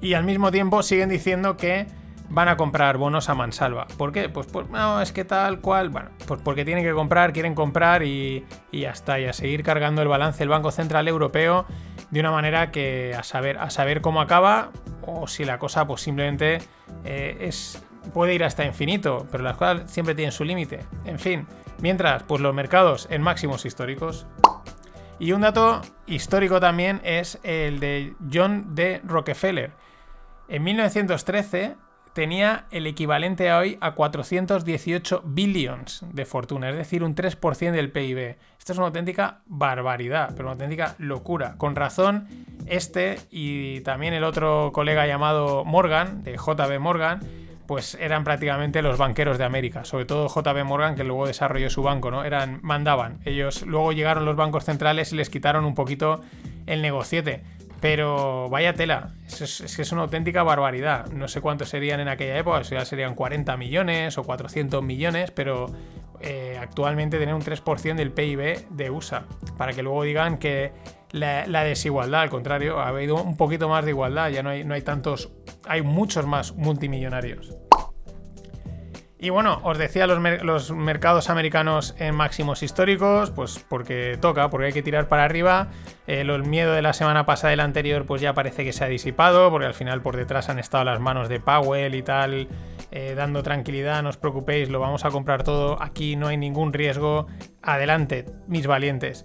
Y 0.00 0.14
al 0.14 0.22
mismo 0.22 0.52
tiempo 0.52 0.84
siguen 0.84 1.08
diciendo 1.08 1.56
que 1.56 1.88
van 2.28 2.46
a 2.46 2.56
comprar 2.56 2.98
bonos 2.98 3.28
a 3.28 3.34
mansalva. 3.34 3.88
¿Por 3.98 4.12
qué? 4.12 4.28
Pues, 4.28 4.46
pues 4.46 4.70
no, 4.70 5.00
es 5.00 5.10
que 5.10 5.24
tal 5.24 5.58
cual. 5.58 5.88
Bueno, 5.88 6.10
pues 6.28 6.40
porque 6.40 6.64
tienen 6.64 6.84
que 6.84 6.92
comprar, 6.92 7.32
quieren 7.32 7.56
comprar 7.56 8.04
y, 8.04 8.46
y, 8.70 8.82
ya 8.82 8.90
está. 8.90 9.18
Y 9.18 9.24
a 9.24 9.32
seguir 9.32 9.64
cargando 9.64 10.00
el 10.00 10.06
balance 10.06 10.38
del 10.38 10.50
Banco 10.50 10.70
Central 10.70 11.08
Europeo 11.08 11.66
de 12.12 12.20
una 12.20 12.30
manera 12.30 12.70
que 12.70 13.12
a 13.18 13.24
saber, 13.24 13.58
a 13.58 13.70
saber 13.70 14.00
cómo 14.00 14.20
acaba 14.20 14.70
o 15.04 15.26
si 15.26 15.44
la 15.44 15.58
cosa 15.58 15.84
pues 15.84 16.02
simplemente 16.02 16.58
eh, 17.04 17.38
es, 17.40 17.84
puede 18.12 18.34
ir 18.34 18.44
hasta 18.44 18.64
infinito, 18.64 19.26
pero 19.32 19.42
las 19.42 19.56
cosas 19.56 19.90
siempre 19.90 20.14
tienen 20.14 20.30
su 20.30 20.44
límite. 20.44 20.78
En 21.06 21.18
fin, 21.18 21.44
mientras, 21.80 22.22
pues 22.22 22.40
los 22.40 22.54
mercados 22.54 23.06
en 23.10 23.22
máximos 23.22 23.64
históricos. 23.64 24.26
Y 25.18 25.32
un 25.32 25.42
dato 25.42 25.80
histórico 26.06 26.60
también 26.60 27.00
es 27.04 27.38
el 27.42 27.80
de 27.80 28.14
John 28.32 28.74
D. 28.74 29.00
Rockefeller. 29.04 29.72
En 30.48 30.62
1913 30.64 31.76
tenía 32.14 32.66
el 32.70 32.86
equivalente 32.86 33.50
a 33.50 33.58
hoy 33.58 33.76
a 33.80 33.94
418 33.94 35.22
billions 35.24 36.04
de 36.12 36.24
fortuna, 36.24 36.70
es 36.70 36.76
decir, 36.76 37.02
un 37.02 37.14
3% 37.14 37.72
del 37.72 37.90
PIB. 37.90 38.36
Esto 38.58 38.72
es 38.72 38.78
una 38.78 38.86
auténtica 38.86 39.40
barbaridad, 39.46 40.30
pero 40.30 40.44
una 40.44 40.52
auténtica 40.52 40.94
locura. 40.98 41.56
Con 41.58 41.76
razón, 41.76 42.28
este 42.66 43.18
y 43.30 43.80
también 43.80 44.14
el 44.14 44.24
otro 44.24 44.70
colega 44.72 45.06
llamado 45.06 45.64
Morgan, 45.64 46.22
de 46.22 46.36
JB 46.36 46.78
Morgan, 46.80 47.20
pues 47.66 47.96
eran 48.00 48.24
prácticamente 48.24 48.82
los 48.82 48.98
banqueros 48.98 49.38
de 49.38 49.44
América, 49.44 49.84
sobre 49.84 50.04
todo 50.04 50.28
JB 50.28 50.64
Morgan, 50.64 50.94
que 50.94 51.04
luego 51.04 51.26
desarrolló 51.26 51.70
su 51.70 51.82
banco, 51.82 52.10
¿no? 52.10 52.24
Eran, 52.24 52.60
mandaban. 52.62 53.20
Ellos 53.24 53.62
luego 53.62 53.92
llegaron 53.92 54.24
los 54.24 54.36
bancos 54.36 54.64
centrales 54.64 55.12
y 55.12 55.16
les 55.16 55.30
quitaron 55.30 55.64
un 55.64 55.74
poquito 55.74 56.20
el 56.66 56.82
negociete. 56.82 57.42
Pero 57.80 58.48
vaya 58.48 58.72
tela, 58.72 59.10
es, 59.26 59.74
que 59.76 59.82
es 59.82 59.92
una 59.92 60.02
auténtica 60.02 60.42
barbaridad. 60.42 61.10
No 61.12 61.28
sé 61.28 61.42
cuántos 61.42 61.68
serían 61.68 62.00
en 62.00 62.08
aquella 62.08 62.38
época, 62.38 62.58
o 62.58 62.64
serían 62.64 63.14
40 63.14 63.56
millones 63.58 64.16
o 64.16 64.22
400 64.22 64.82
millones, 64.82 65.30
pero 65.30 65.66
eh, 66.26 66.56
actualmente 66.58 67.18
tener 67.18 67.34
un 67.34 67.42
3% 67.42 67.96
del 67.96 68.10
PIB 68.10 68.68
de 68.70 68.90
USA. 68.90 69.26
Para 69.58 69.74
que 69.74 69.82
luego 69.82 70.04
digan 70.04 70.38
que 70.38 70.72
la, 71.10 71.64
desigualdad, 71.64 72.22
al 72.22 72.30
contrario, 72.30 72.80
ha 72.80 72.88
habido 72.88 73.16
un 73.16 73.36
poquito 73.36 73.68
más 73.68 73.84
de 73.84 73.90
igualdad, 73.90 74.30
ya 74.30 74.42
no 74.42 74.48
hay, 74.48 74.64
no 74.64 74.72
hay 74.72 74.80
tantos, 74.80 75.30
hay 75.66 75.82
muchos 75.82 76.24
más 76.24 76.54
multimillonarios. 76.54 77.54
Y 79.18 79.28
bueno, 79.28 79.60
os 79.64 79.76
decía 79.76 80.06
los, 80.06 80.18
los, 80.42 80.70
mercados 80.70 81.28
americanos 81.28 81.94
en 81.98 82.14
máximos 82.14 82.62
históricos, 82.62 83.30
pues 83.30 83.64
porque 83.68 84.18
toca, 84.18 84.48
porque 84.48 84.68
hay 84.68 84.72
que 84.72 84.82
tirar 84.82 85.08
para 85.08 85.24
arriba. 85.24 85.68
Eh, 86.06 86.22
el 86.22 86.42
miedo 86.44 86.72
de 86.72 86.80
la 86.80 86.94
semana 86.94 87.26
pasada 87.26 87.52
y 87.52 87.56
la 87.56 87.64
anterior, 87.64 88.06
pues 88.06 88.22
ya 88.22 88.32
parece 88.32 88.64
que 88.64 88.72
se 88.72 88.82
ha 88.82 88.88
disipado, 88.88 89.50
porque 89.50 89.66
al 89.66 89.74
final 89.74 90.00
por 90.00 90.16
detrás 90.16 90.48
han 90.48 90.58
estado 90.58 90.84
las 90.84 91.00
manos 91.00 91.28
de 91.28 91.38
Powell 91.38 91.94
y 91.94 92.02
tal, 92.02 92.48
eh, 92.96 93.16
dando 93.16 93.42
tranquilidad, 93.42 94.04
no 94.04 94.08
os 94.08 94.16
preocupéis, 94.16 94.68
lo 94.68 94.78
vamos 94.78 95.04
a 95.04 95.10
comprar 95.10 95.42
todo, 95.42 95.82
aquí 95.82 96.14
no 96.14 96.28
hay 96.28 96.36
ningún 96.36 96.72
riesgo. 96.72 97.26
Adelante, 97.60 98.24
mis 98.46 98.68
valientes. 98.68 99.24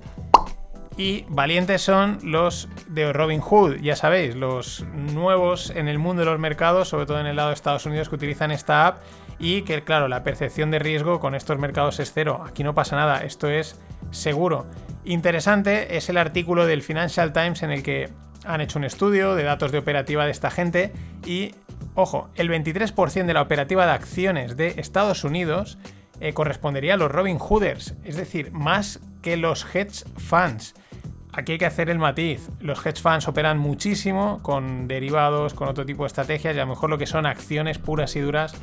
Y 0.97 1.23
valientes 1.29 1.83
son 1.83 2.17
los 2.23 2.67
de 2.87 3.13
Robin 3.13 3.41
Hood, 3.41 3.75
ya 3.75 3.95
sabéis, 3.95 4.35
los 4.35 4.83
nuevos 5.13 5.69
en 5.69 5.87
el 5.87 5.99
mundo 5.99 6.21
de 6.21 6.31
los 6.31 6.39
mercados, 6.39 6.89
sobre 6.89 7.05
todo 7.05 7.19
en 7.19 7.27
el 7.27 7.35
lado 7.35 7.49
de 7.49 7.53
Estados 7.53 7.85
Unidos, 7.85 8.09
que 8.09 8.15
utilizan 8.15 8.49
esta 8.49 8.87
app 8.87 9.03
y 9.37 9.61
que, 9.61 9.83
claro, 9.83 10.07
la 10.07 10.23
percepción 10.23 10.71
de 10.71 10.79
riesgo 10.79 11.19
con 11.19 11.35
estos 11.35 11.59
mercados 11.59 11.99
es 11.99 12.11
cero. 12.11 12.43
Aquí 12.47 12.63
no 12.63 12.73
pasa 12.73 12.95
nada, 12.95 13.19
esto 13.19 13.47
es 13.49 13.79
seguro. 14.09 14.65
Interesante 15.05 15.95
es 15.95 16.09
el 16.09 16.17
artículo 16.17 16.65
del 16.65 16.81
Financial 16.81 17.31
Times 17.33 17.61
en 17.61 17.69
el 17.69 17.83
que 17.83 18.09
han 18.45 18.61
hecho 18.61 18.79
un 18.79 18.85
estudio 18.85 19.35
de 19.35 19.43
datos 19.43 19.71
de 19.71 19.77
operativa 19.77 20.25
de 20.25 20.31
esta 20.31 20.49
gente 20.49 20.91
y, 21.23 21.53
ojo, 22.01 22.29
el 22.35 22.49
23% 22.49 23.25
de 23.25 23.33
la 23.33 23.41
operativa 23.41 23.85
de 23.85 23.91
acciones 23.91 24.57
de 24.57 24.75
Estados 24.77 25.23
Unidos 25.23 25.77
eh, 26.19 26.33
correspondería 26.33 26.95
a 26.95 26.97
los 26.97 27.11
Robin 27.11 27.37
Hooders, 27.39 27.95
es 28.03 28.15
decir, 28.15 28.51
más 28.51 28.99
que 29.21 29.37
los 29.37 29.65
hedge 29.73 30.03
funds. 30.17 30.75
Aquí 31.31 31.53
hay 31.53 31.57
que 31.57 31.65
hacer 31.65 31.89
el 31.89 31.99
matiz. 31.99 32.49
Los 32.59 32.85
hedge 32.85 33.01
funds 33.01 33.27
operan 33.27 33.59
muchísimo 33.59 34.39
con 34.41 34.87
derivados, 34.87 35.53
con 35.53 35.67
otro 35.67 35.85
tipo 35.85 36.03
de 36.03 36.07
estrategias 36.07 36.55
y 36.55 36.59
a 36.59 36.63
lo 36.63 36.69
mejor 36.69 36.89
lo 36.89 36.97
que 36.97 37.05
son 37.05 37.25
acciones 37.25 37.77
puras 37.77 38.15
y 38.15 38.19
duras 38.19 38.55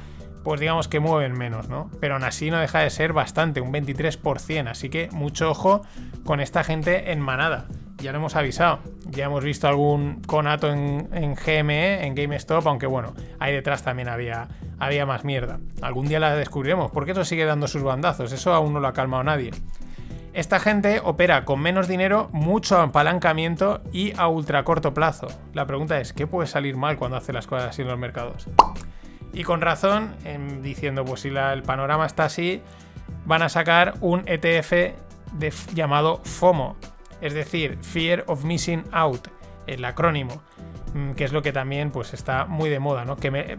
pues 0.47 0.61
digamos 0.61 0.87
que 0.87 1.01
mueven 1.01 1.33
menos, 1.33 1.69
¿no? 1.69 1.91
Pero 1.99 2.15
aún 2.15 2.23
así 2.23 2.53
no 2.53 2.61
deja 2.61 2.79
de 2.79 2.89
ser 2.91 3.13
bastante, 3.13 3.61
un 3.61 3.73
23%, 3.73 4.69
así 4.69 4.89
que 4.89 5.09
mucho 5.11 5.51
ojo 5.51 5.83
con 6.25 6.39
esta 6.39 6.63
gente 6.63 7.11
en 7.11 7.19
manada. 7.19 7.67
Ya 7.97 8.13
lo 8.13 8.19
hemos 8.19 8.37
avisado, 8.37 8.81
ya 9.07 9.25
hemos 9.25 9.43
visto 9.43 9.67
algún 9.69 10.23
conato 10.27 10.71
en, 10.71 11.09
en 11.13 11.35
GME, 11.35 12.07
en 12.07 12.15
GameStop, 12.15 12.67
aunque 12.67 12.87
bueno, 12.87 13.15
ahí 13.39 13.53
detrás 13.53 13.83
también 13.83 14.09
había, 14.09 14.49
había 14.79 15.07
más 15.07 15.25
mierda. 15.25 15.59
Algún 15.81 16.07
día 16.07 16.21
la 16.21 16.37
descubriremos, 16.37 16.91
porque 16.91 17.13
eso 17.13 17.25
sigue 17.25 17.47
dando 17.47 17.69
sus 17.69 17.83
bandazos, 17.83 18.33
eso 18.33 18.53
aún 18.53 18.75
no 18.75 18.81
lo 18.81 18.89
ha 18.89 18.93
calmado 18.93 19.25
nadie. 19.25 19.51
Esta 20.37 20.61
gente 20.61 21.01
opera 21.03 21.47
con 21.47 21.61
menos 21.61 21.89
dinero, 21.89 22.29
mucho 22.31 22.79
apalancamiento 22.79 23.81
y 23.91 24.13
a 24.19 24.29
ultra 24.29 24.65
corto 24.65 24.93
plazo. 24.93 25.29
La 25.55 25.67
pregunta 25.67 25.99
es, 25.99 26.13
¿qué 26.13 26.27
puede 26.27 26.47
salir 26.47 26.77
mal 26.77 26.99
cuando 26.99 27.17
hace 27.17 27.33
las 27.33 27.47
cosas 27.47 27.71
así 27.71 27.81
en 27.81 27.89
los 27.89 27.99
mercados? 27.99 28.47
Y 29.33 29.45
con 29.45 29.63
razón, 29.63 30.15
en 30.25 30.63
diciendo, 30.63 31.07
pues 31.07 31.23
si 31.23 31.29
el 31.29 31.63
panorama 31.63 32.05
está 32.05 32.27
así, 32.27 32.61
van 33.25 33.41
a 33.41 33.49
sacar 33.49 33.95
un 34.03 34.25
ETF 34.27 34.95
llamado 35.73 36.21
FOMO, 36.25 36.77
es 37.27 37.35
decir, 37.35 37.79
Fear 37.83 38.25
of 38.27 38.45
Missing 38.45 38.85
Out, 38.93 39.29
el 39.67 39.85
acrónimo, 39.85 40.43
mm, 40.95 41.13
que 41.13 41.25
es 41.25 41.33
lo 41.33 41.43
que 41.43 41.53
también 41.53 41.91
pues 41.91 42.15
está 42.15 42.47
muy 42.47 42.71
de 42.71 42.79
moda, 42.79 43.05
¿no? 43.05 43.17
Que 43.17 43.31
me, 43.31 43.59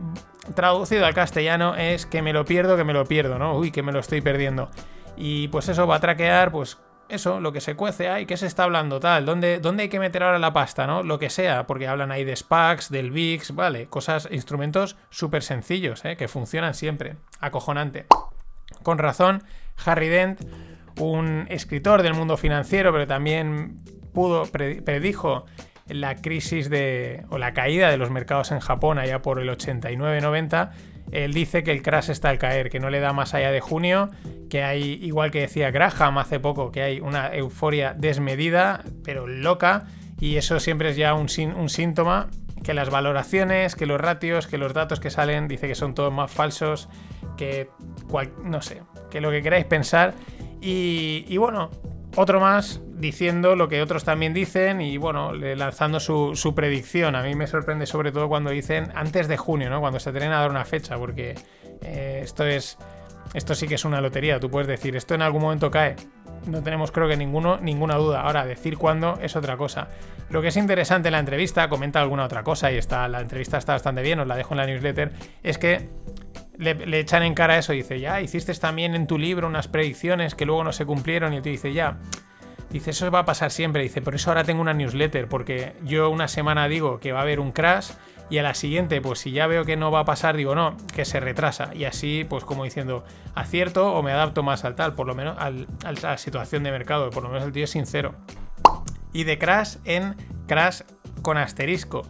traducido 0.56 1.06
al 1.06 1.14
castellano 1.14 1.76
es 1.76 2.06
que 2.06 2.22
me 2.22 2.34
lo 2.34 2.46
pierdo, 2.46 2.78
que 2.78 2.84
me 2.84 2.94
lo 2.94 3.06
pierdo, 3.06 3.38
¿no? 3.38 3.58
Uy, 3.58 3.72
que 3.72 3.84
me 3.84 3.92
lo 3.92 4.00
estoy 4.00 4.22
perdiendo. 4.22 4.70
Y 5.16 5.48
pues 5.50 5.68
eso 5.70 5.88
va 5.88 5.98
a 5.98 6.00
traquear, 6.00 6.52
pues 6.52 6.78
eso, 7.10 7.40
lo 7.40 7.54
que 7.54 7.62
se 7.62 7.76
cuece 7.76 8.10
ahí, 8.10 8.26
qué 8.26 8.38
se 8.38 8.48
está 8.48 8.64
hablando 8.64 9.00
tal, 9.00 9.26
¿Dónde, 9.26 9.60
dónde 9.60 9.84
hay 9.84 9.90
que 9.90 10.00
meter 10.00 10.24
ahora 10.24 10.40
la 10.40 10.54
pasta, 10.54 10.86
¿no? 10.88 11.04
Lo 11.04 11.20
que 11.20 11.30
sea, 11.30 11.66
porque 11.66 11.88
hablan 11.88 12.12
ahí 12.12 12.24
de 12.24 12.36
SPACs, 12.36 12.90
del 12.90 13.12
VIX, 13.12 13.56
vale, 13.56 13.88
cosas, 13.88 14.28
instrumentos 14.32 14.98
súper 15.10 15.44
sencillos, 15.44 16.04
¿eh? 16.06 16.18
que 16.18 16.28
funcionan 16.28 16.74
siempre, 16.74 17.16
acojonante. 17.40 18.08
Con 18.84 18.98
razón, 18.98 19.44
Harry 19.86 20.10
Dent, 20.10 20.42
un 21.00 21.46
escritor 21.50 22.02
del 22.04 22.14
mundo 22.14 22.38
financiero, 22.38 22.92
pero 22.92 23.08
también 23.08 23.78
pudo, 24.14 24.46
predijo 24.46 25.46
la 25.88 26.16
crisis 26.16 26.70
de, 26.70 27.24
o 27.30 27.38
la 27.38 27.54
caída 27.54 27.90
de 27.90 27.98
los 27.98 28.10
mercados 28.10 28.52
en 28.52 28.60
Japón 28.60 28.98
allá 29.00 29.22
por 29.22 29.40
el 29.40 29.50
89-90, 29.50 30.72
él 31.12 31.34
dice 31.34 31.64
que 31.64 31.72
el 31.72 31.82
crash 31.82 32.10
está 32.10 32.30
al 32.30 32.38
caer, 32.38 32.70
que 32.70 32.80
no 32.80 32.90
le 32.90 33.00
da 33.00 33.14
más 33.14 33.34
allá 33.34 33.52
de 33.52 33.62
junio, 33.62 34.10
que 34.50 34.64
hay, 34.64 35.00
igual 35.02 35.32
que 35.32 35.42
decía 35.42 35.72
Graham 35.72 36.18
hace 36.18 36.40
poco, 36.40 36.72
que 36.72 36.82
hay 36.82 37.00
una 37.00 37.34
euforia 37.34 37.94
desmedida, 37.94 38.84
pero 39.04 39.28
loca, 39.28 39.86
y 40.20 40.36
eso 40.36 40.60
siempre 40.60 40.90
es 40.90 40.98
ya 40.98 41.14
un, 41.14 41.30
síntoma 41.30 42.28
que 42.64 42.74
las 42.74 42.90
valoraciones, 42.90 43.76
que 43.76 43.86
los 43.86 44.02
ratios, 44.02 44.48
que 44.48 44.58
los 44.58 44.74
datos 44.74 45.00
que 45.00 45.10
salen, 45.10 45.48
dice 45.48 45.68
que 45.68 45.76
son 45.76 45.94
todos 45.94 46.12
más 46.12 46.30
falsos, 46.30 46.90
que 47.38 47.70
no 48.44 48.62
sé, 48.62 48.82
que 49.10 49.22
lo 49.22 49.32
que 49.32 49.42
queráis 49.42 49.66
pensar. 49.66 50.14
Y, 50.62 51.38
bueno, 51.38 51.70
otro 52.16 52.40
más 52.40 52.82
diciendo 52.96 53.56
lo 53.56 53.68
que 53.68 53.82
otros 53.82 54.04
también 54.04 54.34
dicen 54.34 54.82
y 54.82 54.98
bueno, 54.98 55.34
lanzando 55.34 56.00
su, 56.00 56.54
predicción. 56.56 57.16
A 57.16 57.24
mí 57.24 57.36
me 57.36 57.48
sorprende 57.48 57.86
sobre 57.86 58.12
todo 58.12 58.28
cuando 58.28 58.50
dicen 58.50 58.92
antes 58.96 59.28
de 59.28 59.38
junio, 59.38 59.70
¿no? 59.70 59.80
Cuando 59.80 60.00
se 60.00 60.12
tienen 60.12 60.32
a 60.32 60.40
dar 60.40 60.50
una 60.50 60.66
fecha, 60.66 60.98
porque 60.98 61.36
eh, 61.82 62.22
esto 62.24 62.46
es. 62.46 62.78
Esto 63.34 63.56
sí 63.56 63.68
que 63.68 63.76
es 63.76 63.84
una 63.84 64.00
lotería. 64.00 64.40
Tú 64.40 64.50
puedes 64.50 64.68
decir, 64.70 64.96
esto 64.96 65.14
en 65.14 65.22
algún 65.22 65.42
momento 65.42 65.70
cae. 65.70 65.98
No 66.46 66.64
tenemos, 66.64 66.92
creo 66.92 67.10
que 67.10 67.18
ninguno, 67.18 67.58
ninguna 67.58 67.96
duda. 67.96 68.22
Ahora, 68.22 68.46
decir 68.46 68.78
cuándo 68.78 69.20
es 69.22 69.36
otra 69.36 69.58
cosa. 69.58 69.90
Lo 70.30 70.42
que 70.42 70.48
es 70.48 70.58
interesante 70.58 71.10
en 71.10 71.14
la 71.14 71.20
entrevista, 71.20 71.68
comenta 71.70 72.02
alguna 72.02 72.24
otra 72.26 72.44
cosa, 72.44 72.72
y 72.72 72.78
está, 72.78 73.08
la 73.08 73.20
entrevista 73.22 73.58
está 73.58 73.74
bastante 73.74 74.02
bien, 74.02 74.20
os 74.20 74.28
la 74.28 74.36
dejo 74.36 74.54
en 74.54 74.58
la 74.58 74.66
newsletter, 74.66 75.12
es 75.44 75.58
que 75.58 75.90
le, 76.58 77.00
echan 77.00 77.24
en 77.24 77.34
cara 77.34 77.58
eso 77.58 77.74
dice, 77.74 78.00
ya, 78.00 78.22
hiciste 78.22 78.54
también 78.56 78.96
en 78.96 79.08
tu 79.08 79.18
libro 79.18 79.48
unas 79.48 79.68
predicciones 79.68 80.36
que 80.36 80.46
luego 80.46 80.64
no 80.64 80.74
se 80.74 80.86
cumplieron 80.86 81.34
y 81.34 81.42
te 81.42 81.50
dice, 81.50 81.74
ya, 81.74 81.98
dice, 82.70 82.92
eso 82.92 83.10
va 83.12 83.20
a 83.20 83.26
pasar 83.26 83.52
siempre, 83.52 83.84
dice, 83.84 84.02
por 84.02 84.16
eso 84.16 84.30
ahora 84.30 84.44
tengo 84.44 84.62
una 84.62 84.74
newsletter, 84.74 85.28
porque 85.28 85.74
yo 85.84 86.10
una 86.10 86.28
semana 86.28 86.68
digo 86.68 87.00
que 87.00 87.12
va 87.12 87.20
a 87.20 87.24
haber 87.24 87.40
un 87.40 87.52
crash 87.52 87.92
y 88.30 88.40
a 88.40 88.44
la 88.44 88.54
siguiente, 88.54 89.00
pues 89.00 89.20
si 89.20 89.32
ya 89.32 89.48
veo 89.48 89.64
que 89.64 89.78
no 89.78 89.90
va 89.90 90.02
a 90.02 90.06
pasar, 90.06 90.36
digo, 90.36 90.54
no, 90.54 90.76
que 90.94 91.06
se 91.06 91.22
retrasa. 91.22 91.74
Y 91.74 91.86
así, 91.86 92.26
pues 92.28 92.44
como 92.44 92.66
diciendo, 92.66 93.06
acierto 93.36 93.94
o 93.94 94.04
me 94.04 94.12
adapto 94.12 94.44
más 94.44 94.66
al 94.66 94.76
tal, 94.76 94.96
por 94.96 95.08
lo 95.08 95.16
menos 95.16 95.38
a 95.38 95.52
la 96.02 96.18
situación 96.18 96.64
de 96.64 96.72
mercado, 96.72 97.10
por 97.10 97.24
lo 97.24 97.30
menos 97.30 97.46
el 97.46 97.54
tío 97.54 97.64
es 97.64 97.70
sincero. 97.70 98.16
Y 99.14 99.24
de 99.24 99.38
crash 99.38 99.78
en 99.86 100.16
crash 100.46 100.82
con 101.22 101.38
asterisco. 101.38 102.02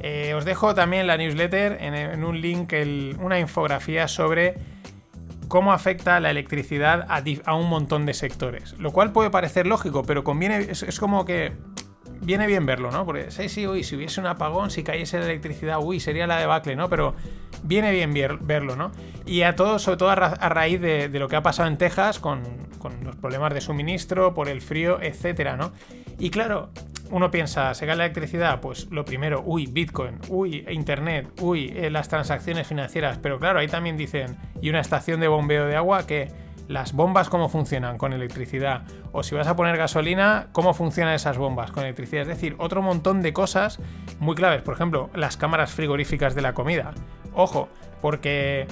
Eh, 0.00 0.32
os 0.34 0.44
dejo 0.44 0.74
también 0.74 1.06
la 1.06 1.16
newsletter 1.16 1.76
en, 1.80 2.24
un 2.24 2.40
link 2.40 2.72
una 3.18 3.38
infografía 3.38 4.08
sobre 4.08 4.54
cómo 5.48 5.72
afecta 5.72 6.20
la 6.20 6.30
electricidad 6.30 7.06
a, 7.08 7.54
un 7.54 7.68
montón 7.68 8.06
de 8.06 8.14
sectores. 8.14 8.74
Lo 8.78 8.92
cual 8.92 9.12
puede 9.12 9.28
parecer 9.30 9.66
lógico, 9.66 10.04
pero 10.04 10.24
conviene. 10.24 10.58
Es, 10.70 10.98
como 10.98 11.24
que. 11.24 11.52
Viene 12.22 12.46
bien 12.46 12.66
verlo, 12.66 12.90
¿no? 12.90 13.06
Porque 13.06 13.30
sí, 13.30 13.48
sí, 13.48 13.66
uy, 13.66 13.82
si 13.82 13.96
hubiese 13.96 14.20
un 14.20 14.26
apagón, 14.26 14.70
si 14.70 14.82
cayese 14.82 15.18
la 15.18 15.24
electricidad, 15.24 15.78
uy, 15.80 16.00
sería 16.00 16.26
la 16.26 16.38
debacle, 16.38 16.76
¿no? 16.76 16.90
Pero 16.90 17.14
viene 17.62 17.92
bien 17.92 18.12
verlo, 18.42 18.76
¿no? 18.76 18.92
Y 19.24 19.40
a 19.40 19.56
todos, 19.56 19.80
sobre 19.80 19.96
todo 19.96 20.10
a, 20.10 20.14
raíz 20.50 20.82
de, 20.82 21.08
lo 21.14 21.28
que 21.28 21.36
ha 21.36 21.42
pasado 21.42 21.66
en 21.68 21.78
Texas 21.78 22.18
con, 22.18 22.42
con 22.78 23.04
los 23.04 23.16
problemas 23.16 23.54
de 23.54 23.62
suministro, 23.62 24.34
por 24.34 24.50
el 24.50 24.60
frío, 24.60 25.00
etcétera, 25.00 25.56
¿no? 25.56 25.72
Y 26.18 26.28
claro, 26.28 26.68
uno 27.10 27.30
piensa, 27.30 27.74
¿se 27.74 27.86
cae 27.86 27.96
la 27.96 28.04
electricidad? 28.04 28.60
Pues 28.60 28.88
lo 28.90 29.04
primero, 29.04 29.42
uy, 29.44 29.66
Bitcoin, 29.66 30.18
uy, 30.28 30.64
Internet, 30.70 31.28
uy, 31.40 31.72
eh, 31.74 31.90
las 31.90 32.08
transacciones 32.08 32.66
financieras. 32.66 33.18
Pero 33.18 33.38
claro, 33.38 33.58
ahí 33.58 33.68
también 33.68 33.96
dicen, 33.96 34.36
y 34.60 34.70
una 34.70 34.80
estación 34.80 35.20
de 35.20 35.28
bombeo 35.28 35.66
de 35.66 35.76
agua 35.76 36.06
que 36.06 36.28
las 36.68 36.92
bombas 36.92 37.28
cómo 37.28 37.48
funcionan 37.48 37.98
con 37.98 38.12
electricidad. 38.12 38.82
O 39.10 39.24
si 39.24 39.34
vas 39.34 39.48
a 39.48 39.56
poner 39.56 39.76
gasolina, 39.76 40.48
cómo 40.52 40.72
funcionan 40.72 41.14
esas 41.14 41.36
bombas 41.36 41.72
con 41.72 41.82
electricidad. 41.82 42.22
Es 42.22 42.28
decir, 42.28 42.54
otro 42.58 42.80
montón 42.80 43.22
de 43.22 43.32
cosas 43.32 43.80
muy 44.20 44.36
claves. 44.36 44.62
Por 44.62 44.74
ejemplo, 44.74 45.10
las 45.14 45.36
cámaras 45.36 45.72
frigoríficas 45.72 46.36
de 46.36 46.42
la 46.42 46.54
comida. 46.54 46.92
Ojo, 47.34 47.68
porque 48.00 48.68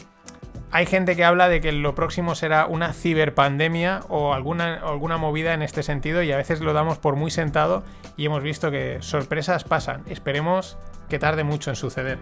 hay 0.71 0.87
gente 0.87 1.17
que 1.17 1.25
habla 1.25 1.49
de 1.49 1.61
que 1.61 1.73
lo 1.73 1.95
próximo 1.95 2.35
será 2.35 2.67
una 2.67 2.93
ciberpandemia 2.93 4.01
o 4.09 4.35
alguna, 4.35 4.75
alguna 4.75 5.17
movida 5.17 5.55
en 5.55 5.63
este 5.63 5.83
sentido 5.83 6.23
y 6.23 6.31
a 6.31 6.37
veces 6.37 6.61
lo 6.61 6.73
damos 6.73 6.99
por 6.99 7.17
muy 7.17 7.31
sentado 7.31 7.85
y 8.17 8.27
hemos 8.27 8.43
visto 8.43 8.71
que 8.71 8.99
sorpresas 9.01 9.65
pasan. 9.65 10.03
Esperemos 10.09 10.77
que 11.09 11.19
tarde 11.19 11.45
mucho 11.45 11.71
en 11.71 11.77
suceder. 11.77 12.19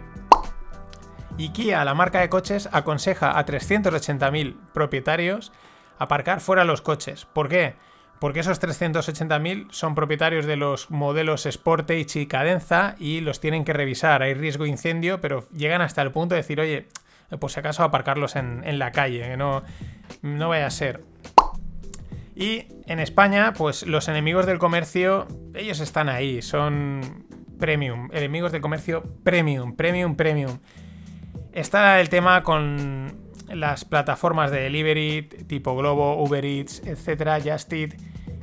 Y 1.38 1.50
la 1.70 1.94
marca 1.94 2.20
de 2.20 2.30
coches, 2.30 2.68
aconseja 2.72 3.38
a 3.38 3.44
380.000 3.44 4.56
propietarios 4.72 5.52
aparcar 5.98 6.40
fuera 6.40 6.64
los 6.64 6.80
coches. 6.80 7.26
¿Por 7.26 7.48
qué? 7.48 7.74
Porque 8.20 8.40
esos 8.40 8.60
380.000 8.62 9.70
son 9.70 9.94
propietarios 9.94 10.46
de 10.46 10.56
los 10.56 10.90
modelos 10.90 11.46
Sportage 11.50 12.20
y 12.20 12.26
Cadenza 12.26 12.94
y 12.98 13.20
los 13.20 13.40
tienen 13.40 13.64
que 13.64 13.74
revisar. 13.74 14.22
Hay 14.22 14.32
riesgo 14.32 14.64
de 14.64 14.70
incendio, 14.70 15.20
pero 15.20 15.46
llegan 15.50 15.82
hasta 15.82 16.00
el 16.00 16.12
punto 16.12 16.34
de 16.34 16.40
decir, 16.40 16.58
oye, 16.58 16.88
por 17.40 17.50
si 17.50 17.60
acaso 17.60 17.82
aparcarlos 17.82 18.36
en, 18.36 18.78
la 18.78 18.92
calle, 18.92 19.22
que 19.22 19.36
no, 19.36 19.62
no 20.22 20.48
vaya 20.48 20.66
a 20.66 20.70
ser. 20.70 21.02
Y 22.34 22.66
en 22.86 23.00
España, 23.00 23.52
pues 23.54 23.86
los 23.86 24.08
enemigos 24.08 24.46
del 24.46 24.58
comercio, 24.58 25.26
ellos 25.54 25.80
están 25.80 26.08
ahí, 26.08 26.42
son 26.42 27.26
premium, 27.58 28.10
enemigos 28.12 28.52
del 28.52 28.60
comercio 28.60 29.02
premium, 29.24 29.74
premium, 29.74 30.16
premium. 30.16 30.58
Está 31.52 32.00
el 32.00 32.10
tema 32.10 32.42
con 32.42 33.26
las 33.48 33.84
plataformas 33.84 34.50
de 34.50 34.60
delivery 34.60 35.22
tipo 35.46 35.74
Globo, 35.76 36.22
Uber 36.22 36.44
Eats, 36.44 36.82
etcétera, 36.84 37.38
Just 37.40 37.72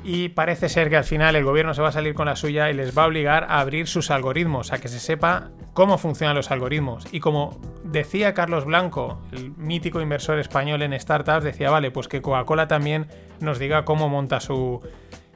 y 0.04 0.30
parece 0.30 0.68
ser 0.68 0.90
que 0.90 0.98
al 0.98 1.04
final 1.06 1.36
el 1.36 1.46
gobierno 1.46 1.74
se 1.74 1.82
va 1.82 1.90
a 1.90 1.94
salir 1.94 2.14
con 2.14 2.26
la 2.26 2.36
suya 2.36 2.70
y 2.70 2.74
les 2.74 2.98
va 2.98 3.04
a 3.04 3.08
obligar 3.08 3.46
a 3.46 3.60
abrir 3.60 3.88
sus 3.88 4.12
algoritmos, 4.12 4.74
a 4.74 4.80
que 4.80 4.90
se 4.90 5.00
sepa 5.00 5.52
cómo 5.74 5.98
funcionan 5.98 6.36
los 6.36 6.52
algoritmos. 6.52 7.06
Y 7.12 7.22
como 7.22 7.60
decía 7.84 8.34
Carlos 8.34 8.66
Blanco, 8.66 9.22
el 9.32 9.52
mítico 9.52 10.02
inversor 10.02 10.40
español 10.40 10.82
en 10.82 11.00
startups, 11.00 11.44
decía, 11.44 11.70
vale, 11.70 11.90
pues 11.90 12.08
que 12.08 12.22
Coca-Cola 12.22 12.68
también 12.68 13.08
nos 13.40 13.60
diga 13.60 13.86
cómo 13.86 14.10
monta 14.10 14.42
su, 14.42 14.82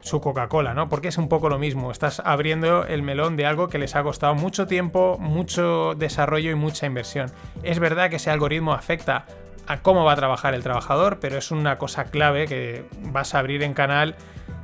su 0.02 0.20
Coca-Cola, 0.20 0.74
¿no? 0.74 0.90
Porque 0.90 1.08
es 1.08 1.18
un 1.18 1.30
poco 1.30 1.48
lo 1.48 1.60
mismo, 1.60 1.90
estás 1.90 2.22
abriendo 2.26 2.86
el 2.86 3.04
melón 3.04 3.38
de 3.38 3.46
algo 3.46 3.70
que 3.70 3.78
les 3.78 3.96
ha 3.96 4.04
costado 4.04 4.36
mucho 4.36 4.68
tiempo, 4.68 5.18
mucho 5.20 5.94
desarrollo 5.96 6.52
y 6.52 6.56
mucha 6.56 6.86
inversión. 6.86 7.32
Es 7.64 7.80
verdad 7.80 8.10
que 8.10 8.18
ese 8.18 8.32
algoritmo 8.32 8.74
afecta 8.74 9.26
a 9.68 9.82
cómo 9.82 10.06
va 10.06 10.14
a 10.14 10.16
trabajar 10.16 10.54
el 10.54 10.64
trabajador, 10.64 11.20
pero 11.20 11.38
es 11.38 11.52
una 11.52 11.78
cosa 11.78 12.06
clave 12.06 12.48
que 12.48 12.86
vas 13.02 13.36
a 13.36 13.40
abrir 13.40 13.64
en 13.64 13.74
canal 13.74 14.16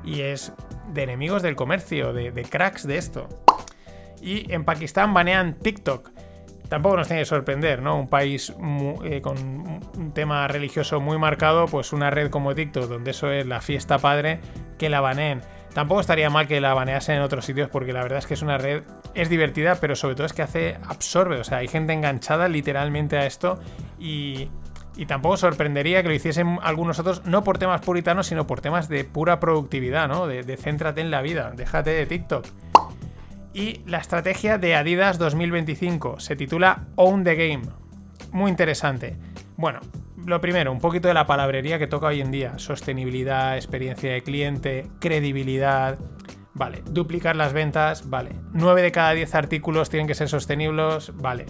y 0.03 0.21
es 0.21 0.53
de 0.93 1.03
enemigos 1.03 1.41
del 1.41 1.55
comercio, 1.55 2.13
de, 2.13 2.31
cracks 2.43 2.85
de 2.85 2.97
esto. 2.97 3.27
Y 4.21 4.51
en 4.53 4.63
Pakistán 4.65 5.13
banean 5.13 5.55
TikTok. 5.55 6.11
Tampoco 6.69 6.97
nos 6.97 7.07
tiene 7.07 7.21
que 7.21 7.25
sorprender, 7.25 7.81
¿no? 7.81 7.99
Un 7.99 8.07
país 8.07 8.53
eh, 9.03 9.21
con 9.21 9.37
un 9.37 10.11
tema 10.13 10.47
religioso 10.47 10.99
muy 10.99 11.17
marcado, 11.19 11.67
pues 11.67 11.93
una 11.93 12.09
red 12.09 12.29
como 12.29 12.55
TikTok, 12.55 12.85
donde 12.85 13.11
eso 13.11 13.31
es 13.31 13.45
la 13.45 13.61
fiesta 13.61 13.99
padre, 13.99 14.39
que 14.77 14.89
la 14.89 15.01
baneen. 15.01 15.41
Tampoco 15.73 16.01
estaría 16.01 16.29
mal 16.29 16.47
que 16.47 16.61
la 16.61 16.73
baneasen 16.73 17.17
en 17.17 17.21
otros 17.23 17.45
sitios 17.45 17.69
porque 17.69 17.93
la 17.93 18.03
verdad 18.03 18.19
es 18.19 18.27
que 18.27 18.35
es 18.35 18.43
una 18.43 18.57
red, 18.57 18.83
es 19.15 19.29
divertida, 19.29 19.75
pero 19.75 19.95
sobre 19.95 20.15
todo 20.15 20.27
es 20.27 20.33
que 20.33 20.43
hace, 20.43 20.77
absorbe, 20.87 21.39
o 21.39 21.43
sea, 21.43 21.59
hay 21.59 21.67
gente 21.67 21.93
enganchada 21.93 22.47
literalmente 22.47 23.17
a 23.17 23.25
esto 23.25 23.59
y 23.99 24.49
y 24.95 25.05
tampoco 25.05 25.37
sorprendería 25.37 26.01
que 26.01 26.09
lo 26.09 26.13
hiciesen 26.13 26.59
algunos 26.61 26.99
otros, 26.99 27.25
no 27.25 27.43
por 27.43 27.57
temas 27.57 27.81
puritanos, 27.81 28.27
sino 28.27 28.45
por 28.45 28.61
temas 28.61 28.89
de 28.89 29.03
pura 29.03 29.39
productividad, 29.39 30.07
¿no? 30.07 30.27
De, 30.27 30.57
céntrate 30.57 31.01
en 31.01 31.11
la 31.11 31.21
vida, 31.21 31.51
déjate 31.55 31.91
de 31.91 32.05
TikTok. 32.05 32.45
Y 33.53 33.81
la 33.85 33.99
estrategia 33.99 34.57
de 34.57 34.75
Adidas 34.75 35.19
2025 35.19 36.19
se 36.19 36.35
titula 36.35 36.85
Own 36.95 37.23
the 37.23 37.35
Game. 37.35 37.63
Muy 38.31 38.49
interesante. 38.49 39.15
Bueno, 39.57 39.79
lo 40.25 40.41
primero, 40.41 40.71
un 40.71 40.79
poquito 40.79 41.07
de 41.07 41.13
la 41.13 41.27
palabrería 41.27 41.77
que 41.77 41.85
toca 41.85 42.07
hoy 42.07 42.21
en 42.21 42.31
día. 42.31 42.57
Sostenibilidad, 42.57 43.55
experiencia 43.55 44.11
de 44.11 44.23
cliente, 44.23 44.87
credibilidad. 44.99 45.99
Vale, 46.55 46.83
duplicar 46.89 47.35
las 47.35 47.53
ventas, 47.53 48.09
vale. 48.09 48.31
9 48.53 48.81
de 48.81 48.91
cada 48.91 49.11
10 49.11 49.35
artículos 49.35 49.89
tienen 49.89 50.07
que 50.07 50.15
ser 50.15 50.29
sostenibles, 50.29 51.11
vale. 51.15 51.45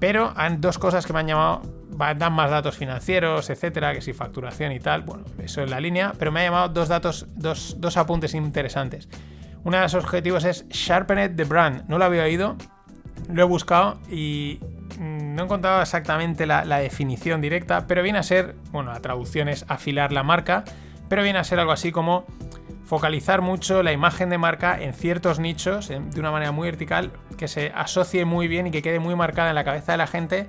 Pero 0.00 0.32
hay 0.36 0.56
dos 0.58 0.78
cosas 0.78 1.06
que 1.06 1.12
me 1.12 1.20
han 1.20 1.26
llamado 1.28 1.62
dan 1.98 2.32
más 2.32 2.50
datos 2.50 2.76
financieros, 2.76 3.50
etcétera, 3.50 3.92
que 3.92 4.00
si 4.00 4.12
facturación 4.12 4.72
y 4.72 4.80
tal. 4.80 5.02
Bueno, 5.02 5.24
eso 5.38 5.62
es 5.62 5.70
la 5.70 5.80
línea, 5.80 6.12
pero 6.18 6.32
me 6.32 6.40
ha 6.40 6.44
llamado 6.44 6.68
dos 6.68 6.88
datos, 6.88 7.26
dos, 7.34 7.76
dos 7.78 7.96
apuntes 7.96 8.34
interesantes. 8.34 9.08
Uno 9.64 9.76
de 9.76 9.82
los 9.82 9.94
objetivos 9.94 10.44
es 10.44 10.68
Sharpen 10.68 11.36
the 11.36 11.44
Brand. 11.44 11.84
No 11.88 11.98
lo 11.98 12.04
había 12.04 12.22
oído, 12.22 12.56
lo 13.28 13.42
he 13.42 13.44
buscado 13.44 13.98
y 14.08 14.60
mm, 14.98 15.34
no 15.34 15.42
he 15.42 15.44
encontrado 15.44 15.82
exactamente 15.82 16.46
la, 16.46 16.78
definición 16.78 17.40
directa, 17.40 17.86
pero 17.86 18.02
viene 18.02 18.18
a 18.18 18.22
ser, 18.22 18.54
bueno, 18.70 18.92
la 18.92 19.00
traducción 19.00 19.48
es 19.48 19.64
afilar 19.68 20.12
la 20.12 20.22
marca, 20.22 20.64
pero 21.08 21.22
viene 21.22 21.38
a 21.38 21.44
ser 21.44 21.58
algo 21.58 21.72
así 21.72 21.92
como 21.92 22.26
focalizar 22.84 23.42
mucho 23.42 23.82
la 23.82 23.92
imagen 23.92 24.30
de 24.30 24.38
marca 24.38 24.80
en 24.80 24.94
ciertos 24.94 25.38
nichos 25.38 25.88
de 25.88 26.20
una 26.20 26.30
manera 26.30 26.52
muy 26.52 26.68
vertical, 26.68 27.12
que 27.36 27.46
se 27.46 27.70
asocie 27.74 28.24
muy 28.24 28.48
bien 28.48 28.68
y 28.68 28.70
que 28.70 28.80
quede 28.80 28.98
muy 28.98 29.14
marcada 29.14 29.50
en 29.50 29.54
la 29.54 29.64
cabeza 29.64 29.92
de 29.92 29.98
la 29.98 30.06
gente 30.06 30.46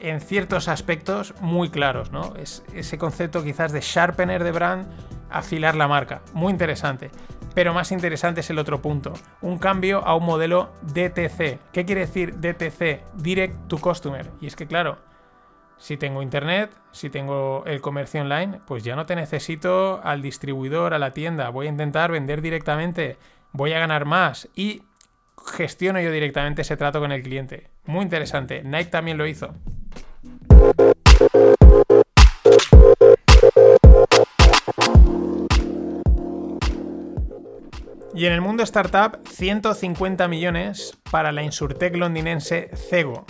en 0.00 0.20
ciertos 0.20 0.68
aspectos 0.68 1.34
muy 1.40 1.70
claros, 1.70 2.10
¿no? 2.10 2.34
Es 2.36 2.64
ese 2.74 2.98
concepto 2.98 3.42
quizás 3.42 3.72
de 3.72 3.80
sharpener 3.80 4.44
de 4.44 4.52
brand, 4.52 4.86
afilar 5.30 5.74
la 5.74 5.88
marca. 5.88 6.22
Muy 6.32 6.52
interesante. 6.52 7.10
Pero 7.54 7.72
más 7.72 7.92
interesante 7.92 8.40
es 8.40 8.50
el 8.50 8.58
otro 8.58 8.82
punto. 8.82 9.12
Un 9.40 9.58
cambio 9.58 10.04
a 10.04 10.16
un 10.16 10.24
modelo 10.24 10.72
DTC. 10.82 11.60
¿Qué 11.72 11.84
quiere 11.84 12.02
decir 12.02 12.34
DTC? 12.40 13.04
Direct 13.14 13.68
to 13.68 13.78
Customer. 13.78 14.28
Y 14.40 14.48
es 14.48 14.56
que 14.56 14.66
claro, 14.66 14.98
si 15.76 15.96
tengo 15.96 16.22
internet, 16.22 16.70
si 16.90 17.10
tengo 17.10 17.62
el 17.66 17.80
comercio 17.80 18.22
online, 18.22 18.60
pues 18.66 18.82
ya 18.82 18.96
no 18.96 19.06
te 19.06 19.14
necesito 19.14 20.00
al 20.02 20.20
distribuidor, 20.20 20.94
a 20.94 20.98
la 20.98 21.12
tienda. 21.12 21.50
Voy 21.50 21.66
a 21.66 21.70
intentar 21.70 22.10
vender 22.10 22.42
directamente. 22.42 23.18
Voy 23.52 23.72
a 23.72 23.78
ganar 23.78 24.04
más. 24.04 24.48
Y 24.56 24.82
gestiono 25.46 26.00
yo 26.00 26.10
directamente 26.10 26.62
ese 26.62 26.76
trato 26.76 27.00
con 27.00 27.12
el 27.12 27.22
cliente. 27.22 27.68
Muy 27.84 28.02
interesante. 28.02 28.62
Nike 28.64 28.90
también 28.90 29.18
lo 29.18 29.26
hizo. 29.26 29.54
Y 38.14 38.26
en 38.26 38.32
el 38.32 38.40
mundo 38.40 38.62
startup, 38.62 39.26
150 39.28 40.28
millones 40.28 40.96
para 41.10 41.32
la 41.32 41.42
insurtech 41.42 41.96
londinense 41.96 42.70
Cego. 42.88 43.26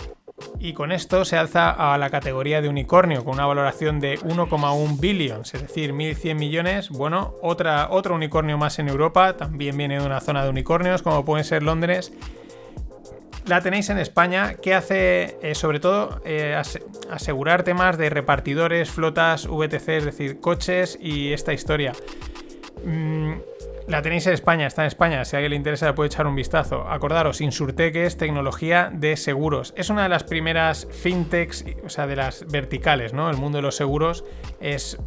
Y 0.59 0.73
con 0.73 0.91
esto 0.91 1.25
se 1.25 1.37
alza 1.37 1.71
a 1.93 1.97
la 1.97 2.09
categoría 2.09 2.61
de 2.61 2.69
unicornio, 2.69 3.23
con 3.23 3.35
una 3.35 3.45
valoración 3.45 3.99
de 3.99 4.19
1,1 4.19 4.99
billions, 4.99 5.53
es 5.53 5.61
decir, 5.61 5.93
1.100 5.93 6.35
millones. 6.35 6.89
Bueno, 6.89 7.33
otra, 7.41 7.87
otro 7.89 8.13
unicornio 8.15 8.57
más 8.57 8.77
en 8.77 8.89
Europa, 8.89 9.37
también 9.37 9.75
viene 9.77 9.97
de 9.99 10.05
una 10.05 10.19
zona 10.21 10.43
de 10.43 10.49
unicornios, 10.49 11.01
como 11.01 11.23
pueden 11.25 11.45
ser 11.45 11.63
Londres. 11.63 12.11
La 13.47 13.61
tenéis 13.61 13.89
en 13.89 13.97
España, 13.97 14.55
que 14.55 14.73
hace 14.75 15.37
eh, 15.41 15.55
sobre 15.55 15.79
todo 15.79 16.19
eh, 16.25 16.55
ase- 16.57 16.83
asegurar 17.09 17.63
temas 17.63 17.97
de 17.97 18.09
repartidores, 18.09 18.89
flotas, 18.91 19.47
VTC, 19.47 19.89
es 19.89 20.05
decir, 20.05 20.39
coches 20.41 20.97
y 21.01 21.31
esta 21.31 21.53
historia. 21.53 21.93
Mm, 22.83 23.35
la 23.87 24.01
tenéis 24.01 24.25
en 24.27 24.33
España, 24.33 24.65
está 24.65 24.81
en 24.81 24.87
España. 24.87 25.23
Si 25.25 25.35
a 25.35 25.39
alguien 25.39 25.51
le 25.51 25.55
interesa, 25.57 25.85
le 25.85 25.93
puede 25.93 26.07
echar 26.07 26.25
un 26.25 26.35
vistazo. 26.35 26.87
Acordaros, 26.89 27.41
Insurtech 27.41 27.95
es 27.95 28.17
tecnología 28.17 28.89
de 28.91 29.15
seguros. 29.15 29.73
Es 29.77 29.89
una 29.89 30.03
de 30.03 30.09
las 30.09 30.23
primeras 30.23 30.87
fintechs, 30.91 31.65
o 31.83 31.89
sea, 31.89 32.07
de 32.07 32.15
las 32.15 32.47
verticales, 32.47 33.13
¿no? 33.13 33.29
El 33.29 33.37
mundo 33.37 33.59
de 33.59 33.61
los 33.61 33.75
seguros 33.75 34.23
es. 34.59 34.97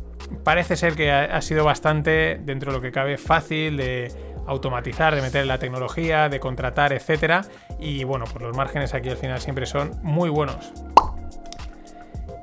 Parece 0.45 0.77
ser 0.77 0.95
que 0.95 1.11
ha, 1.11 1.41
sido 1.41 1.65
bastante, 1.65 2.39
dentro 2.43 2.71
de 2.71 2.79
lo 2.79 2.83
que 2.83 2.93
cabe, 2.93 3.17
fácil 3.17 3.77
de 3.79 4.13
automatizar, 4.47 5.15
de 5.15 5.23
meter 5.23 5.47
la 5.47 5.59
tecnología, 5.59 6.29
de 6.29 6.39
contratar, 6.39 6.93
etcétera. 6.93 7.45
Y 7.79 8.05
bueno, 8.05 8.27
pues 8.31 8.43
los 8.43 8.57
márgenes 8.57 8.95
aquí 8.95 9.09
al 9.09 9.17
final 9.17 9.41
siempre 9.41 9.65
son 9.65 9.99
muy 10.03 10.29
buenos. 10.29 10.73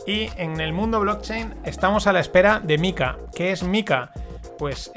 Y 0.08 0.30
en 0.38 0.60
el 0.62 0.74
mundo 0.74 1.00
blockchain 1.00 1.54
estamos 1.64 2.08
a 2.08 2.14
la 2.14 2.20
espera 2.20 2.60
de 2.60 2.78
Mika. 2.78 3.18
¿Qué 3.36 3.52
es 3.52 3.64
Mika? 3.64 4.12
Pues 4.58 4.92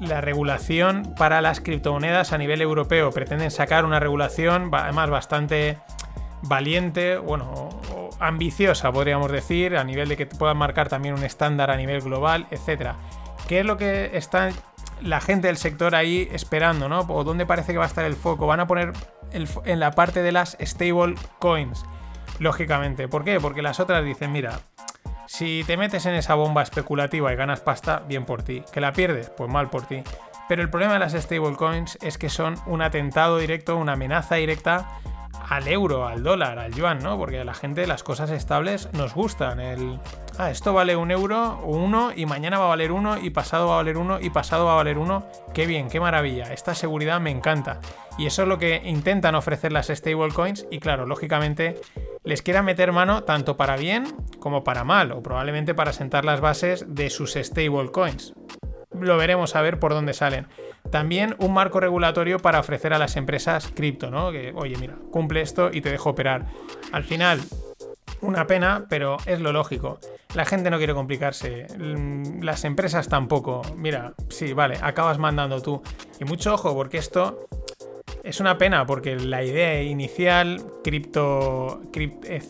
la 0.00 0.20
regulación 0.20 1.14
para 1.16 1.40
las 1.40 1.60
criptomonedas 1.60 2.32
a 2.32 2.38
nivel 2.38 2.62
europeo. 2.62 3.10
Pretenden 3.10 3.50
sacar 3.50 3.84
una 3.84 4.00
regulación 4.00 4.70
además 4.72 5.10
bastante 5.10 5.78
valiente, 6.42 7.18
bueno, 7.18 7.68
ambiciosa 8.20 8.92
podríamos 8.92 9.32
decir, 9.32 9.76
a 9.76 9.84
nivel 9.84 10.08
de 10.08 10.16
que 10.16 10.26
puedan 10.26 10.56
marcar 10.56 10.88
también 10.88 11.14
un 11.14 11.24
estándar 11.24 11.70
a 11.70 11.76
nivel 11.76 12.00
global, 12.00 12.46
etcétera. 12.50 12.96
¿Qué 13.48 13.60
es 13.60 13.66
lo 13.66 13.76
que 13.76 14.16
está 14.16 14.50
la 15.02 15.20
gente 15.20 15.46
del 15.48 15.56
sector 15.56 15.94
ahí 15.94 16.28
esperando, 16.32 16.88
¿no? 16.88 17.00
¿O 17.00 17.24
dónde 17.24 17.46
parece 17.46 17.72
que 17.72 17.78
va 17.78 17.84
a 17.84 17.88
estar 17.88 18.04
el 18.04 18.14
foco? 18.14 18.46
Van 18.46 18.60
a 18.60 18.66
poner 18.66 18.92
en 19.32 19.80
la 19.80 19.90
parte 19.92 20.22
de 20.22 20.32
las 20.32 20.56
stable 20.60 21.14
coins, 21.38 21.84
lógicamente. 22.38 23.08
¿Por 23.08 23.24
qué? 23.24 23.40
Porque 23.40 23.62
las 23.62 23.80
otras 23.80 24.04
dicen, 24.04 24.32
mira, 24.32 24.60
si 25.28 25.62
te 25.66 25.76
metes 25.76 26.06
en 26.06 26.14
esa 26.14 26.34
bomba 26.34 26.62
especulativa 26.62 27.30
y 27.30 27.36
ganas 27.36 27.60
pasta, 27.60 28.02
bien 28.08 28.24
por 28.24 28.42
ti. 28.42 28.64
¿Que 28.72 28.80
la 28.80 28.94
pierdes? 28.94 29.28
Pues 29.28 29.50
mal 29.50 29.68
por 29.68 29.82
ti. 29.86 30.02
Pero 30.48 30.62
el 30.62 30.70
problema 30.70 30.94
de 30.94 31.00
las 31.00 31.12
stablecoins 31.12 31.98
es 32.00 32.16
que 32.16 32.30
son 32.30 32.54
un 32.66 32.80
atentado 32.80 33.36
directo, 33.36 33.76
una 33.76 33.92
amenaza 33.92 34.36
directa 34.36 34.88
al 35.50 35.68
euro, 35.68 36.08
al 36.08 36.22
dólar, 36.22 36.58
al 36.58 36.72
yuan, 36.72 37.00
¿no? 37.00 37.18
Porque 37.18 37.40
a 37.40 37.44
la 37.44 37.52
gente 37.52 37.86
las 37.86 38.02
cosas 38.02 38.30
estables 38.30 38.88
nos 38.94 39.14
gustan. 39.14 39.60
El, 39.60 40.00
ah, 40.38 40.50
esto 40.50 40.72
vale 40.72 40.96
un 40.96 41.10
euro 41.10 41.60
o 41.62 41.76
uno 41.76 42.10
y 42.16 42.24
mañana 42.24 42.58
va 42.58 42.64
a 42.64 42.68
valer 42.68 42.90
uno 42.90 43.18
y 43.18 43.28
pasado 43.28 43.68
va 43.68 43.74
a 43.74 43.76
valer 43.76 43.98
uno 43.98 44.18
y 44.20 44.30
pasado 44.30 44.64
va 44.64 44.72
a 44.72 44.76
valer 44.76 44.96
uno. 44.96 45.26
Qué 45.52 45.66
bien, 45.66 45.88
qué 45.90 46.00
maravilla. 46.00 46.54
Esta 46.54 46.74
seguridad 46.74 47.20
me 47.20 47.30
encanta. 47.30 47.80
Y 48.18 48.26
eso 48.26 48.42
es 48.42 48.48
lo 48.48 48.58
que 48.58 48.82
intentan 48.84 49.36
ofrecer 49.36 49.70
las 49.72 49.86
stablecoins 49.86 50.66
y 50.70 50.80
claro, 50.80 51.06
lógicamente 51.06 51.80
les 52.24 52.42
quieran 52.42 52.64
meter 52.64 52.90
mano 52.90 53.22
tanto 53.22 53.56
para 53.56 53.76
bien 53.76 54.04
como 54.40 54.64
para 54.64 54.82
mal 54.82 55.12
o 55.12 55.22
probablemente 55.22 55.72
para 55.72 55.92
sentar 55.92 56.24
las 56.24 56.40
bases 56.40 56.84
de 56.88 57.10
sus 57.10 57.34
stablecoins. 57.34 58.34
Lo 59.00 59.16
veremos 59.16 59.54
a 59.54 59.62
ver 59.62 59.78
por 59.78 59.94
dónde 59.94 60.14
salen. 60.14 60.48
También 60.90 61.36
un 61.38 61.54
marco 61.54 61.78
regulatorio 61.78 62.40
para 62.40 62.58
ofrecer 62.58 62.92
a 62.92 62.98
las 62.98 63.16
empresas 63.16 63.70
cripto, 63.72 64.10
¿no? 64.10 64.32
Que, 64.32 64.52
oye, 64.56 64.76
mira, 64.78 64.96
cumple 65.12 65.40
esto 65.40 65.70
y 65.72 65.80
te 65.80 65.90
dejo 65.90 66.10
operar. 66.10 66.46
Al 66.90 67.04
final, 67.04 67.40
una 68.20 68.48
pena, 68.48 68.86
pero 68.88 69.18
es 69.26 69.40
lo 69.40 69.52
lógico. 69.52 70.00
La 70.34 70.44
gente 70.44 70.70
no 70.70 70.78
quiere 70.78 70.94
complicarse. 70.94 71.66
Mm, 71.78 72.42
Las 72.42 72.64
empresas 72.64 73.08
tampoco. 73.08 73.62
Mira, 73.76 74.14
sí, 74.28 74.52
vale, 74.52 74.78
acabas 74.82 75.18
mandando 75.18 75.62
tú. 75.62 75.82
Y 76.18 76.24
mucho 76.24 76.54
ojo, 76.54 76.74
porque 76.74 76.98
esto 76.98 77.46
es 78.28 78.40
una 78.40 78.58
pena, 78.58 78.86
porque 78.86 79.16
la 79.16 79.42
idea 79.42 79.82
inicial, 79.82 80.62
cripto, 80.84 81.80
crip- 81.92 82.24
eh, 82.24 82.40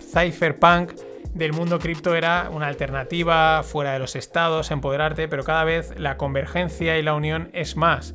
cypherpunk 0.00 0.92
del 1.34 1.52
mundo 1.52 1.78
cripto 1.80 2.14
era 2.14 2.48
una 2.52 2.68
alternativa 2.68 3.62
fuera 3.64 3.92
de 3.92 3.98
los 3.98 4.14
estados, 4.14 4.70
empoderarte, 4.70 5.26
pero 5.26 5.42
cada 5.42 5.64
vez 5.64 5.92
la 5.98 6.16
convergencia 6.16 6.96
y 6.98 7.02
la 7.02 7.14
unión 7.14 7.50
es 7.52 7.76
más. 7.76 8.14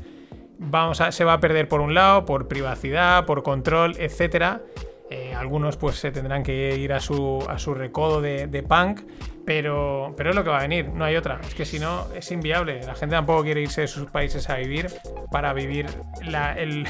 Vamos 0.57 1.01
a, 1.01 1.11
se 1.11 1.23
va 1.25 1.33
a 1.33 1.39
perder 1.39 1.67
por 1.67 1.81
un 1.81 1.93
lado, 1.93 2.25
por 2.25 2.47
privacidad, 2.47 3.25
por 3.25 3.43
control, 3.43 3.95
etcétera. 3.97 4.61
Eh, 5.11 5.33
algunos 5.35 5.75
pues 5.77 5.95
se 5.97 6.11
tendrán 6.11 6.43
que 6.43 6.77
ir 6.77 6.93
a 6.93 6.99
su, 6.99 7.43
a 7.49 7.57
su 7.57 7.73
recodo 7.73 8.21
de, 8.21 8.65
punk, 8.67 9.01
pero, 9.45 10.13
pero 10.15 10.29
es 10.29 10.35
lo 10.35 10.43
que 10.43 10.51
va 10.51 10.59
a 10.59 10.61
venir, 10.61 10.89
no 10.89 11.05
hay 11.05 11.15
otra. 11.15 11.39
Es 11.41 11.55
que 11.55 11.65
si 11.65 11.79
no, 11.79 12.05
es 12.13 12.31
inviable. 12.31 12.81
La 12.83 12.95
gente 12.95 13.15
tampoco 13.15 13.43
quiere 13.43 13.61
irse 13.61 13.81
de 13.81 13.87
sus 13.87 14.09
países 14.09 14.49
a 14.49 14.57
vivir 14.57 14.87
para 15.31 15.53
vivir 15.53 15.87
la, 16.21 16.53
el, 16.53 16.87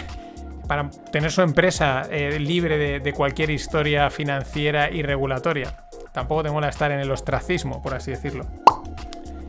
para 0.70 0.88
tener 1.12 1.32
su 1.32 1.42
empresa 1.42 2.04
eh, 2.12 2.40
libre 2.40 3.00
de, 3.00 3.14
cualquier 3.14 3.50
historia 3.50 4.12
financiera 4.12 4.92
y 4.92 5.02
regulatoria. 5.02 5.76
Tampoco 6.12 6.44
te 6.44 6.52
mola 6.52 6.70
estar 6.70 6.92
en 6.92 7.00
el 7.00 7.10
ostracismo, 7.10 7.82
por 7.82 7.96
así 7.96 8.12
decirlo. 8.12 8.46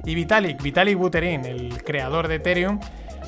Y 0.06 0.14
Vitalik, 0.14 0.62
Vitalik 0.62 0.96
Buterin, 0.96 1.44
el 1.44 1.84
creador 1.84 2.26
de 2.26 2.36
Ethereum, 2.36 2.80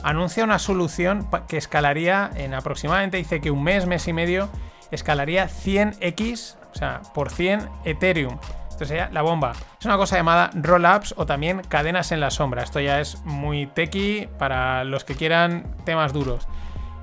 anuncia 0.02 0.42
una 0.42 0.58
solución 0.58 1.28
que 1.46 1.58
escalaría 1.58 2.30
en 2.34 2.54
aproximadamente, 2.54 3.18
dice 3.18 3.42
que 3.42 3.50
un 3.50 3.62
mes, 3.62 3.84
mes 3.86 4.08
y 4.08 4.14
medio, 4.14 4.48
escalaría 4.92 5.48
100x, 5.48 6.56
o 6.72 6.74
sea, 6.74 7.02
por 7.14 7.30
100 7.30 7.68
Ethereum. 7.84 8.38
Esto 8.68 8.84
sería 8.84 9.10
la 9.10 9.22
bomba. 9.22 9.52
Es 9.78 9.84
una 9.84 9.96
cosa 9.96 10.16
llamada 10.16 10.50
roll-ups 10.54 11.14
o 11.16 11.26
también 11.26 11.62
cadenas 11.68 12.12
en 12.12 12.20
la 12.20 12.30
sombra. 12.30 12.62
Esto 12.62 12.80
ya 12.80 13.00
es 13.00 13.20
muy 13.24 13.66
techy 13.66 14.28
para 14.38 14.84
los 14.84 15.04
que 15.04 15.14
quieran 15.14 15.76
temas 15.84 16.12
duros. 16.12 16.46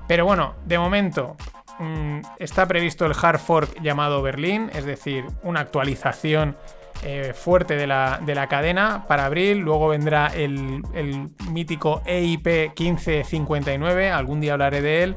Pero 0.07 0.25
bueno, 0.25 0.55
de 0.65 0.79
momento 0.79 1.35
mm, 1.77 2.21
está 2.39 2.67
previsto 2.67 3.05
el 3.05 3.13
hard 3.21 3.39
fork 3.39 3.81
llamado 3.81 4.21
Berlín, 4.21 4.71
es 4.73 4.85
decir, 4.85 5.25
una 5.43 5.59
actualización 5.59 6.57
eh, 7.03 7.33
fuerte 7.33 7.75
de 7.75 7.87
la, 7.87 8.19
de 8.25 8.35
la 8.35 8.47
cadena 8.47 9.05
para 9.07 9.25
abril. 9.25 9.59
Luego 9.59 9.89
vendrá 9.89 10.27
el, 10.27 10.81
el 10.93 11.29
mítico 11.51 12.01
EIP 12.05 12.47
1559, 12.77 14.09
algún 14.11 14.41
día 14.41 14.53
hablaré 14.53 14.81
de 14.81 15.03
él. 15.03 15.15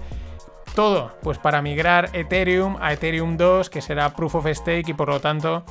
Todo, 0.74 1.14
pues 1.22 1.38
para 1.38 1.60
migrar 1.60 2.08
Ethereum 2.14 2.78
a 2.80 2.94
Ethereum 2.94 3.36
2, 3.36 3.68
que 3.68 3.82
será 3.82 4.14
Proof 4.14 4.36
of 4.36 4.46
Stake 4.46 4.88
y 4.88 4.94
por 4.94 5.08
lo 5.10 5.20
tanto, 5.20 5.64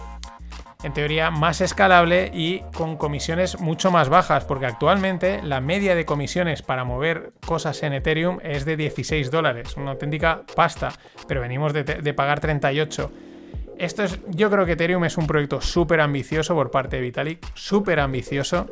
en 0.83 0.93
teoría, 0.93 1.31
más 1.31 1.59
escalable 1.61 2.29
y 2.31 2.61
con 2.75 2.97
comisiones 2.97 3.59
mucho 3.59 3.89
más 3.89 4.09
bajas, 4.09 4.45
porque 4.45 4.67
actualmente 4.67 5.41
la 5.41 5.59
media 5.59 5.95
de 5.95 6.05
comisiones 6.05 6.61
para 6.61 6.83
mover 6.83 7.33
cosas 7.45 7.81
en 7.81 7.93
Ethereum 7.93 8.39
es 8.43 8.63
de 8.63 8.77
16 8.77 9.31
dólares, 9.31 9.75
una 9.75 9.91
auténtica 9.91 10.43
pasta, 10.55 10.91
pero 11.27 11.41
venimos 11.41 11.73
de, 11.73 12.13
pagar 12.13 12.39
38. 12.39 13.11
Esto 13.79 14.03
es, 14.03 14.19
yo 14.27 14.51
creo 14.51 14.67
que 14.67 14.73
Ethereum 14.73 15.03
es 15.05 15.17
un 15.17 15.25
proyecto 15.25 15.61
súper 15.61 16.01
ambicioso 16.01 16.53
por 16.53 16.69
parte 16.69 16.97
de 16.97 17.01
Vitalik, 17.01 17.43
súper 17.55 17.99
ambicioso. 17.99 18.67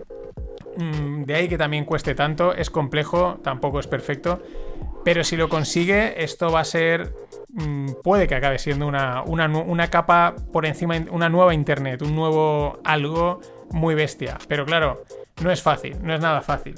Mm, 0.79 1.25
de 1.25 1.35
ahí 1.35 1.49
que 1.49 1.57
también 1.57 1.83
cueste 1.83 2.15
tanto, 2.15 2.53
es 2.55 2.69
complejo, 2.69 3.39
tampoco 3.43 3.81
es 3.81 3.87
perfecto. 3.87 4.41
Pero 5.03 5.23
si 5.25 5.35
lo 5.35 5.49
consigue, 5.49 6.23
esto 6.23 6.51
va 6.51 6.61
a 6.61 6.65
ser. 6.65 7.13
mm, 7.49 8.01
puede 8.03 8.27
que 8.27 8.35
acabe 8.35 8.59
siendo 8.59 8.87
una, 8.87 9.23
una 9.23 9.47
una 9.47 9.89
capa 9.89 10.35
por 10.53 10.65
encima, 10.65 10.95
una 11.11 11.29
nueva 11.29 11.53
internet, 11.53 12.01
un 12.01 12.15
nuevo 12.15 12.79
algo 12.85 13.41
muy 13.71 13.93
bestia. 13.95 14.37
Pero 14.47 14.65
claro, 14.65 15.03
no 15.41 15.51
es 15.51 15.61
fácil, 15.61 15.97
no 16.01 16.13
es 16.13 16.21
nada 16.21 16.41
fácil. 16.41 16.75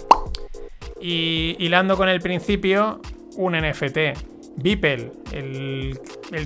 Y 0.99 1.55
hilando 1.59 1.95
con 1.97 2.09
el 2.09 2.21
principio, 2.21 3.01
un 3.35 3.53
NFT. 3.53 4.40
Beeple, 4.57 5.11
el, 5.31 5.99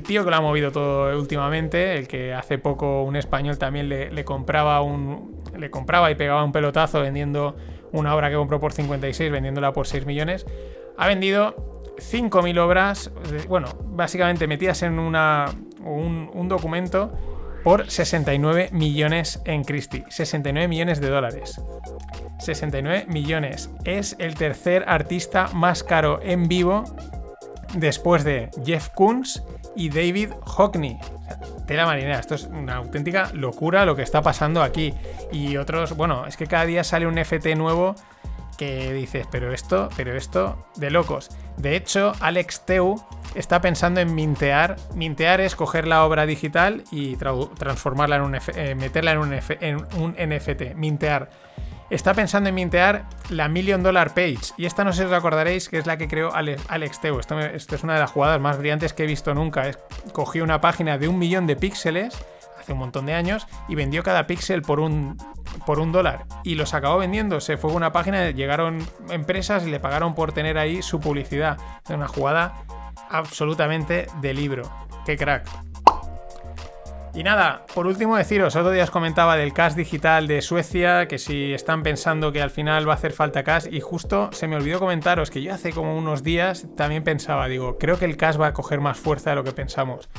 tío 0.04 0.24
que 0.24 0.30
lo 0.30 0.36
ha 0.36 0.42
movido 0.42 0.72
todo 0.72 1.18
últimamente, 1.18 1.98
el 1.98 2.08
que 2.08 2.34
hace 2.34 2.58
poco 2.58 3.04
un 3.04 3.16
español 3.16 3.58
también 3.58 3.90
le, 3.90 4.26
compraba 4.26 4.82
un. 4.82 5.42
le 5.58 5.70
compraba 5.70 6.12
y 6.12 6.16
pegaba 6.16 6.44
un 6.44 6.52
pelotazo 6.52 7.02
vendiendo 7.02 7.56
una 7.92 8.16
obra 8.16 8.30
que 8.30 8.36
compró 8.36 8.60
por 8.60 8.74
56, 8.74 9.32
vendiéndola 9.32 9.74
por 9.74 9.88
6 9.88 10.06
millones. 10.06 10.46
Ha 10.98 11.08
vendido 11.08 11.84
5.000 11.98 12.60
obras, 12.60 13.12
eh, 13.32 13.46
bueno, 13.48 13.68
básicamente 13.86 14.48
metidas 14.48 14.84
en 14.84 15.00
una, 15.00 15.46
un, 15.80 16.30
un 16.34 16.48
documento 16.48 17.12
por 17.64 17.90
69 17.90 18.70
millones 18.72 19.42
en 19.46 19.64
Christie. 19.64 20.06
69 20.10 20.68
millones 20.68 21.02
de 21.02 21.10
dólares. 21.10 21.60
69 22.40 23.08
millones. 23.10 23.72
Es 23.86 24.16
el 24.20 24.36
tercer 24.36 24.86
artista 24.88 25.50
más 25.54 25.84
caro 25.84 26.20
en 26.22 26.48
vivo 26.48 26.84
después 27.74 28.24
de 28.24 28.50
Jeff 28.66 28.90
Koons 28.90 29.44
y 29.76 29.90
David 29.90 30.32
Hockney. 30.42 31.00
O 31.02 31.24
sea, 31.24 31.40
tela 31.66 31.86
marinera, 31.86 32.20
esto 32.20 32.36
es 32.36 32.44
una 32.44 32.76
auténtica 32.76 33.32
locura 33.34 33.86
lo 33.86 33.96
que 33.96 34.04
está 34.04 34.22
pasando 34.22 34.62
aquí. 34.62 34.94
Y 35.32 35.58
otros, 35.58 35.96
bueno, 35.96 36.26
es 36.26 36.38
que 36.38 36.48
cada 36.48 36.66
día 36.66 36.84
sale 36.84 37.08
un 37.08 37.18
FT 37.18 37.56
nuevo 37.56 37.96
que 38.58 38.94
dices, 38.94 39.28
pero 39.30 39.54
esto, 39.54 39.90
pero 39.96 40.16
esto, 40.16 40.66
de 40.76 40.90
locos. 40.90 41.30
De 41.58 41.76
hecho, 41.76 42.14
Alex 42.22 42.62
Teu 42.66 42.96
está 43.36 43.62
pensando 43.62 44.00
en 44.00 44.16
mintear. 44.16 44.78
Mintear 44.94 45.42
es 45.42 45.56
coger 45.56 45.88
la 45.88 46.06
obra 46.06 46.26
digital 46.26 46.84
y 46.92 47.18
transformarla 47.18 48.18
en 48.18 48.22
un 48.22 48.36
eh, 48.36 48.76
meterla 48.76 49.12
en 49.12 49.78
un 49.98 50.12
NFT. 50.14 50.76
Mintear. 50.76 51.30
Está 51.90 52.14
pensando 52.16 52.50
en 52.50 52.56
mintear 52.56 53.06
la 53.30 53.48
Million 53.48 53.84
Dollar 53.84 54.14
Page. 54.14 54.54
Y 54.58 54.66
esta 54.66 54.84
no 54.84 54.92
sé 54.92 55.04
si 55.04 55.06
os 55.08 55.14
acordaréis 55.14 55.70
que 55.70 55.78
es 55.78 55.86
la 55.86 55.98
que 55.98 56.08
creó 56.08 56.34
Ale- 56.34 56.58
Alex 56.68 57.00
Teu. 57.00 57.20
Esto, 57.20 57.40
es 57.40 57.84
una 57.84 57.94
de 57.94 58.00
las 58.00 58.12
jugadas 58.12 58.42
más 58.42 58.58
brillantes 58.58 58.94
que 58.94 59.04
he 59.04 59.08
visto 59.08 59.34
nunca. 59.36 59.70
Cogió 60.12 60.44
una 60.44 60.62
página 60.62 60.98
de 60.98 61.08
un 61.08 61.20
millón 61.20 61.46
de 61.46 61.56
píxeles 61.56 62.18
hace 62.60 62.74
un 62.74 62.80
montón 62.80 63.06
de 63.06 63.14
años 63.14 63.46
y 63.68 63.76
vendió 63.76 64.02
cada 64.02 64.26
píxel 64.26 64.64
por 64.64 64.80
un, 64.80 65.18
por 65.68 65.80
un 65.80 65.92
dólar. 65.92 66.26
Y 66.44 66.56
los 66.56 66.74
acabó 66.74 66.98
vendiendo. 66.98 67.40
Se 67.40 67.58
fue 67.58 67.72
a 67.72 67.76
una 67.76 67.92
página, 67.92 68.32
llegaron 68.32 68.80
empresas 69.10 69.68
y 69.68 69.70
le 69.70 69.80
pagaron 69.80 70.16
por 70.16 70.32
tener 70.32 70.58
ahí 70.58 70.82
su 70.82 71.00
publicidad. 71.00 71.58
Es 71.84 71.92
una 71.92 72.08
jugada 72.08 72.56
absolutamente 73.12 74.08
de 74.22 74.34
libro. 74.34 74.64
Qué 75.06 75.16
crack. 75.18 75.48
Y 77.16 77.24
nada, 77.24 77.66
por 77.74 77.88
último 77.88 78.18
deciros, 78.18 78.58
otro 78.58 78.72
día 78.72 78.84
os 78.84 78.92
comentaba 78.92 79.38
del 79.38 79.54
cash 79.54 79.74
digital 79.74 80.28
de 80.28 80.42
Suecia, 80.42 81.08
que 81.08 81.18
si 81.18 81.54
están 81.54 81.82
pensando 81.82 82.34
que 82.34 82.42
al 82.42 82.50
final 82.50 82.86
va 82.86 82.92
a 82.92 82.96
hacer 82.98 83.14
falta 83.14 83.42
cash, 83.42 83.68
y 83.72 83.80
justo 83.80 84.30
se 84.34 84.50
me 84.50 84.58
olvidó 84.58 84.80
comentaros 84.80 85.32
que 85.32 85.42
yo 85.42 85.54
hace 85.54 85.72
como 85.72 85.98
unos 85.98 86.24
días 86.24 86.68
también 86.76 87.06
pensaba, 87.06 87.48
digo, 87.48 87.78
creo 87.78 87.98
que 87.98 88.04
el 88.04 88.18
cash 88.18 88.38
va 88.38 88.48
a 88.48 88.54
coger 88.54 88.82
más 88.82 88.98
fuerza 88.98 89.30
de 89.30 89.38
lo 89.38 89.46
que 89.46 89.54
pensamos. 89.54 90.10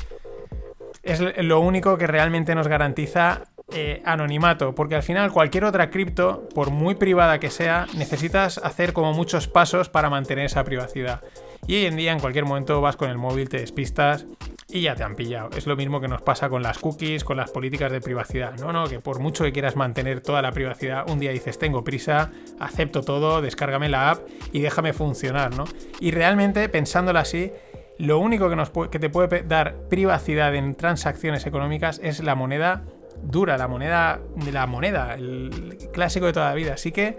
Es 1.03 1.21
lo 1.21 1.61
único 1.61 1.99
que 1.99 2.07
realmente 2.07 2.55
nos 2.55 2.67
garantiza 2.67 3.43
eh, 3.73 4.01
anonimato, 4.07 4.75
porque 4.75 4.95
al 4.95 5.03
final 5.03 5.33
cualquier 5.33 5.65
otra 5.65 5.91
cripto, 5.91 6.49
por 6.55 6.71
muy 6.71 6.95
privada 6.95 7.39
que 7.39 7.51
sea, 7.51 7.87
necesitas 7.95 8.57
hacer 8.57 8.95
como 8.95 9.13
muchos 9.13 9.49
pasos 9.49 9.91
para 9.91 10.09
mantener 10.09 10.47
esa 10.47 10.65
privacidad. 10.65 11.21
Y 11.67 11.75
hoy 11.75 11.87
en 11.87 11.97
día 11.97 12.13
en 12.13 12.21
cualquier 12.21 12.47
momento 12.47 12.81
vas 12.81 12.97
con 12.97 13.11
el 13.11 13.19
móvil, 13.19 13.51
te 13.51 13.59
despistas 13.59 14.25
y 14.69 14.83
ya 14.83 14.97
te 14.97 15.05
han 15.05 15.15
pillado. 15.15 15.51
Es 15.57 15.67
lo 15.67 15.77
mismo 15.77 16.01
que 16.01 16.09
nos 16.09 16.23
pasa 16.23 16.49
con 16.49 16.63
las 16.63 16.79
cookies, 16.79 17.25
con 17.25 17.37
las 17.37 17.51
políticas 17.51 17.93
de 17.93 18.01
privacidad. 18.01 18.59
No, 18.59 18.73
no, 18.73 18.87
que 18.87 19.01
por 19.01 19.21
mucho 19.21 19.45
que 19.45 19.53
quieras 19.53 19.77
mantener 19.77 20.21
toda 20.21 20.43
la 20.43 20.53
privacidad, 20.53 21.09
un 21.09 21.21
día 21.21 21.31
dices 21.31 21.59
tengo 21.59 21.85
prisa, 21.85 22.33
acepto 22.59 23.03
todo, 23.03 23.43
descárgame 23.43 23.89
la 23.89 24.11
app 24.11 24.29
y 24.53 24.61
déjame 24.61 24.93
funcionar, 24.93 25.57
¿no? 25.57 25.65
Y 26.01 26.11
realmente, 26.11 26.69
pensándolo 26.69 27.21
así, 27.21 27.53
lo 27.99 28.19
único 28.19 28.51
que, 28.51 28.57
nos 28.57 28.71
que 28.91 28.99
te 28.99 29.09
puede 29.09 29.43
dar 29.43 29.77
privacidad 29.89 30.55
en 30.55 30.75
transacciones 30.75 31.47
económicas 31.47 32.01
es 32.03 32.23
la 32.23 32.35
moneda 32.35 32.85
dura, 33.23 33.57
la 33.57 33.69
moneda 33.69 34.21
de 34.35 34.53
la 34.53 34.67
moneda, 34.67 35.15
el 35.15 35.79
clásico 35.93 36.27
de 36.27 36.33
toda 36.33 36.49
la 36.49 36.55
vida. 36.55 36.75
Así 36.75 36.93
que 36.93 37.17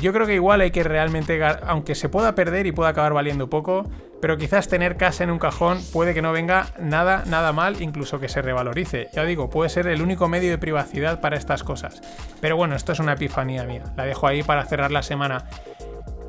yo 0.00 0.12
creo 0.12 0.26
que 0.26 0.34
igual 0.34 0.60
hay 0.60 0.70
que 0.70 0.82
realmente, 0.82 1.40
aunque 1.66 1.94
se 1.94 2.08
pueda 2.08 2.34
perder 2.34 2.66
y 2.66 2.72
pueda 2.72 2.90
acabar 2.90 3.12
valiendo 3.12 3.48
poco, 3.48 3.84
pero 4.20 4.36
quizás 4.36 4.68
tener 4.68 4.96
casa 4.96 5.24
en 5.24 5.30
un 5.30 5.38
cajón 5.38 5.80
puede 5.92 6.14
que 6.14 6.22
no 6.22 6.32
venga 6.32 6.66
nada, 6.78 7.22
nada 7.26 7.52
mal, 7.52 7.80
incluso 7.80 8.18
que 8.18 8.28
se 8.28 8.42
revalorice. 8.42 9.08
Ya 9.12 9.24
digo, 9.24 9.48
puede 9.50 9.70
ser 9.70 9.86
el 9.86 10.02
único 10.02 10.28
medio 10.28 10.50
de 10.50 10.58
privacidad 10.58 11.20
para 11.20 11.36
estas 11.36 11.62
cosas. 11.62 12.00
Pero 12.40 12.56
bueno, 12.56 12.74
esto 12.74 12.92
es 12.92 12.98
una 12.98 13.12
epifanía 13.12 13.64
mía. 13.64 13.84
La 13.96 14.04
dejo 14.04 14.26
ahí 14.26 14.42
para 14.42 14.64
cerrar 14.64 14.90
la 14.90 15.02
semana. 15.02 15.44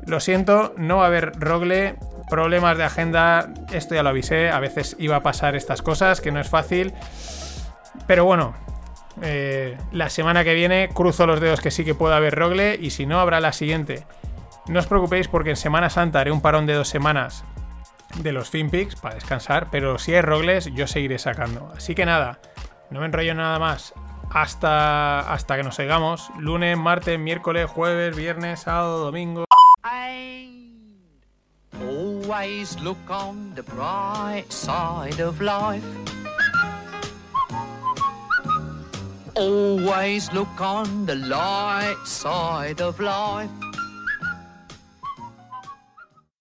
Lo 0.06 0.20
siento, 0.20 0.74
no 0.76 0.98
va 0.98 1.04
a 1.04 1.06
haber 1.08 1.32
rogle, 1.38 1.96
problemas 2.28 2.78
de 2.78 2.84
agenda, 2.84 3.52
esto 3.72 3.94
ya 3.94 4.02
lo 4.02 4.10
avisé, 4.10 4.50
a 4.50 4.60
veces 4.60 4.96
iba 4.98 5.16
a 5.16 5.22
pasar 5.22 5.56
estas 5.56 5.82
cosas, 5.82 6.20
que 6.20 6.32
no 6.32 6.40
es 6.40 6.48
fácil. 6.48 6.94
Pero 8.06 8.24
bueno, 8.24 8.54
eh, 9.22 9.76
la 9.92 10.08
semana 10.08 10.44
que 10.44 10.54
viene 10.54 10.88
cruzo 10.94 11.26
los 11.26 11.40
dedos 11.40 11.60
que 11.60 11.70
sí 11.70 11.84
que 11.84 11.94
pueda 11.94 12.16
haber 12.16 12.34
rogle 12.34 12.76
y 12.80 12.90
si 12.90 13.04
no 13.04 13.20
habrá 13.20 13.40
la 13.40 13.52
siguiente. 13.52 14.04
No 14.68 14.78
os 14.78 14.86
preocupéis 14.86 15.26
porque 15.26 15.50
en 15.50 15.56
Semana 15.56 15.90
Santa 15.90 16.20
haré 16.20 16.30
un 16.30 16.40
parón 16.40 16.66
de 16.66 16.74
dos 16.74 16.88
semanas 16.88 17.44
de 18.16 18.32
los 18.32 18.50
FinPix 18.50 18.96
para 18.96 19.14
descansar, 19.14 19.68
pero 19.70 19.98
si 19.98 20.14
hay 20.14 20.22
rogles 20.22 20.72
yo 20.74 20.86
seguiré 20.86 21.18
sacando. 21.18 21.72
Así 21.76 21.94
que 21.94 22.06
nada, 22.06 22.40
no 22.90 23.00
me 23.00 23.06
enrollo 23.06 23.34
nada 23.34 23.58
más. 23.58 23.94
Hasta, 24.30 25.32
hasta 25.32 25.56
que 25.56 25.62
nos 25.62 25.78
oigamos. 25.78 26.30
Lunes, 26.38 26.78
martes, 26.78 27.18
miércoles, 27.18 27.68
jueves, 27.68 28.16
viernes, 28.16 28.60
sábado, 28.60 29.04
domingo. 29.04 29.44
Always 31.80 32.78
look 32.80 32.98
on 33.08 33.54
the 33.54 33.62
bright 33.62 34.52
side 34.52 35.20
of 35.20 35.40
life. 35.40 35.84
Always 39.34 40.32
look 40.32 40.60
on 40.60 41.06
the 41.06 41.16
light 41.16 41.96
side 42.04 42.80
of 42.80 43.00
life. 43.00 43.50